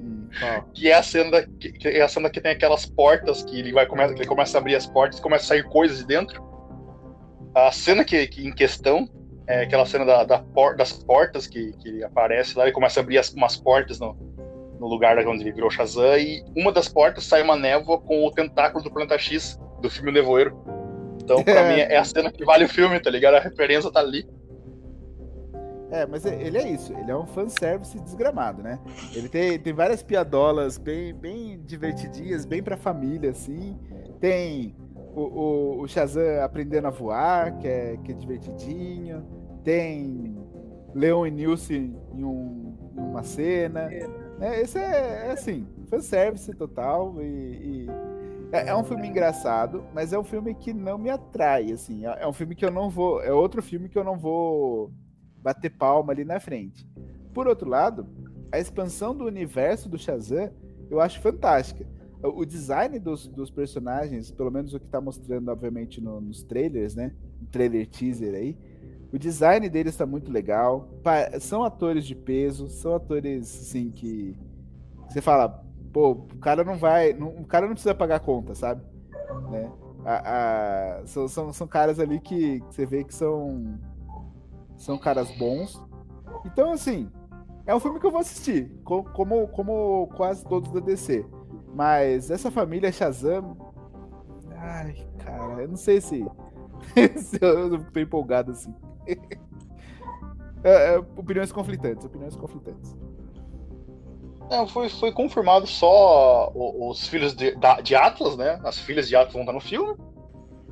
Hum, 0.00 0.28
que 0.72 0.90
é 0.90 0.94
a 0.94 1.02
cena 1.02 1.46
que, 1.60 1.72
que, 1.72 1.88
é 1.88 2.02
a 2.02 2.08
cena 2.08 2.30
que 2.30 2.40
tem 2.40 2.52
aquelas 2.52 2.86
portas 2.86 3.42
que 3.44 3.58
ele 3.58 3.72
vai 3.72 3.86
começa, 3.86 4.14
ele 4.14 4.26
começa 4.26 4.58
a 4.58 4.60
abrir 4.60 4.74
as 4.74 4.86
portas 4.86 5.18
e 5.18 5.22
começa 5.22 5.44
a 5.44 5.48
sair 5.48 5.64
coisas 5.64 5.98
de 5.98 6.06
dentro. 6.06 6.42
A 7.54 7.70
cena 7.70 8.04
que, 8.04 8.26
que 8.26 8.46
em 8.46 8.52
questão 8.52 9.08
é 9.46 9.62
aquela 9.62 9.86
cena 9.86 10.04
da, 10.04 10.24
da 10.24 10.38
por, 10.38 10.76
das 10.76 10.92
portas 10.92 11.46
que, 11.46 11.72
que 11.78 12.02
aparece 12.02 12.58
lá 12.58 12.68
e 12.68 12.72
começa 12.72 13.00
a 13.00 13.02
abrir 13.02 13.18
as, 13.18 13.32
umas 13.32 13.56
portas 13.56 14.00
no, 14.00 14.16
no 14.80 14.86
lugar 14.86 15.16
onde 15.26 15.42
ele 15.42 15.52
virou 15.52 15.70
Shazam, 15.70 16.18
e 16.18 16.44
uma 16.56 16.72
das 16.72 16.88
portas 16.88 17.24
sai 17.24 17.42
uma 17.42 17.56
névoa 17.56 18.00
com 18.00 18.26
o 18.26 18.30
tentáculo 18.30 18.82
do 18.82 18.90
Planeta 18.90 19.18
X, 19.18 19.58
do 19.80 19.90
filme 19.90 20.12
Nevoeiro. 20.12 20.56
Então, 21.22 21.42
pra 21.42 21.60
é. 21.60 21.68
mim, 21.74 21.80
é 21.80 21.96
a 21.96 22.04
cena 22.04 22.30
que 22.30 22.44
vale 22.44 22.64
o 22.64 22.68
filme, 22.68 23.00
tá 23.00 23.10
ligado? 23.10 23.34
A 23.34 23.40
referência 23.40 23.90
tá 23.90 24.00
ali. 24.00 24.26
É, 25.90 26.06
mas 26.06 26.24
ele 26.24 26.58
é 26.58 26.68
isso, 26.68 26.92
ele 26.92 27.10
é 27.10 27.16
um 27.16 27.26
fanservice 27.26 27.98
desgramado, 28.00 28.62
né? 28.62 28.78
Ele 29.14 29.28
tem, 29.28 29.58
tem 29.58 29.72
várias 29.72 30.02
piadolas 30.02 30.78
bem, 30.78 31.14
bem 31.14 31.60
divertidinhas, 31.60 32.44
bem 32.44 32.62
pra 32.62 32.76
família, 32.76 33.30
assim. 33.30 33.78
Tem 34.18 34.74
o, 35.14 35.20
o, 35.20 35.82
o 35.82 35.88
Shazam 35.88 36.42
aprendendo 36.42 36.86
a 36.86 36.90
voar, 36.90 37.58
que 37.58 37.68
é, 37.68 37.96
que 38.02 38.12
é 38.12 38.14
divertidinho. 38.14 39.24
Tem 39.62 40.36
Leon 40.94 41.26
e 41.26 41.30
Nilce 41.30 41.74
em, 41.74 42.24
um, 42.24 42.74
em 42.96 43.00
uma 43.00 43.22
cena. 43.22 43.88
É, 44.40 44.60
esse 44.60 44.78
é, 44.78 45.28
é 45.28 45.30
assim, 45.32 45.66
fanservice 45.88 46.52
total 46.54 47.14
e, 47.20 47.24
e 47.24 47.86
é, 48.52 48.68
é, 48.68 48.76
um 48.76 48.84
filme 48.84 49.08
engraçado, 49.08 49.84
mas 49.92 50.12
é 50.12 50.18
um 50.18 50.24
filme 50.24 50.54
que 50.54 50.72
não 50.72 50.98
me 50.98 51.10
atrai, 51.10 51.72
assim, 51.72 52.06
é, 52.06 52.22
é 52.22 52.26
um 52.26 52.32
filme 52.32 52.54
que 52.54 52.64
eu 52.64 52.70
não 52.70 52.88
vou, 52.88 53.22
é 53.22 53.32
outro 53.32 53.62
filme 53.62 53.88
que 53.88 53.98
eu 53.98 54.04
não 54.04 54.16
vou 54.16 54.92
bater 55.44 55.68
palma 55.68 56.12
ali 56.12 56.24
na 56.24 56.40
frente. 56.40 56.88
Por 57.34 57.46
outro 57.46 57.68
lado, 57.68 58.08
a 58.50 58.58
expansão 58.58 59.14
do 59.14 59.26
universo 59.26 59.88
do 59.88 59.98
Shazam 59.98 60.50
eu 60.90 61.00
acho 61.00 61.20
fantástica. 61.20 61.86
o 62.22 62.44
design 62.44 62.98
dos, 62.98 63.26
dos 63.26 63.50
personagens, 63.50 64.30
pelo 64.30 64.50
menos 64.50 64.72
o 64.72 64.80
que 64.80 64.86
tá 64.86 65.00
mostrando, 65.00 65.50
obviamente, 65.50 66.00
no, 66.00 66.20
nos 66.20 66.42
trailers, 66.42 66.94
né? 66.94 67.12
Trailer 67.50 67.86
teaser 67.86 68.34
aí. 68.34 68.56
O 69.12 69.18
design 69.18 69.68
deles 69.68 69.96
tá 69.96 70.06
muito 70.06 70.32
legal. 70.32 70.88
São 71.40 71.62
atores 71.62 72.06
de 72.06 72.14
peso, 72.14 72.68
são 72.68 72.94
atores, 72.94 73.42
assim, 73.42 73.90
que. 73.90 74.34
Você 75.08 75.20
fala, 75.20 75.62
pô, 75.92 76.12
o 76.12 76.38
cara 76.38 76.64
não 76.64 76.76
vai. 76.76 77.12
Não, 77.12 77.28
o 77.28 77.44
cara 77.44 77.66
não 77.66 77.74
precisa 77.74 77.94
pagar 77.94 78.20
conta, 78.20 78.54
sabe? 78.54 78.82
Né? 79.50 79.70
A, 80.04 81.00
a, 81.00 81.06
são, 81.06 81.28
são, 81.28 81.52
são 81.52 81.66
caras 81.66 81.98
ali 81.98 82.20
que, 82.20 82.60
que 82.60 82.74
você 82.74 82.86
vê 82.86 83.04
que 83.04 83.14
são. 83.14 83.78
São 84.84 84.98
caras 84.98 85.30
bons. 85.30 85.82
Então, 86.44 86.72
assim, 86.72 87.10
é 87.66 87.74
um 87.74 87.80
filme 87.80 87.98
que 87.98 88.04
eu 88.04 88.10
vou 88.10 88.20
assistir, 88.20 88.70
como, 88.84 89.48
como 89.48 90.08
quase 90.08 90.44
todos 90.44 90.70
da 90.70 90.80
DC. 90.80 91.24
Mas 91.74 92.30
essa 92.30 92.50
família 92.50 92.92
Shazam. 92.92 93.56
Ai, 94.54 94.94
cara, 95.18 95.62
eu 95.62 95.68
não 95.68 95.76
sei 95.76 96.02
se. 96.02 96.22
se 97.16 97.38
eu 97.40 97.82
tô 97.82 97.98
empolgado 97.98 98.52
assim. 98.52 98.74
é, 100.62 100.96
é, 100.96 100.98
opiniões 101.16 101.50
conflitantes, 101.50 102.04
opiniões 102.04 102.36
conflitantes. 102.36 102.94
Não, 104.50 104.68
foi, 104.68 104.90
foi 104.90 105.12
confirmado 105.12 105.66
só 105.66 106.52
os, 106.54 107.00
os 107.00 107.08
filhos 107.08 107.34
de, 107.34 107.56
de, 107.82 107.96
Atlas, 107.96 108.36
né? 108.36 108.60
As 108.62 108.78
filhas 108.78 109.08
de 109.08 109.16
Atlas 109.16 109.32
vão 109.32 109.42
estar 109.44 109.54
no 109.54 109.60
filme. 109.60 109.96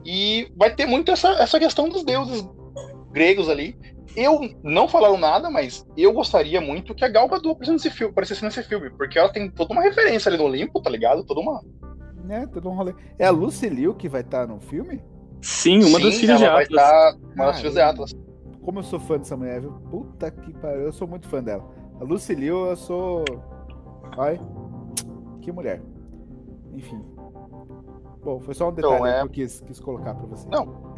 E 0.04 0.52
vai 0.54 0.74
ter 0.74 0.84
muito 0.84 1.10
essa, 1.10 1.30
essa 1.42 1.58
questão 1.58 1.88
dos 1.88 2.04
deuses 2.04 2.46
gregos 3.10 3.48
ali. 3.48 3.74
Eu 4.16 4.40
não 4.62 4.86
falaram 4.86 5.16
nada, 5.16 5.50
mas 5.50 5.86
eu 5.96 6.12
gostaria 6.12 6.60
muito 6.60 6.94
que 6.94 7.04
a 7.04 7.08
Gal 7.08 7.28
Gadot 7.28 7.50
aparecesse 7.50 7.72
nesse 7.72 7.90
filme, 7.90 8.12
aparecesse 8.12 8.44
nesse 8.44 8.62
filme, 8.62 8.90
porque 8.90 9.18
ela 9.18 9.32
tem 9.32 9.50
toda 9.50 9.72
uma 9.72 9.82
referência 9.82 10.28
ali 10.28 10.36
no 10.36 10.44
Olimpo, 10.44 10.80
tá 10.82 10.90
ligado? 10.90 11.24
Toda 11.24 11.40
uma. 11.40 11.62
É, 12.28 12.46
todo 12.46 12.68
um 12.68 12.74
rolê. 12.74 12.94
É 13.18 13.26
a 13.26 13.30
Lucy 13.30 13.68
Liu 13.68 13.94
que 13.94 14.08
vai 14.08 14.20
estar 14.20 14.46
tá 14.46 14.52
no 14.52 14.60
filme? 14.60 15.02
Sim, 15.40 15.82
uma 15.84 15.98
Sim, 15.98 16.04
das 16.04 16.14
filhas 16.18 16.38
de 16.38 16.44
Atlas. 16.44 16.68
Vai 16.68 16.84
tá, 16.84 17.16
uma 17.34 17.46
das 17.46 17.58
filhas 17.58 17.74
de 17.74 17.80
Atlas. 17.80 18.12
Como 18.62 18.78
eu 18.78 18.82
sou 18.84 19.00
fã 19.00 19.18
dessa 19.18 19.36
mulher, 19.36 19.60
viu? 19.60 19.72
Puta 19.90 20.30
que 20.30 20.52
pariu, 20.54 20.82
eu 20.82 20.92
sou 20.92 21.08
muito 21.08 21.26
fã 21.28 21.42
dela. 21.42 21.64
A 22.00 22.04
Lucy 22.04 22.34
Liu, 22.34 22.66
eu 22.66 22.76
sou. 22.76 23.24
Ai, 24.16 24.38
que 25.40 25.50
mulher. 25.50 25.82
Enfim. 26.72 27.02
Bom, 28.22 28.40
foi 28.40 28.54
só 28.54 28.68
um 28.68 28.72
detalhe 28.72 28.94
então, 28.94 29.06
é... 29.06 29.18
que 29.18 29.24
eu 29.24 29.28
quis, 29.30 29.60
quis 29.62 29.80
colocar 29.80 30.14
pra 30.14 30.26
você. 30.26 30.48
Não, 30.48 30.94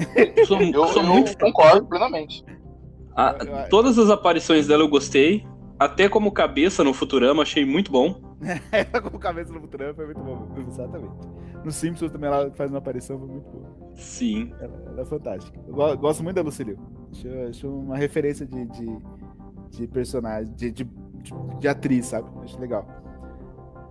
sou, 0.46 0.60
eu, 0.60 0.86
sou 0.88 1.02
muito 1.02 1.38
concordo 1.38 1.86
plenamente. 1.86 2.44
Ah, 3.16 3.34
todas 3.70 3.98
as 3.98 4.10
aparições 4.10 4.66
dela 4.66 4.82
eu 4.82 4.88
gostei. 4.88 5.46
Até 5.78 6.08
como 6.08 6.30
cabeça 6.30 6.84
no 6.84 6.94
Futurama, 6.94 7.42
achei 7.42 7.64
muito 7.64 7.90
bom. 7.90 8.20
ela 8.70 9.02
como 9.02 9.18
cabeça 9.18 9.52
no 9.52 9.60
Futurama 9.60 9.94
foi 9.94 10.06
muito 10.06 10.20
bom, 10.20 10.48
exatamente. 10.68 11.14
No 11.64 11.72
Simpsons 11.72 12.12
também 12.12 12.28
ela 12.28 12.50
faz 12.52 12.70
uma 12.70 12.78
aparição, 12.78 13.18
foi 13.18 13.28
muito 13.28 13.50
boa. 13.50 13.64
Sim. 13.94 14.52
Ela, 14.60 14.82
ela 14.86 15.00
é 15.00 15.04
fantástica. 15.04 15.58
Eu 15.66 15.74
gosto 15.96 16.22
muito 16.22 16.36
da 16.36 16.42
Lucille. 16.42 16.78
Acho, 17.10 17.28
acho 17.48 17.68
uma 17.68 17.96
referência 17.96 18.46
de, 18.46 18.66
de, 18.66 18.98
de 19.70 19.88
personagem, 19.88 20.52
de, 20.54 20.70
de, 20.70 20.84
de, 20.84 21.32
de 21.58 21.68
atriz, 21.68 22.06
sabe? 22.06 22.28
Acho 22.42 22.60
legal. 22.60 22.86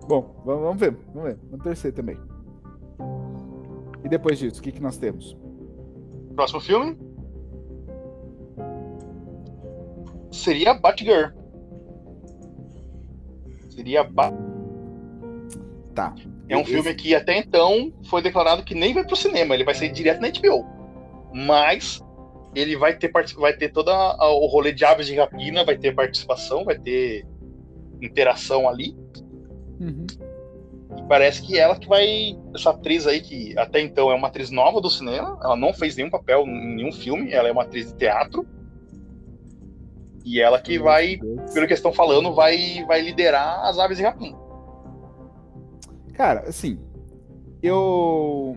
Bom, 0.08 0.42
vamos 0.44 0.78
ver, 0.78 0.96
vamos 1.12 1.30
ver. 1.30 1.38
Vamos 1.50 1.64
torcer 1.64 1.92
também. 1.92 2.18
E 4.04 4.08
depois 4.08 4.38
disso, 4.38 4.60
o 4.60 4.62
que, 4.62 4.70
que 4.72 4.80
nós 4.82 4.96
temos? 4.96 5.36
Próximo 6.34 6.60
filme? 6.60 7.13
Seria 10.34 10.74
Batgirl. 10.74 11.30
Seria 13.70 14.02
ba... 14.02 14.32
Tá. 15.94 16.14
É 16.48 16.56
um 16.56 16.62
Esse... 16.62 16.72
filme 16.72 16.94
que 16.94 17.14
até 17.14 17.38
então 17.38 17.92
foi 18.10 18.20
declarado 18.20 18.64
que 18.64 18.74
nem 18.74 18.92
vai 18.92 19.04
pro 19.04 19.14
cinema, 19.14 19.54
ele 19.54 19.64
vai 19.64 19.74
ser 19.74 19.90
direto 19.90 20.20
na 20.20 20.28
HBO. 20.28 20.66
Mas 21.32 22.02
ele 22.54 22.76
vai 22.76 22.96
ter 22.96 23.10
vai 23.38 23.56
ter 23.56 23.70
todo 23.70 23.90
o 23.90 24.46
rolê 24.46 24.72
de 24.72 24.84
aves 24.84 25.06
de 25.06 25.14
rapina, 25.14 25.64
vai 25.64 25.78
ter 25.78 25.94
participação, 25.94 26.64
vai 26.64 26.78
ter 26.78 27.24
interação 28.02 28.68
ali. 28.68 28.96
Uhum. 29.80 30.06
E 30.98 31.02
parece 31.08 31.42
que 31.42 31.58
ela 31.58 31.76
que 31.76 31.88
vai. 31.88 32.36
Essa 32.54 32.70
atriz 32.70 33.06
aí, 33.06 33.20
que 33.20 33.56
até 33.58 33.80
então 33.80 34.10
é 34.10 34.14
uma 34.14 34.28
atriz 34.28 34.50
nova 34.50 34.80
do 34.80 34.90
cinema, 34.90 35.38
ela 35.42 35.56
não 35.56 35.72
fez 35.72 35.96
nenhum 35.96 36.10
papel 36.10 36.44
em 36.46 36.76
nenhum 36.76 36.92
filme, 36.92 37.32
ela 37.32 37.48
é 37.48 37.52
uma 37.52 37.62
atriz 37.62 37.86
de 37.86 37.94
teatro. 37.98 38.46
E 40.24 40.40
ela 40.40 40.60
que 40.60 40.78
vai, 40.78 41.18
pelo 41.52 41.66
que 41.66 41.74
estão 41.74 41.92
falando, 41.92 42.34
vai, 42.34 42.82
vai 42.86 43.02
liderar 43.02 43.66
as 43.66 43.78
aves 43.78 43.98
de 43.98 44.02
rapina. 44.02 44.38
Cara, 46.14 46.48
assim, 46.48 46.78
eu. 47.62 48.56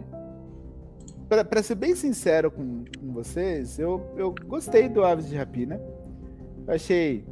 Pra, 1.27 1.43
pra 1.43 1.63
ser 1.63 1.75
bem 1.75 1.95
sincero 1.95 2.49
com, 2.49 2.85
com 2.99 3.11
vocês, 3.11 3.79
eu, 3.79 4.13
eu 4.15 4.33
gostei 4.45 4.87
do 4.87 5.03
Aves 5.03 5.29
de 5.29 5.35
Rapina. 5.35 5.81
Eu 6.67 6.73
achei. 6.73 7.25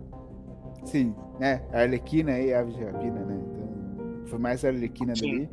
Sim, 0.84 1.16
né? 1.40 1.62
A 1.72 1.82
Arlequina 1.82 2.40
e 2.40 2.53
Aves 2.53 2.76
de 2.76 2.84
Rapina, 2.84 3.20
né? 3.20 3.40
Então, 3.52 4.26
foi 4.26 4.40
mais 4.40 4.66
a 4.66 4.70
Arlequina 4.70 5.14
dali. 5.14 5.49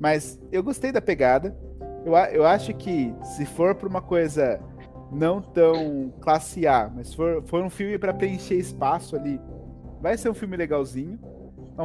Mas 0.00 0.38
eu 0.52 0.62
gostei 0.62 0.92
da 0.92 1.00
pegada. 1.00 1.56
Eu, 2.04 2.14
eu 2.14 2.46
acho 2.46 2.74
que 2.74 3.14
se 3.22 3.46
for 3.46 3.74
pra 3.74 3.88
uma 3.88 4.02
coisa 4.02 4.60
não 5.10 5.40
tão 5.40 6.12
classe 6.20 6.66
A, 6.66 6.90
mas 6.94 7.14
for, 7.14 7.42
for 7.46 7.62
um 7.62 7.70
filme 7.70 7.98
para 7.98 8.12
preencher 8.12 8.56
espaço 8.56 9.16
ali, 9.16 9.40
vai 10.00 10.16
ser 10.16 10.28
um 10.28 10.34
filme 10.34 10.56
legalzinho. 10.56 11.18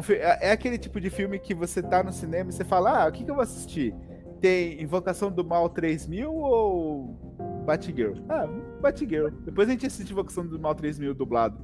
É, 0.10 0.14
é, 0.14 0.38
é, 0.48 0.52
aquele 0.52 0.78
tipo 0.78 1.00
de 1.02 1.10
filme 1.10 1.38
que 1.38 1.54
você 1.54 1.82
tá 1.82 2.02
no 2.02 2.14
cinema 2.14 2.50
e 2.50 2.54
você 2.54 2.64
fala: 2.64 3.04
ah, 3.04 3.08
o 3.10 3.12
que, 3.12 3.24
que 3.24 3.32
eu 3.32 3.36
vou 3.36 3.44
assistir? 3.44 3.94
Tem 4.40 4.82
Invocação 4.82 5.32
do 5.32 5.44
Mal 5.44 5.70
3000 5.70 6.34
ou 6.34 7.64
Batgirl? 7.66 8.16
Ah, 8.28 8.48
Batgirl. 8.82 9.30
Depois 9.44 9.68
a 9.68 9.72
gente 9.72 9.86
assiste 9.86 10.12
Invocação 10.12 10.48
do 10.48 10.60
Mal 10.60 10.74
3000 10.74 11.14
dublado. 11.14 11.60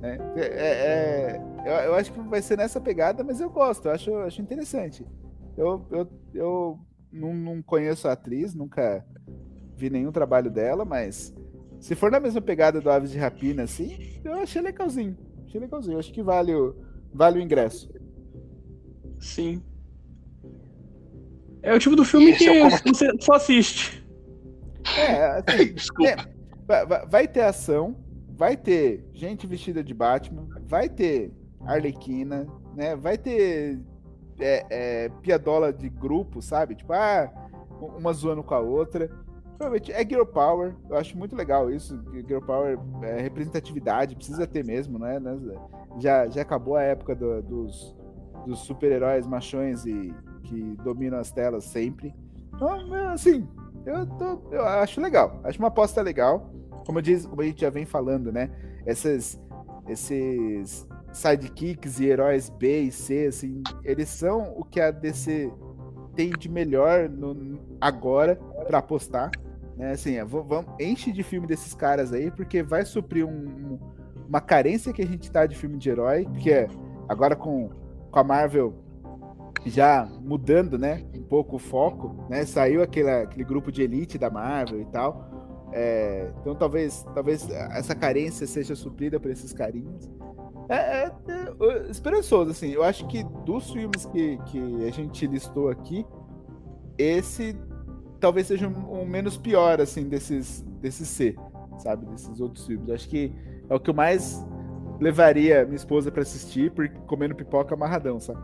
Né? 0.00 0.18
É, 0.36 0.40
é, 0.40 0.46
é, 0.46 1.42
eu, 1.64 1.90
eu, 1.90 1.94
acho 1.94 2.12
que 2.12 2.20
vai 2.20 2.40
ser 2.40 2.56
nessa 2.56 2.80
pegada, 2.80 3.24
mas 3.24 3.40
eu 3.40 3.50
gosto, 3.50 3.86
eu 3.86 3.92
acho, 3.92 4.14
acho 4.18 4.40
interessante. 4.40 5.06
Eu, 5.56 5.86
eu, 5.90 6.08
eu 6.32 6.78
não, 7.12 7.34
não 7.34 7.62
conheço 7.62 8.08
a 8.08 8.12
atriz, 8.12 8.54
nunca 8.54 9.04
vi 9.80 9.88
nenhum 9.88 10.12
trabalho 10.12 10.50
dela, 10.50 10.84
mas 10.84 11.34
se 11.80 11.94
for 11.94 12.10
na 12.10 12.20
mesma 12.20 12.40
pegada 12.42 12.80
do 12.80 12.90
Aves 12.90 13.10
de 13.10 13.18
Rapina, 13.18 13.62
assim, 13.62 14.20
eu 14.22 14.34
achei 14.34 14.60
legalzinho. 14.60 15.16
Achei 15.46 15.58
legalzinho. 15.58 15.98
Acho 15.98 16.12
que 16.12 16.22
vale 16.22 16.54
o, 16.54 16.76
vale 17.12 17.38
o 17.38 17.42
ingresso. 17.42 17.90
Sim. 19.18 19.62
É 21.62 21.74
o 21.74 21.78
tipo 21.78 21.96
do 21.96 22.04
filme 22.04 22.34
que 22.34 22.46
você 22.86 23.10
só 23.20 23.34
assiste. 23.34 24.06
É, 24.96 25.42
assim, 25.46 25.74
é, 26.06 26.16
vai, 26.66 27.06
vai 27.06 27.28
ter 27.28 27.42
ação, 27.42 27.96
vai 28.28 28.56
ter 28.56 29.04
gente 29.14 29.46
vestida 29.46 29.82
de 29.82 29.94
Batman, 29.94 30.46
vai 30.66 30.88
ter 30.88 31.32
Arlequina, 31.64 32.46
né? 32.74 32.96
Vai 32.96 33.16
ter 33.18 33.80
é, 34.38 34.66
é, 34.70 35.08
piadola 35.22 35.72
de 35.72 35.88
grupo, 35.88 36.40
sabe? 36.40 36.74
Tipo, 36.74 36.92
ah, 36.92 37.30
uma 37.98 38.12
zoando 38.12 38.42
com 38.42 38.54
a 38.54 38.60
outra. 38.60 39.10
Provavelmente 39.60 39.92
é 39.92 40.02
Girl 40.08 40.24
Power, 40.24 40.74
eu 40.88 40.96
acho 40.96 41.18
muito 41.18 41.36
legal 41.36 41.70
isso. 41.70 42.02
Girl 42.26 42.40
Power 42.40 42.78
é 43.02 43.20
representatividade, 43.20 44.16
precisa 44.16 44.46
ter 44.46 44.64
mesmo, 44.64 44.98
né? 44.98 45.20
Já, 45.98 46.26
já 46.28 46.40
acabou 46.40 46.76
a 46.76 46.82
época 46.82 47.14
do, 47.14 47.42
dos, 47.42 47.94
dos 48.46 48.60
super-heróis 48.60 49.26
machões 49.26 49.84
e 49.84 50.14
que 50.44 50.62
dominam 50.82 51.18
as 51.18 51.30
telas 51.30 51.64
sempre. 51.64 52.14
Então, 52.54 52.96
é, 52.96 53.08
assim, 53.08 53.46
eu, 53.84 54.06
tô, 54.06 54.40
eu 54.50 54.64
acho 54.64 54.98
legal, 54.98 55.38
acho 55.44 55.58
uma 55.58 55.68
aposta 55.68 56.00
legal. 56.00 56.50
Como, 56.86 56.96
eu 56.96 57.02
disse, 57.02 57.28
como 57.28 57.42
a 57.42 57.44
gente 57.44 57.60
já 57.60 57.68
vem 57.68 57.84
falando, 57.84 58.32
né? 58.32 58.50
Essas, 58.86 59.38
esses 59.86 60.88
sidekicks 61.12 62.00
e 62.00 62.06
heróis 62.06 62.48
B 62.48 62.84
e 62.84 62.90
C, 62.90 63.26
assim, 63.26 63.62
eles 63.84 64.08
são 64.08 64.54
o 64.56 64.64
que 64.64 64.80
a 64.80 64.90
DC 64.90 65.52
tem 66.16 66.30
de 66.30 66.48
melhor 66.48 67.10
no, 67.10 67.60
agora 67.78 68.36
para 68.66 68.78
apostar. 68.78 69.30
Né? 69.80 69.92
Assim, 69.92 70.16
é, 70.16 70.24
vamos, 70.26 70.66
enche 70.78 71.10
de 71.10 71.22
filme 71.22 71.46
desses 71.46 71.72
caras 71.72 72.12
aí, 72.12 72.30
porque 72.30 72.62
vai 72.62 72.84
suprir 72.84 73.26
um, 73.26 73.30
um, 73.30 73.78
uma 74.28 74.38
carência 74.38 74.92
que 74.92 75.00
a 75.00 75.06
gente 75.06 75.30
tá 75.32 75.46
de 75.46 75.56
filme 75.56 75.78
de 75.78 75.88
herói, 75.88 76.26
porque 76.26 76.50
é, 76.50 76.68
agora 77.08 77.34
com, 77.34 77.70
com 78.10 78.18
a 78.18 78.22
Marvel 78.22 78.74
já 79.64 80.06
mudando, 80.20 80.78
né, 80.78 81.02
um 81.14 81.22
pouco 81.22 81.56
o 81.56 81.58
foco, 81.58 82.26
né, 82.28 82.44
saiu 82.44 82.82
aquele, 82.82 83.08
aquele 83.08 83.42
grupo 83.42 83.72
de 83.72 83.80
elite 83.80 84.18
da 84.18 84.28
Marvel 84.28 84.82
e 84.82 84.84
tal, 84.84 85.70
é, 85.72 86.30
então 86.42 86.54
talvez, 86.54 87.02
talvez 87.14 87.48
essa 87.48 87.94
carência 87.94 88.46
seja 88.46 88.74
suprida 88.74 89.18
por 89.18 89.30
esses 89.30 89.50
carinhos. 89.54 90.10
É, 90.68 90.74
é, 90.74 91.06
é, 91.06 91.90
esperançoso, 91.90 92.50
assim, 92.50 92.68
eu 92.68 92.82
acho 92.82 93.06
que 93.06 93.24
dos 93.46 93.70
filmes 93.70 94.04
que, 94.04 94.36
que 94.44 94.86
a 94.86 94.90
gente 94.90 95.26
listou 95.26 95.70
aqui, 95.70 96.04
esse 96.98 97.56
talvez 98.20 98.46
seja 98.46 98.68
um, 98.68 99.00
um, 99.00 99.04
menos 99.04 99.36
pior, 99.36 99.80
assim, 99.80 100.08
desses, 100.08 100.62
desses 100.80 101.08
C, 101.08 101.34
sabe? 101.78 102.06
Desses 102.06 102.40
outros 102.40 102.66
filmes. 102.66 102.90
Acho 102.90 103.08
que 103.08 103.32
é 103.68 103.74
o 103.74 103.80
que 103.80 103.90
eu 103.90 103.94
mais 103.94 104.44
levaria 105.00 105.64
minha 105.64 105.76
esposa 105.76 106.10
para 106.12 106.22
assistir, 106.22 106.70
porque 106.72 106.94
comendo 107.06 107.34
pipoca 107.34 107.74
amarradão, 107.74 108.20
sabe? 108.20 108.40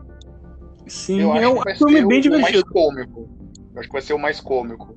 Sim, 0.87 1.21
eu 1.21 1.33
é 1.33 1.39
acho 1.39 1.51
um 1.51 1.57
que 1.57 1.63
vai 1.63 1.75
filme 1.75 1.93
ser 1.93 2.07
bem 2.07 2.19
o 2.19 2.21
divertido. 2.21 2.51
mais 2.51 2.63
cômico. 2.63 3.29
Eu 3.73 3.79
acho 3.79 3.89
que 3.89 3.93
vai 3.93 4.01
ser 4.01 4.13
o 4.13 4.19
mais 4.19 4.41
cômico. 4.41 4.95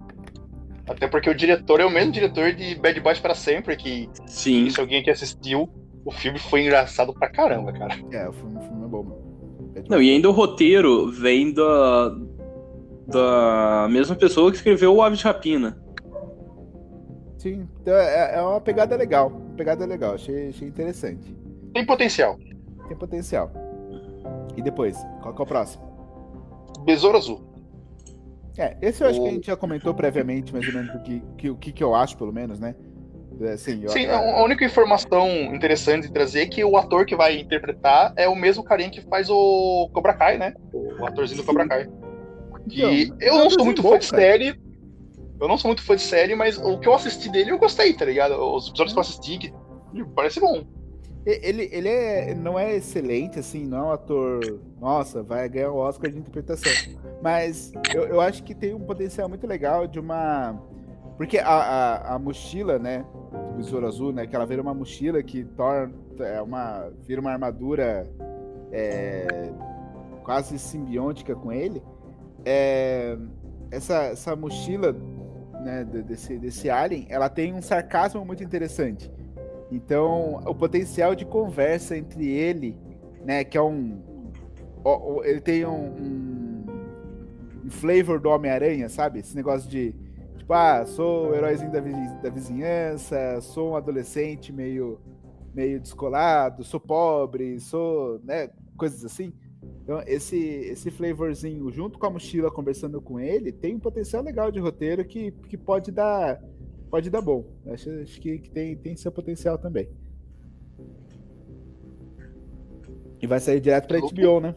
Até 0.89 1.07
porque 1.07 1.29
o 1.29 1.35
diretor 1.35 1.81
é 1.81 1.85
o 1.85 1.91
mesmo 1.91 2.13
diretor 2.13 2.53
de 2.53 2.75
Bad 2.77 2.99
Boys 3.01 3.21
para 3.21 3.35
sempre, 3.35 3.77
que 3.77 4.09
Sim. 4.27 4.69
se 4.71 4.81
alguém 4.81 5.03
que 5.03 5.11
assistiu, 5.11 5.69
o 6.05 6.11
filme 6.11 6.39
foi 6.39 6.63
engraçado 6.63 7.13
pra 7.13 7.29
caramba, 7.29 7.73
cara. 7.73 7.95
É, 8.11 8.29
o 8.29 8.33
filme, 8.33 8.57
o 8.57 8.61
filme 8.61 8.85
é 8.85 8.89
bom, 8.89 9.03
mano. 9.05 9.31
Não, 9.89 10.03
e 10.03 10.11
ainda 10.11 10.29
o 10.29 10.33
roteiro 10.33 11.11
vem 11.11 11.53
da, 11.53 12.09
da 13.11 13.89
mesma 13.91 14.15
pessoa 14.17 14.51
que 14.51 14.57
escreveu 14.57 14.95
o 14.95 15.03
Aves 15.03 15.19
de 15.19 15.25
Rapina. 15.25 15.77
Sim, 17.39 17.67
então 17.81 17.95
é, 17.95 18.37
é 18.37 18.43
uma 18.43 18.61
pegada 18.61 18.95
legal. 18.97 19.31
Pegada 19.57 19.85
legal, 19.87 20.15
achei, 20.15 20.49
achei 20.49 20.69
interessante. 20.69 21.35
Tem 21.73 21.85
potencial. 21.87 22.37
Tem 22.89 22.97
potencial. 22.97 23.51
E 24.57 24.63
depois, 24.63 24.97
qual 25.23 25.35
que 25.35 25.41
é 25.41 25.45
o 25.45 25.47
próximo? 25.47 25.91
Besouro 26.85 27.17
Azul. 27.17 27.41
É, 28.59 28.77
esse 28.83 29.03
eu 29.03 29.09
acho 29.09 29.21
O- 29.21 29.23
que 29.23 29.29
a 29.29 29.33
gente 29.33 29.47
já 29.47 29.57
comentou 29.57 29.95
previamente, 29.95 30.53
mais 30.53 30.67
ou 30.67 30.75
menos, 30.75 30.95
o 30.95 30.99
que, 31.03 31.23
que, 31.39 31.51
o 31.51 31.57
que, 31.57 31.73
que 31.73 31.83
eu 31.85 31.95
acho, 31.95 32.17
pelo 32.17 32.33
menos, 32.33 32.59
né? 32.61 32.75
É, 33.41 33.53
Assim, 33.53 33.83
eu, 33.83 33.89
Sim, 33.89 34.05
é, 34.05 34.15
a 34.15 34.43
única 34.45 34.63
informação 34.65 35.27
interessante 35.55 36.09
de 36.09 36.13
trazer 36.13 36.41
é 36.43 36.47
que 36.47 36.63
o 36.63 36.77
ator 36.77 37.07
que 37.07 37.17
vai 37.17 37.39
interpretar 37.39 38.13
é 38.17 38.29
o 38.29 38.35
mesmo 38.37 38.63
carinha 38.63 38.91
que 38.91 39.01
faz 39.03 39.31
o 39.31 39.89
Cobra 39.95 40.13
Kai, 40.13 40.37
né? 40.37 40.53
O 40.75 41.07
atorzinho 41.07 41.41
do 41.41 41.47
Cobra 41.47 41.67
Kai. 41.67 41.89
Que 42.69 43.03
Então, 43.03 43.17
eu 43.21 43.35
não 43.37 43.51
sou 43.51 43.65
muito 43.65 43.83
bom, 43.83 43.91
fã 43.91 43.99
de 43.99 44.07
série. 44.07 44.61
Eu 45.41 45.49
não 45.49 45.57
sou 45.57 45.69
muito 45.69 45.83
fã 45.83 45.97
de 45.97 46.03
série, 46.03 46.35
mas 46.35 46.59
o 46.59 46.79
que 46.79 46.87
eu 46.87 46.95
assisti 46.95 47.31
dele 47.31 47.51
eu 47.51 47.59
gostei, 47.59 47.95
tá 47.95 48.05
ligado? 48.05 48.35
Os 48.35 48.69
episódios 48.69 48.93
que 48.93 48.99
eu 48.99 49.03
assisti, 49.03 49.39
que 49.39 49.53
parece 50.15 50.39
bom. 50.39 50.65
Ele, 51.25 51.69
ele 51.71 51.89
é, 51.89 52.35
não 52.35 52.59
é 52.59 52.77
excelente, 52.77 53.39
assim, 53.39 53.67
não 53.67 53.79
é 53.79 53.83
um 53.83 53.93
ator. 53.93 54.61
Nossa, 54.81 55.23
vai 55.23 55.49
ganhar 55.49 55.71
o 55.71 55.77
Oscar 55.77 56.11
de 56.11 56.19
interpretação. 56.19 56.73
Mas 57.23 57.73
eu, 57.95 58.05
eu 58.05 58.21
acho 58.21 58.43
que 58.43 58.55
tem 58.55 58.73
um 58.75 58.81
potencial 58.81 59.29
muito 59.29 59.47
legal 59.47 59.87
de 59.87 60.01
uma. 60.01 60.59
Porque 61.19 61.39
a, 61.39 61.47
a, 61.47 62.15
a 62.15 62.19
mochila, 62.19 62.79
né? 62.79 63.05
Do 63.51 63.57
Besouro 63.59 63.87
Azul, 63.87 64.13
né? 64.13 64.27
Que 64.27 64.35
ela 64.35 64.47
vira 64.47 64.63
uma 64.63 64.73
mochila 64.73 65.23
que 65.23 65.45
torna. 65.45 65.93
É 66.21 66.41
uma, 66.41 66.91
vira 67.07 67.21
uma 67.21 67.33
armadura 67.33 68.11
é, 68.73 69.53
quase 70.25 70.59
simbiótica 70.59 71.35
com 71.35 71.53
ele. 71.53 71.83
É, 72.45 73.17
essa, 73.71 74.05
essa 74.05 74.35
mochila 74.35 74.97
né, 75.63 75.85
de- 75.85 76.03
desse, 76.03 76.39
desse 76.39 76.71
alien, 76.71 77.07
ela 77.09 77.29
tem 77.29 77.55
um 77.55 77.63
sarcasmo 77.63 78.25
muito 78.25 78.43
interessante. 78.43 79.11
Então, 79.71 80.41
o 80.47 80.55
potencial 80.55 81.15
de 81.15 81.25
conversa 81.25 81.97
entre 81.97 82.27
ele, 82.29 82.77
né, 83.25 83.45
que 83.45 83.57
é 83.57 83.63
um. 83.63 84.03
Ele 85.25 85.41
tem 85.41 85.65
um, 85.67 86.67
um, 87.65 87.71
flavor 87.71 88.19
do 88.19 88.29
Homem-Aranha, 88.31 88.89
sabe? 88.89 89.21
Esse 89.21 89.37
negócio 89.37 89.71
de. 89.71 89.95
Tipo, 90.37 90.53
ah, 90.55 90.85
sou 90.87 91.29
o 91.29 91.35
heróizinho 91.35 91.71
da, 91.71 91.81
da 91.81 92.31
vizinhança, 92.31 93.41
sou 93.41 93.73
um 93.73 93.77
adolescente 93.77 94.53
meio, 94.53 94.99
meio 95.55 95.79
descolado, 95.79 96.65
sou 96.65 96.81
pobre, 96.81 97.61
sou. 97.61 98.21
né? 98.25 98.51
Coisas 98.77 99.05
assim. 99.05 99.33
Então, 99.91 100.05
esse, 100.07 100.37
esse 100.39 100.89
flavorzinho, 100.89 101.69
junto 101.73 101.99
com 101.99 102.07
a 102.07 102.11
mochila 102.11 102.49
conversando 102.49 103.01
com 103.03 103.19
ele, 103.19 103.51
tem 103.51 103.75
um 103.75 103.81
potencial 103.81 104.23
legal 104.23 104.49
de 104.53 104.61
roteiro 104.61 105.05
que, 105.05 105.33
que 105.49 105.57
pode 105.57 105.91
dar 105.91 106.41
pode 106.89 107.11
dar 107.11 107.21
bom. 107.21 107.45
Acho, 107.67 107.91
acho 108.01 108.21
que, 108.21 108.39
que 108.39 108.51
tem, 108.51 108.77
tem 108.77 108.95
seu 108.95 109.11
potencial 109.11 109.59
também. 109.59 109.89
E 113.21 113.27
vai 113.27 113.41
sair 113.41 113.59
direto 113.59 113.89
pra 113.89 113.99
HBO, 113.99 114.39
né? 114.39 114.55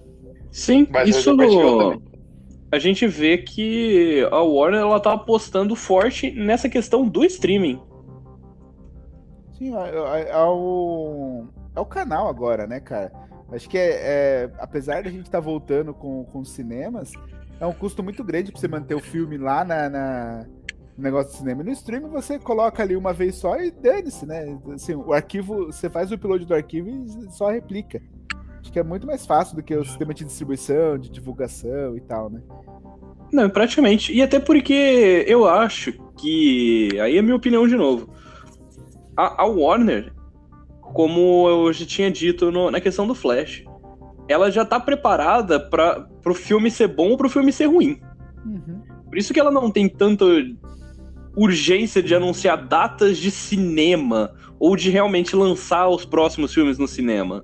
Sim, 0.52 0.86
Vai 0.86 1.10
isso 1.10 1.36
também. 1.36 2.00
a 2.72 2.78
gente 2.78 3.08
vê 3.08 3.40
que 3.40 4.24
a 4.32 4.40
Warner 4.44 4.82
ela 4.82 5.00
tá 5.00 5.14
apostando 5.14 5.76
forte 5.76 6.30
nessa 6.30 6.70
questão 6.70 7.10
do 7.10 7.26
streaming. 7.26 7.82
Sim, 9.58 9.76
é, 9.76 10.20
é- 10.26 10.30
é 10.30 10.46
o, 10.46 11.48
é 11.76 11.80
o 11.80 11.86
canal 11.86 12.28
agora, 12.28 12.68
né, 12.68 12.80
cara? 12.80 13.23
Acho 13.54 13.70
que 13.70 13.78
é, 13.78 13.90
é- 13.92 14.52
apesar 14.60 15.04
da 15.04 15.10
gente 15.10 15.26
estar 15.26 15.40
voltando 15.40 15.94
com, 15.94 16.24
com 16.26 16.40
os 16.40 16.52
cinemas, 16.52 17.14
é 17.60 17.66
um 17.66 17.74
custo 17.74 18.04
muito 18.04 18.24
grande 18.24 18.52
pra 18.52 18.60
você 18.60 18.68
manter 18.68 18.96
o 18.96 19.00
filme 19.00 19.38
lá 19.38 19.64
na, 19.64 19.90
na- 19.90 20.46
no 20.98 21.04
negócio 21.04 21.32
de 21.32 21.38
cinema. 21.38 21.64
No 21.64 21.72
streaming 21.72 22.10
você 22.10 22.40
coloca 22.40 22.82
ali 22.84 22.96
uma 22.96 23.14
vez 23.14 23.36
só 23.36 23.60
e 23.60 23.72
dane-se, 23.72 24.26
né? 24.26 24.58
Assim, 24.74 24.96
o 24.96 25.14
arquivo, 25.14 25.68
você 25.68 25.90
faz 25.90 26.12
o 26.12 26.16
upload 26.16 26.46
do 26.46 26.54
arquivo 26.54 26.90
e 26.90 27.32
só 27.32 27.50
replica. 27.50 28.02
Acho 28.60 28.72
que 28.72 28.80
é 28.80 28.84
muito 28.84 29.06
mais 29.06 29.26
fácil 29.26 29.56
do 29.56 29.64
que 29.64 29.76
o 29.76 29.84
sistema 29.84 30.14
de 30.14 30.24
distribuição, 30.24 30.98
de 30.98 31.10
divulgação 31.10 31.98
e 31.98 32.02
tal, 32.02 32.30
né? 32.30 32.42
Não, 33.32 33.50
praticamente. 33.50 34.14
E 34.14 34.22
até 34.22 34.40
porque 34.40 35.26
eu 35.28 35.48
acho 35.48 35.92
que. 36.18 36.90
Aí 37.02 37.18
é 37.18 37.22
minha 37.22 37.36
opinião 37.36 37.68
de 37.68 37.76
novo. 37.76 38.10
A, 39.18 39.42
a 39.44 39.46
Warner, 39.46 40.14
como 40.94 41.50
eu 41.50 41.74
já 41.74 41.86
tinha 41.86 42.10
dito 42.12 42.52
no- 42.52 42.72
na 42.72 42.80
questão 42.80 43.06
do 43.08 43.16
Flash, 43.16 43.64
ela 44.28 44.50
já 44.50 44.64
tá 44.64 44.80
preparada 44.80 45.60
para 45.60 46.08
pro 46.22 46.34
filme 46.34 46.72
ser 46.72 46.88
bom 46.88 47.10
ou 47.10 47.18
pro 47.18 47.30
filme 47.30 47.52
ser 47.52 47.66
ruim. 47.66 48.00
Uhum. 48.46 48.82
Por 49.10 49.18
isso 49.18 49.34
que 49.34 49.40
ela 49.40 49.52
não 49.52 49.70
tem 49.70 49.90
tanta 49.90 50.26
urgência 51.36 52.02
de 52.02 52.16
anunciar 52.16 52.68
datas 52.68 53.18
de 53.18 53.32
cinema 53.32 54.34
ou 54.60 54.76
de 54.76 54.90
realmente 54.90 55.36
lançar 55.36 55.90
os 55.90 56.06
próximos 56.06 56.54
filmes 56.54 56.78
no 56.78 56.88
cinema. 56.88 57.44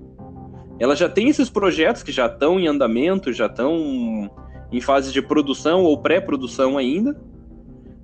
Ela 0.78 0.96
já 0.96 1.08
tem 1.08 1.28
esses 1.28 1.50
projetos 1.50 2.02
que 2.02 2.12
já 2.12 2.26
estão 2.26 2.58
em 2.58 2.66
andamento, 2.66 3.32
já 3.32 3.46
estão 3.46 4.30
em 4.72 4.80
fase 4.80 5.12
de 5.12 5.20
produção 5.20 5.82
ou 5.82 6.00
pré-produção 6.00 6.78
ainda, 6.78 7.20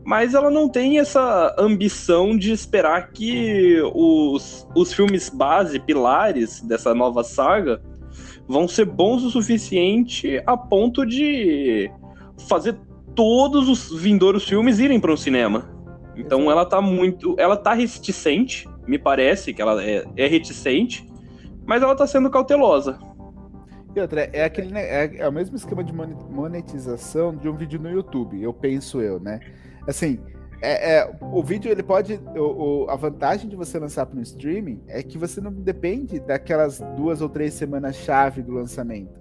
mas 0.07 0.35
ela 0.35 0.53
não 0.53 0.69
tem 0.69 1.01
essa 1.01 1.53
ambição 1.59 2.39
de 2.39 2.53
esperar 2.53 3.11
que 3.11 3.81
os, 3.93 4.65
os 4.73 4.93
filmes 4.93 5.29
base, 5.29 5.81
pilares 5.81 6.61
dessa 6.61 6.95
nova 6.95 7.25
saga, 7.25 7.83
vão 8.47 8.69
ser 8.69 8.85
bons 8.85 9.25
o 9.25 9.31
suficiente 9.31 10.41
a 10.47 10.57
ponto 10.57 11.05
de 11.05 11.91
fazer 12.49 12.79
todos 13.17 13.69
os 13.69 14.01
vindouros 14.01 14.49
filmes 14.49 14.79
irem 14.79 15.01
para 15.01 15.13
o 15.13 15.17
cinema. 15.17 15.69
Então 16.17 16.43
Exato. 16.43 16.53
ela 16.53 16.65
tá 16.65 16.81
muito. 16.81 17.35
Ela 17.37 17.57
tá 17.57 17.73
reticente, 17.73 18.69
me 18.87 19.01
parece 19.01 19.53
que 19.53 19.61
ela 19.61 19.83
é, 19.83 20.05
é 20.17 20.29
reticente, 20.29 21.05
mas 21.67 21.83
ela 21.83 21.97
tá 21.97 22.07
sendo 22.07 22.31
cautelosa. 22.31 22.97
E 23.93 24.01
outra, 24.01 24.31
é 24.33 24.45
aquele 24.45 24.71
né, 24.71 24.83
é, 24.83 25.17
é 25.17 25.29
o 25.29 25.33
mesmo 25.33 25.57
esquema 25.57 25.83
de 25.83 25.93
mone- 25.93 26.17
monetização 26.31 27.35
de 27.35 27.49
um 27.49 27.57
vídeo 27.57 27.81
no 27.81 27.91
YouTube, 27.91 28.41
eu 28.41 28.53
penso 28.53 29.01
eu, 29.01 29.19
né? 29.19 29.41
Assim, 29.87 30.19
é, 30.63 30.99
é, 30.99 31.17
o 31.21 31.43
vídeo 31.43 31.71
ele 31.71 31.83
pode. 31.83 32.21
O, 32.37 32.85
o- 32.85 32.91
a 32.91 32.97
vantagem 32.97 33.49
de 33.49 33.57
você 33.57 33.79
lançar 33.79 34.07
para 34.07 34.19
um 34.19 34.23
streaming 34.23 34.81
é 34.89 35.03
que 35.03 35.19
você 35.19 35.41
não 35.41 35.53
depende 35.53 36.19
daquelas 36.19 36.81
duas 36.97 37.21
ou 37.21 37.29
três 37.29 37.55
semanas 37.55 37.97
chave 37.97 38.43
do 38.43 38.53
lançamento. 38.53 39.13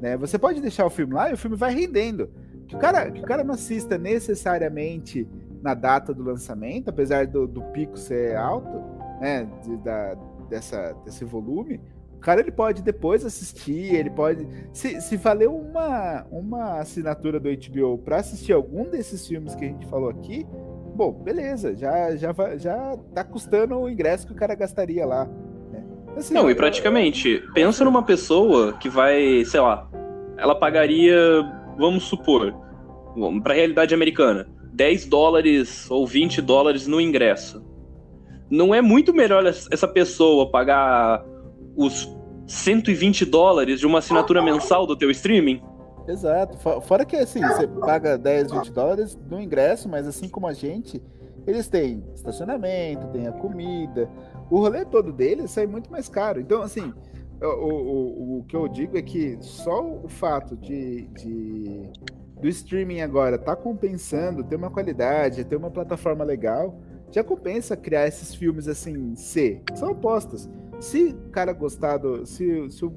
Né? 0.00 0.16
Você 0.16 0.38
pode 0.38 0.60
deixar 0.60 0.84
o 0.86 0.90
filme 0.90 1.14
lá 1.14 1.30
e 1.30 1.34
o 1.34 1.36
filme 1.38 1.56
vai 1.56 1.74
rendendo. 1.74 2.30
Que 2.66 2.74
o 2.76 2.78
cara, 2.78 3.10
que 3.10 3.20
o 3.20 3.24
cara 3.24 3.42
não 3.44 3.54
assista 3.54 3.98
necessariamente 3.98 5.28
na 5.62 5.74
data 5.74 6.14
do 6.14 6.22
lançamento, 6.22 6.88
apesar 6.88 7.26
do, 7.26 7.46
do 7.46 7.62
pico 7.64 7.98
ser 7.98 8.36
alto, 8.36 8.82
né? 9.20 9.46
de- 9.62 9.76
da, 9.78 10.14
dessa, 10.48 10.92
desse 11.04 11.24
volume. 11.24 11.80
O 12.20 12.22
cara 12.22 12.42
ele 12.42 12.50
pode 12.50 12.82
depois 12.82 13.24
assistir, 13.24 13.94
ele 13.94 14.10
pode. 14.10 14.46
Se, 14.74 15.00
se 15.00 15.16
valeu 15.16 15.56
uma, 15.56 16.26
uma 16.30 16.78
assinatura 16.78 17.40
do 17.40 17.48
HBO 17.48 17.96
para 17.96 18.18
assistir 18.18 18.52
algum 18.52 18.84
desses 18.90 19.26
filmes 19.26 19.54
que 19.54 19.64
a 19.64 19.68
gente 19.68 19.86
falou 19.86 20.10
aqui, 20.10 20.46
bom, 20.94 21.12
beleza, 21.12 21.74
já, 21.74 22.14
já, 22.16 22.34
já 22.58 22.98
tá 23.14 23.24
custando 23.24 23.74
o 23.78 23.88
ingresso 23.88 24.26
que 24.26 24.34
o 24.34 24.36
cara 24.36 24.54
gastaria 24.54 25.06
lá. 25.06 25.24
Né? 25.72 25.82
Assim, 26.14 26.34
Não, 26.34 26.50
e 26.50 26.54
praticamente, 26.54 27.42
pensa 27.54 27.86
numa 27.86 28.02
pessoa 28.02 28.74
que 28.74 28.90
vai, 28.90 29.42
sei 29.46 29.60
lá, 29.60 29.88
ela 30.36 30.54
pagaria, 30.54 31.16
vamos 31.78 32.02
supor, 32.02 32.54
para 33.42 33.54
a 33.54 33.56
realidade 33.56 33.94
americana, 33.94 34.46
10 34.74 35.06
dólares 35.06 35.90
ou 35.90 36.06
20 36.06 36.42
dólares 36.42 36.86
no 36.86 37.00
ingresso. 37.00 37.64
Não 38.50 38.74
é 38.74 38.82
muito 38.82 39.14
melhor 39.14 39.46
essa 39.46 39.88
pessoa 39.88 40.50
pagar 40.50 41.24
os 41.84 42.14
120 42.46 43.24
dólares 43.24 43.80
de 43.80 43.86
uma 43.86 43.98
assinatura 43.98 44.42
mensal 44.42 44.86
do 44.86 44.96
teu 44.96 45.10
streaming? 45.10 45.62
Exato. 46.08 46.56
Fo- 46.58 46.80
Fora 46.80 47.04
que 47.04 47.16
assim, 47.16 47.40
você 47.40 47.66
paga 47.66 48.18
10, 48.18 48.50
20 48.52 48.72
dólares 48.72 49.18
no 49.30 49.40
ingresso, 49.40 49.88
mas 49.88 50.06
assim 50.06 50.28
como 50.28 50.46
a 50.46 50.52
gente, 50.52 51.00
eles 51.46 51.68
têm 51.68 52.02
estacionamento, 52.14 53.06
tem 53.08 53.26
a 53.28 53.32
comida. 53.32 54.08
O 54.50 54.58
rolê 54.58 54.84
todo 54.84 55.12
deles 55.12 55.50
sai 55.52 55.66
muito 55.66 55.90
mais 55.90 56.08
caro. 56.08 56.40
Então, 56.40 56.62
assim, 56.62 56.92
o, 57.40 57.46
o- 57.46 58.38
o 58.40 58.44
que 58.44 58.56
eu 58.56 58.66
digo 58.68 58.98
é 58.98 59.02
que 59.02 59.38
só 59.40 59.80
o 59.82 60.08
fato 60.08 60.56
de, 60.56 61.02
de- 61.08 61.90
do 62.40 62.48
streaming 62.48 63.02
agora 63.02 63.38
tá 63.38 63.54
compensando, 63.54 64.42
ter 64.42 64.56
uma 64.56 64.70
qualidade, 64.70 65.44
ter 65.44 65.56
uma 65.56 65.70
plataforma 65.70 66.24
legal, 66.24 66.74
já 67.10 67.24
compensa 67.24 67.76
criar 67.76 68.06
esses 68.06 68.34
filmes 68.34 68.68
assim, 68.68 69.14
C. 69.16 69.62
São 69.74 69.90
apostas. 69.90 70.48
Se 70.80 71.08
o 71.08 71.30
cara 71.30 71.52
gostar 71.52 71.98
do. 71.98 72.24
Se, 72.24 72.70
se 72.70 72.84
o 72.84 72.90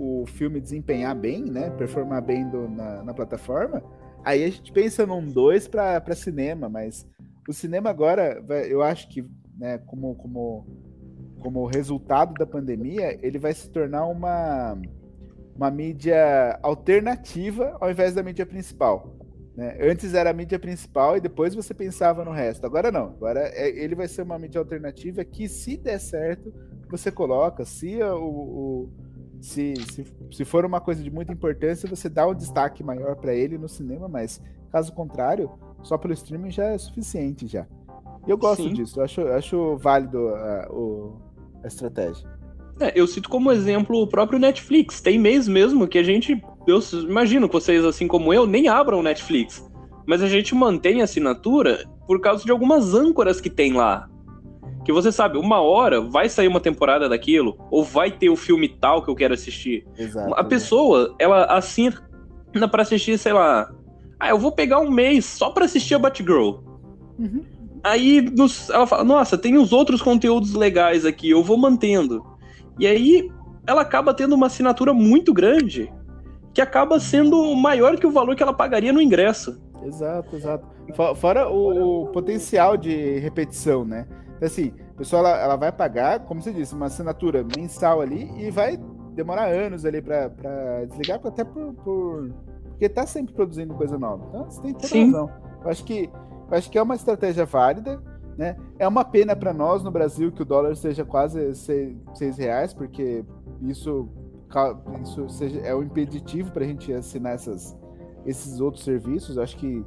o 0.00 0.24
filme 0.24 0.58
desempenhar 0.58 1.14
bem, 1.14 1.44
né? 1.44 1.68
Performar 1.68 2.22
bem 2.22 2.48
do, 2.48 2.66
na, 2.66 3.02
na 3.02 3.12
plataforma, 3.12 3.84
aí 4.24 4.42
a 4.42 4.48
gente 4.48 4.72
pensa 4.72 5.04
num 5.04 5.22
2 5.22 5.68
para 5.68 6.14
cinema, 6.14 6.70
mas 6.70 7.06
o 7.46 7.52
cinema 7.52 7.90
agora, 7.90 8.42
eu 8.66 8.82
acho 8.82 9.10
que, 9.10 9.22
né, 9.58 9.76
como, 9.76 10.14
como, 10.14 10.66
como 11.42 11.66
resultado 11.66 12.32
da 12.32 12.46
pandemia, 12.46 13.18
ele 13.20 13.38
vai 13.38 13.52
se 13.52 13.68
tornar 13.68 14.06
uma, 14.06 14.80
uma 15.54 15.70
mídia 15.70 16.58
alternativa 16.62 17.76
ao 17.78 17.90
invés 17.90 18.14
da 18.14 18.22
mídia 18.22 18.46
principal. 18.46 19.14
Né? 19.56 19.76
Antes 19.80 20.14
era 20.14 20.30
a 20.30 20.32
mídia 20.32 20.58
principal 20.58 21.16
e 21.16 21.20
depois 21.20 21.54
você 21.54 21.74
pensava 21.74 22.24
no 22.24 22.30
resto. 22.30 22.64
Agora 22.64 22.90
não. 22.90 23.06
Agora 23.06 23.40
é, 23.40 23.68
ele 23.68 23.94
vai 23.94 24.08
ser 24.08 24.22
uma 24.22 24.38
mídia 24.38 24.58
alternativa 24.58 25.24
que, 25.24 25.48
se 25.48 25.76
der 25.76 25.98
certo, 25.98 26.52
você 26.88 27.10
coloca. 27.10 27.64
Se, 27.64 28.02
o, 28.02 28.24
o 28.24 28.90
se, 29.40 29.74
se, 29.92 30.06
se 30.30 30.44
for 30.44 30.64
uma 30.64 30.80
coisa 30.80 31.02
de 31.02 31.10
muita 31.10 31.32
importância, 31.32 31.88
você 31.88 32.08
dá 32.08 32.26
um 32.26 32.34
destaque 32.34 32.82
maior 32.82 33.16
para 33.16 33.34
ele 33.34 33.58
no 33.58 33.68
cinema, 33.68 34.08
mas 34.08 34.40
caso 34.70 34.92
contrário, 34.92 35.50
só 35.82 35.98
pelo 35.98 36.14
streaming 36.14 36.50
já 36.50 36.66
é 36.66 36.78
suficiente 36.78 37.46
já. 37.46 37.66
E 38.26 38.30
eu 38.30 38.38
gosto 38.38 38.62
Sim. 38.64 38.72
disso. 38.72 39.00
Eu 39.00 39.04
acho, 39.04 39.20
eu 39.20 39.34
acho 39.34 39.76
válido 39.78 40.18
o, 40.70 41.16
a 41.64 41.66
estratégia. 41.66 42.28
É, 42.80 42.92
eu 42.98 43.06
cito 43.06 43.28
como 43.28 43.52
exemplo 43.52 44.00
o 44.00 44.06
próprio 44.06 44.38
Netflix. 44.38 45.00
Tem 45.00 45.18
mês 45.18 45.46
mesmo 45.46 45.86
que 45.86 45.98
a 45.98 46.02
gente. 46.02 46.42
Eu 46.70 46.80
imagino 47.02 47.48
que 47.48 47.54
vocês, 47.54 47.84
assim 47.84 48.06
como 48.06 48.32
eu, 48.32 48.46
nem 48.46 48.68
abram 48.68 49.00
o 49.00 49.02
Netflix. 49.02 49.68
Mas 50.06 50.22
a 50.22 50.28
gente 50.28 50.54
mantém 50.54 51.00
a 51.00 51.04
assinatura 51.04 51.84
por 52.06 52.20
causa 52.20 52.44
de 52.44 52.50
algumas 52.50 52.94
âncoras 52.94 53.40
que 53.40 53.50
tem 53.50 53.72
lá. 53.72 54.08
Que 54.84 54.92
você 54.92 55.12
sabe, 55.12 55.38
uma 55.38 55.60
hora 55.60 56.00
vai 56.00 56.28
sair 56.28 56.48
uma 56.48 56.60
temporada 56.60 57.08
daquilo, 57.08 57.56
ou 57.70 57.84
vai 57.84 58.10
ter 58.10 58.30
o 58.30 58.36
filme 58.36 58.68
tal 58.68 59.02
que 59.02 59.10
eu 59.10 59.14
quero 59.14 59.34
assistir. 59.34 59.86
Exato, 59.96 60.34
a 60.34 60.42
pessoa, 60.42 61.14
ela 61.18 61.44
assina 61.44 62.00
pra 62.70 62.82
assistir, 62.82 63.18
sei 63.18 63.32
lá. 63.32 63.70
Ah, 64.18 64.30
eu 64.30 64.38
vou 64.38 64.52
pegar 64.52 64.80
um 64.80 64.90
mês 64.90 65.24
só 65.24 65.50
pra 65.50 65.66
assistir 65.66 65.94
a 65.94 65.98
Batgirl. 65.98 66.58
Uhum. 67.18 67.44
Aí 67.84 68.20
nos, 68.20 68.68
ela 68.70 68.86
fala, 68.86 69.04
nossa, 69.04 69.38
tem 69.38 69.56
os 69.56 69.72
outros 69.72 70.02
conteúdos 70.02 70.54
legais 70.54 71.04
aqui, 71.06 71.30
eu 71.30 71.42
vou 71.42 71.56
mantendo. 71.56 72.24
E 72.78 72.86
aí 72.86 73.30
ela 73.66 73.82
acaba 73.82 74.12
tendo 74.12 74.34
uma 74.34 74.46
assinatura 74.46 74.92
muito 74.92 75.32
grande 75.32 75.92
que 76.52 76.60
acaba 76.60 76.98
sendo 76.98 77.54
maior 77.54 77.98
que 77.98 78.06
o 78.06 78.10
valor 78.10 78.34
que 78.34 78.42
ela 78.42 78.52
pagaria 78.52 78.92
no 78.92 79.00
ingresso. 79.00 79.60
Exato, 79.84 80.36
exato. 80.36 80.66
Fora 81.16 81.48
o, 81.48 82.02
o 82.02 82.06
potencial 82.08 82.76
de 82.76 83.18
repetição, 83.18 83.84
né? 83.84 84.06
Então, 84.36 84.46
assim, 84.46 84.72
a 84.94 84.98
pessoa 84.98 85.20
ela, 85.20 85.38
ela, 85.38 85.56
vai 85.56 85.70
pagar, 85.70 86.20
como 86.20 86.42
você 86.42 86.52
disse, 86.52 86.74
uma 86.74 86.86
assinatura 86.86 87.44
mensal 87.56 88.00
ali 88.00 88.30
e 88.38 88.50
vai 88.50 88.78
demorar 89.14 89.46
anos 89.46 89.84
ali 89.84 90.02
para 90.02 90.84
desligar, 90.88 91.20
até 91.24 91.44
por, 91.44 91.74
por, 91.74 92.32
porque 92.70 92.88
tá 92.88 93.06
sempre 93.06 93.34
produzindo 93.34 93.74
coisa 93.74 93.98
nova. 93.98 94.24
Então 94.28 94.44
você 94.44 94.62
tem 94.62 94.72
toda 94.72 94.86
Sim. 94.86 95.06
razão. 95.06 95.30
Eu 95.62 95.70
acho 95.70 95.84
que 95.84 96.10
eu 96.50 96.56
acho 96.58 96.70
que 96.70 96.78
é 96.78 96.82
uma 96.82 96.94
estratégia 96.94 97.44
válida. 97.46 98.02
Né? 98.36 98.56
É 98.78 98.88
uma 98.88 99.04
pena 99.04 99.36
para 99.36 99.52
nós 99.52 99.82
no 99.82 99.90
Brasil 99.90 100.32
que 100.32 100.42
o 100.42 100.44
dólar 100.46 100.74
seja 100.74 101.04
quase 101.04 101.54
seis, 101.54 101.96
seis 102.14 102.38
reais, 102.38 102.72
porque 102.72 103.24
isso, 103.62 104.08
isso 105.02 105.28
seja, 105.28 105.60
é 105.60 105.74
um 105.74 105.82
impeditivo 105.82 106.50
para 106.50 106.64
a 106.64 106.66
gente 106.66 106.92
assinar 106.92 107.34
essas, 107.34 107.76
esses 108.26 108.60
outros 108.60 108.84
serviços. 108.84 109.38
Acho 109.38 109.56
que 109.56 109.84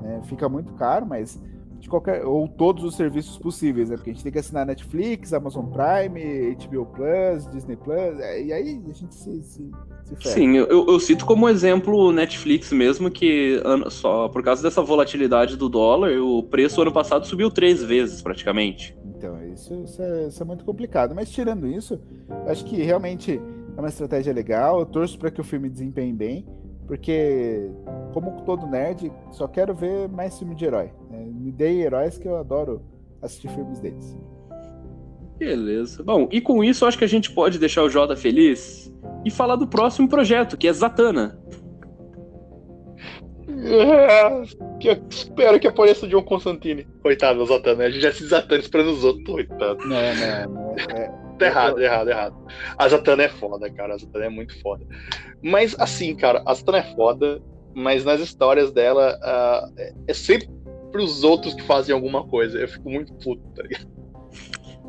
né, 0.00 0.20
fica 0.24 0.48
muito 0.48 0.72
caro, 0.74 1.06
mas 1.06 1.40
de 1.82 1.88
qualquer 1.88 2.24
ou 2.24 2.46
todos 2.46 2.84
os 2.84 2.94
serviços 2.94 3.36
possíveis, 3.36 3.90
né? 3.90 3.96
Porque 3.96 4.10
a 4.10 4.12
gente 4.12 4.22
tem 4.22 4.30
que 4.30 4.38
assinar 4.38 4.64
Netflix, 4.64 5.32
Amazon 5.32 5.66
Prime, 5.66 6.54
HBO 6.54 6.86
Plus, 6.86 7.50
Disney 7.50 7.74
Plus, 7.74 8.20
é, 8.20 8.40
e 8.40 8.52
aí 8.52 8.80
a 8.88 8.92
gente 8.92 9.12
se, 9.12 9.42
se, 9.42 9.70
se 10.04 10.16
Sim, 10.20 10.56
eu, 10.56 10.66
eu, 10.68 11.00
cito 11.00 11.26
como 11.26 11.48
exemplo 11.48 12.12
Netflix 12.12 12.70
mesmo, 12.72 13.10
que 13.10 13.60
só 13.90 14.28
por 14.28 14.44
causa 14.44 14.62
dessa 14.62 14.80
volatilidade 14.80 15.56
do 15.56 15.68
dólar, 15.68 16.16
o 16.20 16.44
preço 16.44 16.80
ano 16.80 16.92
passado 16.92 17.26
subiu 17.26 17.50
três 17.50 17.82
vezes 17.82 18.22
praticamente. 18.22 18.96
Então, 19.16 19.42
isso, 19.52 19.74
isso, 19.84 20.00
é, 20.00 20.28
isso 20.28 20.40
é 20.40 20.46
muito 20.46 20.64
complicado. 20.64 21.16
Mas 21.16 21.30
tirando 21.30 21.66
isso, 21.66 22.00
acho 22.46 22.64
que 22.64 22.80
realmente 22.80 23.40
é 23.76 23.80
uma 23.80 23.88
estratégia 23.88 24.32
legal. 24.32 24.80
Eu 24.80 24.86
torço 24.86 25.18
para 25.18 25.30
que 25.30 25.40
o 25.40 25.44
filme 25.44 25.68
desempenhe 25.68 26.12
bem. 26.12 26.46
Porque, 26.86 27.70
como 28.12 28.42
todo 28.42 28.66
nerd, 28.66 29.10
só 29.30 29.46
quero 29.46 29.74
ver 29.74 30.08
mais 30.08 30.38
filme 30.38 30.54
de 30.54 30.64
herói. 30.64 30.90
Né? 31.10 31.24
Me 31.24 31.52
dei 31.52 31.82
heróis 31.82 32.18
que 32.18 32.28
eu 32.28 32.36
adoro 32.36 32.82
assistir 33.22 33.48
filmes 33.48 33.78
deles. 33.78 34.16
Beleza. 35.38 36.02
Bom, 36.02 36.28
e 36.30 36.40
com 36.40 36.62
isso, 36.62 36.84
acho 36.84 36.98
que 36.98 37.04
a 37.04 37.08
gente 37.08 37.30
pode 37.30 37.58
deixar 37.58 37.82
o 37.82 37.88
Jota 37.88 38.16
feliz 38.16 38.92
e 39.24 39.30
falar 39.30 39.56
do 39.56 39.66
próximo 39.66 40.08
projeto, 40.08 40.56
que 40.56 40.68
é 40.68 40.72
Zatanna. 40.72 41.38
É, 43.48 44.42
que 44.78 44.88
eu 44.88 45.02
espero 45.08 45.58
que 45.58 45.66
apareça 45.66 46.06
o 46.06 46.08
John 46.08 46.22
Constantine. 46.22 46.86
Coitado 47.02 47.38
da 47.38 47.44
Zatanna, 47.44 47.84
a 47.84 47.90
gente 47.90 48.02
já 48.02 48.12
se 48.12 48.26
Zatanna 48.26 48.60
esperando 48.60 48.90
os 48.90 49.04
outros, 49.04 49.24
coitado. 49.24 49.78
Não, 49.86 49.88
não, 49.88 50.52
não. 50.52 50.76
É, 50.94 51.10
Tá 51.42 51.46
errado, 51.46 51.82
errado, 51.82 52.08
errado. 52.08 52.36
A 52.78 52.88
Zatanna 52.88 53.24
é 53.24 53.28
foda, 53.28 53.70
cara. 53.70 53.94
A 53.94 53.98
Zatanna 53.98 54.26
é 54.26 54.28
muito 54.28 54.60
foda. 54.60 54.86
Mas, 55.42 55.74
assim, 55.78 56.14
cara, 56.14 56.42
a 56.46 56.54
Zatanna 56.54 56.78
é 56.78 56.94
foda, 56.94 57.42
mas 57.74 58.04
nas 58.04 58.20
histórias 58.20 58.70
dela 58.72 59.18
uh, 59.22 59.92
é 60.06 60.14
sempre 60.14 60.48
os 60.94 61.24
outros 61.24 61.54
que 61.54 61.62
fazem 61.62 61.94
alguma 61.94 62.24
coisa. 62.24 62.58
Eu 62.58 62.68
fico 62.68 62.90
muito 62.90 63.12
puto, 63.14 63.42
tá 63.54 63.62
ligado? 63.62 63.86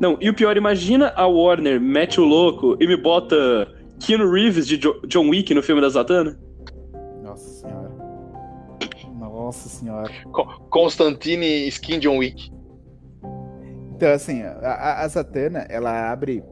Não, 0.00 0.18
e 0.20 0.28
o 0.28 0.34
pior, 0.34 0.56
imagina 0.56 1.12
a 1.14 1.26
Warner 1.26 1.80
mete 1.80 2.20
o 2.20 2.24
louco 2.24 2.76
e 2.80 2.86
me 2.86 2.96
bota 2.96 3.68
Keanu 4.04 4.30
Reeves 4.30 4.66
de 4.66 4.76
jo 4.76 5.00
John 5.06 5.28
Wick 5.28 5.54
no 5.54 5.62
filme 5.62 5.80
da 5.80 5.88
Zatanna. 5.88 6.38
Nossa 7.22 7.48
senhora. 7.48 7.90
Nossa 9.18 9.68
senhora. 9.68 10.10
Constantine 10.70 11.68
Skin 11.68 12.00
John 12.00 12.18
Wick. 12.18 12.50
Então, 13.96 14.12
assim, 14.12 14.42
a, 14.42 15.02
a 15.02 15.08
Zatanna, 15.08 15.60
ela 15.68 16.10
abre, 16.10 16.42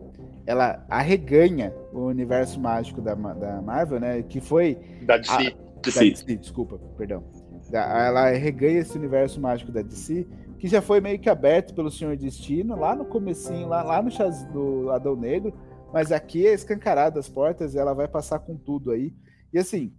ela 0.46 0.84
arreganha 0.88 1.74
o 1.92 2.06
universo 2.06 2.60
mágico 2.60 3.00
da, 3.00 3.14
da 3.14 3.60
Marvel, 3.60 3.98
né? 3.98 4.22
Que 4.22 4.40
foi. 4.40 4.78
Da 5.02 5.18
DC. 5.18 5.32
A, 5.32 5.38
DC. 5.82 5.98
Da 5.98 6.10
DC, 6.10 6.36
desculpa, 6.36 6.78
perdão. 6.96 7.24
Ela 7.72 8.28
arreganha 8.28 8.80
esse 8.80 8.96
universo 8.96 9.40
mágico 9.40 9.72
da 9.72 9.82
DC, 9.82 10.26
que 10.58 10.68
já 10.68 10.80
foi 10.80 11.00
meio 11.00 11.18
que 11.18 11.28
aberto 11.28 11.74
pelo 11.74 11.90
Senhor 11.90 12.16
Destino, 12.16 12.76
lá 12.76 12.94
no 12.94 13.04
comecinho, 13.04 13.66
lá, 13.66 13.82
lá 13.82 14.02
no 14.02 14.10
chaz 14.10 14.44
do 14.46 14.90
Adão 14.90 15.16
Negro, 15.16 15.52
mas 15.92 16.12
aqui 16.12 16.46
é 16.46 16.52
escancarado 16.52 17.18
as 17.18 17.28
portas 17.28 17.74
e 17.74 17.78
ela 17.78 17.94
vai 17.94 18.06
passar 18.06 18.38
com 18.38 18.56
tudo 18.56 18.90
aí. 18.90 19.12
E 19.52 19.58
assim, 19.58 19.92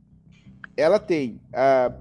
ela 0.78 1.00
tem 1.00 1.42
uh, 1.50 1.94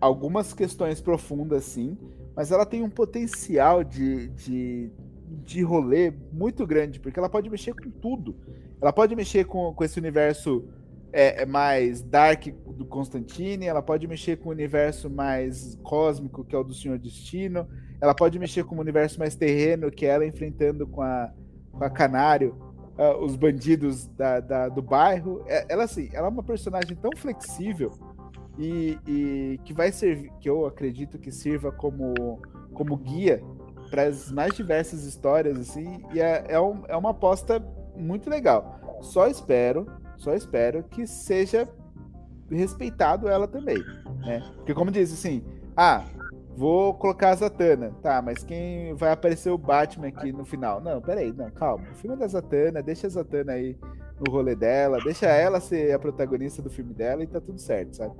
algumas 0.00 0.52
questões 0.52 1.00
profundas, 1.00 1.64
sim, 1.64 1.96
mas 2.38 2.52
ela 2.52 2.64
tem 2.64 2.84
um 2.84 2.88
potencial 2.88 3.82
de, 3.82 4.28
de, 4.28 4.92
de 5.44 5.60
rolê 5.60 6.12
muito 6.32 6.64
grande, 6.64 7.00
porque 7.00 7.18
ela 7.18 7.28
pode 7.28 7.50
mexer 7.50 7.74
com 7.74 7.90
tudo. 7.90 8.36
Ela 8.80 8.92
pode 8.92 9.16
mexer 9.16 9.44
com, 9.44 9.74
com 9.74 9.82
esse 9.82 9.98
universo 9.98 10.64
é, 11.12 11.42
é 11.42 11.44
mais 11.44 12.00
dark 12.00 12.46
do 12.76 12.84
Constantine, 12.84 13.66
ela 13.66 13.82
pode 13.82 14.06
mexer 14.06 14.36
com 14.36 14.50
o 14.50 14.52
universo 14.52 15.10
mais 15.10 15.76
cósmico, 15.82 16.44
que 16.44 16.54
é 16.54 16.58
o 16.58 16.62
do 16.62 16.72
Senhor 16.72 16.96
Destino, 16.96 17.66
ela 18.00 18.14
pode 18.14 18.38
mexer 18.38 18.62
com 18.62 18.76
o 18.76 18.80
universo 18.80 19.18
mais 19.18 19.34
terreno, 19.34 19.90
que 19.90 20.06
é 20.06 20.10
ela 20.10 20.24
enfrentando 20.24 20.86
com 20.86 21.02
a, 21.02 21.32
com 21.72 21.82
a 21.82 21.90
Canário, 21.90 22.54
uh, 22.96 23.20
os 23.20 23.34
bandidos 23.34 24.06
da, 24.06 24.38
da, 24.38 24.68
do 24.68 24.80
bairro. 24.80 25.42
É, 25.48 25.66
ela, 25.68 25.82
assim, 25.82 26.08
ela 26.12 26.28
é 26.28 26.30
uma 26.30 26.44
personagem 26.44 26.94
tão 26.94 27.10
flexível 27.16 27.90
e, 28.58 28.98
e 29.06 29.60
que 29.64 29.72
vai 29.72 29.92
servir, 29.92 30.32
que 30.40 30.50
eu 30.50 30.66
acredito 30.66 31.18
que 31.18 31.30
sirva 31.30 31.70
como, 31.70 32.42
como 32.74 32.96
guia 32.96 33.42
para 33.88 34.02
as 34.02 34.30
mais 34.30 34.54
diversas 34.54 35.04
histórias, 35.04 35.58
assim, 35.58 36.02
e 36.12 36.20
é, 36.20 36.44
é, 36.48 36.60
um, 36.60 36.82
é 36.88 36.96
uma 36.96 37.10
aposta 37.10 37.64
muito 37.96 38.28
legal. 38.28 38.98
Só 39.00 39.28
espero, 39.28 39.86
só 40.16 40.34
espero 40.34 40.82
que 40.82 41.06
seja 41.06 41.68
respeitado 42.50 43.28
ela 43.28 43.46
também, 43.46 43.78
né? 44.20 44.42
Porque 44.56 44.74
como 44.74 44.90
diz 44.90 45.12
assim, 45.12 45.44
ah, 45.76 46.04
vou 46.56 46.92
colocar 46.94 47.30
a 47.30 47.36
Zatanna, 47.36 47.92
tá, 48.02 48.20
mas 48.20 48.42
quem 48.42 48.92
vai 48.94 49.12
aparecer 49.12 49.50
o 49.50 49.58
Batman 49.58 50.08
aqui 50.08 50.32
no 50.32 50.44
final? 50.44 50.80
Não, 50.80 51.00
peraí, 51.00 51.32
não, 51.32 51.50
calma. 51.50 51.86
O 51.92 51.94
filme 51.94 52.16
é 52.16 52.18
da 52.18 52.26
Zatanna, 52.26 52.82
deixa 52.82 53.06
a 53.06 53.10
Zatanna 53.10 53.52
aí 53.52 53.78
no 54.18 54.32
rolê 54.32 54.56
dela, 54.56 54.98
deixa 55.04 55.26
ela 55.26 55.60
ser 55.60 55.94
a 55.94 55.98
protagonista 55.98 56.60
do 56.60 56.68
filme 56.68 56.92
dela 56.92 57.22
e 57.22 57.26
tá 57.26 57.40
tudo 57.40 57.60
certo, 57.60 57.94
sabe? 57.94 58.14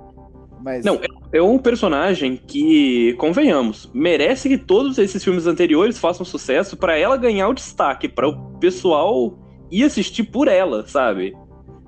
Mas... 0.61 0.83
Não, 0.83 0.99
é 1.31 1.41
um 1.41 1.57
personagem 1.57 2.35
que, 2.35 3.13
convenhamos, 3.13 3.89
merece 3.93 4.49
que 4.49 4.57
todos 4.57 4.97
esses 4.97 5.23
filmes 5.23 5.47
anteriores 5.47 5.97
façam 5.97 6.25
sucesso 6.25 6.75
para 6.75 6.97
ela 6.97 7.17
ganhar 7.17 7.47
o 7.47 7.53
destaque, 7.53 8.09
para 8.09 8.27
o 8.27 8.57
pessoal 8.59 9.37
ir 9.71 9.83
assistir 9.83 10.23
por 10.23 10.47
ela, 10.47 10.85
sabe? 10.87 11.35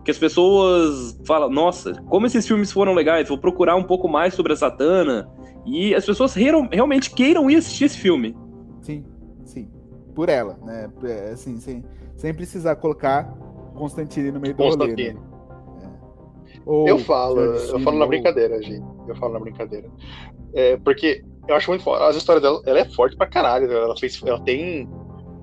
Que 0.03 0.11
as 0.11 0.17
pessoas 0.17 1.19
falam, 1.25 1.49
nossa, 1.49 1.93
como 2.07 2.25
esses 2.25 2.47
filmes 2.47 2.71
foram 2.71 2.93
legais, 2.93 3.29
vou 3.29 3.37
procurar 3.37 3.75
um 3.75 3.83
pouco 3.83 4.07
mais 4.07 4.33
sobre 4.33 4.53
a 4.53 4.55
Satana. 4.55 5.29
E 5.65 5.93
as 5.93 6.05
pessoas 6.05 6.33
realmente 6.33 7.11
queiram 7.11 7.49
ir 7.49 7.57
assistir 7.57 7.85
esse 7.85 7.97
filme. 7.97 8.35
Sim, 8.81 9.05
sim. 9.43 9.69
Por 10.15 10.27
ela, 10.27 10.57
né? 10.63 10.89
Assim, 11.31 11.57
sem, 11.57 11.83
sem 12.15 12.33
precisar 12.33 12.75
colocar 12.77 13.31
Constantine 13.75 14.31
no 14.31 14.39
meio 14.39 14.55
do 14.55 14.63
rolê. 14.63 15.13
Né? 15.13 15.30
Ou 16.71 16.87
eu 16.87 16.97
falo, 16.99 17.41
eu 17.41 17.79
falo 17.81 17.99
na 17.99 18.07
brincadeira, 18.07 18.61
gente. 18.61 18.81
Eu 19.05 19.13
falo 19.17 19.33
na 19.33 19.39
brincadeira. 19.41 19.89
É, 20.53 20.77
porque 20.77 21.21
eu 21.45 21.53
acho 21.53 21.69
muito 21.69 21.83
foda. 21.83 22.07
As 22.07 22.15
histórias 22.15 22.41
dela, 22.41 22.61
ela 22.65 22.79
é 22.79 22.85
forte 22.85 23.17
pra 23.17 23.27
caralho. 23.27 23.69
Ela 23.69 23.93
fez, 23.97 24.21
ela 24.25 24.39
tem, 24.39 24.87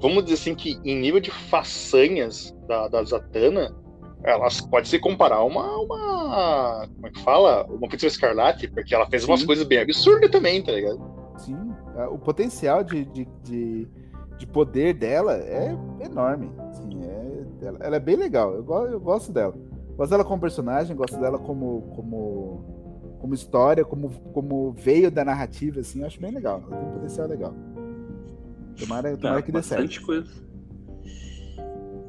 vamos 0.01 0.25
dizer 0.25 0.37
assim 0.37 0.55
que 0.55 0.81
em 0.83 0.99
nível 0.99 1.21
de 1.21 1.31
façanhas 1.31 2.57
da, 2.67 2.89
da 2.89 3.05
Zatanna, 3.05 3.77
elas 4.25 4.63
pode 4.63 4.89
se 4.89 4.99
comparar 4.99 5.37
a 5.37 5.45
uma, 5.45 5.77
uma. 5.77 6.89
Como 6.95 7.07
é 7.07 7.11
que 7.11 7.21
fala? 7.21 7.67
Uma 7.67 7.91
Feiticeira 7.91 8.15
Escarlate, 8.15 8.67
porque 8.69 8.95
ela 8.95 9.05
fez 9.05 9.25
Sim. 9.25 9.31
umas 9.31 9.45
coisas 9.45 9.67
bem 9.67 9.81
absurdas 9.81 10.31
também, 10.31 10.63
tá 10.63 10.73
ligado? 10.73 10.99
Sim, 11.37 11.75
é, 11.99 12.07
o 12.07 12.19
potencial 12.19 12.83
de, 12.83 13.05
de, 13.05 13.29
de, 13.45 13.89
de 14.39 14.47
poder 14.47 14.95
dela 14.95 15.35
é 15.35 15.77
enorme. 16.01 16.51
Assim, 16.71 16.89
é, 17.05 17.67
ela, 17.67 17.79
ela, 17.83 17.97
é 17.97 18.01
bem 18.01 18.17
legal, 18.17 18.55
eu, 18.55 18.65
eu 18.87 18.99
gosto 18.99 19.31
dela. 19.31 19.55
Gosto 19.99 20.11
dela 20.13 20.25
como 20.25 20.41
personagem, 20.41 20.97
gosto 20.97 21.21
dela 21.21 21.39
como, 21.39 21.93
como, 21.95 23.19
como 23.21 23.35
história, 23.35 23.85
como, 23.85 24.09
como 24.33 24.73
veio 24.73 25.11
da 25.11 25.25
narrativa, 25.25 25.81
assim, 25.81 26.01
eu 26.01 26.07
acho 26.07 26.21
bem 26.21 26.31
legal. 26.31 26.63
Ela 26.67 26.77
tem 26.77 26.89
um 26.89 26.93
potencial 26.93 27.29
legal. 27.29 27.55
Tomara, 28.79 29.17
tomara 29.17 29.43
que 29.43 29.53
dê 29.53 29.61
certo. 29.61 30.01
Coisa. 30.07 30.31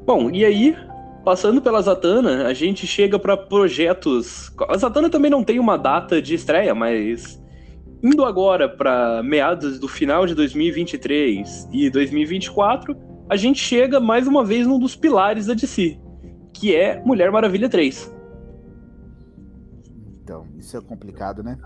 Bom, 0.05 0.29
e 0.29 0.45
aí, 0.45 0.75
Passando 1.23 1.61
pela 1.61 1.81
Zatanna, 1.81 2.47
a 2.47 2.53
gente 2.53 2.87
chega 2.87 3.19
para 3.19 3.35
projetos. 3.35 4.51
A 4.69 4.77
Zatanna 4.77 5.09
também 5.09 5.29
não 5.29 5.43
tem 5.43 5.59
uma 5.59 5.77
data 5.77 6.21
de 6.21 6.33
estreia, 6.33 6.73
mas 6.73 7.41
indo 8.01 8.23
agora 8.23 8.69
para 8.69 9.21
meados 9.21 9.79
do 9.79 9.87
final 9.87 10.25
de 10.25 10.33
2023 10.33 11.67
e 11.71 11.89
2024, 11.89 12.95
a 13.29 13.35
gente 13.35 13.59
chega 13.59 13.99
mais 13.99 14.27
uma 14.27 14.43
vez 14.43 14.65
num 14.65 14.79
dos 14.79 14.95
pilares 14.95 15.47
da 15.47 15.53
DC, 15.53 15.99
que 16.59 16.75
é 16.75 17.01
Mulher 17.03 17.31
Maravilha 17.31 17.69
3. 17.69 18.13
Então, 20.21 20.45
isso 20.57 20.77
é 20.77 20.81
complicado, 20.81 21.41
né? 21.41 21.57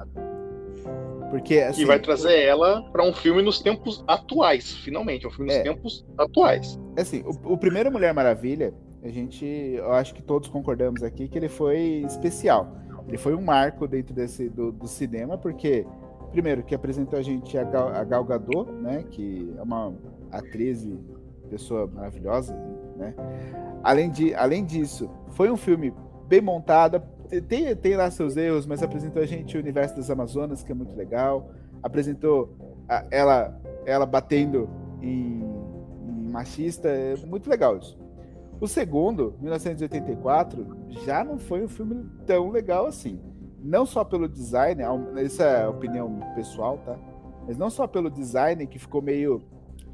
Porque 1.32 1.57
assim, 1.60 1.82
e 1.82 1.86
vai 1.86 1.99
trazer 1.99 2.40
ela 2.40 2.84
para 2.91 3.03
um 3.03 3.11
filme 3.11 3.41
nos 3.41 3.60
tempos 3.60 4.03
atuais, 4.07 4.72
finalmente, 4.72 5.26
um 5.26 5.32
filme 5.32 5.48
nos 5.48 5.60
é, 5.60 5.64
tempos 5.64 6.06
atuais. 6.15 6.80
Assim, 6.95 7.24
o, 7.24 7.53
o 7.53 7.57
primeiro 7.57 7.91
Mulher 7.91 8.14
Maravilha, 8.14 8.72
a 9.03 9.10
gente, 9.10 9.44
eu 9.44 9.91
acho 9.94 10.14
que 10.14 10.22
todos 10.22 10.48
concordamos 10.48 11.02
aqui 11.02 11.28
que 11.28 11.38
ele 11.38 11.49
foi 11.49 12.03
especial. 12.06 12.78
Ele 13.07 13.18
foi 13.18 13.34
um 13.34 13.41
marco 13.41 13.88
dentro 13.88 14.14
desse 14.14 14.48
do, 14.48 14.72
do 14.72 14.88
cinema, 14.88 15.38
porque 15.40 15.86
primeiro 16.32 16.64
que 16.64 16.76
apresentou 16.76 17.18
a 17.18 17.22
gente 17.22 17.57
a 17.57 17.64
Gal, 17.64 17.90
a 17.90 18.03
Gal 18.03 18.24
Gadot, 18.24 18.72
né, 18.72 19.03
que 19.10 19.52
é 19.57 19.61
uma 19.61 19.91
atriz 20.32 20.84
e 20.84 20.98
pessoa 21.49 21.88
maravilhosa, 21.88 22.56
né? 22.95 23.14
Além 23.84 24.10
de, 24.10 24.34
além 24.34 24.64
disso, 24.64 25.10
foi 25.31 25.51
um 25.51 25.57
filme 25.57 25.93
bem 26.27 26.41
montado, 26.41 27.01
tem, 27.47 27.76
tem 27.76 27.95
lá 27.95 28.10
seus 28.10 28.38
erros, 28.38 28.65
mas 28.65 28.81
apresentou 28.81 29.22
a 29.22 29.26
gente 29.26 29.57
o 29.57 29.60
universo 29.60 29.95
das 29.95 30.10
Amazonas, 30.10 30.64
que 30.64 30.72
é 30.72 30.76
muito 30.76 30.95
legal. 30.95 31.49
Apresentou 31.81 32.55
a, 32.88 33.05
ela 33.11 33.60
ela 33.85 34.05
batendo 34.05 34.69
em, 35.01 35.43
em 36.07 36.30
machista, 36.30 36.88
é 36.88 37.15
muito 37.26 37.49
legal 37.49 37.77
isso. 37.77 37.97
O 38.60 38.68
segundo, 38.68 39.35
1984, 39.41 40.65
já 41.05 41.23
não 41.23 41.38
foi 41.38 41.64
um 41.64 41.68
filme 41.68 42.05
tão 42.26 42.49
legal 42.49 42.85
assim. 42.85 43.19
Não 43.61 43.85
só 43.85 44.03
pelo 44.03 44.27
design, 44.27 44.81
essa 45.18 45.43
é 45.43 45.64
a 45.64 45.69
opinião 45.69 46.19
pessoal, 46.35 46.77
tá? 46.85 46.97
Mas 47.45 47.57
não 47.57 47.69
só 47.69 47.88
pelo 47.88 48.10
design 48.10 48.65
que 48.68 48.80
ficou 48.80 49.01
meio 49.01 49.41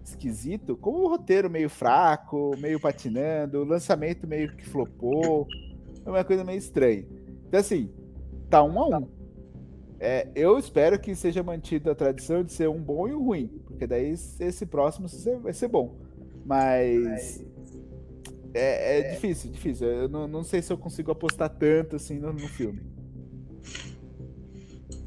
esquisito, 0.10 0.76
como 0.77 0.99
o 0.99 1.07
roteiro 1.07 1.49
meio 1.49 1.69
fraco, 1.69 2.56
meio 2.57 2.80
patinando, 2.80 3.60
o 3.60 3.65
lançamento 3.65 4.27
meio 4.27 4.56
que 4.56 4.65
flopou. 4.65 5.48
É 6.06 6.10
uma 6.10 6.23
coisa 6.23 6.44
meio 6.44 6.57
estranha. 6.57 7.06
Então, 7.48 7.60
assim, 7.60 7.90
tá 8.49 8.64
um 8.64 8.80
a 8.80 8.99
um. 8.99 9.07
É, 9.99 10.27
eu 10.34 10.57
espero 10.57 10.98
que 10.98 11.14
seja 11.14 11.44
mantida 11.44 11.91
a 11.91 11.95
tradição 11.95 12.44
de 12.44 12.53
ser 12.53 12.69
um 12.69 12.81
bom 12.81 13.07
e 13.07 13.14
um 13.14 13.26
ruim, 13.26 13.48
porque 13.65 13.86
daí 13.86 14.11
esse 14.40 14.65
próximo 14.65 15.07
vai 15.41 15.52
ser 15.52 15.68
bom. 15.68 15.98
Mas 16.45 17.44
é, 18.53 18.98
é, 18.98 18.99
é, 18.99 19.11
difícil, 19.14 19.52
difícil. 19.52 19.88
Eu 19.88 20.10
não, 20.10 20.27
não 20.27 20.44
sei 20.44 20.61
se 20.61 20.72
eu 20.72 20.77
consigo 20.77 21.11
apostar 21.11 21.49
tanto 21.49 21.95
assim 21.95 22.18
no, 22.18 22.31
no 22.31 22.48
filme. 22.48 22.81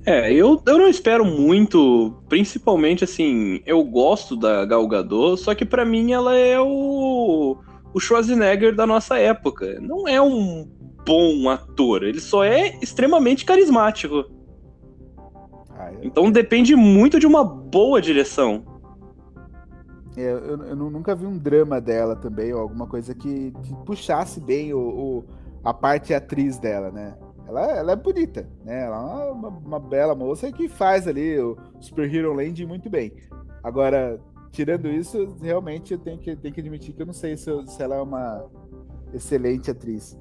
É, 0.05 0.33
eu, 0.33 0.61
eu 0.67 0.79
não 0.79 0.89
espero 0.89 1.25
muito, 1.25 2.13
principalmente 2.29 3.05
assim, 3.05 3.61
eu 3.65 3.85
gosto 3.85 4.37
da 4.37 4.65
Gal 4.65 4.87
Gadot, 4.89 5.41
só 5.41 5.55
que 5.55 5.65
para 5.65 5.85
mim 5.85 6.11
ela 6.11 6.35
é 6.35 6.59
o, 6.61 7.57
o 7.95 8.01
Schwarzenegger 8.01 8.75
da 8.75 8.85
nossa 8.85 9.17
época. 9.17 9.79
Não 9.81 10.09
é 10.09 10.21
um 10.21 10.69
bom 11.07 11.49
ator, 11.49 12.03
ele 12.03 12.21
só 12.21 12.43
é 12.43 12.77
extremamente 12.83 13.45
carismático. 13.45 14.25
Ah, 15.71 15.93
eu... 15.93 16.01
Então 16.03 16.31
depende 16.33 16.75
muito 16.75 17.21
de 17.21 17.27
uma 17.27 17.45
boa 17.45 18.03
direção. 18.03 18.65
É, 20.17 20.31
eu, 20.33 20.65
eu, 20.65 20.77
nunca 20.77 21.15
vi 21.15 21.27
um 21.27 21.39
drama 21.39 21.81
dela 21.81 22.17
também, 22.17 22.53
ou 22.53 22.61
alguma 22.61 22.89
coisa 22.89 23.15
que, 23.15 23.53
que 23.63 23.75
puxasse 23.87 24.41
bem 24.41 24.75
o, 24.75 24.79
o, 24.79 25.25
a 25.65 25.73
parte 25.73 26.13
atriz 26.13 26.59
dela, 26.59 26.91
né? 26.91 27.17
Ela, 27.53 27.79
ela 27.79 27.93
é 27.93 27.97
bonita, 27.97 28.49
né? 28.65 28.85
Ela 28.85 29.27
é 29.27 29.31
uma, 29.31 29.49
uma 29.49 29.79
bela 29.79 30.15
moça 30.15 30.51
que 30.51 30.69
faz 30.69 31.07
ali 31.07 31.39
o 31.39 31.57
Super 31.81 32.13
Hero 32.13 32.33
Land 32.33 32.65
muito 32.65 32.89
bem. 32.89 33.13
Agora, 33.63 34.19
tirando 34.51 34.89
isso, 34.89 35.37
realmente 35.41 35.93
eu 35.93 35.99
tenho 35.99 36.19
que, 36.19 36.35
tenho 36.35 36.55
que 36.55 36.61
admitir 36.61 36.95
que 36.95 37.03
eu 37.03 37.07
não 37.07 37.13
sei 37.13 37.37
se, 37.37 37.51
eu, 37.51 37.67
se 37.67 37.83
ela 37.83 37.97
é 37.97 38.01
uma 38.01 38.45
excelente 39.13 39.71
atriz. 39.71 40.19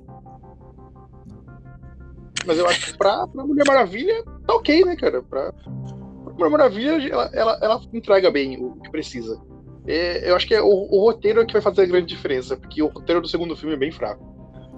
Mas 2.46 2.58
eu 2.58 2.68
acho 2.68 2.92
que 2.92 2.98
pra, 2.98 3.26
pra 3.28 3.46
Mulher 3.46 3.66
Maravilha 3.66 4.24
tá 4.46 4.54
ok, 4.54 4.84
né, 4.84 4.96
cara? 4.98 5.22
Pra, 5.22 5.54
pra 5.54 6.34
Mulher 6.34 6.50
Maravilha, 6.50 7.10
ela, 7.10 7.30
ela, 7.34 7.60
ela 7.62 7.82
entrega 7.94 8.30
bem 8.30 8.62
o 8.62 8.76
que 8.76 8.92
precisa. 8.92 9.40
É, 9.88 10.30
eu 10.30 10.36
acho 10.36 10.48
que 10.48 10.54
é 10.54 10.62
o, 10.62 10.68
o, 10.68 11.06
roteiro 11.06 11.42
é 11.42 11.46
que 11.46 11.54
vai 11.54 11.62
fazer 11.62 11.84
a 11.84 11.86
grande 11.86 12.08
diferença, 12.08 12.58
porque 12.58 12.82
o 12.84 12.88
roteiro 12.88 13.22
do 13.22 13.28
segundo 13.28 13.56
filme 13.56 13.76
é 13.76 13.78
bem 13.78 13.92
fraco. 13.92 14.24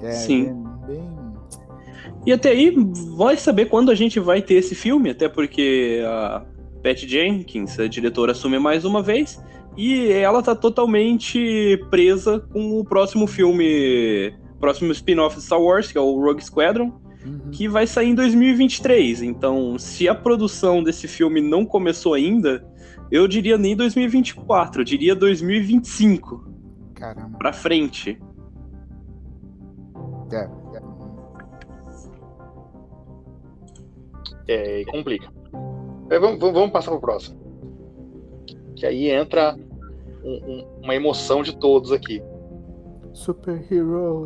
É, 0.02 0.12
Sim. 0.12 0.64
Bem, 0.86 1.23
E 2.26 2.32
até 2.32 2.50
aí, 2.50 2.74
vai 3.18 3.36
saber 3.36 3.66
quando 3.66 3.92
a 3.92 3.96
gente 3.96 4.20
vai 4.20 4.42
ter 4.42 4.56
esse 4.56 4.74
filme, 4.74 5.10
até 5.10 5.28
porque 5.28 6.02
a 6.06 6.44
Pat 6.82 7.06
Jenkins, 7.06 7.78
a 7.80 7.88
diretora, 7.88 8.32
assume 8.32 8.60
mais 8.60 8.86
uma 8.86 9.02
vez, 9.02 9.42
e 9.76 10.12
ela 10.12 10.42
tá 10.42 10.56
totalmente 10.56 11.84
presa 11.90 12.40
com 12.40 12.80
o 12.80 12.86
próximo 12.86 13.28
filme, 13.28 14.34
próximo 14.60 14.92
spin-off 14.92 15.36
de 15.36 15.44
Star 15.44 15.62
Wars, 15.62 15.92
que 15.92 15.98
é 15.98 16.02
o 16.02 16.20
Rogue 16.20 16.44
Squadron, 16.44 16.94
uhum. 17.26 17.52
que 17.52 17.68
vai 17.68 17.86
sair 17.88 18.10
em 18.10 18.16
2023. 18.16 19.24
Então, 19.24 19.78
se 19.78 20.08
a 20.08 20.16
produção 20.16 20.84
desse 20.84 21.08
filme 21.08 21.42
não 21.42 21.66
começou 21.66 22.14
ainda, 22.14 22.66
eu 23.12 23.28
diria 23.28 23.58
nem 23.58 23.76
2024, 23.76 24.82
eu 24.82 24.86
diria 24.86 25.16
2025. 25.16 26.52
Caramba. 26.94 27.38
Pra 27.38 27.52
frente. 27.52 28.18
É. 30.32 30.63
É, 34.48 34.82
é 34.82 34.86
complica. 34.86 35.32
É, 36.10 36.20
vamos, 36.20 36.40
vamos 36.40 36.72
passar 36.72 36.92
pro 36.92 37.00
próximo. 37.00 37.40
Que 38.76 38.86
aí 38.86 39.10
entra 39.10 39.58
um, 40.24 40.32
um, 40.32 40.66
uma 40.84 40.96
emoção 40.96 41.42
de 41.42 41.56
todos 41.56 41.92
aqui. 41.92 42.22
Super 43.14 43.64
Hero 43.72 44.26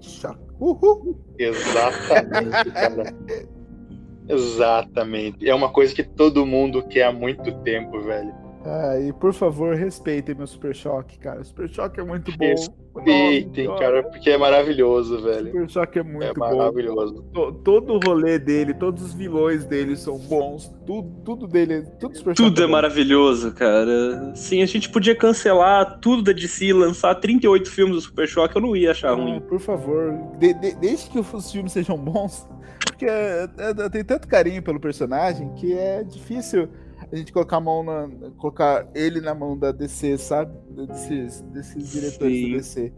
Shock. 0.00 0.38
Uhul. 0.60 1.18
Exatamente, 1.38 2.70
cara. 2.72 3.14
Exatamente. 4.28 5.48
É 5.48 5.54
uma 5.54 5.68
coisa 5.68 5.94
que 5.94 6.02
todo 6.02 6.46
mundo 6.46 6.82
quer 6.82 7.04
há 7.04 7.12
muito 7.12 7.52
tempo, 7.62 8.00
velho. 8.00 8.43
Ah, 8.66 8.98
e 8.98 9.12
por 9.12 9.34
favor, 9.34 9.74
respeitem 9.74 10.34
meu 10.34 10.46
Super 10.46 10.74
Choque, 10.74 11.18
cara. 11.18 11.40
O 11.40 11.44
Super 11.44 11.68
Choque 11.68 12.00
é 12.00 12.02
muito 12.02 12.32
bom. 12.32 12.46
Respeitem, 12.46 13.66
cara, 13.76 14.02
porque 14.04 14.30
é 14.30 14.38
maravilhoso, 14.38 15.20
velho. 15.20 15.46
Super 15.48 15.70
Choque 15.70 15.98
é 15.98 16.02
muito 16.02 16.24
é 16.24 16.32
maravilhoso. 16.34 17.22
bom. 17.30 17.52
Todo 17.52 17.92
o 17.92 17.98
rolê 17.98 18.38
dele, 18.38 18.72
todos 18.72 19.02
os 19.02 19.12
vilões 19.12 19.66
dele 19.66 19.94
são 19.96 20.16
bons. 20.16 20.74
Tudo, 20.86 21.10
tudo 21.24 21.46
dele, 21.46 21.82
tudo 22.00 22.16
Super 22.16 22.34
Tudo 22.34 22.62
é, 22.62 22.64
é 22.64 22.66
maravilhoso, 22.66 23.52
cara. 23.52 24.34
Sim, 24.34 24.62
a 24.62 24.66
gente 24.66 24.88
podia 24.88 25.14
cancelar 25.14 25.98
tudo 26.00 26.22
da 26.22 26.32
DC, 26.32 26.72
lançar 26.72 27.14
38 27.16 27.70
filmes 27.70 27.96
do 27.96 28.00
Super 28.00 28.26
Choque, 28.26 28.56
eu 28.56 28.62
não 28.62 28.74
ia 28.74 28.92
achar 28.92 29.10
ah, 29.10 29.14
ruim. 29.14 29.40
Por 29.40 29.60
favor, 29.60 30.14
de, 30.38 30.54
de, 30.54 30.74
desde 30.76 31.10
que 31.10 31.18
os 31.18 31.52
filmes 31.52 31.72
sejam 31.72 31.98
bons, 31.98 32.48
porque 32.86 33.04
eu 33.04 33.90
tenho 33.90 34.04
tanto 34.06 34.26
carinho 34.26 34.62
pelo 34.62 34.80
personagem 34.80 35.52
que 35.54 35.74
é 35.74 36.02
difícil 36.02 36.68
a 37.10 37.16
gente 37.16 37.32
colocar 37.32 37.56
a 37.56 37.60
mão 37.60 37.82
na. 37.82 38.08
colocar 38.38 38.88
ele 38.94 39.20
na 39.20 39.34
mão 39.34 39.56
da 39.58 39.72
DC, 39.72 40.18
sabe? 40.18 40.52
Desses, 40.70 41.40
desses 41.42 41.90
diretores 41.90 42.36
Sim. 42.36 42.50
da 42.50 42.56
DC. 42.56 42.92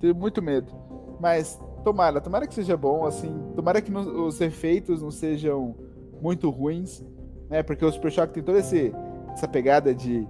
Tenho 0.00 0.14
muito 0.14 0.42
medo. 0.42 0.72
Mas 1.20 1.60
tomara, 1.84 2.20
tomara 2.20 2.46
que 2.46 2.54
seja 2.54 2.76
bom, 2.76 3.06
assim. 3.06 3.34
Tomara 3.54 3.80
que 3.80 3.90
no, 3.90 4.26
os 4.26 4.40
efeitos 4.40 5.02
não 5.02 5.10
sejam 5.10 5.74
muito 6.20 6.50
ruins, 6.50 7.04
né? 7.48 7.62
Porque 7.62 7.84
o 7.84 7.90
Super 7.90 8.10
Shock 8.10 8.32
tem 8.32 8.42
toda 8.42 8.58
esse, 8.58 8.92
essa 9.32 9.48
pegada 9.48 9.94
de, 9.94 10.26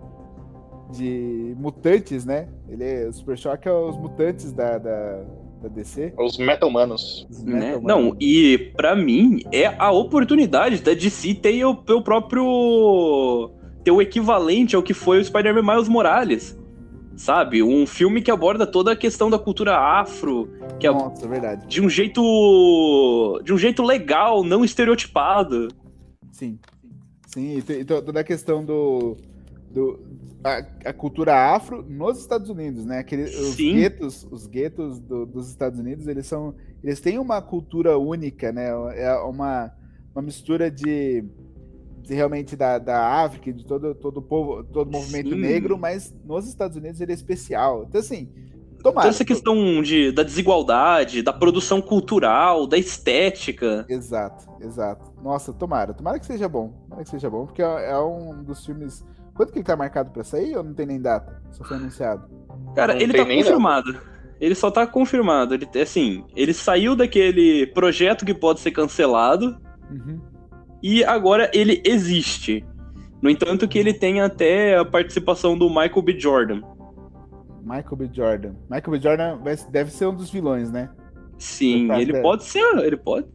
de 0.91 1.55
mutantes, 1.59 2.25
né? 2.25 2.49
Ele 2.69 2.85
é, 2.85 3.09
o 3.09 3.13
Super 3.13 3.37
Shock 3.37 3.69
é 3.69 3.73
os 3.73 3.97
mutantes 3.97 4.53
da, 4.53 4.79
da 4.79 5.25
da 5.63 5.69
DC. 5.69 6.15
Os 6.19 6.39
Metalmanos. 6.39 7.27
Os 7.31 7.45
né? 7.45 7.79
Não, 7.83 8.17
e 8.21 8.73
para 8.77 8.95
mim 8.95 9.43
é 9.53 9.67
a 9.79 9.91
oportunidade 9.91 10.83
da 10.83 10.95
DC 10.95 11.35
ter 11.35 11.65
o, 11.65 11.71
o 11.71 12.03
próprio. 12.03 13.51
ter 13.85 13.91
o 13.91 14.01
equivalente 14.01 14.77
ao 14.77 14.83
que 14.83 14.95
foi 14.95 15.21
o 15.21 15.25
Spider-Man 15.25 15.63
Miles 15.63 15.89
Morales. 15.89 16.59
Sabe? 17.17 17.65
Um 17.65 17.85
filme 17.85 18.23
que 18.23 18.31
aborda 18.31 18.65
toda 18.65 18.93
a 18.93 18.97
questão 18.97 19.29
da 19.29 19.39
cultura 19.39 19.77
afro. 19.77 20.49
Que 20.79 20.87
é 20.87 20.91
Nossa, 20.91 21.25
é 21.25 21.29
verdade. 21.29 21.67
De 21.67 21.83
um 21.83 21.89
jeito. 21.89 23.41
de 23.45 23.53
um 23.53 23.59
jeito 23.59 23.83
legal, 23.83 24.45
não 24.45 24.65
estereotipado. 24.65 25.69
Sim. 26.31 26.59
Sim, 27.27 27.59
e 27.59 27.85
toda 27.85 28.21
a 28.21 28.25
questão 28.25 28.65
do. 28.65 29.17
Do 29.79 30.01
a, 30.43 30.91
a, 30.91 30.93
cultura 30.93 31.35
afro 31.35 31.85
nos 31.89 32.19
Estados 32.19 32.49
Unidos, 32.49 32.85
né? 32.85 32.99
Aquele, 32.99 33.25
os 33.25 33.57
guetos, 33.57 34.27
os 34.31 34.47
guetos 34.47 35.01
do, 35.01 35.27
dos 35.27 35.49
Estados 35.49 35.79
Unidos, 35.79 36.07
eles 36.07 36.27
são. 36.27 36.55
Eles 36.83 37.01
têm 37.01 37.19
uma 37.19 37.43
cultura 37.43 37.99
única, 37.99 38.53
né? 38.53 38.69
É 38.97 39.13
uma, 39.17 39.73
uma 40.15 40.23
mistura 40.23 40.71
de, 40.71 41.25
de 42.03 42.15
realmente 42.15 42.55
da, 42.55 42.79
da 42.79 43.23
África, 43.23 43.53
de 43.53 43.65
todo, 43.65 43.95
todo 43.95 44.23
povo, 44.23 44.63
todo 44.63 44.91
movimento 44.91 45.31
Sim. 45.31 45.41
negro, 45.41 45.77
mas 45.77 46.15
nos 46.25 46.47
Estados 46.47 46.77
Unidos 46.77 47.01
ele 47.01 47.13
é 47.13 47.15
especial. 47.15 47.85
Então, 47.89 48.01
assim, 48.01 48.29
Tomara. 48.83 49.03
Toda 49.03 49.09
essa 49.09 49.25
questão 49.25 49.83
de, 49.83 50.13
da 50.13 50.23
desigualdade, 50.23 51.23
da 51.23 51.33
produção 51.33 51.83
cultural, 51.83 52.67
da 52.67 52.79
estética. 52.79 53.85
Exato, 53.89 54.47
exato. 54.61 55.13
Nossa, 55.23 55.53
tomara. 55.53 55.93
Tomara 55.93 56.19
que 56.19 56.27
seja 56.27 56.49
bom. 56.49 56.73
Tomara 56.85 57.03
que 57.03 57.11
seja 57.11 57.29
bom, 57.29 57.47
porque 57.47 57.63
é, 57.63 57.91
é 57.91 57.99
um 57.99 58.43
dos 58.43 58.65
filmes. 58.65 59.05
Quanto 59.39 59.53
que 59.53 59.59
ele 59.61 59.65
tá 59.65 59.77
marcado 59.77 60.11
pra 60.11 60.25
sair 60.25 60.57
ou 60.57 60.65
não 60.65 60.75
tem 60.75 60.85
nem 60.85 61.01
data? 61.01 61.41
Só 61.53 61.63
foi 61.63 61.77
anunciado. 61.77 62.29
Cara, 62.75 62.93
não 62.93 63.01
ele 63.01 63.13
tá 63.13 63.25
confirmado. 63.25 63.93
Data. 63.93 64.05
Ele 64.41 64.55
só 64.57 64.69
tá 64.69 64.85
confirmado. 64.85 65.55
Ele, 65.55 65.69
assim, 65.81 66.25
ele 66.35 66.53
saiu 66.53 66.97
daquele 66.97 67.69
projeto 67.69 68.27
que 68.27 68.35
pode 68.35 68.59
ser 68.59 68.73
cancelado. 68.73 69.57
Uhum. 69.89 70.21
E 70.83 71.05
agora 71.05 71.49
ele 71.55 71.81
existe. 71.87 72.67
No 73.23 73.31
entanto, 73.31 73.69
que 73.69 73.79
ele 73.79 73.95
tem 73.95 74.21
até 74.21 74.77
a 74.77 74.85
participação 74.85 75.57
do 75.57 75.69
Michael 75.69 76.03
B. 76.03 76.19
Jordan. 76.19 76.61
Michael 77.63 77.97
B. 77.97 78.11
Jordan. 78.13 78.55
Michael 78.69 78.91
B. 78.91 79.01
Jordan 79.01 79.39
deve 79.71 79.93
ser 79.93 80.07
um 80.07 80.17
dos 80.17 80.31
vilões, 80.31 80.73
né? 80.73 80.91
Sim, 81.39 81.93
ele 81.93 82.07
dele. 82.07 82.23
pode 82.23 82.43
ser, 82.43 82.65
ele 82.79 82.97
pode. 82.97 83.29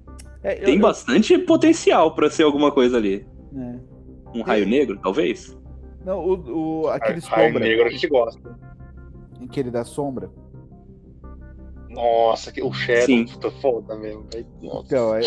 É, 0.44 0.60
eu, 0.60 0.66
Tem 0.66 0.76
eu... 0.76 0.82
bastante 0.82 1.38
potencial 1.38 2.14
para 2.14 2.30
ser 2.30 2.44
alguma 2.44 2.74
coisa 2.74 2.98
ali. 2.98 3.26
É. 3.56 4.38
Um 4.38 4.42
raio 4.42 4.68
negro, 4.68 5.00
talvez? 5.02 5.58
Não, 6.06 6.20
o, 6.20 6.82
o 6.84 6.88
aquele 6.90 7.20
raio 7.20 7.48
sombra. 7.48 7.66
Negro 7.66 7.86
a 7.86 7.90
gente 7.90 8.08
gosta. 8.08 8.60
Aquele 9.42 9.72
da 9.72 9.84
sombra. 9.84 10.30
Nossa, 11.90 12.52
que, 12.52 12.62
o 12.62 12.74
Shadow, 12.74 13.06
Sim. 13.06 13.26
puta 13.26 13.52
foda 13.52 13.96
mesmo. 13.96 14.26
Nossa. 14.62 14.86
Então, 14.86 15.16
eu, 15.16 15.24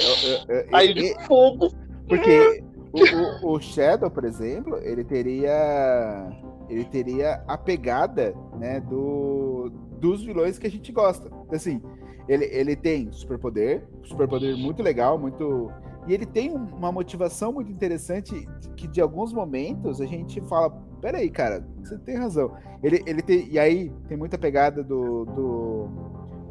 eu, 0.49 0.67
Aí 0.73 0.93
de 0.93 1.15
fogo. 1.25 1.73
Porque 2.09 2.63
o, 2.93 3.47
o, 3.47 3.55
o 3.55 3.61
Shadow, 3.61 4.11
por 4.11 4.25
exemplo, 4.25 4.77
ele 4.79 5.05
teria 5.05 6.29
ele 6.69 6.85
teria 6.85 7.43
a 7.47 7.57
pegada, 7.57 8.35
né, 8.59 8.81
do, 8.81 9.71
dos 10.01 10.23
vilões 10.25 10.59
que 10.59 10.67
a 10.67 10.71
gente 10.71 10.91
gosta. 10.93 11.31
Assim, 11.51 11.81
ele, 12.29 12.45
ele 12.47 12.75
tem 12.75 13.11
superpoder, 13.13 13.87
superpoder 14.03 14.57
muito 14.57 14.83
legal, 14.83 15.19
muito. 15.19 15.71
E 16.07 16.15
ele 16.15 16.27
tem 16.27 16.53
uma 16.53 16.93
motivação 16.93 17.53
muito 17.53 17.71
interessante 17.71 18.49
que 18.77 18.87
de 18.87 19.01
alguns 19.01 19.33
momentos 19.33 20.01
a 20.01 20.07
gente 20.07 20.41
fala, 20.43 20.71
peraí, 21.01 21.29
cara, 21.31 21.67
você 21.83 21.99
tem 21.99 22.17
razão. 22.17 22.53
Ele, 22.83 23.03
ele 23.07 23.23
tem. 23.23 23.49
E 23.51 23.59
aí 23.59 23.93
tem 24.09 24.17
muita 24.17 24.39
pegada 24.39 24.83
do, 24.85 25.25
do 25.25 25.89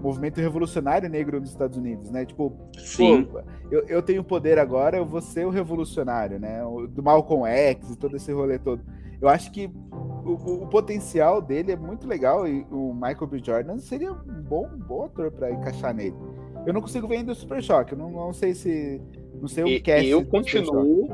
movimento 0.01 0.39
revolucionário 0.39 1.09
negro 1.09 1.39
nos 1.39 1.49
Estados 1.49 1.77
Unidos, 1.77 2.11
né? 2.11 2.25
Tipo, 2.25 2.53
Sim. 2.77 3.27
Eu, 3.71 3.83
eu 3.87 4.01
tenho 4.01 4.23
poder 4.23 4.59
agora, 4.59 4.97
eu 4.97 5.05
vou 5.05 5.21
ser 5.21 5.45
o 5.45 5.49
revolucionário, 5.49 6.39
né? 6.39 6.61
Do 6.89 7.01
Malcolm 7.01 7.47
X 7.47 7.91
e 7.91 7.97
todo 7.97 8.15
esse 8.15 8.31
rolê 8.31 8.59
todo. 8.59 8.83
Eu 9.21 9.29
acho 9.29 9.51
que 9.51 9.71
o, 10.25 10.63
o, 10.63 10.67
potencial 10.67 11.41
dele 11.41 11.71
é 11.71 11.75
muito 11.75 12.07
legal 12.07 12.47
e 12.47 12.65
o 12.69 12.93
Michael 12.93 13.27
B. 13.27 13.41
Jordan 13.43 13.77
seria 13.79 14.11
um 14.11 14.41
bom, 14.43 14.67
um 14.67 14.77
bom 14.77 15.05
ator 15.05 15.31
para 15.31 15.51
encaixar 15.51 15.93
nele. 15.93 16.15
Eu 16.65 16.73
não 16.73 16.81
consigo 16.81 17.07
ver 17.07 17.17
ainda 17.17 17.31
o 17.31 17.35
Super 17.35 17.61
Choque, 17.63 17.93
eu 17.93 17.97
não, 17.97 18.11
não 18.11 18.33
sei 18.33 18.53
se. 18.53 19.01
Não 19.41 19.47
sei 19.47 19.63
o 19.63 19.67
e, 19.67 19.79
cast. 19.79 20.05
E 20.05 20.09
eu 20.09 20.25
continuo, 20.25 21.09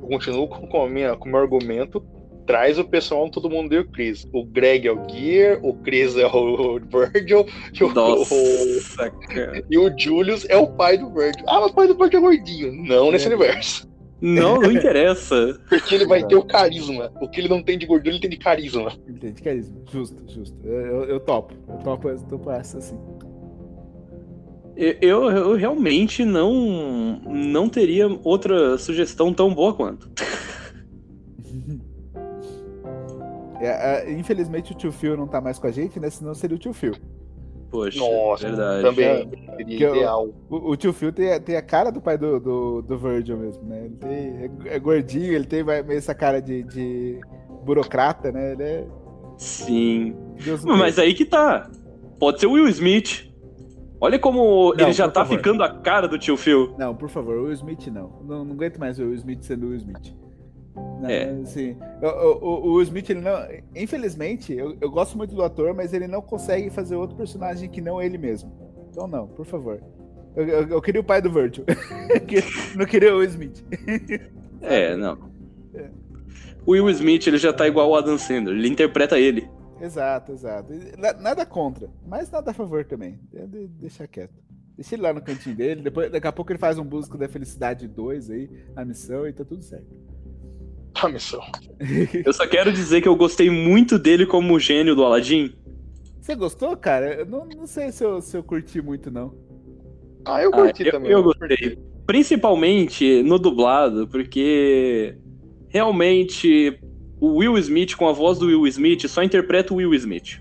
continuo 0.00 0.48
com, 0.48 0.66
com, 0.66 0.84
a 0.84 0.88
minha, 0.88 1.16
com 1.16 1.28
o 1.28 1.32
meu 1.32 1.40
argumento. 1.40 2.04
Traz 2.44 2.76
o 2.76 2.84
pessoal 2.84 3.30
todo 3.30 3.48
mundo 3.48 3.70
deu 3.70 3.86
Chris. 3.86 4.28
O 4.32 4.44
Greg 4.44 4.88
é 4.88 4.92
o 4.92 5.08
Gear, 5.08 5.60
o 5.62 5.74
Chris 5.74 6.16
é 6.16 6.26
o 6.26 6.80
Virgil, 6.90 7.46
e 7.72 7.84
o, 7.84 7.94
Nossa, 7.94 8.34
o, 8.34 9.64
e 9.70 9.78
o 9.78 9.96
Julius 9.96 10.44
é 10.48 10.56
o 10.56 10.66
pai 10.66 10.98
do 10.98 11.08
Virgil. 11.12 11.44
Ah, 11.46 11.60
mas 11.60 11.70
o 11.70 11.74
pai 11.74 11.86
do 11.86 11.94
Virgil 11.96 12.18
é 12.18 12.22
gordinho. 12.22 12.72
Não 12.72 13.08
é. 13.08 13.12
nesse 13.12 13.28
universo. 13.28 13.92
Não, 14.22 14.54
não 14.54 14.70
interessa. 14.70 15.60
Porque 15.68 15.96
ele 15.96 16.06
vai 16.06 16.24
ter 16.24 16.36
o 16.36 16.44
carisma. 16.44 17.12
O 17.20 17.28
que 17.28 17.40
ele 17.40 17.48
não 17.48 17.60
tem 17.60 17.76
de 17.76 17.84
gordura, 17.86 18.10
ele 18.10 18.20
tem 18.20 18.30
de 18.30 18.36
carisma. 18.36 18.92
Ele 19.06 19.18
tem 19.18 19.32
de 19.32 19.42
carisma. 19.42 19.76
Justo, 19.90 20.22
justo. 20.32 20.56
Eu, 20.64 20.80
eu, 20.80 21.04
eu 21.04 21.20
topo. 21.20 21.54
Eu 21.68 21.78
topo, 21.78 22.08
eu 22.08 22.18
topo 22.22 22.50
essa, 22.52 22.78
assim. 22.78 22.96
Eu, 24.76 25.30
eu 25.30 25.54
realmente 25.54 26.24
não, 26.24 27.20
não 27.26 27.68
teria 27.68 28.08
outra 28.24 28.78
sugestão 28.78 29.32
tão 29.32 29.52
boa 29.54 29.74
quanto. 29.74 30.10
É, 33.60 34.08
é, 34.08 34.12
infelizmente 34.12 34.72
o 34.72 34.74
tio 34.74 34.90
Phil 34.90 35.16
não 35.16 35.28
tá 35.28 35.40
mais 35.40 35.56
com 35.56 35.68
a 35.68 35.70
gente, 35.70 36.00
né? 36.00 36.10
Senão 36.10 36.34
seria 36.34 36.56
o 36.56 36.58
tio 36.58 36.72
Phil. 36.72 36.94
Poxa, 37.70 37.98
Nossa, 37.98 38.48
verdade. 38.48 38.82
Também 38.82 39.30
seria 39.56 39.88
ideal. 39.90 40.28
O, 40.50 40.72
o, 40.72 40.76
tio 40.76 40.92
Phil 40.92 41.12
tem, 41.12 41.40
tem 41.40 41.56
a 41.56 41.62
cara 41.62 41.90
do 41.90 42.00
pai 42.00 42.18
do, 42.18 42.40
do, 42.40 42.82
do 42.82 42.98
Virgil 42.98 43.38
mesmo, 43.38 43.62
né? 43.64 43.84
Ele 43.84 43.96
tem, 43.96 44.10
é, 44.10 44.74
é, 44.74 44.78
gordinho, 44.80 45.32
ele 45.32 45.46
tem 45.46 45.64
essa 45.90 46.14
cara 46.14 46.42
de, 46.42 46.64
de 46.64 47.20
burocrata, 47.64 48.32
né? 48.32 48.52
Ele 48.52 48.62
é... 48.62 48.86
Sim. 49.38 50.16
Deus 50.44 50.64
Mas 50.64 50.98
aí 50.98 51.14
que 51.14 51.24
tá. 51.24 51.70
Pode 52.18 52.40
ser 52.40 52.46
o 52.46 52.52
Will 52.52 52.68
Smith. 52.68 53.31
Olha 54.02 54.18
como 54.18 54.74
não, 54.74 54.84
ele 54.84 54.92
já 54.92 55.08
tá 55.08 55.20
favor. 55.20 55.36
ficando 55.36 55.62
a 55.62 55.68
cara 55.68 56.08
do 56.08 56.18
tio 56.18 56.36
Phil. 56.36 56.74
Não, 56.76 56.92
por 56.92 57.08
favor, 57.08 57.36
o 57.36 57.44
Will 57.44 57.52
Smith 57.52 57.86
não. 57.86 58.10
Não, 58.26 58.44
não 58.44 58.54
aguento 58.54 58.76
mais 58.76 58.98
o 58.98 59.04
Will 59.04 59.14
Smith 59.14 59.44
sendo 59.44 59.66
o 59.66 59.68
Will 59.68 59.76
Smith. 59.76 60.12
É. 61.04 61.30
Assim, 61.40 61.76
o, 62.02 62.44
o, 62.44 62.72
o, 62.72 62.82
Smith, 62.82 63.10
ele 63.10 63.20
não. 63.20 63.32
Infelizmente, 63.76 64.52
eu, 64.52 64.76
eu 64.80 64.90
gosto 64.90 65.16
muito 65.16 65.36
do 65.36 65.42
ator, 65.44 65.72
mas 65.72 65.92
ele 65.92 66.08
não 66.08 66.20
consegue 66.20 66.68
fazer 66.68 66.96
outro 66.96 67.16
personagem 67.16 67.70
que 67.70 67.80
não 67.80 68.02
ele 68.02 68.18
mesmo. 68.18 68.52
Então, 68.90 69.06
não, 69.06 69.28
por 69.28 69.46
favor. 69.46 69.80
Eu, 70.34 70.48
eu, 70.48 70.68
eu 70.68 70.82
queria 70.82 71.00
o 71.00 71.04
pai 71.04 71.22
do 71.22 71.30
Virgil. 71.30 71.64
não 72.74 72.86
queria 72.86 73.14
o 73.14 73.22
Smith. 73.22 73.64
é, 74.62 74.96
não. 74.96 75.16
É. 75.76 75.88
O 76.66 76.72
Will 76.72 76.90
Smith, 76.90 77.24
ele 77.28 77.38
já 77.38 77.52
tá 77.52 77.68
igual 77.68 77.88
o 77.88 77.94
Adam 77.94 78.18
Sandler, 78.18 78.56
ele 78.56 78.66
interpreta 78.66 79.16
ele. 79.16 79.48
Exato, 79.82 80.32
exato. 80.32 80.72
Nada 81.20 81.44
contra, 81.44 81.90
mas 82.06 82.30
nada 82.30 82.52
a 82.52 82.54
favor 82.54 82.84
também. 82.84 83.18
Deixa 83.80 84.06
quieto. 84.06 84.34
Deixa 84.76 84.94
ele 84.94 85.02
lá 85.02 85.12
no 85.12 85.20
cantinho 85.20 85.56
dele. 85.56 85.82
Depois, 85.82 86.10
daqui 86.10 86.26
a 86.26 86.32
pouco 86.32 86.52
ele 86.52 86.58
faz 86.58 86.78
um 86.78 86.84
busco 86.84 87.18
da 87.18 87.28
felicidade 87.28 87.86
2 87.86 88.30
aí, 88.30 88.50
a 88.74 88.84
missão, 88.84 89.26
e 89.26 89.32
tá 89.32 89.44
tudo 89.44 89.62
certo 89.62 89.92
a 91.06 91.08
missão. 91.08 91.42
Eu 92.24 92.32
só 92.32 92.46
quero 92.46 92.72
dizer 92.72 93.00
que 93.00 93.08
eu 93.08 93.16
gostei 93.16 93.50
muito 93.50 93.98
dele 93.98 94.26
como 94.26 94.58
gênio 94.58 94.94
do 94.94 95.04
Aladdin. 95.04 95.54
Você 96.20 96.34
gostou, 96.34 96.76
cara? 96.76 97.14
Eu 97.14 97.26
não, 97.26 97.46
não 97.46 97.66
sei 97.66 97.90
se 97.90 98.04
eu, 98.04 98.20
se 98.20 98.36
eu 98.36 98.44
curti 98.44 98.80
muito, 98.80 99.10
não. 99.10 99.34
Ah, 100.24 100.40
eu 100.40 100.52
curti 100.52 100.88
ah, 100.88 100.92
também. 100.92 101.10
Eu, 101.10 101.18
eu 101.18 101.24
gostei. 101.24 101.78
Principalmente 102.06 103.22
no 103.24 103.38
dublado, 103.38 104.06
porque 104.06 105.16
realmente 105.68 106.78
o 107.22 107.36
Will 107.36 107.56
Smith, 107.56 107.94
com 107.94 108.08
a 108.08 108.12
voz 108.12 108.36
do 108.36 108.46
Will 108.46 108.66
Smith, 108.66 109.06
só 109.06 109.22
interpreta 109.22 109.72
o 109.72 109.76
Will 109.76 109.94
Smith. 109.94 110.40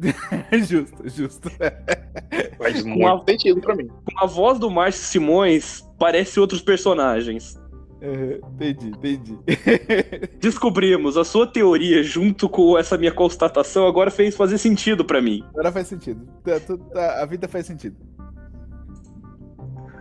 justo, 0.68 1.08
justo. 1.08 1.48
Faz 2.58 2.82
muito 2.82 3.06
a, 3.06 3.24
sentido 3.24 3.60
pra 3.60 3.76
mim. 3.76 3.86
Com 3.86 4.24
a 4.24 4.26
voz 4.26 4.58
do 4.58 4.68
Márcio 4.68 5.04
Simões, 5.04 5.88
parece 5.96 6.40
outros 6.40 6.60
personagens. 6.60 7.56
Uhum, 8.02 8.40
entendi, 8.54 8.88
entendi. 8.88 9.38
Descobrimos 10.40 11.16
a 11.16 11.24
sua 11.24 11.46
teoria 11.46 12.02
junto 12.02 12.48
com 12.48 12.76
essa 12.76 12.98
minha 12.98 13.12
constatação 13.12 13.86
agora 13.86 14.10
fez 14.10 14.34
fazer 14.34 14.58
sentido 14.58 15.04
para 15.04 15.22
mim. 15.22 15.44
Agora 15.50 15.70
faz 15.70 15.86
sentido. 15.86 16.26
Tá, 16.42 16.58
tá, 16.92 17.22
a 17.22 17.26
vida 17.26 17.46
faz 17.46 17.66
sentido. 17.66 17.96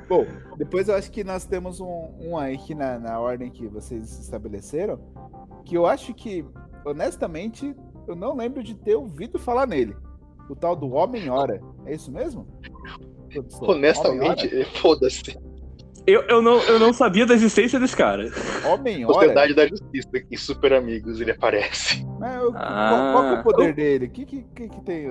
Bom, 0.07 0.25
depois 0.57 0.87
eu 0.87 0.95
acho 0.95 1.11
que 1.11 1.23
nós 1.23 1.45
temos 1.45 1.79
um, 1.79 2.09
um 2.19 2.37
aqui 2.37 2.75
na, 2.75 2.99
na 2.99 3.19
ordem 3.19 3.49
que 3.49 3.67
vocês 3.67 4.19
estabeleceram, 4.19 4.99
que 5.65 5.75
eu 5.75 5.85
acho 5.85 6.13
que, 6.13 6.45
honestamente, 6.85 7.75
eu 8.07 8.15
não 8.15 8.35
lembro 8.35 8.63
de 8.63 8.75
ter 8.75 8.95
ouvido 8.95 9.39
falar 9.39 9.67
nele. 9.67 9.95
O 10.47 10.55
tal 10.55 10.75
do 10.75 10.91
Homem-Hora. 10.91 11.59
É 11.85 11.95
isso 11.95 12.11
mesmo? 12.11 12.47
Honestamente, 13.61 14.63
foda-se. 14.79 15.37
Eu, 16.05 16.21
eu, 16.29 16.39
não, 16.39 16.61
eu 16.61 16.77
não 16.77 16.93
sabia 16.93 17.25
da 17.25 17.33
existência 17.33 17.79
desse 17.79 17.97
cara. 17.97 18.29
Homem-Hora? 18.63 19.13
Sociedade 19.13 19.55
da 19.55 19.67
Justiça, 19.67 20.09
aqui, 20.13 20.37
Super 20.37 20.73
Amigos, 20.73 21.19
ele 21.19 21.31
aparece. 21.31 22.05
Mas, 22.19 22.43
ah, 22.53 22.89
qual, 22.89 23.11
qual, 23.11 23.25
é 23.25 23.39
o 23.39 23.43
poder 23.43 23.69
eu... 23.69 23.73
dele? 23.73 24.05
O 24.05 24.09
que, 24.11 24.23
que, 24.23 24.43
que, 24.55 24.69
que 24.69 24.81
tem? 24.83 25.07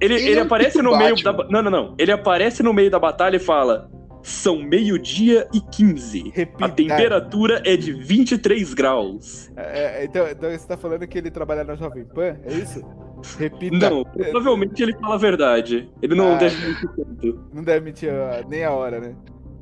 Ele, 0.00 0.14
ele, 0.14 0.28
ele 0.30 0.40
aparece 0.40 0.80
no 0.80 0.96
meio 0.96 1.16
da. 1.22 1.32
Não, 1.32 1.62
não, 1.62 1.70
não. 1.70 1.94
Ele 1.98 2.12
aparece 2.12 2.62
no 2.62 2.72
meio 2.72 2.90
da 2.90 2.98
batalha 2.98 3.36
e 3.36 3.40
fala: 3.40 3.90
são 4.22 4.62
meio-dia 4.62 5.48
e 5.52 5.60
15. 5.60 6.32
Repita. 6.34 6.64
A 6.64 6.68
temperatura 6.68 7.62
é 7.64 7.76
de 7.76 7.92
23 7.92 8.74
graus. 8.74 9.50
É, 9.56 10.02
é, 10.02 10.04
então, 10.04 10.26
então 10.28 10.50
você 10.50 10.66
tá 10.66 10.76
falando 10.76 11.06
que 11.06 11.18
ele 11.18 11.30
trabalha 11.30 11.64
na 11.64 11.74
Jovem 11.74 12.04
Pan? 12.04 12.36
É 12.44 12.52
isso? 12.52 12.82
Repita. 13.38 13.90
Não, 13.90 14.04
provavelmente 14.04 14.82
ele 14.82 14.94
fala 14.94 15.14
a 15.14 15.18
verdade. 15.18 15.90
Ele 16.00 16.14
não 16.14 16.34
ah, 16.34 16.38
deve 16.38 16.66
mentir 16.66 16.88
tanto. 16.94 17.44
Não 17.52 17.62
deve 17.64 17.84
mentir 17.84 18.12
nem 18.48 18.64
a 18.64 18.70
hora, 18.70 19.00
né? 19.00 19.14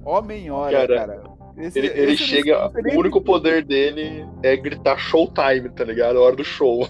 Homem-hora, 0.04 0.86
cara. 0.86 0.96
cara. 0.96 1.36
Esse, 1.58 1.78
ele, 1.78 1.88
ele 1.88 2.16
chega. 2.16 2.68
O 2.68 2.98
único 2.98 3.20
poder 3.20 3.64
dele 3.64 4.26
é 4.42 4.56
gritar 4.56 4.98
showtime, 4.98 5.70
tá 5.70 5.84
ligado? 5.84 6.18
A 6.18 6.22
hora 6.22 6.36
do 6.36 6.44
show. 6.44 6.86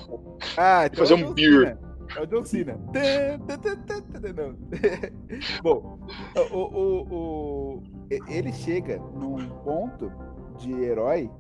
Ah, 0.56 0.86
então 0.90 1.06
fazer 1.06 1.14
um 1.14 1.32
beer. 1.32 1.78
É 2.16 2.22
o 2.22 2.26
John 2.26 2.44
Cena. 2.44 2.78
Bom, 5.62 5.98
o, 6.51 6.56
o, 6.56 7.14
o, 7.14 7.82
ele 8.28 8.52
chega 8.52 8.98
num 8.98 9.48
ponto 9.64 10.10
de 10.59 10.72
herói 10.72 11.30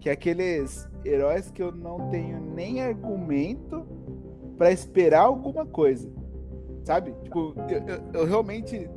que 0.00 0.08
é 0.08 0.12
aqueles 0.12 0.88
heróis 1.04 1.50
que 1.50 1.62
eu 1.62 1.72
não 1.72 2.08
tenho 2.10 2.40
nem 2.54 2.82
argumento 2.82 3.86
para 4.56 4.70
esperar 4.70 5.22
alguma 5.22 5.66
coisa. 5.66 6.10
Sabe? 6.84 7.12
Tipo, 7.24 7.54
eu, 7.68 7.78
eu, 7.86 8.02
eu, 8.14 8.26
realmente 8.26 8.88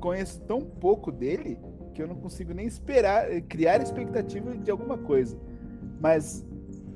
conheço 0.00 0.40
tão 0.42 0.60
pouco 0.60 1.12
dele 1.12 1.58
que 1.94 2.02
eu 2.02 2.08
não 2.08 2.16
consigo 2.16 2.52
nem 2.52 2.66
esperar, 2.66 3.28
criar 3.42 3.80
expectativa 3.80 4.56
de 4.56 4.70
alguma 4.70 4.98
coisa. 4.98 5.38
Mas 6.00 6.44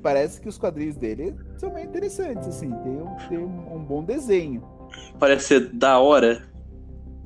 parece 0.01 0.41
que 0.41 0.49
os 0.49 0.57
quadrinhos 0.57 0.95
dele 0.95 1.35
são 1.57 1.69
bem 1.69 1.85
interessantes, 1.85 2.47
assim. 2.47 2.69
Tem 2.69 2.91
um, 2.91 3.15
tem 3.29 3.37
um, 3.37 3.75
um 3.75 3.83
bom 3.83 4.03
desenho. 4.03 4.63
Parece 5.19 5.45
ser 5.45 5.69
da 5.73 5.99
hora. 5.99 6.43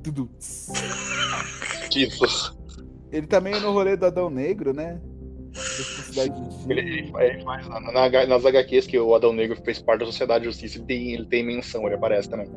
Tudo. 0.03 0.29
Isso. 1.95 2.57
Ele 3.11 3.27
também 3.27 3.59
no 3.59 3.71
rolê 3.71 3.95
do 3.95 4.05
Adão 4.05 4.29
Negro, 4.29 4.73
né? 4.73 4.99
Ele, 6.67 6.81
ele, 7.17 7.43
faz 7.43 7.67
na, 7.69 7.79
na, 7.79 8.27
nas 8.27 8.45
HQs 8.45 8.87
que 8.87 8.99
o 8.99 9.15
Adão 9.15 9.31
Negro 9.31 9.55
fez 9.63 9.79
parte 9.79 10.01
da 10.01 10.05
Sociedade 10.07 10.43
de 10.43 10.49
Justiça, 10.49 10.77
ele 10.77 10.85
tem, 10.85 11.13
ele 11.13 11.25
tem 11.25 11.45
menção, 11.45 11.85
ele 11.85 11.95
aparece 11.95 12.29
também. 12.29 12.49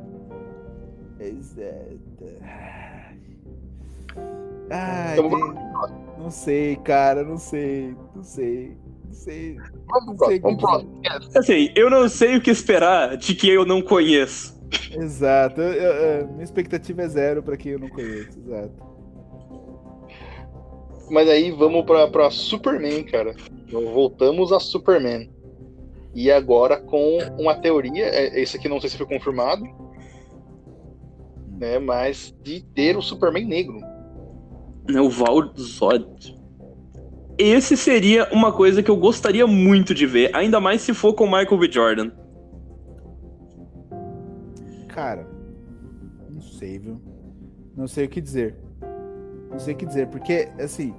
Exato. 1.20 1.99
Ai, 4.70 5.19
então, 5.19 5.31
tem... 5.31 5.39
não 6.19 6.31
sei, 6.31 6.77
cara, 6.77 7.23
não 7.23 7.39
sei, 7.39 7.97
não 8.15 8.23
sei. 8.23 8.77
Não 9.19 9.24
sei. 9.24 9.57
Vamos, 9.86 10.27
sei 10.27 10.40
vamos 10.40 10.65
Assim, 11.36 11.73
eu 11.74 11.90
não 11.90 12.09
sei 12.09 12.36
o 12.36 12.40
que 12.40 12.51
esperar 12.51 13.16
de 13.16 13.35
que 13.35 13.49
eu 13.49 13.65
não 13.66 13.82
conheço. 13.82 14.57
Exato. 14.93 15.61
Eu, 15.61 15.73
eu, 15.73 16.28
minha 16.28 16.45
expectativa 16.45 17.03
é 17.03 17.09
zero 17.09 17.43
para 17.43 17.57
quem 17.57 17.73
eu 17.73 17.78
não 17.81 17.89
conheço. 17.89 18.39
Exato. 18.39 18.89
Mas 21.11 21.28
aí 21.28 21.51
vamos 21.51 21.85
pra, 21.85 22.07
pra 22.07 22.31
Superman, 22.31 23.03
cara. 23.05 23.35
Voltamos 23.70 24.53
a 24.53 24.61
Superman. 24.61 25.31
E 26.15 26.31
agora 26.31 26.77
com 26.77 27.19
uma 27.39 27.57
teoria, 27.57 28.07
é, 28.07 28.40
esse 28.40 28.57
aqui 28.57 28.69
não 28.69 28.81
sei 28.81 28.90
se 28.90 28.97
foi 28.97 29.07
confirmado, 29.07 29.65
né? 31.59 31.78
Mas 31.78 32.35
de 32.43 32.61
ter 32.61 32.97
o 32.97 33.03
Superman 33.03 33.47
negro. 33.47 33.81
É 34.95 35.01
o 35.01 35.11
Val 35.11 35.53
Zod 35.57 36.38
esse 37.39 37.77
seria 37.77 38.28
uma 38.32 38.52
coisa 38.52 38.82
que 38.82 38.90
eu 38.90 38.97
gostaria 38.97 39.47
muito 39.47 39.94
de 39.94 40.06
ver, 40.06 40.35
ainda 40.35 40.59
mais 40.59 40.82
se 40.82 40.93
for 40.93 41.15
com 41.15 41.24
Michael 41.24 41.59
B. 41.59 41.70
Jordan. 41.70 42.10
Cara, 44.89 45.28
não 46.28 46.40
sei, 46.40 46.81
viu? 46.81 47.01
Não 47.77 47.86
sei 47.86 48.06
o 48.06 48.09
que 48.09 48.20
dizer. 48.20 48.56
Não 49.51 49.59
sei 49.59 49.73
o 49.73 49.77
que 49.77 49.86
dizer, 49.86 50.09
porque, 50.09 50.48
assim, 50.59 50.93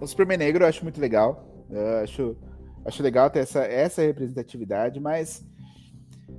o 0.00 0.06
Superman 0.06 0.38
Negro 0.38 0.64
eu 0.64 0.68
acho 0.68 0.82
muito 0.82 0.98
legal. 0.98 1.66
Eu 1.70 1.98
acho, 1.98 2.36
acho 2.84 3.02
legal 3.02 3.28
ter 3.28 3.40
essa, 3.40 3.60
essa 3.64 4.00
representatividade, 4.00 4.98
mas, 4.98 5.46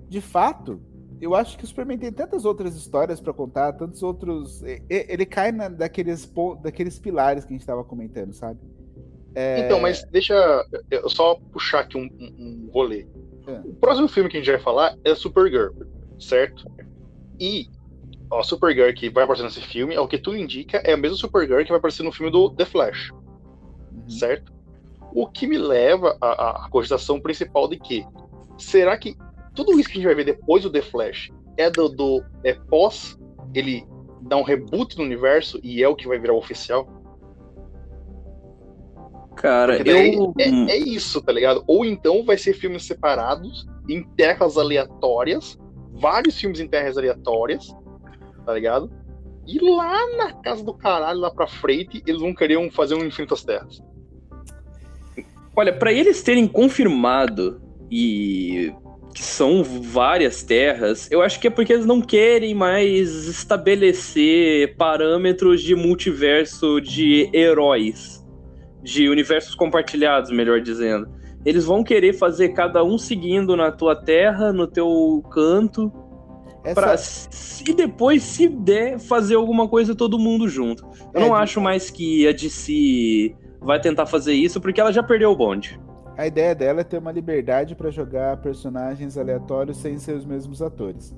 de 0.10 0.20
fato, 0.20 0.82
eu 1.22 1.36
acho 1.36 1.58
que 1.60 1.64
o 1.64 1.68
Superman 1.68 2.00
tem 2.00 2.12
tantas 2.12 2.44
outras 2.44 2.76
histórias 2.76 3.22
para 3.22 3.34
contar, 3.34 3.74
tantos 3.74 4.02
outros. 4.02 4.64
Ele 4.90 5.26
cai 5.28 5.52
na, 5.52 5.70
daqueles, 5.70 6.28
daqueles 6.64 6.98
pilares 6.98 7.46
que 7.46 7.54
a 7.54 7.54
gente 7.54 7.62
estava 7.62 7.84
comentando, 7.84 8.34
sabe? 8.34 8.60
É... 9.36 9.60
Então, 9.60 9.80
mas 9.80 10.04
deixa 10.06 10.66
eu 10.90 11.10
só 11.10 11.36
puxar 11.52 11.82
aqui 11.82 11.98
um, 11.98 12.10
um, 12.20 12.70
rolê. 12.72 13.06
É. 13.46 13.60
O 13.66 13.74
próximo 13.76 14.08
filme 14.08 14.30
que 14.30 14.38
a 14.38 14.40
gente 14.40 14.52
vai 14.52 14.60
falar 14.60 14.98
é 15.04 15.16
Supergirl, 15.16 15.74
certo? 16.20 16.70
E 17.40 17.68
a 18.32 18.44
Supergirl 18.44 18.94
que 18.94 19.10
vai 19.10 19.24
aparecer 19.24 19.44
nesse 19.44 19.62
filme, 19.62 19.96
ao 19.96 20.08
que 20.08 20.18
tudo 20.18 20.38
indica, 20.38 20.78
é 20.84 20.94
a 20.94 20.98
mesma 20.98 21.18
Supergirl 21.18 21.64
que 21.64 21.70
vai 21.70 21.78
aparecer 21.78 22.04
no 22.04 22.12
filme 22.12 22.32
do 22.32 22.50
The 22.50 22.66
Flash, 22.66 23.12
uhum. 23.12 24.10
certo? 24.10 24.52
O 25.14 25.28
que 25.28 25.48
me 25.48 25.58
leva 25.58 26.18
à, 26.20 26.66
à 26.66 26.70
cogitação 26.70 27.20
principal 27.20 27.68
de 27.68 27.78
que 27.78 28.06
será 28.58 28.98
que 28.98 29.16
tudo 29.56 29.80
isso 29.80 29.90
que 29.90 29.94
a 29.94 30.02
gente 30.02 30.06
vai 30.06 30.16
ver 30.16 30.26
depois 30.26 30.64
do 30.64 30.70
The 30.70 30.82
Flash 30.82 31.32
é 31.56 31.70
do, 31.70 31.90
do 31.90 32.24
é 32.44 32.54
pós 32.54 33.18
ele 33.54 33.86
dar 34.22 34.38
um 34.38 34.44
reboot 34.44 34.98
no 34.98 35.04
universo 35.04 35.60
e 35.64 35.82
é 35.82 35.88
o 35.88 35.96
que 35.96 36.08
vai 36.08 36.20
virar 36.20 36.34
oficial? 36.34 36.88
Cara, 39.38 39.78
eu... 39.88 40.34
é, 40.40 40.72
é, 40.72 40.78
isso, 40.78 41.22
tá 41.22 41.32
ligado? 41.32 41.64
Ou 41.68 41.86
então 41.86 42.26
vai 42.26 42.38
ser 42.38 42.54
filmes 42.54 42.84
separados, 42.84 43.68
em 43.88 44.04
terras 44.16 44.58
aleatórias, 44.58 45.58
vários 45.94 46.40
filmes 46.40 46.60
em 46.60 46.68
terras 46.68 46.98
aleatórias, 46.98 47.68
tá 48.46 48.54
ligado? 48.54 48.92
E 49.46 49.60
lá 49.60 49.96
na 50.18 50.34
casa 50.34 50.64
do 50.64 50.74
caralho, 50.74 51.20
lá 51.20 51.30
pra 51.30 51.48
frente, 51.48 52.02
eles 52.06 52.20
vão 52.20 52.34
querer 52.34 52.58
fazer 52.72 52.96
um 52.96 53.06
Infinitas 53.06 53.44
Terras. 53.44 53.82
Olha, 55.56 55.72
para 55.72 55.94
eles 55.94 56.22
terem 56.24 56.48
confirmado 56.48 57.62
e 57.90 58.74
que 59.14 59.24
são 59.24 59.64
várias 59.64 60.44
terras, 60.44 61.10
eu 61.12 61.22
acho 61.22 61.40
que 61.40 61.48
é 61.48 61.50
porque 61.50 61.74
eles 61.74 61.86
não 61.86 62.02
querem 62.02 62.54
mais 62.54 63.28
estabelecer 63.28 64.76
parâmetros 64.76 65.62
de 65.62 65.76
multiverso 65.76 66.82
de 66.82 67.30
heróis 67.34 68.17
de 68.88 69.10
universos 69.10 69.54
compartilhados, 69.54 70.32
melhor 70.32 70.62
dizendo. 70.62 71.10
Eles 71.46 71.66
vão 71.66 71.84
querer 71.84 72.14
fazer 72.14 72.50
cada 72.50 72.84
um 72.84 72.98
seguindo 72.98 73.56
na 73.56 73.70
tua 73.70 73.96
terra, 73.96 74.54
no 74.54 74.66
teu 74.66 75.22
canto, 75.30 75.92
Essa... 76.64 76.82
Pra, 76.82 77.72
e 77.72 77.76
depois, 77.76 78.24
se 78.24 78.48
der, 78.48 78.98
fazer 78.98 79.36
alguma 79.36 79.68
coisa 79.68 79.94
todo 79.94 80.18
mundo 80.18 80.48
junto. 80.48 80.86
Eu 81.14 81.22
é, 81.22 81.28
não 81.28 81.36
de... 81.36 81.42
acho 81.42 81.60
mais 81.60 81.92
que 81.92 82.26
a 82.28 82.32
DC 82.32 83.36
vai 83.60 83.80
tentar 83.80 84.06
fazer 84.06 84.34
isso, 84.34 84.62
porque 84.62 84.80
ela 84.80 84.94
já 84.94 85.04
perdeu 85.04 85.32
o 85.32 85.36
bonde. 85.36 85.80
A 86.18 86.26
ideia 86.26 86.56
dela 86.56 86.82
é 86.82 86.84
ter 86.84 86.98
uma 86.98 87.12
liberdade 87.12 87.76
para 87.76 87.92
jogar 87.92 88.38
personagens 88.38 89.18
aleatórios 89.18 89.78
sem 89.78 89.98
ser 89.98 90.16
os 90.16 90.26
mesmos 90.26 90.62
atores. 90.62 91.14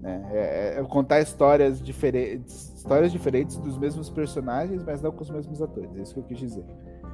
Né? 0.00 0.24
É, 0.32 0.76
é, 0.76 0.80
é 0.80 0.84
contar 0.84 1.20
histórias 1.20 1.82
diferentes, 1.82 2.72
histórias 2.84 3.10
diferentes 3.10 3.56
dos 3.56 3.78
mesmos 3.78 4.10
personagens, 4.10 4.84
mas 4.84 5.00
não 5.00 5.10
com 5.10 5.22
os 5.22 5.30
mesmos 5.30 5.62
atores. 5.62 5.96
É 5.96 6.02
isso 6.02 6.12
que 6.12 6.20
eu 6.20 6.24
quis 6.24 6.38
dizer. 6.38 6.64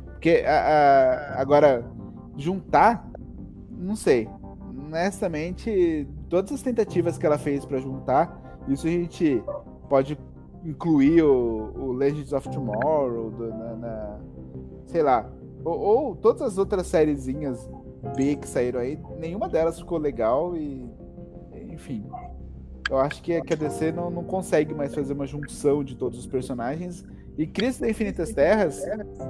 Porque 0.05 0.43
a, 0.45 0.59
a, 0.59 1.41
agora, 1.41 1.89
juntar, 2.37 3.09
não 3.71 3.95
sei. 3.95 4.29
Honestamente, 4.69 6.09
todas 6.29 6.51
as 6.51 6.61
tentativas 6.61 7.17
que 7.17 7.25
ela 7.25 7.39
fez 7.39 7.65
para 7.65 7.79
juntar, 7.79 8.59
isso 8.67 8.89
a 8.89 8.91
gente 8.91 9.41
pode 9.89 10.19
incluir 10.65 11.23
o, 11.23 11.73
o 11.79 11.93
Legends 11.93 12.33
of 12.33 12.51
Tomorrow, 12.51 13.31
do, 13.31 13.49
na, 13.51 13.77
na, 13.77 14.19
sei 14.87 15.05
lá, 15.05 15.31
ou, 15.65 15.79
ou, 15.79 16.17
todas 16.17 16.43
as 16.43 16.59
outras 16.59 16.89
sériezinhas 16.89 17.71
B 18.17 18.35
que 18.35 18.49
saíram 18.49 18.81
aí, 18.81 18.99
nenhuma 19.19 19.49
delas 19.49 19.79
ficou 19.79 19.99
legal 19.99 20.57
e, 20.57 20.85
enfim, 21.71 22.05
eu 22.91 22.99
acho 22.99 23.23
que, 23.23 23.41
que 23.43 23.53
a 23.53 23.57
DC 23.57 23.93
não, 23.93 24.11
não 24.11 24.25
consegue 24.25 24.75
mais 24.75 24.93
fazer 24.93 25.13
uma 25.13 25.27
junção 25.27 25.85
de 25.85 25.95
todos 25.95 26.19
os 26.19 26.27
personagens. 26.27 27.05
E 27.39 27.47
Crise 27.47 27.81
da 27.81 27.89
Infinitas 27.89 28.33
Terras 28.33 28.83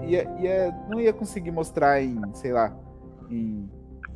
ia, 0.03 0.27
ia, 0.41 0.75
não 0.89 0.99
ia 0.99 1.13
conseguir 1.13 1.51
mostrar 1.51 2.03
em, 2.03 2.19
sei 2.33 2.53
lá, 2.53 2.75
em 3.31 3.69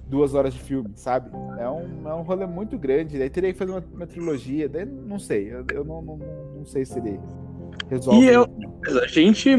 duas 0.09 0.33
horas 0.33 0.55
de 0.55 0.61
filme, 0.61 0.91
sabe? 0.97 1.31
É 1.59 1.69
um, 1.69 2.09
é 2.09 2.15
um 2.15 2.23
rolê 2.23 2.47
muito 2.47 2.79
grande. 2.79 3.19
Daí 3.19 3.29
teria 3.29 3.53
que 3.53 3.59
fazer 3.59 3.73
uma, 3.73 3.85
uma 3.95 4.07
trilogia. 4.07 4.67
Daí 4.67 4.87
não 4.87 5.19
sei. 5.19 5.53
Eu, 5.53 5.65
eu 5.75 5.85
não, 5.85 6.01
não, 6.01 6.17
não, 6.57 6.65
sei 6.65 6.87
se 6.87 6.99
ele 6.99 7.21
resolve. 7.91 8.25
E 8.25 8.29
eu, 8.29 8.49
a 9.03 9.07
gente 9.07 9.51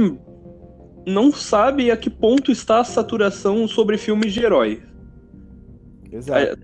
não 1.05 1.31
sabe 1.31 1.91
a 1.91 1.97
que 1.97 2.09
ponto 2.09 2.51
está 2.51 2.79
a 2.79 2.83
saturação 2.83 3.67
sobre 3.67 3.99
filmes 3.99 4.33
de 4.33 4.43
herói. 4.43 4.81
Exato. 6.11 6.57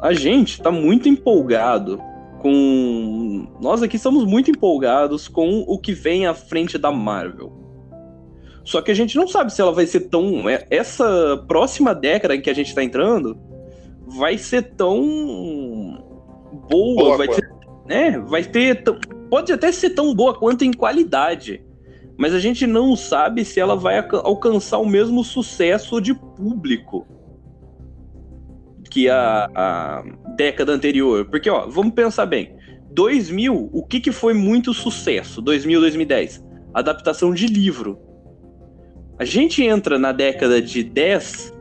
A, 0.00 0.08
a 0.08 0.12
gente 0.12 0.54
está 0.54 0.72
muito 0.72 1.08
empolgado 1.08 2.00
com. 2.40 3.46
Nós 3.60 3.82
aqui 3.82 3.96
estamos 3.96 4.24
muito 4.24 4.50
empolgados 4.50 5.28
com 5.28 5.64
o 5.66 5.78
que 5.78 5.92
vem 5.92 6.26
à 6.26 6.34
frente 6.34 6.78
da 6.78 6.90
Marvel. 6.90 7.52
Só 8.64 8.82
que 8.82 8.90
a 8.90 8.94
gente 8.94 9.16
não 9.16 9.28
sabe 9.28 9.52
se 9.52 9.60
ela 9.60 9.72
vai 9.72 9.86
ser 9.86 10.08
tão. 10.08 10.48
É, 10.48 10.66
essa 10.70 11.44
próxima 11.46 11.94
década 11.94 12.34
em 12.34 12.40
que 12.40 12.50
a 12.50 12.54
gente 12.54 12.68
está 12.68 12.82
entrando 12.82 13.38
vai 14.06 14.38
ser 14.38 14.74
tão 14.74 16.02
boa, 16.68 17.04
boa 17.04 17.16
vai 17.18 17.32
ser 17.32 17.48
né, 17.86 18.18
vai 18.18 18.44
ter. 18.44 18.82
Pode 19.30 19.52
até 19.52 19.72
ser 19.72 19.90
tão 19.90 20.14
boa 20.14 20.34
quanto 20.34 20.64
em 20.64 20.72
qualidade. 20.72 21.62
Mas 22.18 22.32
a 22.32 22.40
gente 22.40 22.66
não 22.66 22.96
sabe 22.96 23.44
se 23.44 23.60
ela 23.60 23.76
vai 23.76 23.98
alcançar 23.98 24.78
o 24.78 24.86
mesmo 24.86 25.22
sucesso 25.22 26.00
de 26.00 26.14
público 26.14 27.06
que 28.96 29.10
a, 29.10 29.50
a 29.54 30.04
década 30.36 30.72
anterior. 30.72 31.26
Porque, 31.26 31.50
ó, 31.50 31.66
vamos 31.68 31.92
pensar 31.92 32.24
bem. 32.24 32.56
2000, 32.92 33.68
o 33.70 33.84
que, 33.84 34.00
que 34.00 34.10
foi 34.10 34.32
muito 34.32 34.72
sucesso? 34.72 35.42
2000, 35.42 35.80
2010? 35.80 36.42
Adaptação 36.72 37.34
de 37.34 37.46
livro. 37.46 37.98
A 39.18 39.24
gente 39.26 39.62
entra 39.62 39.98
na 39.98 40.12
década 40.12 40.62
de 40.62 40.82
10 40.82 41.52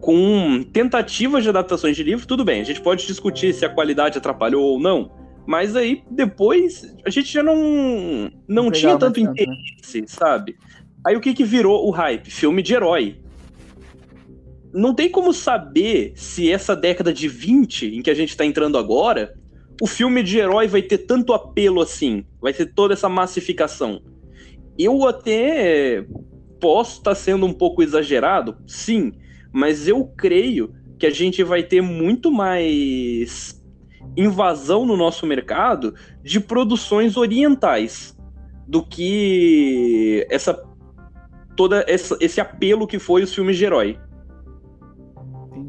com 0.00 0.62
tentativas 0.72 1.42
de 1.42 1.48
adaptações 1.48 1.96
de 1.96 2.04
livro, 2.04 2.26
tudo 2.26 2.44
bem, 2.44 2.60
a 2.60 2.64
gente 2.64 2.80
pode 2.80 3.06
discutir 3.06 3.52
se 3.52 3.66
a 3.66 3.68
qualidade 3.68 4.16
atrapalhou 4.16 4.64
ou 4.64 4.80
não, 4.80 5.12
mas 5.46 5.76
aí 5.76 6.02
depois 6.10 6.96
a 7.04 7.10
gente 7.10 7.30
já 7.30 7.42
não 7.42 8.32
não 8.48 8.70
tinha 8.70 8.96
tanto 8.96 9.20
né? 9.20 9.28
interesse, 9.30 10.00
né? 10.00 10.06
sabe? 10.06 10.56
Aí 11.06 11.14
o 11.14 11.20
que 11.20 11.34
que 11.34 11.44
virou 11.44 11.86
o 11.86 11.90
hype? 11.90 12.30
Filme 12.30 12.62
de 12.62 12.72
herói. 12.72 13.19
Não 14.72 14.94
tem 14.94 15.10
como 15.10 15.32
saber 15.32 16.12
se 16.14 16.50
essa 16.50 16.76
década 16.76 17.12
de 17.12 17.28
20 17.28 17.96
em 17.96 18.02
que 18.02 18.10
a 18.10 18.14
gente 18.14 18.36
tá 18.36 18.44
entrando 18.44 18.78
agora, 18.78 19.34
o 19.80 19.86
filme 19.86 20.22
de 20.22 20.38
herói 20.38 20.68
vai 20.68 20.82
ter 20.82 20.98
tanto 20.98 21.32
apelo 21.32 21.80
assim, 21.80 22.24
vai 22.40 22.52
ter 22.52 22.66
toda 22.66 22.94
essa 22.94 23.08
massificação. 23.08 24.02
Eu 24.78 25.06
até 25.06 26.04
posso 26.60 26.98
estar 26.98 27.12
tá 27.12 27.14
sendo 27.14 27.46
um 27.46 27.52
pouco 27.52 27.82
exagerado, 27.82 28.56
sim, 28.66 29.12
mas 29.52 29.88
eu 29.88 30.04
creio 30.04 30.74
que 30.98 31.06
a 31.06 31.10
gente 31.10 31.42
vai 31.42 31.62
ter 31.62 31.80
muito 31.80 32.30
mais 32.30 33.60
invasão 34.16 34.84
no 34.84 34.96
nosso 34.96 35.26
mercado 35.26 35.94
de 36.22 36.38
produções 36.38 37.16
orientais 37.16 38.16
do 38.68 38.84
que 38.84 40.26
essa 40.30 40.62
toda 41.56 41.84
essa, 41.88 42.16
esse 42.20 42.40
apelo 42.40 42.86
que 42.86 42.98
foi 42.98 43.22
os 43.22 43.34
filmes 43.34 43.56
de 43.56 43.64
herói. 43.64 43.98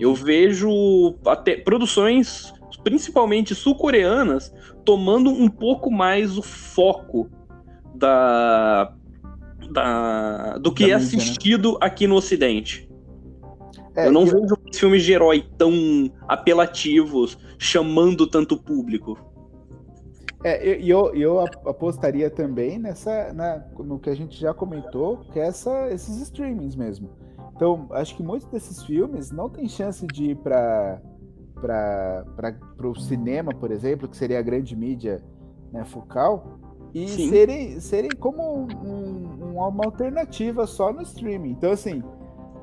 Eu 0.02 0.16
vejo 0.16 1.16
até 1.28 1.56
produções 1.56 2.52
principalmente 2.84 3.54
sul-coreanas 3.54 4.52
tomando 4.84 5.30
um 5.30 5.48
pouco 5.48 5.92
mais 5.92 6.40
o 6.40 6.42
foco 6.42 7.30
da, 7.94 8.96
da 9.72 10.58
do 10.58 10.74
que 10.74 10.88
da 10.88 10.94
é 10.94 10.98
mídia, 10.98 10.98
né? 10.98 11.24
assistido 11.24 11.74
né? 11.74 11.78
aqui 11.82 12.08
no 12.08 12.16
Ocidente. 12.16 12.90
É, 13.96 14.08
eu 14.08 14.12
não 14.12 14.26
vejo 14.26 14.58
filmes 14.74 15.04
de 15.04 15.14
herói 15.14 15.46
tão 15.56 15.72
apelativos, 16.28 17.38
chamando 17.60 18.26
tanto 18.26 18.58
público. 18.58 19.20
É, 20.44 20.80
e 20.80 20.90
eu, 20.90 21.14
eu, 21.14 21.40
apostaria 21.40 22.28
também 22.28 22.80
nessa, 22.80 23.32
na, 23.34 23.64
no 23.78 24.00
que 24.00 24.10
a 24.10 24.16
gente 24.16 24.40
já 24.40 24.52
comentou, 24.52 25.18
que 25.32 25.40
é 25.40 25.46
essa, 25.46 25.92
esses 25.92 26.20
streamings 26.22 26.76
mesmo. 26.76 27.12
Então, 27.56 27.88
acho 27.92 28.16
que 28.16 28.24
muitos 28.24 28.48
desses 28.48 28.84
filmes 28.84 29.32
não 29.32 29.50
tem 29.50 29.68
chance 29.68 30.06
de 30.08 30.32
ir 30.32 30.36
para 30.38 31.02
para 31.62 32.88
o 32.88 32.96
cinema, 32.96 33.54
por 33.54 33.70
exemplo, 33.70 34.08
que 34.08 34.18
seria 34.18 34.40
a 34.40 34.42
grande 34.42 34.76
mídia 34.76 35.24
né, 35.72 35.86
focal, 35.86 36.60
e 36.94 37.08
serem, 37.08 37.80
serem 37.80 38.10
como 38.20 38.66
um, 38.66 39.56
uma 39.56 39.86
alternativa 39.86 40.66
só 40.66 40.92
no 40.92 41.02
streaming. 41.04 41.52
Então, 41.52 41.72
assim, 41.72 42.04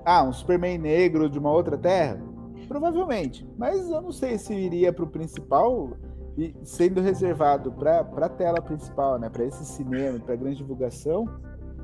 ah, 0.05 0.23
um 0.25 0.33
Superman 0.33 0.79
negro 0.79 1.31
de 1.31 1.39
uma 1.39 1.51
outra 1.51 1.79
terra? 1.79 2.21
Provavelmente. 2.67 3.49
Mas 3.57 3.89
eu 3.89 4.03
não 4.03 4.13
sei 4.13 4.37
se 4.37 4.53
iria 4.53 4.93
para 4.93 5.05
o 5.05 5.09
principal 5.09 5.93
e 6.37 6.55
sendo 6.63 7.01
reservado 7.01 7.73
para 7.73 8.01
a 8.01 8.29
tela 8.29 8.61
principal, 8.61 9.19
né, 9.19 9.29
para 9.31 9.45
esse 9.45 9.65
cinema, 9.65 10.21
para 10.21 10.37
grande 10.37 10.59
divulgação, 10.59 11.27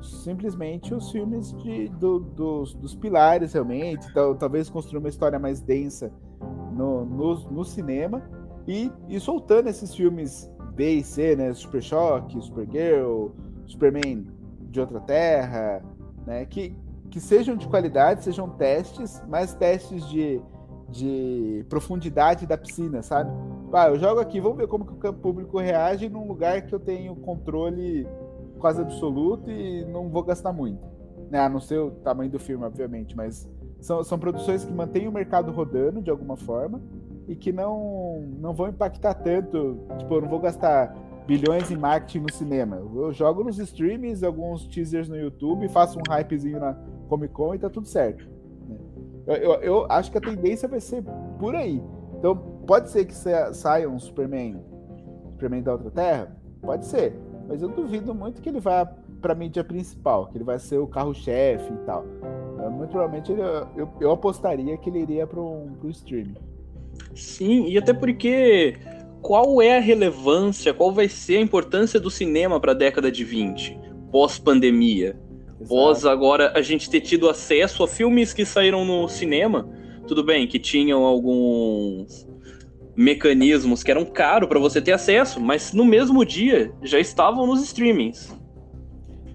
simplesmente 0.05 0.93
os 0.93 1.11
filmes 1.11 1.51
de, 1.53 1.89
do, 1.89 2.19
dos, 2.19 2.73
dos 2.73 2.95
pilares 2.95 3.53
realmente, 3.53 4.07
então, 4.09 4.35
talvez 4.35 4.69
construir 4.69 4.99
uma 4.99 5.09
história 5.09 5.39
mais 5.39 5.61
densa 5.61 6.11
no, 6.73 7.05
no, 7.05 7.35
no, 7.51 7.63
cinema. 7.63 8.23
E, 8.67 8.91
e 9.07 9.19
soltando 9.19 9.67
esses 9.67 9.93
filmes 9.93 10.51
B 10.73 10.95
e 10.95 11.03
C, 11.03 11.35
né, 11.35 11.53
Super 11.53 11.81
Choque, 11.81 12.41
Supergirl, 12.41 13.29
Superman 13.65 14.25
de 14.59 14.79
outra 14.79 14.99
terra, 14.99 15.83
né, 16.25 16.45
que, 16.45 16.75
que 17.09 17.19
sejam 17.19 17.55
de 17.55 17.67
qualidade, 17.67 18.23
sejam 18.23 18.49
testes, 18.49 19.21
mas 19.27 19.53
testes 19.53 20.07
de, 20.09 20.41
de 20.89 21.65
profundidade 21.69 22.45
da 22.45 22.57
piscina, 22.57 23.01
sabe? 23.01 23.31
Ah, 23.71 23.89
eu 23.89 23.99
jogo 23.99 24.19
aqui, 24.19 24.39
vamos 24.39 24.57
ver 24.57 24.67
como 24.67 24.85
que 24.85 25.07
o 25.07 25.13
público 25.13 25.59
reage 25.59 26.09
num 26.09 26.27
lugar 26.27 26.61
que 26.61 26.73
eu 26.73 26.79
tenho 26.79 27.15
controle 27.15 28.07
quase 28.65 28.81
absoluto 28.81 29.51
e 29.51 29.85
não 29.85 30.09
vou 30.09 30.23
gastar 30.23 30.51
muito. 30.51 30.83
Né? 31.29 31.37
A 31.37 31.47
não 31.47 31.59
ser 31.59 31.77
o 31.77 31.91
tamanho 31.91 32.31
do 32.31 32.39
filme, 32.39 32.65
obviamente, 32.65 33.15
mas 33.15 33.47
são, 33.79 34.03
são 34.03 34.17
produções 34.17 34.65
que 34.65 34.73
mantêm 34.73 35.07
o 35.07 35.11
mercado 35.11 35.51
rodando 35.51 36.01
de 36.01 36.09
alguma 36.09 36.35
forma 36.35 36.81
e 37.27 37.35
que 37.35 37.51
não, 37.51 38.23
não 38.39 38.55
vão 38.55 38.69
impactar 38.69 39.13
tanto. 39.13 39.85
Tipo, 39.99 40.15
eu 40.15 40.21
não 40.21 40.29
vou 40.29 40.39
gastar 40.39 40.95
bilhões 41.27 41.69
em 41.69 41.77
marketing 41.77 42.21
no 42.21 42.33
cinema. 42.33 42.77
Eu 42.77 43.13
jogo 43.13 43.43
nos 43.43 43.59
streams, 43.59 44.25
alguns 44.25 44.65
teasers 44.65 45.07
no 45.07 45.15
YouTube, 45.15 45.69
faço 45.69 45.99
um 45.99 46.11
hypezinho 46.11 46.59
na 46.59 46.75
Comic 47.07 47.35
Con 47.35 47.53
e 47.53 47.59
tá 47.59 47.69
tudo 47.69 47.87
certo. 47.87 48.27
Né? 48.67 48.77
Eu, 49.27 49.35
eu, 49.35 49.53
eu, 49.61 49.85
acho 49.91 50.11
que 50.11 50.17
a 50.17 50.21
tendência 50.21 50.67
vai 50.67 50.79
ser 50.79 51.03
por 51.37 51.55
aí. 51.55 51.83
Então, 52.17 52.35
pode 52.65 52.89
ser 52.89 53.05
que 53.05 53.13
saia 53.13 53.87
um 53.87 53.99
Superman, 53.99 54.59
Superman 55.33 55.61
da 55.61 55.73
Outra 55.73 55.91
Terra? 55.91 56.35
Pode 56.63 56.87
ser. 56.87 57.24
Mas 57.47 57.61
eu 57.61 57.69
duvido 57.69 58.13
muito 58.13 58.41
que 58.41 58.49
ele 58.49 58.59
vá 58.59 58.85
pra 59.21 59.35
mídia 59.35 59.63
principal, 59.63 60.27
que 60.27 60.37
ele 60.37 60.43
vai 60.43 60.59
ser 60.59 60.77
o 60.77 60.87
carro-chefe 60.87 61.71
e 61.71 61.77
tal. 61.85 62.05
Muito 62.71 62.89
provavelmente 62.89 63.31
ele, 63.31 63.41
eu, 63.75 63.89
eu 64.01 64.11
apostaria 64.11 64.75
que 64.77 64.89
ele 64.89 64.99
iria 64.99 65.27
para 65.27 65.39
um 65.39 65.77
streaming. 65.89 66.35
Sim, 67.13 67.67
e 67.67 67.77
até 67.77 67.93
porque 67.93 68.77
qual 69.21 69.61
é 69.61 69.77
a 69.77 69.81
relevância, 69.81 70.73
qual 70.73 70.91
vai 70.91 71.07
ser 71.07 71.37
a 71.37 71.41
importância 71.41 71.99
do 71.99 72.09
cinema 72.09 72.59
para 72.59 72.71
a 72.71 72.75
década 72.75 73.11
de 73.11 73.23
20, 73.23 73.79
pós-pandemia? 74.11 75.19
Pós 75.67 76.05
agora 76.05 76.51
a 76.55 76.61
gente 76.61 76.89
ter 76.89 77.01
tido 77.01 77.29
acesso 77.29 77.83
a 77.83 77.87
filmes 77.87 78.33
que 78.33 78.45
saíram 78.45 78.83
no 78.83 79.07
cinema, 79.07 79.69
tudo 80.07 80.23
bem 80.23 80.47
que 80.47 80.59
tinham 80.59 81.03
alguns 81.03 82.27
mecanismos 82.95 83.83
que 83.83 83.91
eram 83.91 84.05
caros 84.05 84.47
para 84.47 84.59
você 84.59 84.81
ter 84.81 84.93
acesso, 84.93 85.39
mas 85.39 85.73
no 85.73 85.83
mesmo 85.83 86.25
dia 86.25 86.71
já 86.81 86.99
estavam 86.99 87.45
nos 87.45 87.61
streamings. 87.63 88.33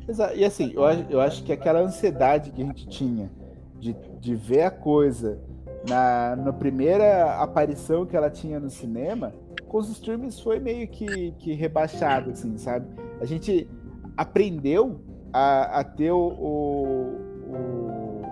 Exato. 0.08 0.36
E 0.36 0.44
assim, 0.44 0.72
eu, 0.74 0.82
eu 1.10 1.20
acho 1.20 1.44
que 1.44 1.52
aquela 1.52 1.80
ansiedade 1.80 2.50
que 2.50 2.62
a 2.62 2.64
gente 2.64 2.88
tinha 2.88 3.30
de, 3.78 3.94
de 4.20 4.34
ver 4.34 4.62
a 4.62 4.70
coisa 4.70 5.40
na, 5.88 6.36
na 6.36 6.52
primeira 6.52 7.40
aparição 7.40 8.04
que 8.04 8.16
ela 8.16 8.30
tinha 8.30 8.58
no 8.58 8.68
cinema, 8.68 9.32
com 9.68 9.78
os 9.78 9.88
streams 9.88 10.40
foi 10.40 10.58
meio 10.58 10.88
que, 10.88 11.32
que 11.38 11.52
rebaixado, 11.52 12.30
assim, 12.30 12.56
sabe? 12.58 12.86
A 13.20 13.24
gente 13.24 13.68
aprendeu 14.16 15.00
a, 15.32 15.80
a 15.80 15.84
ter 15.84 16.10
o, 16.10 16.18
o, 16.18 17.02
o, 17.46 18.22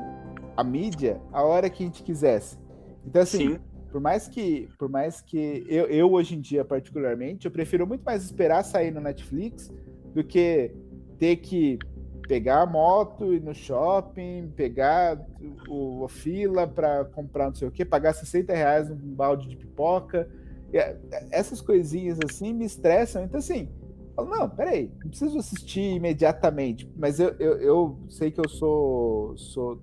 a 0.56 0.64
mídia 0.64 1.20
a 1.32 1.42
hora 1.42 1.70
que 1.70 1.82
a 1.82 1.86
gente 1.86 2.02
quisesse. 2.02 2.58
Então, 3.06 3.22
assim, 3.22 3.50
Sim. 3.50 3.58
Por 3.90 4.00
mais 4.00 4.28
que, 4.28 4.68
por 4.78 4.88
mais 4.88 5.20
que 5.20 5.64
eu, 5.68 5.86
eu, 5.86 6.12
hoje 6.12 6.36
em 6.36 6.40
dia, 6.40 6.64
particularmente, 6.64 7.46
eu 7.46 7.50
prefiro 7.50 7.86
muito 7.86 8.02
mais 8.02 8.24
esperar 8.24 8.62
sair 8.62 8.90
no 8.90 9.00
Netflix 9.00 9.70
do 10.14 10.22
que 10.22 10.70
ter 11.18 11.36
que 11.36 11.78
pegar 12.28 12.62
a 12.62 12.66
moto, 12.66 13.32
ir 13.32 13.40
no 13.40 13.54
shopping, 13.54 14.52
pegar 14.54 15.18
o, 15.68 16.04
a 16.04 16.08
fila 16.08 16.66
para 16.66 17.06
comprar 17.06 17.46
não 17.46 17.54
sei 17.54 17.68
o 17.68 17.70
que, 17.70 17.84
pagar 17.84 18.12
60 18.12 18.52
reais 18.52 18.88
num 18.90 19.14
balde 19.14 19.48
de 19.48 19.56
pipoca 19.56 20.28
é, 20.72 20.96
essas 21.30 21.60
coisinhas 21.60 22.18
assim 22.24 22.52
me 22.52 22.64
estressam. 22.64 23.24
Então, 23.24 23.38
assim, 23.38 23.68
falo, 24.14 24.28
não, 24.28 24.48
peraí, 24.48 24.90
não 25.02 25.08
preciso 25.08 25.38
assistir 25.38 25.94
imediatamente, 25.94 26.90
mas 26.96 27.18
eu, 27.18 27.34
eu, 27.38 27.58
eu 27.60 27.98
sei 28.08 28.30
que 28.30 28.40
eu 28.40 28.48
sou. 28.48 29.36
sou 29.36 29.80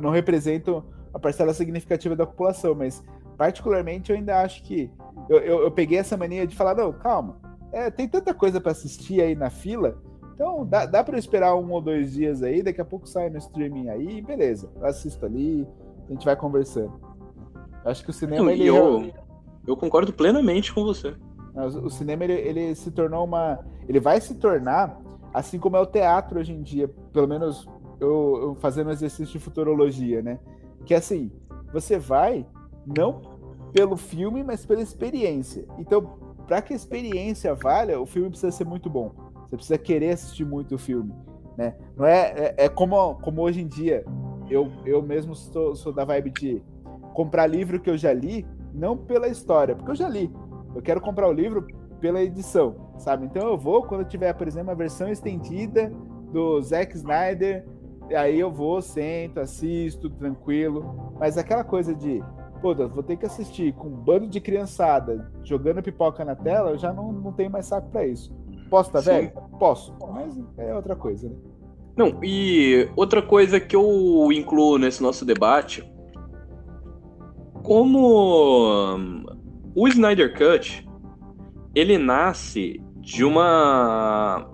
não 0.00 0.10
represento 0.10 0.82
a 1.12 1.18
parcela 1.18 1.52
significativa 1.54 2.14
da 2.14 2.26
população, 2.26 2.74
mas 2.74 3.02
particularmente 3.36 4.10
eu 4.10 4.16
ainda 4.16 4.40
acho 4.40 4.62
que. 4.62 4.90
Eu, 5.28 5.38
eu, 5.38 5.62
eu 5.62 5.70
peguei 5.70 5.98
essa 5.98 6.16
mania 6.16 6.46
de 6.46 6.54
falar, 6.54 6.74
não, 6.74 6.92
calma, 6.92 7.38
é, 7.72 7.90
tem 7.90 8.08
tanta 8.08 8.32
coisa 8.32 8.60
para 8.60 8.72
assistir 8.72 9.20
aí 9.20 9.34
na 9.34 9.50
fila. 9.50 9.98
Então 10.34 10.66
dá, 10.66 10.84
dá 10.86 11.02
para 11.02 11.18
esperar 11.18 11.54
um 11.56 11.70
ou 11.72 11.80
dois 11.80 12.12
dias 12.12 12.42
aí, 12.42 12.62
daqui 12.62 12.80
a 12.80 12.84
pouco 12.84 13.08
sai 13.08 13.30
no 13.30 13.38
streaming 13.38 13.88
aí, 13.88 14.20
beleza. 14.20 14.70
Eu 14.76 14.86
assisto 14.86 15.24
ali, 15.24 15.66
a 16.08 16.12
gente 16.12 16.24
vai 16.24 16.36
conversando. 16.36 16.92
Acho 17.84 18.04
que 18.04 18.10
o 18.10 18.12
cinema 18.12 18.52
ele, 18.52 18.66
eu, 18.66 19.10
eu 19.66 19.76
concordo 19.76 20.12
plenamente 20.12 20.74
com 20.74 20.84
você. 20.84 21.14
O 21.82 21.88
cinema 21.88 22.24
ele, 22.24 22.34
ele 22.34 22.74
se 22.74 22.90
tornou 22.90 23.24
uma. 23.24 23.60
Ele 23.88 23.98
vai 23.98 24.20
se 24.20 24.34
tornar, 24.34 25.00
assim 25.32 25.58
como 25.58 25.76
é 25.76 25.80
o 25.80 25.86
teatro 25.86 26.38
hoje 26.38 26.52
em 26.52 26.62
dia, 26.62 26.88
pelo 27.12 27.26
menos 27.26 27.66
eu, 27.98 28.38
eu 28.42 28.54
fazendo 28.56 28.90
exercício 28.90 29.38
de 29.38 29.38
futurologia, 29.38 30.20
né? 30.20 30.38
Que 30.84 30.94
assim, 30.94 31.30
você 31.72 31.98
vai 31.98 32.46
não 32.86 33.20
pelo 33.72 33.96
filme, 33.96 34.42
mas 34.42 34.64
pela 34.64 34.80
experiência. 34.80 35.66
Então, 35.78 36.02
para 36.46 36.62
que 36.62 36.72
a 36.72 36.76
experiência 36.76 37.54
valha, 37.54 38.00
o 38.00 38.06
filme 38.06 38.30
precisa 38.30 38.52
ser 38.52 38.64
muito 38.64 38.88
bom. 38.88 39.12
Você 39.48 39.56
precisa 39.56 39.78
querer 39.78 40.10
assistir 40.10 40.44
muito 40.44 40.74
o 40.74 40.78
filme, 40.78 41.12
né? 41.56 41.74
Não 41.96 42.06
é, 42.06 42.32
é, 42.36 42.54
é 42.64 42.68
como, 42.68 43.14
como 43.16 43.42
hoje 43.42 43.60
em 43.60 43.66
dia, 43.66 44.04
eu, 44.48 44.70
eu 44.84 45.02
mesmo 45.02 45.34
sou, 45.34 45.74
sou 45.74 45.92
da 45.92 46.04
vibe 46.04 46.30
de 46.30 46.62
comprar 47.12 47.46
livro 47.46 47.80
que 47.80 47.90
eu 47.90 47.96
já 47.96 48.12
li, 48.12 48.46
não 48.72 48.96
pela 48.96 49.28
história, 49.28 49.74
porque 49.74 49.90
eu 49.90 49.96
já 49.96 50.08
li. 50.08 50.32
Eu 50.74 50.82
quero 50.82 51.00
comprar 51.00 51.28
o 51.28 51.32
livro 51.32 51.66
pela 52.00 52.22
edição, 52.22 52.92
sabe? 52.98 53.26
Então 53.26 53.48
eu 53.48 53.56
vou 53.56 53.82
quando 53.82 54.04
tiver, 54.04 54.32
por 54.34 54.46
exemplo, 54.46 54.70
a 54.70 54.74
versão 54.74 55.08
estendida 55.08 55.92
do 56.32 56.60
Zack 56.60 56.94
Snyder, 56.94 57.66
aí 58.14 58.38
eu 58.38 58.52
vou, 58.52 58.82
sento, 58.82 59.40
assisto, 59.40 60.10
tranquilo. 60.10 61.14
Mas 61.18 61.38
aquela 61.38 61.64
coisa 61.64 61.94
de, 61.94 62.22
pô, 62.74 62.88
vou 62.88 63.02
ter 63.02 63.16
que 63.16 63.26
assistir 63.26 63.72
com 63.74 63.88
um 63.88 63.96
bando 63.96 64.26
de 64.26 64.40
criançada 64.40 65.30
jogando 65.44 65.82
pipoca 65.82 66.24
na 66.24 66.34
tela, 66.34 66.70
eu 66.70 66.78
já 66.78 66.92
não, 66.92 67.12
não 67.12 67.32
tenho 67.32 67.50
mais 67.50 67.66
saco 67.66 67.90
para 67.90 68.06
isso. 68.06 68.34
Posso 68.68 68.90
tá 68.90 69.00
velho? 69.00 69.30
Posso, 69.58 69.94
mas 70.12 70.36
é 70.58 70.74
outra 70.74 70.96
coisa, 70.96 71.28
né? 71.28 71.36
Não, 71.96 72.18
e 72.22 72.88
outra 72.96 73.22
coisa 73.22 73.60
que 73.60 73.76
eu 73.76 74.30
incluo 74.32 74.78
nesse 74.78 75.02
nosso 75.02 75.24
debate, 75.24 75.88
como 77.62 78.98
o 79.74 79.88
Snyder 79.88 80.36
Cut, 80.36 80.86
ele 81.74 81.96
nasce 81.96 82.82
de 83.00 83.24
uma 83.24 84.50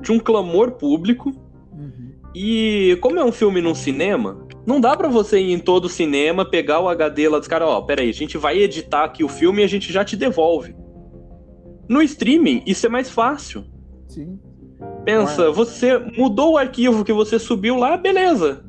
de 0.00 0.12
um 0.12 0.20
clamor 0.20 0.72
público 0.72 1.30
uhum. 1.72 2.07
E 2.40 2.94
como 2.98 3.18
é 3.18 3.24
um 3.24 3.32
filme 3.32 3.60
num 3.60 3.74
cinema, 3.74 4.46
não 4.64 4.80
dá 4.80 4.96
para 4.96 5.08
você 5.08 5.40
ir 5.40 5.50
em 5.50 5.58
todo 5.58 5.88
cinema, 5.88 6.48
pegar 6.48 6.78
o 6.78 6.88
HD 6.88 7.28
lá 7.28 7.40
dos 7.40 7.48
caras, 7.48 7.66
ó, 7.66 7.80
peraí, 7.80 8.08
a 8.08 8.14
gente 8.14 8.38
vai 8.38 8.58
editar 8.58 9.02
aqui 9.02 9.24
o 9.24 9.28
filme 9.28 9.60
e 9.60 9.64
a 9.64 9.68
gente 9.68 9.92
já 9.92 10.04
te 10.04 10.16
devolve. 10.16 10.76
No 11.88 12.00
streaming, 12.00 12.62
isso 12.64 12.86
é 12.86 12.88
mais 12.88 13.10
fácil. 13.10 13.64
Sim. 14.06 14.38
Pensa, 15.04 15.46
é. 15.46 15.50
você 15.50 15.98
mudou 16.16 16.52
o 16.52 16.56
arquivo 16.56 17.04
que 17.04 17.12
você 17.12 17.40
subiu 17.40 17.76
lá, 17.76 17.96
beleza. 17.96 18.64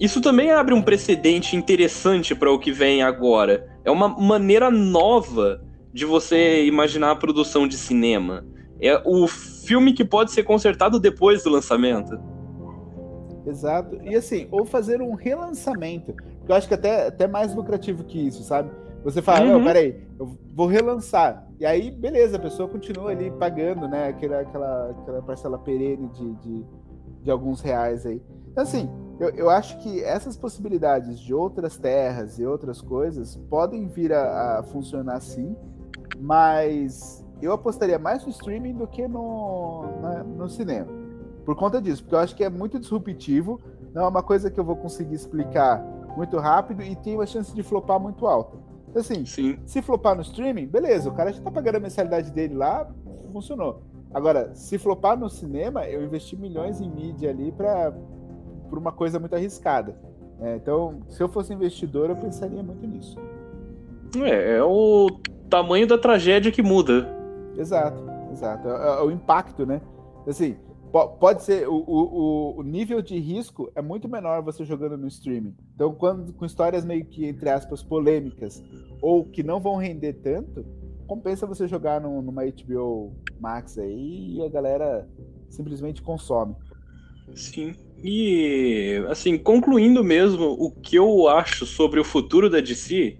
Isso 0.00 0.20
também 0.20 0.50
abre 0.50 0.74
um 0.74 0.82
precedente 0.82 1.54
interessante 1.54 2.34
para 2.34 2.50
o 2.50 2.58
que 2.58 2.72
vem 2.72 3.04
agora. 3.04 3.68
É 3.84 3.90
uma 3.92 4.08
maneira 4.08 4.68
nova 4.68 5.64
de 5.92 6.04
você 6.04 6.64
imaginar 6.64 7.12
a 7.12 7.16
produção 7.16 7.68
de 7.68 7.76
cinema. 7.76 8.44
É 8.80 9.00
o 9.04 9.28
filme 9.28 9.92
que 9.92 10.04
pode 10.04 10.32
ser 10.32 10.42
consertado 10.42 10.98
depois 10.98 11.44
do 11.44 11.50
lançamento. 11.50 12.33
Exato. 13.46 13.98
E 14.02 14.14
assim, 14.14 14.48
ou 14.50 14.64
fazer 14.64 15.00
um 15.02 15.14
relançamento. 15.14 16.14
Eu 16.48 16.54
acho 16.54 16.68
que 16.68 16.74
até, 16.74 17.08
até 17.08 17.26
mais 17.26 17.54
lucrativo 17.54 18.04
que 18.04 18.26
isso, 18.26 18.42
sabe? 18.42 18.70
Você 19.02 19.20
fala, 19.20 19.44
uhum. 19.44 19.58
não, 19.58 19.64
peraí, 19.64 20.02
eu 20.18 20.36
vou 20.54 20.66
relançar. 20.66 21.46
E 21.60 21.66
aí, 21.66 21.90
beleza, 21.90 22.36
a 22.36 22.40
pessoa 22.40 22.68
continua 22.68 23.10
ali 23.10 23.30
pagando, 23.30 23.86
né? 23.86 24.08
Aquela, 24.08 24.40
aquela, 24.40 24.90
aquela 24.90 25.22
parcela 25.22 25.58
perene 25.58 26.08
de, 26.08 26.32
de, 26.36 26.64
de 27.22 27.30
alguns 27.30 27.60
reais 27.60 28.06
aí. 28.06 28.22
Então, 28.50 28.62
assim, 28.62 28.88
eu, 29.20 29.28
eu 29.30 29.50
acho 29.50 29.78
que 29.78 30.02
essas 30.02 30.36
possibilidades 30.36 31.20
de 31.20 31.34
outras 31.34 31.76
terras 31.76 32.38
e 32.38 32.46
outras 32.46 32.80
coisas 32.80 33.36
podem 33.50 33.86
vir 33.88 34.12
a, 34.12 34.60
a 34.60 34.62
funcionar 34.62 35.20
sim, 35.20 35.54
mas 36.18 37.22
eu 37.42 37.52
apostaria 37.52 37.98
mais 37.98 38.24
no 38.24 38.30
streaming 38.30 38.74
do 38.74 38.86
que 38.86 39.06
no, 39.06 39.84
na, 40.00 40.24
no 40.24 40.48
cinema. 40.48 41.03
Por 41.44 41.54
conta 41.54 41.80
disso, 41.80 42.02
porque 42.02 42.14
eu 42.14 42.18
acho 42.18 42.34
que 42.34 42.44
é 42.44 42.48
muito 42.48 42.78
disruptivo, 42.78 43.60
não 43.94 44.04
é 44.04 44.08
uma 44.08 44.22
coisa 44.22 44.50
que 44.50 44.58
eu 44.58 44.64
vou 44.64 44.76
conseguir 44.76 45.14
explicar 45.14 45.84
muito 46.16 46.38
rápido 46.38 46.82
e 46.82 46.96
tem 46.96 47.14
uma 47.14 47.26
chance 47.26 47.54
de 47.54 47.62
flopar 47.62 48.00
muito 48.00 48.26
alta. 48.26 48.56
Assim, 48.94 49.24
Sim. 49.24 49.58
se 49.66 49.82
flopar 49.82 50.14
no 50.14 50.22
streaming, 50.22 50.66
beleza, 50.66 51.10
o 51.10 51.14
cara 51.14 51.32
já 51.32 51.42
tá 51.42 51.50
pagando 51.50 51.76
a 51.76 51.80
mensalidade 51.80 52.30
dele 52.30 52.54
lá, 52.54 52.88
funcionou. 53.32 53.82
Agora, 54.12 54.54
se 54.54 54.78
flopar 54.78 55.18
no 55.18 55.28
cinema, 55.28 55.84
eu 55.86 56.04
investi 56.04 56.36
milhões 56.36 56.80
em 56.80 56.88
mídia 56.88 57.30
ali 57.30 57.50
para 57.50 57.92
por 58.70 58.78
uma 58.78 58.92
coisa 58.92 59.18
muito 59.18 59.34
arriscada. 59.34 59.96
É, 60.40 60.56
então, 60.56 61.00
se 61.08 61.22
eu 61.22 61.28
fosse 61.28 61.52
investidor, 61.52 62.10
eu 62.10 62.16
pensaria 62.16 62.62
muito 62.62 62.86
nisso. 62.86 63.18
É, 64.16 64.56
é 64.56 64.62
o 64.62 65.08
tamanho 65.50 65.86
da 65.86 65.98
tragédia 65.98 66.52
que 66.52 66.62
muda. 66.62 67.08
Exato, 67.56 68.00
exato. 68.32 68.68
É, 68.68 69.00
é 69.00 69.02
o 69.02 69.10
impacto, 69.10 69.66
né? 69.66 69.80
Assim, 70.26 70.56
pode 70.94 71.42
ser 71.42 71.68
o, 71.68 71.74
o, 71.74 72.58
o, 72.58 72.62
nível 72.62 73.02
de 73.02 73.18
risco 73.18 73.68
é 73.74 73.82
muito 73.82 74.08
menor 74.08 74.42
você 74.42 74.64
jogando 74.64 74.96
no 74.96 75.08
streaming. 75.08 75.54
Então, 75.74 75.92
quando 75.92 76.32
com 76.32 76.46
histórias 76.46 76.84
meio 76.84 77.04
que 77.04 77.26
entre 77.26 77.50
aspas 77.50 77.82
polêmicas 77.82 78.62
ou 79.02 79.24
que 79.24 79.42
não 79.42 79.58
vão 79.58 79.74
render 79.74 80.12
tanto, 80.14 80.64
compensa 81.08 81.46
você 81.46 81.66
jogar 81.66 82.00
no, 82.00 82.22
numa 82.22 82.44
HBO 82.44 83.12
Max 83.40 83.76
aí 83.76 84.36
e 84.36 84.42
a 84.42 84.48
galera 84.48 85.08
simplesmente 85.50 86.00
consome. 86.00 86.54
Sim. 87.34 87.74
E 88.02 89.04
assim, 89.08 89.36
concluindo 89.36 90.04
mesmo 90.04 90.44
o 90.44 90.70
que 90.70 90.96
eu 90.96 91.26
acho 91.26 91.66
sobre 91.66 91.98
o 91.98 92.04
futuro 92.04 92.48
da 92.48 92.60
DC, 92.60 93.18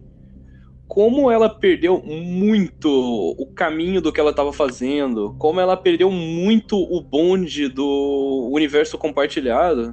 como 0.95 1.29
ela 1.29 1.49
perdeu 1.49 2.01
muito 2.01 2.89
o 2.89 3.47
caminho 3.47 4.01
do 4.01 4.13
que 4.13 4.21
ela 4.21 4.31
estava 4.31 4.53
fazendo, 4.53 5.35
como 5.41 5.59
ela 5.59 5.77
perdeu 5.77 6.09
muito 6.09 6.77
o 6.77 7.01
bonde 7.01 7.67
do 7.67 8.49
universo 8.53 8.97
compartilhado. 8.97 9.93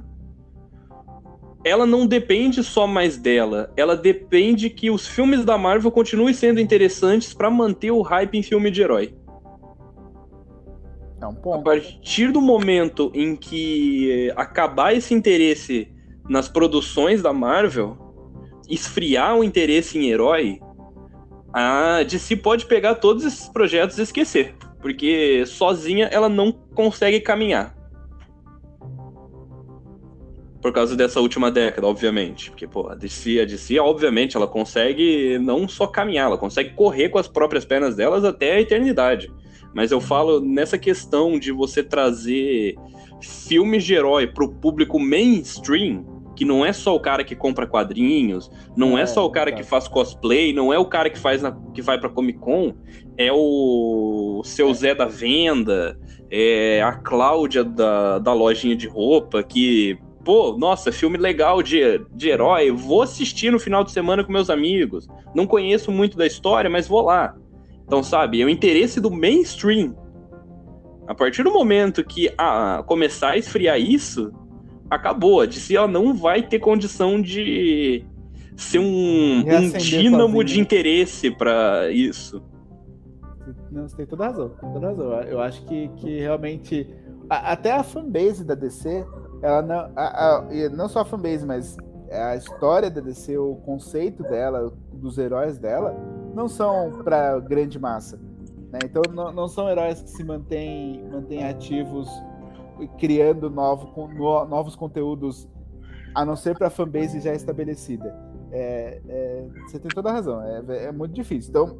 Ela 1.64 1.86
não 1.86 2.06
depende 2.06 2.62
só 2.62 2.86
mais 2.86 3.16
dela, 3.16 3.72
ela 3.76 3.96
depende 3.96 4.70
que 4.70 4.92
os 4.92 5.04
filmes 5.04 5.44
da 5.44 5.58
Marvel 5.58 5.90
continuem 5.90 6.32
sendo 6.32 6.60
interessantes 6.60 7.34
para 7.34 7.50
manter 7.50 7.90
o 7.90 8.00
hype 8.00 8.38
em 8.38 8.42
filme 8.44 8.70
de 8.70 8.82
herói. 8.82 9.12
É 11.20 11.26
um 11.26 11.34
ponto. 11.34 11.58
A 11.58 11.62
partir 11.62 12.30
do 12.30 12.40
momento 12.40 13.10
em 13.12 13.34
que 13.34 14.32
acabar 14.36 14.94
esse 14.94 15.12
interesse 15.12 15.88
nas 16.28 16.48
produções 16.48 17.20
da 17.20 17.32
Marvel, 17.32 17.98
esfriar 18.70 19.36
o 19.36 19.42
interesse 19.42 19.98
em 19.98 20.08
herói, 20.08 20.60
a 21.52 22.02
DC 22.02 22.36
pode 22.36 22.66
pegar 22.66 22.94
todos 22.96 23.24
esses 23.24 23.48
projetos 23.48 23.98
e 23.98 24.02
esquecer, 24.02 24.54
porque 24.80 25.44
sozinha 25.46 26.06
ela 26.06 26.28
não 26.28 26.50
consegue 26.50 27.20
caminhar. 27.20 27.76
Por 30.62 30.72
causa 30.72 30.94
dessa 30.94 31.20
última 31.20 31.50
década, 31.50 31.88
obviamente. 31.88 32.50
Porque, 32.50 32.68
pô, 32.68 32.88
a 32.88 32.94
DC, 32.94 33.40
a 33.40 33.44
DC, 33.44 33.80
obviamente, 33.80 34.36
ela 34.36 34.46
consegue 34.46 35.36
não 35.40 35.66
só 35.66 35.88
caminhar, 35.88 36.26
ela 36.26 36.38
consegue 36.38 36.70
correr 36.70 37.08
com 37.08 37.18
as 37.18 37.26
próprias 37.26 37.64
pernas 37.64 37.96
delas 37.96 38.24
até 38.24 38.52
a 38.52 38.60
eternidade. 38.60 39.28
Mas 39.74 39.90
eu 39.90 40.00
falo 40.00 40.40
nessa 40.40 40.78
questão 40.78 41.36
de 41.36 41.50
você 41.50 41.82
trazer 41.82 42.76
filmes 43.20 43.84
de 43.84 43.94
herói 43.94 44.26
pro 44.26 44.52
público 44.52 45.00
mainstream, 45.00 46.04
que 46.34 46.44
não 46.44 46.64
é 46.64 46.72
só 46.72 46.94
o 46.94 47.00
cara 47.00 47.24
que 47.24 47.34
compra 47.34 47.66
quadrinhos, 47.66 48.50
não 48.76 48.96
é, 48.96 49.02
é 49.02 49.06
só 49.06 49.24
o 49.24 49.30
cara 49.30 49.50
tá. 49.50 49.56
que 49.56 49.62
faz 49.62 49.88
cosplay, 49.88 50.52
não 50.52 50.72
é 50.72 50.78
o 50.78 50.86
cara 50.86 51.10
que 51.10 51.18
faz 51.18 51.42
na, 51.42 51.52
que 51.74 51.82
vai 51.82 51.98
para 51.98 52.08
Comic 52.08 52.38
Con, 52.38 52.74
é 53.16 53.30
o 53.32 54.42
seu 54.44 54.70
é. 54.70 54.74
Zé 54.74 54.94
da 54.94 55.06
venda, 55.06 55.98
é 56.30 56.82
a 56.82 56.92
Cláudia 56.92 57.62
da, 57.62 58.18
da 58.18 58.32
lojinha 58.32 58.76
de 58.76 58.88
roupa 58.88 59.42
que 59.42 59.98
pô, 60.24 60.56
nossa, 60.56 60.92
filme 60.92 61.18
legal 61.18 61.62
de, 61.62 62.00
de 62.12 62.28
herói, 62.28 62.70
vou 62.70 63.02
assistir 63.02 63.50
no 63.50 63.58
final 63.58 63.82
de 63.84 63.90
semana 63.90 64.24
com 64.24 64.32
meus 64.32 64.50
amigos. 64.50 65.08
Não 65.34 65.46
conheço 65.46 65.90
muito 65.90 66.16
da 66.16 66.26
história, 66.26 66.70
mas 66.70 66.86
vou 66.86 67.02
lá. 67.02 67.34
Então, 67.84 68.02
sabe, 68.02 68.40
é 68.40 68.44
o 68.44 68.48
interesse 68.48 69.00
do 69.00 69.10
mainstream. 69.10 69.96
A 71.06 71.14
partir 71.14 71.42
do 71.42 71.52
momento 71.52 72.04
que 72.04 72.32
ah, 72.38 72.82
começar 72.86 73.30
a 73.30 73.36
esfriar 73.36 73.78
isso, 73.80 74.32
acabou. 74.94 75.40
A 75.40 75.46
DC 75.46 75.76
ela 75.76 75.88
não 75.88 76.14
vai 76.14 76.42
ter 76.42 76.58
condição 76.58 77.20
de 77.20 78.04
ser 78.56 78.78
um, 78.78 79.38
um 79.40 79.70
dínamo 79.78 80.44
de 80.44 80.60
interesse 80.60 81.30
para 81.30 81.90
isso. 81.90 82.42
Não, 83.70 83.88
você 83.88 83.96
tem 83.96 84.06
toda 84.06 84.26
razão, 84.26 84.50
toda 84.60 84.86
razão. 84.88 85.12
Eu 85.22 85.40
acho 85.40 85.64
que, 85.64 85.88
que 85.96 86.20
realmente. 86.20 86.86
A, 87.28 87.52
até 87.52 87.72
a 87.72 87.82
fanbase 87.82 88.44
da 88.44 88.54
DC, 88.54 89.06
ela 89.42 89.62
não. 89.62 89.90
A, 89.96 90.36
a, 90.36 90.68
não 90.70 90.88
só 90.88 91.00
a 91.00 91.04
fanbase, 91.04 91.46
mas 91.46 91.76
a 92.10 92.36
história 92.36 92.90
da 92.90 93.00
DC, 93.00 93.38
o 93.38 93.56
conceito 93.56 94.22
dela, 94.22 94.72
dos 94.92 95.16
heróis 95.16 95.58
dela, 95.58 95.96
não 96.34 96.48
são 96.48 97.00
para 97.02 97.38
grande 97.40 97.78
massa. 97.78 98.20
Né? 98.70 98.80
Então 98.84 99.02
não, 99.12 99.32
não, 99.32 99.48
são 99.48 99.68
heróis 99.68 100.02
que 100.02 100.10
se 100.10 100.22
mantêm, 100.22 101.02
mantêm 101.10 101.44
ativos 101.44 102.08
criando 102.98 103.50
novo, 103.50 104.08
novos 104.46 104.76
conteúdos, 104.76 105.48
a 106.14 106.24
não 106.24 106.36
ser 106.36 106.56
para 106.56 106.70
fanbase 106.70 107.20
já 107.20 107.34
estabelecida. 107.34 108.14
É, 108.50 109.00
é, 109.08 109.48
você 109.66 109.78
tem 109.78 109.90
toda 109.90 110.10
a 110.10 110.12
razão, 110.12 110.42
é, 110.42 110.86
é, 110.86 110.92
muito 110.92 111.14
difícil. 111.14 111.50
Então, 111.50 111.78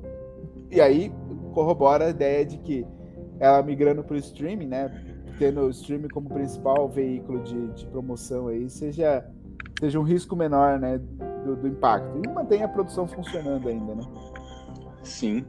e 0.71 0.81
aí 0.81 1.13
corrobora 1.53 2.07
a 2.07 2.11
ideia 2.11 2.47
de 2.47 2.57
que 2.59 2.87
ela 3.39 3.63
migrando 3.63 4.03
para 4.03 4.15
o 4.15 4.19
streaming, 4.19 4.69
né, 4.69 4.89
tendo 5.39 5.63
o 5.63 5.71
streaming 5.71 6.09
como 6.09 6.31
principal 6.31 6.89
veículo 6.89 7.43
de, 7.43 7.69
de 7.73 7.87
promoção 7.89 8.49
aí, 8.49 8.71
seja, 8.71 9.27
seja 9.81 10.01
um 10.01 10.03
risco 10.03 10.35
menor, 10.35 10.79
né, 10.79 10.99
do, 11.45 11.57
do 11.57 11.69
impacto. 11.69 12.21
E 12.25 12.29
mantém 12.29 12.63
a 12.63 12.69
produção 12.69 13.07
funcionando 13.07 13.69
ainda, 13.69 13.95
né? 13.95 14.03
Sim. 15.03 15.45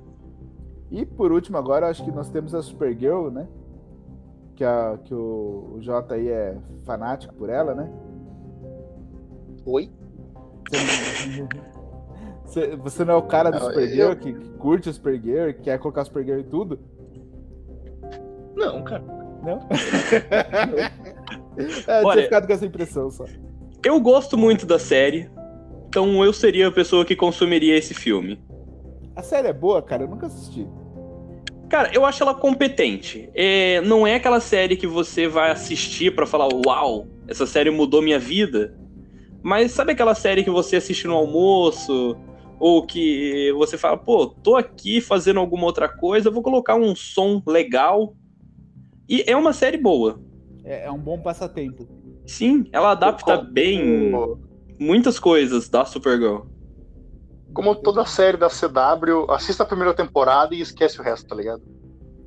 E 0.91 1.05
por 1.05 1.31
último, 1.31 1.57
agora 1.57 1.87
acho 1.87 2.03
que 2.03 2.11
nós 2.11 2.29
temos 2.29 2.53
a 2.53 2.61
Supergirl, 2.61 3.29
né? 3.29 3.47
Que, 4.55 4.63
a, 4.63 4.99
que 5.03 5.13
o, 5.13 5.75
o 5.75 5.81
J 5.81 6.13
aí 6.13 6.29
é 6.29 6.55
fanático 6.85 7.33
por 7.33 7.49
ela, 7.49 7.73
né? 7.73 7.91
Oi? 9.65 9.89
Você, 12.45 12.75
você 12.75 13.05
não 13.05 13.15
é 13.15 13.17
o 13.17 13.23
cara 13.23 13.49
do 13.49 13.59
Supergirl 13.59 14.11
eu... 14.11 14.15
que, 14.15 14.33
que 14.33 14.49
curte 14.51 14.89
o 14.89 14.93
Supergirl, 14.93 15.53
que 15.53 15.61
quer 15.61 15.79
colocar 15.79 16.01
o 16.01 16.05
Supergirl 16.05 16.39
em 16.39 16.43
tudo? 16.43 16.79
Não, 18.55 18.83
cara. 18.83 19.03
Não? 19.43 19.67
é, 21.87 22.03
Olha, 22.03 22.13
tinha 22.13 22.23
ficado 22.25 22.47
com 22.47 22.53
essa 22.53 22.65
impressão 22.65 23.09
só. 23.09 23.25
Eu 23.83 23.99
gosto 23.99 24.37
muito 24.37 24.65
da 24.65 24.79
série, 24.79 25.29
então 25.87 26.23
eu 26.23 26.31
seria 26.31 26.67
a 26.67 26.71
pessoa 26.71 27.03
que 27.03 27.15
consumiria 27.15 27.77
esse 27.77 27.93
filme. 27.93 28.41
A 29.15 29.21
série 29.21 29.47
é 29.47 29.53
boa, 29.53 29.81
cara? 29.81 30.03
Eu 30.03 30.07
nunca 30.07 30.27
assisti. 30.27 30.67
Cara, 31.73 31.89
eu 31.91 32.05
acho 32.05 32.21
ela 32.21 32.35
competente. 32.35 33.31
É, 33.33 33.81
não 33.81 34.05
é 34.05 34.13
aquela 34.13 34.39
série 34.39 34.77
que 34.77 34.85
você 34.85 35.27
vai 35.27 35.49
assistir 35.49 36.13
para 36.13 36.27
falar, 36.27 36.47
uau, 36.47 37.07
essa 37.27 37.47
série 37.47 37.71
mudou 37.71 37.99
minha 37.99 38.19
vida. 38.19 38.77
Mas 39.41 39.71
sabe 39.71 39.93
aquela 39.93 40.13
série 40.13 40.43
que 40.43 40.51
você 40.51 40.75
assiste 40.75 41.07
no 41.07 41.15
almoço? 41.15 42.15
Ou 42.59 42.85
que 42.85 43.51
você 43.53 43.75
fala, 43.75 43.97
pô, 43.97 44.27
tô 44.27 44.55
aqui 44.55 45.01
fazendo 45.01 45.39
alguma 45.39 45.65
outra 45.65 45.89
coisa, 45.89 46.29
vou 46.29 46.43
colocar 46.43 46.75
um 46.75 46.95
som 46.95 47.41
legal. 47.47 48.15
E 49.09 49.23
é 49.25 49.35
uma 49.35 49.51
série 49.51 49.77
boa. 49.77 50.21
É, 50.63 50.85
é 50.85 50.91
um 50.91 50.99
bom 50.99 51.19
passatempo. 51.19 51.87
Sim, 52.23 52.65
ela 52.71 52.91
adapta 52.91 53.37
bem 53.37 54.11
muitas 54.79 55.17
coisas 55.17 55.67
da 55.69 55.83
Supergirl. 55.85 56.41
Como 57.53 57.75
toda 57.75 58.05
série 58.05 58.37
da 58.37 58.49
CW, 58.49 59.29
assista 59.29 59.63
a 59.63 59.65
primeira 59.65 59.93
temporada 59.93 60.55
e 60.55 60.61
esquece 60.61 60.99
o 60.99 61.03
resto, 61.03 61.27
tá 61.27 61.35
ligado? 61.35 61.61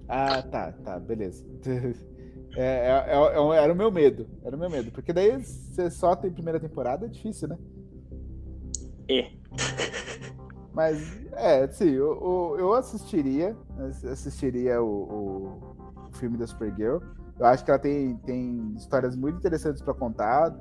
Ah, 0.09 0.43
tá, 0.43 0.73
tá, 0.73 0.99
beleza. 0.99 1.45
É, 2.59 2.63
é, 2.63 3.15
é, 3.15 3.59
é 3.59 3.63
era 3.63 3.71
o 3.71 3.77
meu 3.77 3.93
medo. 3.93 4.27
Era 4.43 4.57
o 4.57 4.59
meu 4.59 4.71
medo. 4.71 4.91
Porque 4.91 5.13
daí 5.13 5.45
você 5.45 5.91
só 5.91 6.17
tem 6.17 6.33
primeira 6.33 6.59
temporada, 6.59 7.05
é 7.05 7.09
difícil, 7.09 7.49
né? 7.49 7.59
É. 9.11 9.31
Mas, 10.73 11.23
é, 11.33 11.67
sim, 11.69 11.91
eu, 11.91 12.57
eu 12.59 12.73
assistiria. 12.73 13.55
Assistiria 14.11 14.83
o, 14.83 14.87
o, 14.87 16.09
o 16.09 16.13
filme 16.13 16.39
da 16.39 16.47
Supergirl. 16.47 16.99
Eu 17.39 17.47
acho 17.47 17.63
que 17.63 17.71
ela 17.71 17.79
tem, 17.79 18.17
tem 18.19 18.73
histórias 18.75 19.15
muito 19.15 19.37
interessantes 19.37 19.83
para 19.83 19.93
contar. 19.93 20.55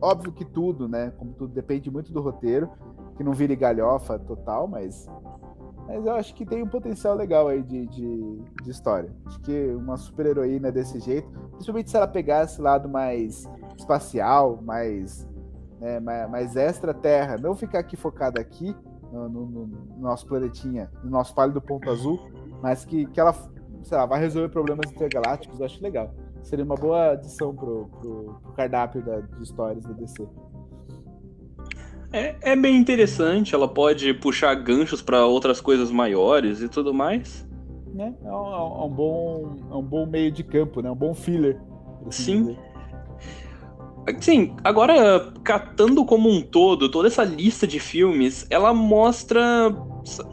Óbvio 0.00 0.32
que 0.32 0.44
tudo, 0.44 0.88
né? 0.88 1.12
Como 1.16 1.32
tudo 1.34 1.54
depende 1.54 1.90
muito 1.90 2.12
do 2.12 2.20
roteiro, 2.20 2.68
que 3.18 3.24
não 3.24 3.32
vire 3.32 3.56
galhofa 3.56 4.16
total, 4.16 4.68
mas, 4.68 5.10
mas 5.88 6.06
eu 6.06 6.14
acho 6.14 6.32
que 6.36 6.46
tem 6.46 6.62
um 6.62 6.68
potencial 6.68 7.16
legal 7.16 7.48
aí 7.48 7.64
de, 7.64 7.84
de, 7.88 8.42
de 8.62 8.70
história. 8.70 9.12
Acho 9.26 9.40
que 9.40 9.74
uma 9.74 9.96
super 9.96 10.24
heroína 10.26 10.70
desse 10.70 11.00
jeito, 11.00 11.28
principalmente 11.50 11.90
se 11.90 11.96
ela 11.96 12.06
pegasse 12.06 12.54
esse 12.54 12.62
lado 12.62 12.88
mais 12.88 13.44
espacial, 13.76 14.60
mais, 14.62 15.28
né, 15.80 15.98
mais, 15.98 16.30
mais 16.30 16.56
extra 16.56 16.94
terra, 16.94 17.36
não 17.36 17.56
ficar 17.56 17.80
aqui 17.80 17.96
focada 17.96 18.40
aqui 18.40 18.74
no, 19.12 19.28
no, 19.28 19.46
no, 19.46 19.98
nosso 19.98 20.24
planetinha, 20.24 20.88
no 21.02 21.10
nosso 21.10 21.34
pálido 21.34 21.60
ponto 21.60 21.90
azul, 21.90 22.20
mas 22.62 22.84
que, 22.84 23.04
que 23.06 23.18
ela 23.18 23.32
sei 23.82 23.98
lá, 23.98 24.06
vai 24.06 24.20
resolver 24.20 24.48
problemas 24.50 24.90
intergalácticos, 24.92 25.58
eu 25.58 25.66
acho 25.66 25.82
legal. 25.82 26.14
Seria 26.42 26.64
uma 26.64 26.76
boa 26.76 27.12
adição 27.12 27.52
pro, 27.52 27.88
pro, 28.00 28.38
pro 28.42 28.52
cardápio 28.52 29.02
da, 29.02 29.20
de 29.20 29.42
histórias 29.42 29.84
da 29.84 29.92
DC. 29.92 30.28
É, 32.12 32.36
é 32.40 32.56
bem 32.56 32.76
interessante, 32.76 33.54
ela 33.54 33.68
pode 33.68 34.14
puxar 34.14 34.54
ganchos 34.54 35.02
para 35.02 35.26
outras 35.26 35.60
coisas 35.60 35.90
maiores 35.90 36.62
e 36.62 36.68
tudo 36.68 36.94
mais. 36.94 37.46
É, 37.98 38.02
é, 38.02 38.32
um, 38.32 38.82
é 38.82 38.84
um, 38.84 38.88
bom, 38.88 39.56
é 39.70 39.74
um 39.74 39.82
bom 39.82 40.06
meio 40.06 40.30
de 40.30 40.42
campo, 40.42 40.80
né? 40.80 40.90
Um 40.90 40.96
bom 40.96 41.14
filler. 41.14 41.60
Assim 42.06 42.24
Sim. 42.24 42.42
Dizer. 42.44 42.68
Sim, 44.20 44.56
agora 44.64 45.32
catando 45.44 46.02
como 46.04 46.30
um 46.30 46.40
todo, 46.40 46.90
toda 46.90 47.08
essa 47.08 47.24
lista 47.24 47.66
de 47.66 47.78
filmes, 47.78 48.46
ela 48.48 48.72
mostra 48.72 49.74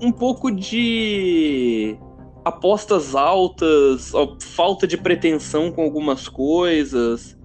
um 0.02 0.14
pouco 0.14 0.50
de 0.50 1.98
apostas 2.46 3.16
altas, 3.16 4.14
falta 4.40 4.88
de 4.88 4.98
pretensão 4.98 5.72
com 5.72 5.82
algumas 5.82 6.30
coisas. 6.30 7.38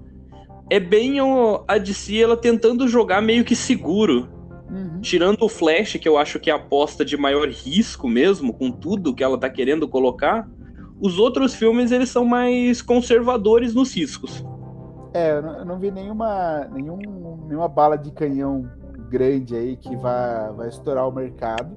É 0.71 0.79
bem 0.79 1.17
a 1.67 1.79
DC 1.79 2.17
ela 2.17 2.37
tentando 2.37 2.87
jogar 2.87 3.21
meio 3.21 3.45
que 3.45 3.57
seguro. 3.57 4.29
Uhum. 4.71 5.01
Tirando 5.01 5.43
o 5.43 5.49
Flash, 5.49 5.97
que 5.97 6.09
eu 6.09 6.17
acho 6.17 6.39
que 6.39 6.49
é 6.49 6.53
a 6.53 6.57
aposta 6.57 7.05
de 7.05 7.17
maior 7.17 7.49
risco 7.49 8.09
mesmo, 8.09 8.53
com 8.53 8.71
tudo 8.71 9.15
que 9.15 9.25
ela 9.25 9.37
tá 9.37 9.51
querendo 9.51 9.89
colocar. 9.89 10.49
Os 11.01 11.19
outros 11.19 11.55
filmes, 11.55 11.91
eles 11.91 12.09
são 12.09 12.25
mais 12.25 12.81
conservadores 12.81 13.75
nos 13.75 13.95
riscos. 13.95 14.45
É, 15.13 15.33
eu 15.33 15.43
não, 15.43 15.59
eu 15.59 15.65
não 15.65 15.79
vi 15.79 15.91
nenhuma, 15.91 16.69
nenhum, 16.73 16.99
nenhuma 17.49 17.69
bala 17.69 17.97
de 17.97 18.13
canhão 18.13 18.71
grande 19.09 19.57
aí 19.57 19.77
que 19.77 19.97
vai, 19.97 20.53
vai 20.53 20.69
estourar 20.69 21.09
o 21.09 21.11
mercado 21.11 21.77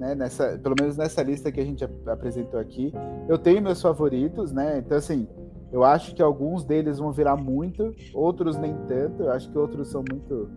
né? 0.00 0.14
Nessa, 0.14 0.58
pelo 0.58 0.74
menos 0.80 0.96
nessa 0.96 1.22
lista 1.22 1.52
que 1.52 1.60
a 1.60 1.64
gente 1.64 1.84
apresentou 2.06 2.58
aqui. 2.58 2.92
Eu 3.28 3.36
tenho 3.36 3.60
meus 3.60 3.82
favoritos, 3.82 4.50
né? 4.50 4.78
Então, 4.78 4.96
assim, 4.96 5.28
eu 5.72 5.84
acho 5.84 6.14
que 6.14 6.22
alguns 6.22 6.64
deles 6.64 6.98
vão 6.98 7.12
virar 7.12 7.36
muito, 7.36 7.94
outros 8.12 8.56
nem 8.56 8.74
tanto. 8.86 9.22
Eu 9.22 9.32
acho 9.32 9.50
que 9.50 9.56
outros 9.56 9.88
são 9.88 10.04
muito. 10.08 10.50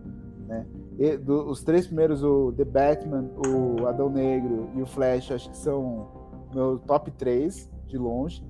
Né? 0.46 0.66
E, 0.98 1.16
do, 1.16 1.48
os 1.48 1.62
três 1.62 1.86
primeiros, 1.86 2.22
o 2.22 2.52
The 2.52 2.64
Batman, 2.64 3.30
o 3.46 3.86
Adão 3.86 4.10
Negro 4.10 4.70
e 4.74 4.82
o 4.82 4.86
Flash, 4.86 5.30
acho 5.30 5.50
que 5.50 5.56
são 5.56 6.08
meu 6.52 6.78
top 6.78 7.10
3 7.12 7.70
de 7.86 7.96
longe. 7.96 8.44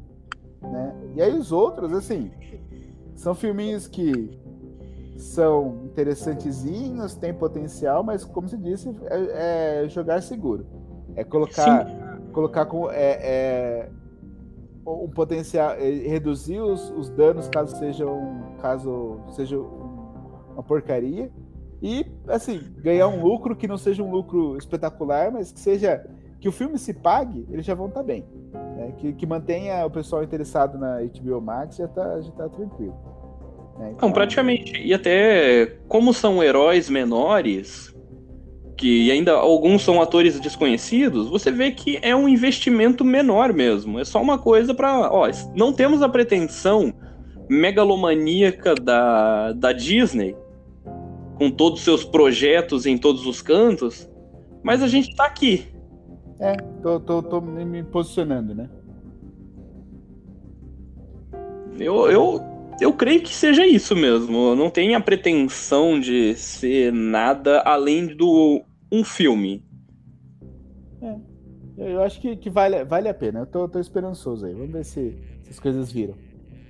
Né? 0.63 0.95
E 1.15 1.23
aí 1.23 1.37
os 1.37 1.53
outros, 1.53 1.93
assim, 1.93 2.31
são 3.15 3.35
filminhos 3.35 3.87
que 3.87 4.39
são 5.17 5.83
interessantezinhos, 5.85 7.15
têm 7.15 7.33
potencial, 7.33 8.03
mas 8.03 8.25
como 8.25 8.49
se 8.49 8.57
disse, 8.57 8.95
é, 9.05 9.83
é 9.85 9.89
jogar 9.89 10.23
seguro. 10.23 10.67
É 11.15 11.23
colocar, 11.23 11.87
Sim. 11.87 12.33
colocar 12.33 12.67
com 12.67 12.91
é, 12.91 13.19
é, 13.21 13.91
um 14.87 15.09
potencial, 15.09 15.73
é, 15.73 15.89
reduzir 15.89 16.61
os, 16.61 16.91
os, 16.91 17.11
danos 17.11 17.49
caso 17.49 17.77
seja 17.77 18.07
um, 18.07 18.57
caso 18.61 19.21
seja 19.31 19.59
uma 19.59 20.63
porcaria 20.63 21.31
e 21.83 22.07
assim 22.29 22.61
ganhar 22.79 23.09
um 23.09 23.23
lucro 23.23 23.57
que 23.57 23.67
não 23.67 23.79
seja 23.79 24.03
um 24.03 24.11
lucro 24.11 24.57
espetacular, 24.57 25.33
mas 25.33 25.53
que 25.53 25.61
seja 25.61 26.05
que 26.41 26.49
o 26.49 26.53
filme 26.53 26.79
se 26.79 26.93
pague, 26.93 27.47
eles 27.51 27.65
já 27.65 27.75
vão 27.75 27.87
estar 27.87 28.01
tá 28.01 28.07
bem, 28.07 28.27
né? 28.77 28.93
que, 28.99 29.13
que 29.15 29.27
mantenha 29.27 29.85
o 29.87 29.91
pessoal 29.91 30.23
interessado 30.23 30.79
na 30.79 30.99
HBO 31.01 31.41
Max 31.41 31.77
já 31.77 31.87
está 31.87 32.21
já 32.21 32.31
tá 32.33 32.49
tranquilo. 32.49 32.95
Né? 33.79 33.93
Então, 33.93 34.09
não, 34.09 34.13
praticamente. 34.13 34.81
E 34.81 34.93
até 34.93 35.79
como 35.89 36.13
são 36.13 36.43
heróis 36.43 36.89
menores, 36.89 37.94
que 38.77 39.11
ainda 39.11 39.33
alguns 39.33 39.83
são 39.83 40.01
atores 40.03 40.39
desconhecidos, 40.41 41.29
você 41.29 41.51
vê 41.51 41.71
que 41.71 41.99
é 42.03 42.15
um 42.15 42.29
investimento 42.29 43.05
menor 43.05 43.53
mesmo. 43.53 43.99
É 43.99 44.05
só 44.05 44.21
uma 44.21 44.39
coisa 44.39 44.75
para, 44.75 45.11
ó, 45.11 45.29
não 45.55 45.73
temos 45.73 46.03
a 46.03 46.09
pretensão 46.09 46.93
megalomaníaca 47.49 48.75
da, 48.75 49.53
da 49.53 49.73
Disney 49.73 50.37
com 51.37 51.51
todos 51.51 51.81
os 51.81 51.85
seus 51.85 52.05
projetos 52.05 52.87
em 52.87 52.97
todos 52.97 53.27
os 53.27 53.43
cantos, 53.43 54.09
mas 54.63 54.83
a 54.83 54.89
gente 54.89 55.15
tá 55.15 55.27
aqui. 55.27 55.67
É, 56.41 56.57
tô, 56.83 56.99
tô, 57.01 57.23
tô 57.23 57.41
me 57.41 57.83
posicionando, 57.85 58.55
né? 58.55 58.69
Eu, 61.79 62.11
eu, 62.11 62.41
eu 62.81 62.93
creio 62.93 63.23
que 63.23 63.35
seja 63.35 63.67
isso 63.67 63.95
mesmo. 63.95 64.55
Não 64.55 64.71
tem 64.71 64.95
a 64.95 65.01
pretensão 65.01 65.99
de 65.99 66.35
ser 66.35 66.93
nada 66.93 67.61
além 67.61 68.07
do 68.07 68.63
um 68.91 69.05
filme. 69.05 69.65
É. 71.01 71.35
Eu 71.77 72.03
acho 72.03 72.21
que, 72.21 72.37
que 72.37 72.51
vale, 72.51 72.85
vale 72.85 73.09
a 73.09 73.15
pena. 73.15 73.41
Eu 73.41 73.47
tô, 73.47 73.69
tô 73.69 73.79
esperançoso 73.81 74.47
aí. 74.47 74.55
Vamos 74.55 74.73
ver 74.73 74.85
se, 74.85 75.19
se 75.43 75.51
as 75.51 75.59
coisas 75.59 75.91
viram. 75.91 76.15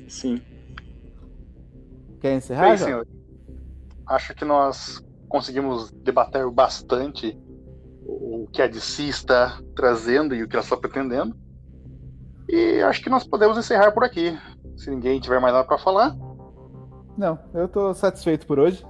Sim. 0.08 0.40
Quer 2.20 2.36
encerrar? 2.36 2.68
Bem, 2.70 2.78
senhor. 2.78 3.06
Acho 4.06 4.34
que 4.34 4.44
nós 4.44 5.04
conseguimos 5.28 5.90
debater 5.90 6.48
bastante 6.50 7.38
o 8.06 8.46
que 8.52 8.62
a 8.62 8.66
DC 8.66 9.04
está 9.04 9.60
trazendo 9.74 10.34
e 10.34 10.42
o 10.42 10.48
que 10.48 10.56
ela 10.56 10.62
está 10.62 10.76
pretendendo. 10.76 11.36
E 12.48 12.80
acho 12.82 13.02
que 13.02 13.10
nós 13.10 13.26
podemos 13.26 13.58
encerrar 13.58 13.92
por 13.92 14.04
aqui. 14.04 14.38
Se 14.76 14.90
ninguém 14.90 15.20
tiver 15.20 15.40
mais 15.40 15.54
nada 15.54 15.66
para 15.66 15.78
falar. 15.78 16.16
Não, 17.16 17.38
eu 17.52 17.68
tô 17.68 17.94
satisfeito 17.94 18.46
por 18.46 18.58
hoje. 18.58 18.84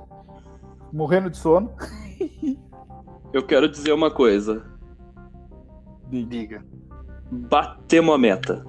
Morrendo 0.93 1.29
de 1.29 1.37
sono. 1.37 1.73
eu 3.33 3.45
quero 3.45 3.69
dizer 3.69 3.93
uma 3.93 4.11
coisa. 4.11 4.65
Diga. 6.09 6.65
Batemos 7.31 8.15
a 8.15 8.19
meta. 8.19 8.65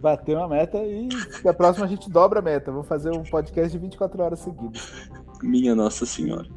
Bateu 0.00 0.42
a 0.42 0.48
meta 0.48 0.78
e 0.78 1.08
a 1.46 1.54
próxima 1.54 1.86
a 1.86 1.88
gente 1.88 2.10
dobra 2.10 2.40
a 2.40 2.42
meta. 2.42 2.70
Vou 2.72 2.82
fazer 2.82 3.10
um 3.10 3.22
podcast 3.22 3.70
de 3.70 3.78
24 3.78 4.22
horas 4.22 4.40
seguidas. 4.40 5.10
Minha 5.42 5.74
Nossa 5.74 6.04
Senhora. 6.04 6.48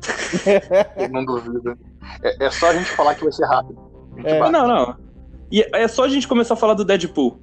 eu 0.97 1.09
não 1.09 1.23
duvido. 1.23 1.77
É, 2.23 2.45
é, 2.45 2.51
só 2.51 2.69
a 2.69 2.73
gente 2.73 2.89
falar 2.91 3.15
que 3.15 3.23
vai 3.23 3.31
ser 3.31 3.45
rápido. 3.45 3.79
É, 4.23 4.39
não, 4.49 4.67
não. 4.67 4.97
E 5.51 5.65
é 5.73 5.87
só 5.87 6.05
a 6.05 6.09
gente 6.09 6.27
começar 6.27 6.53
a 6.53 6.57
falar 6.57 6.73
do 6.73 6.85
Deadpool. 6.85 7.39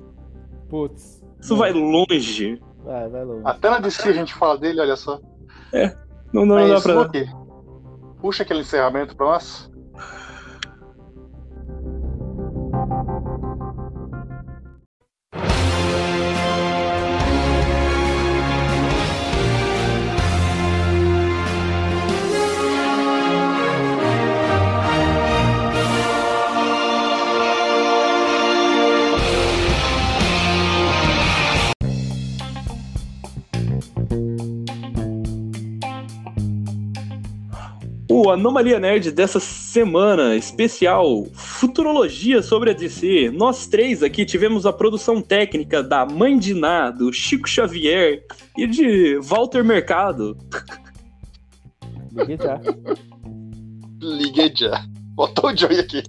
Putz. 0.69 1.16
Isso 1.47 1.55
não. 1.55 1.61
vai 1.61 1.73
longe. 1.73 2.61
Vai, 2.85 3.09
vai 3.09 3.25
longe. 3.25 3.43
Até 3.45 3.71
na 3.71 3.79
DC 3.79 4.09
a 4.09 4.13
gente 4.13 4.35
fala 4.35 4.59
dele, 4.59 4.81
olha 4.81 4.97
só. 4.97 5.21
É. 5.73 5.97
Não, 6.33 6.45
não, 6.45 6.59
não 6.59 6.69
dá 6.69 6.81
pra. 6.81 7.09
Puxa 8.21 8.43
aquele 8.43 8.61
encerramento 8.61 9.15
pra 9.15 9.27
nós. 9.27 9.71
O 38.27 38.31
Anomalia 38.33 38.81
Nerd 38.81 39.13
dessa 39.13 39.39
semana, 39.39 40.35
especial 40.35 41.27
Futurologia 41.33 42.43
sobre 42.43 42.71
a 42.71 42.73
DC. 42.73 43.31
Nós 43.31 43.69
três 43.69 44.03
aqui 44.03 44.27
tivemos 44.27 44.67
a 44.67 44.73
produção 44.73 45.23
técnica 45.23 45.81
da 45.81 46.05
Mãe 46.05 46.37
de 46.37 46.53
Ná, 46.53 46.91
do 46.91 47.13
Chico 47.13 47.49
Xavier 47.49 48.25
e 48.59 48.67
de 48.67 49.17
Walter 49.21 49.63
Mercado. 49.63 50.37
Liguei 52.13 52.37
já. 52.37 52.61
Liguei 54.03 54.53
já. 54.57 54.85
Botou 55.15 55.51
o 55.51 55.57
Joey 55.57 55.79
aqui. 55.79 56.03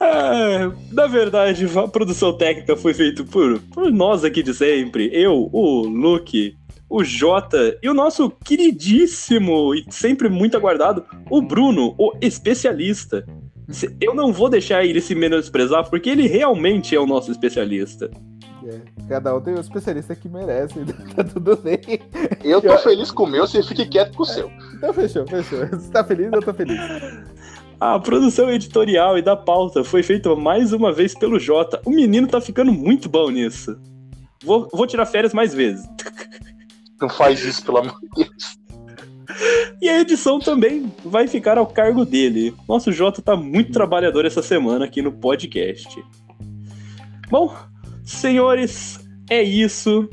É, 0.00 0.70
na 0.92 1.06
verdade, 1.06 1.66
a 1.78 1.88
produção 1.88 2.36
técnica 2.36 2.76
foi 2.76 2.92
feita 2.92 3.24
por, 3.24 3.58
por 3.72 3.90
nós 3.90 4.24
aqui 4.24 4.42
de 4.42 4.52
sempre. 4.52 5.08
Eu, 5.12 5.48
o 5.50 5.86
Luke, 5.86 6.56
o 6.92 7.02
Jota 7.02 7.78
e 7.82 7.88
o 7.88 7.94
nosso 7.94 8.30
queridíssimo 8.30 9.74
e 9.74 9.86
sempre 9.88 10.28
muito 10.28 10.58
aguardado, 10.58 11.06
o 11.30 11.40
Bruno, 11.40 11.94
o 11.96 12.12
especialista. 12.20 13.26
Eu 13.98 14.14
não 14.14 14.30
vou 14.30 14.50
deixar 14.50 14.84
ele 14.84 15.00
se 15.00 15.14
menosprezar, 15.14 15.88
porque 15.88 16.10
ele 16.10 16.26
realmente 16.26 16.94
é 16.94 17.00
o 17.00 17.06
nosso 17.06 17.32
especialista. 17.32 18.10
É, 18.66 18.80
cada 19.08 19.34
um 19.34 19.40
tem 19.40 19.54
o 19.54 19.60
especialista 19.60 20.14
que 20.14 20.28
merece, 20.28 20.74
tá 21.16 21.24
tudo 21.24 21.56
bem. 21.56 21.80
Eu 22.44 22.60
tô 22.60 22.76
feliz 22.76 23.10
com 23.10 23.24
o 23.24 23.26
meu, 23.26 23.46
você 23.46 23.62
fique 23.62 23.86
quieto 23.86 24.14
com 24.14 24.24
o 24.24 24.26
seu. 24.26 24.50
Então 24.76 24.92
fechou, 24.92 25.26
fechou. 25.26 25.66
Você 25.66 25.90
tá 25.90 26.04
feliz, 26.04 26.30
eu 26.30 26.42
tô 26.42 26.52
feliz. 26.52 26.78
A 27.80 27.98
produção 27.98 28.50
editorial 28.50 29.16
e 29.16 29.22
da 29.22 29.34
pauta 29.34 29.82
foi 29.82 30.02
feita 30.02 30.36
mais 30.36 30.74
uma 30.74 30.92
vez 30.92 31.14
pelo 31.14 31.40
Jota. 31.40 31.80
O 31.86 31.90
menino 31.90 32.28
tá 32.28 32.40
ficando 32.40 32.70
muito 32.70 33.08
bom 33.08 33.30
nisso. 33.30 33.80
Vou, 34.44 34.68
vou 34.70 34.86
tirar 34.86 35.06
férias 35.06 35.32
mais 35.32 35.54
vezes. 35.54 35.88
Não 37.02 37.08
faz 37.08 37.44
isso, 37.44 37.64
pelo 37.64 37.78
amor 37.78 37.98
de 38.00 38.08
Deus. 38.24 38.62
E 39.80 39.88
a 39.88 40.00
edição 40.00 40.38
também 40.38 40.92
vai 41.04 41.26
ficar 41.26 41.58
ao 41.58 41.66
cargo 41.66 42.04
dele. 42.04 42.54
Nosso 42.68 42.92
Jota 42.92 43.20
tá 43.20 43.34
muito 43.34 43.72
trabalhador 43.72 44.24
essa 44.24 44.40
semana 44.40 44.84
aqui 44.84 45.02
no 45.02 45.10
podcast. 45.10 46.00
Bom, 47.28 47.52
senhores, 48.04 49.00
é 49.28 49.42
isso. 49.42 50.08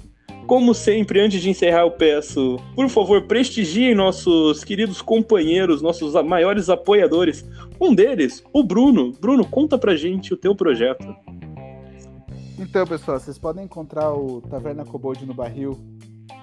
Como 0.48 0.74
sempre, 0.74 1.22
antes 1.22 1.44
de 1.44 1.50
encerrar, 1.52 1.82
eu 1.82 1.92
peço, 1.92 2.58
por 2.74 2.90
favor, 2.90 3.28
prestigiem 3.28 3.94
nossos 3.94 4.64
queridos 4.64 5.00
companheiros, 5.00 5.84
nossos 5.84 6.16
maiores 6.24 6.70
apoiadores. 6.72 7.48
Um 7.80 7.94
deles, 7.94 8.44
o 8.52 8.64
Bruno. 8.64 9.12
Bruno, 9.22 9.46
conta 9.46 9.78
pra 9.78 9.96
gente 9.96 10.34
o 10.34 10.38
teu 10.38 10.56
projeto. 10.56 11.06
Então, 12.58 12.88
pessoal, 12.88 13.20
vocês 13.20 13.38
podem 13.38 13.66
encontrar 13.66 14.12
o 14.12 14.42
Taverna 14.42 14.84
Cobold 14.84 15.24
no 15.28 15.36
Barril 15.36 15.78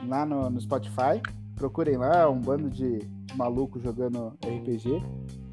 lá 0.07 0.25
no, 0.25 0.51
no 0.51 0.61
Spotify. 0.61 1.21
Procurem 1.55 1.97
lá, 1.97 2.29
um 2.29 2.41
bando 2.41 2.69
de 2.69 3.01
maluco 3.35 3.81
jogando 3.81 4.37
RPG. 4.45 5.03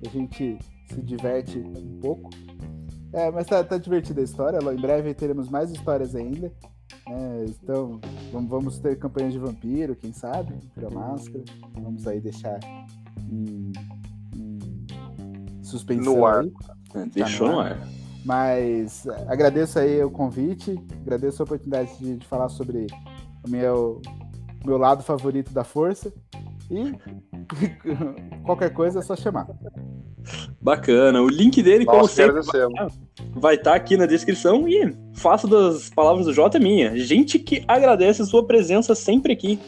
A 0.05 0.09
gente 0.09 0.57
se 0.87 1.01
diverte 1.01 1.59
um 1.59 1.99
pouco. 1.99 2.29
É, 3.11 3.29
mas 3.31 3.47
tá, 3.47 3.63
tá 3.63 3.77
divertida 3.77 4.21
a 4.21 4.23
história. 4.23 4.57
Em 4.57 4.81
breve 4.81 5.13
teremos 5.13 5.49
mais 5.49 5.71
histórias 5.71 6.15
ainda. 6.15 6.51
É, 7.07 7.45
então, 7.47 7.99
vamos, 8.31 8.79
ter 8.79 8.97
campanhas 8.97 9.33
de 9.33 9.39
vampiro, 9.39 9.95
quem 9.95 10.13
sabe? 10.13 10.53
Pra 10.73 10.89
máscara. 10.89 11.43
Vamos 11.73 12.07
aí 12.07 12.19
deixar 12.19 12.59
em, 13.31 13.71
em 14.35 15.63
suspensão. 15.63 16.15
No 16.15 16.25
ar. 16.25 16.45
É, 16.95 17.05
deixou 17.05 17.47
tá 17.47 17.53
no 17.53 17.59
ar. 17.59 17.87
Mas 18.25 19.05
agradeço 19.27 19.77
aí 19.79 20.01
o 20.01 20.09
convite, 20.09 20.79
agradeço 21.01 21.41
a 21.41 21.45
oportunidade 21.45 21.97
de, 21.99 22.17
de 22.17 22.25
falar 22.25 22.47
sobre 22.47 22.87
o 23.45 23.49
meu, 23.49 24.01
meu 24.65 24.77
lado 24.77 25.03
favorito 25.03 25.53
da 25.53 25.63
força. 25.63 26.11
E 26.71 26.93
qualquer 28.43 28.71
coisa 28.73 28.99
é 28.99 29.01
só 29.01 29.15
chamar. 29.15 29.47
Bacana. 30.61 31.21
O 31.21 31.27
link 31.27 31.61
dele, 31.61 31.85
como 31.85 32.07
sempre, 32.07 32.41
vai 33.35 33.55
estar 33.55 33.71
tá 33.71 33.75
aqui 33.75 33.97
na 33.97 34.05
descrição. 34.05 34.67
E 34.67 34.95
faço 35.13 35.47
das 35.47 35.89
palavras 35.89 36.25
do 36.25 36.33
Jota 36.33 36.59
minha. 36.59 36.97
Gente 36.97 37.37
que 37.37 37.63
agradece 37.67 38.21
a 38.21 38.25
sua 38.25 38.45
presença 38.45 38.95
sempre 38.95 39.33
aqui. 39.33 39.59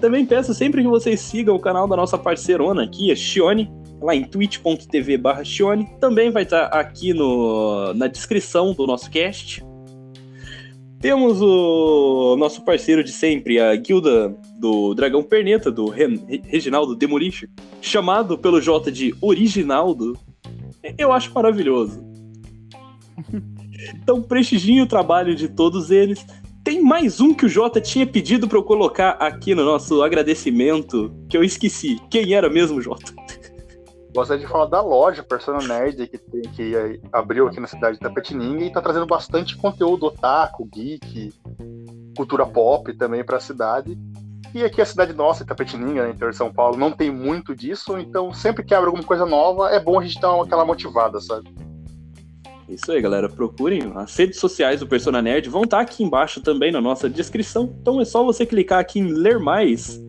Também 0.00 0.26
peço 0.26 0.52
sempre 0.52 0.82
que 0.82 0.88
vocês 0.88 1.20
sigam 1.20 1.54
o 1.54 1.60
canal 1.60 1.86
da 1.86 1.96
nossa 1.96 2.18
parceirona 2.18 2.82
aqui, 2.82 3.10
a 3.12 3.16
Shione, 3.16 3.70
lá 4.00 4.14
em 4.14 4.24
twitch.tv 4.24 5.16
barra. 5.16 5.42
Também 6.00 6.30
vai 6.30 6.42
estar 6.42 6.68
tá 6.68 6.80
aqui 6.80 7.12
no, 7.12 7.94
na 7.94 8.06
descrição 8.06 8.72
do 8.72 8.86
nosso 8.86 9.10
cast. 9.10 9.64
Temos 11.06 11.40
o 11.40 12.34
nosso 12.36 12.64
parceiro 12.64 13.04
de 13.04 13.12
sempre, 13.12 13.60
a 13.60 13.76
guilda 13.76 14.36
do 14.58 14.92
Dragão 14.92 15.22
Perneta, 15.22 15.70
do 15.70 15.86
Reginaldo 15.88 16.96
Demolition, 16.96 17.46
chamado 17.80 18.36
pelo 18.36 18.60
J 18.60 18.90
de 18.90 19.14
Originaldo. 19.20 20.18
Eu 20.98 21.12
acho 21.12 21.32
maravilhoso. 21.32 22.04
Então, 24.02 24.20
prestigiem 24.20 24.82
o 24.82 24.86
trabalho 24.88 25.36
de 25.36 25.46
todos 25.48 25.92
eles. 25.92 26.26
Tem 26.64 26.82
mais 26.82 27.20
um 27.20 27.32
que 27.32 27.46
o 27.46 27.48
Jota 27.48 27.80
tinha 27.80 28.04
pedido 28.04 28.48
para 28.48 28.58
eu 28.58 28.64
colocar 28.64 29.10
aqui 29.10 29.54
no 29.54 29.64
nosso 29.64 30.02
agradecimento, 30.02 31.14
que 31.30 31.36
eu 31.36 31.44
esqueci. 31.44 32.00
Quem 32.10 32.34
era 32.34 32.50
mesmo, 32.50 32.82
Jota? 32.82 33.14
Gostaria 34.16 34.46
de 34.46 34.50
falar 34.50 34.64
da 34.64 34.80
loja 34.80 35.22
Persona 35.22 35.58
Nerd 35.58 36.06
que, 36.06 36.16
tem, 36.16 36.40
que 36.40 36.72
abriu 37.12 37.46
aqui 37.46 37.60
na 37.60 37.66
cidade 37.66 37.98
de 37.98 38.00
Tapetininga 38.00 38.64
e 38.64 38.68
está 38.68 38.80
trazendo 38.80 39.04
bastante 39.04 39.54
conteúdo 39.54 40.06
otaku, 40.06 40.66
geek, 40.72 41.34
cultura 42.16 42.46
pop 42.46 42.90
também 42.94 43.22
para 43.22 43.36
a 43.36 43.40
cidade. 43.40 43.94
E 44.54 44.64
aqui 44.64 44.80
a 44.80 44.86
cidade 44.86 45.12
nossa, 45.12 45.44
Tapetininga, 45.44 46.08
interior 46.08 46.30
de 46.30 46.36
São 46.38 46.50
Paulo, 46.50 46.78
não 46.78 46.90
tem 46.90 47.10
muito 47.10 47.54
disso, 47.54 47.98
então 47.98 48.32
sempre 48.32 48.64
que 48.64 48.74
abre 48.74 48.86
alguma 48.86 49.04
coisa 49.04 49.26
nova, 49.26 49.68
é 49.68 49.78
bom 49.78 50.00
a 50.00 50.02
gente 50.02 50.18
dar 50.18 50.40
aquela 50.40 50.64
motivada, 50.64 51.20
sabe? 51.20 51.54
Isso 52.66 52.90
aí, 52.90 53.02
galera. 53.02 53.28
Procurem 53.28 53.92
as 53.96 54.16
redes 54.16 54.40
sociais 54.40 54.80
do 54.80 54.86
Persona 54.86 55.20
Nerd, 55.20 55.50
vão 55.50 55.64
estar 55.64 55.76
tá 55.76 55.82
aqui 55.82 56.02
embaixo 56.02 56.40
também 56.40 56.72
na 56.72 56.80
nossa 56.80 57.10
descrição. 57.10 57.76
Então 57.82 58.00
é 58.00 58.04
só 58.06 58.24
você 58.24 58.46
clicar 58.46 58.78
aqui 58.78 58.98
em 58.98 59.12
ler 59.12 59.38
mais 59.38 60.00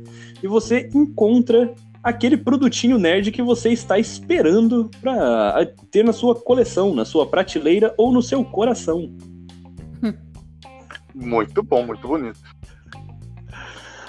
e 0.41 0.47
você 0.47 0.89
encontra 0.93 1.73
aquele 2.07 2.37
produtinho 2.37 2.97
nerd 2.97 3.31
que 3.31 3.41
você 3.41 3.69
está 3.69 3.99
esperando 3.99 4.89
para 5.01 5.67
ter 5.91 6.05
na 6.05 6.13
sua 6.13 6.33
coleção, 6.35 6.95
na 6.95 7.03
sua 7.03 7.27
prateleira 7.27 7.93
ou 7.97 8.13
no 8.13 8.21
seu 8.21 8.45
coração. 8.45 9.11
Muito 11.13 11.61
bom, 11.61 11.85
muito 11.85 12.07
bonito. 12.07 12.39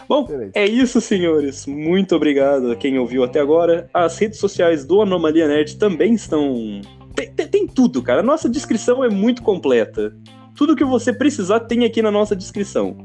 Bom, 0.09 0.27
é 0.55 0.65
isso, 0.65 1.01
senhores. 1.01 1.67
Muito 1.67 2.15
obrigado 2.15 2.71
a 2.71 2.77
quem 2.77 2.99
ouviu 2.99 3.25
até 3.25 3.41
agora. 3.41 3.91
As 3.93 4.17
redes 4.17 4.39
sociais 4.39 4.85
do 4.85 5.03
Anomalia 5.03 5.49
Nerd 5.49 5.77
também 5.77 6.15
estão. 6.15 6.81
Tem, 7.15 7.33
tem, 7.33 7.49
tem 7.49 7.67
tudo, 7.67 8.03
cara. 8.03 8.21
A 8.21 8.23
nossa 8.23 8.49
descrição 8.49 9.03
é 9.03 9.09
muito 9.11 9.43
completa. 9.43 10.17
Tudo 10.55 10.77
que 10.77 10.85
você 10.85 11.13
precisar 11.13 11.61
tem 11.61 11.85
aqui 11.85 12.01
na 12.01 12.11
nossa 12.11 12.37
descrição. 12.37 12.97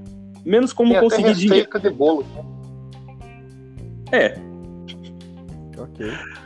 Menos 0.45 0.71
como 0.71 0.91
tem 0.91 1.01
conseguir 1.01 1.33
dinheiro. 1.33 1.79
de 1.79 1.89
bolo. 1.89 2.25
É, 4.11 4.37
Ok. 6.03 6.43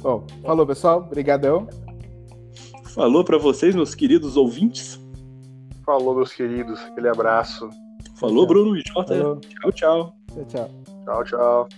Bom, 0.00 0.26
falou 0.42 0.66
pessoal, 0.66 0.98
obrigadão. 0.98 1.68
Falou 2.94 3.24
para 3.24 3.38
vocês, 3.38 3.74
meus 3.74 3.94
queridos 3.94 4.36
ouvintes. 4.36 5.00
Falou, 5.84 6.14
meus 6.14 6.32
queridos, 6.32 6.80
aquele 6.80 7.08
abraço. 7.08 7.68
Falou, 8.16 8.46
Bruno 8.46 8.76
e 8.76 8.82
Jota. 8.86 9.14
Tchau, 9.40 9.72
tchau. 9.72 10.16
Tchau, 10.32 10.44
tchau. 10.44 10.70
Tchau, 11.04 11.24
tchau. 11.24 11.68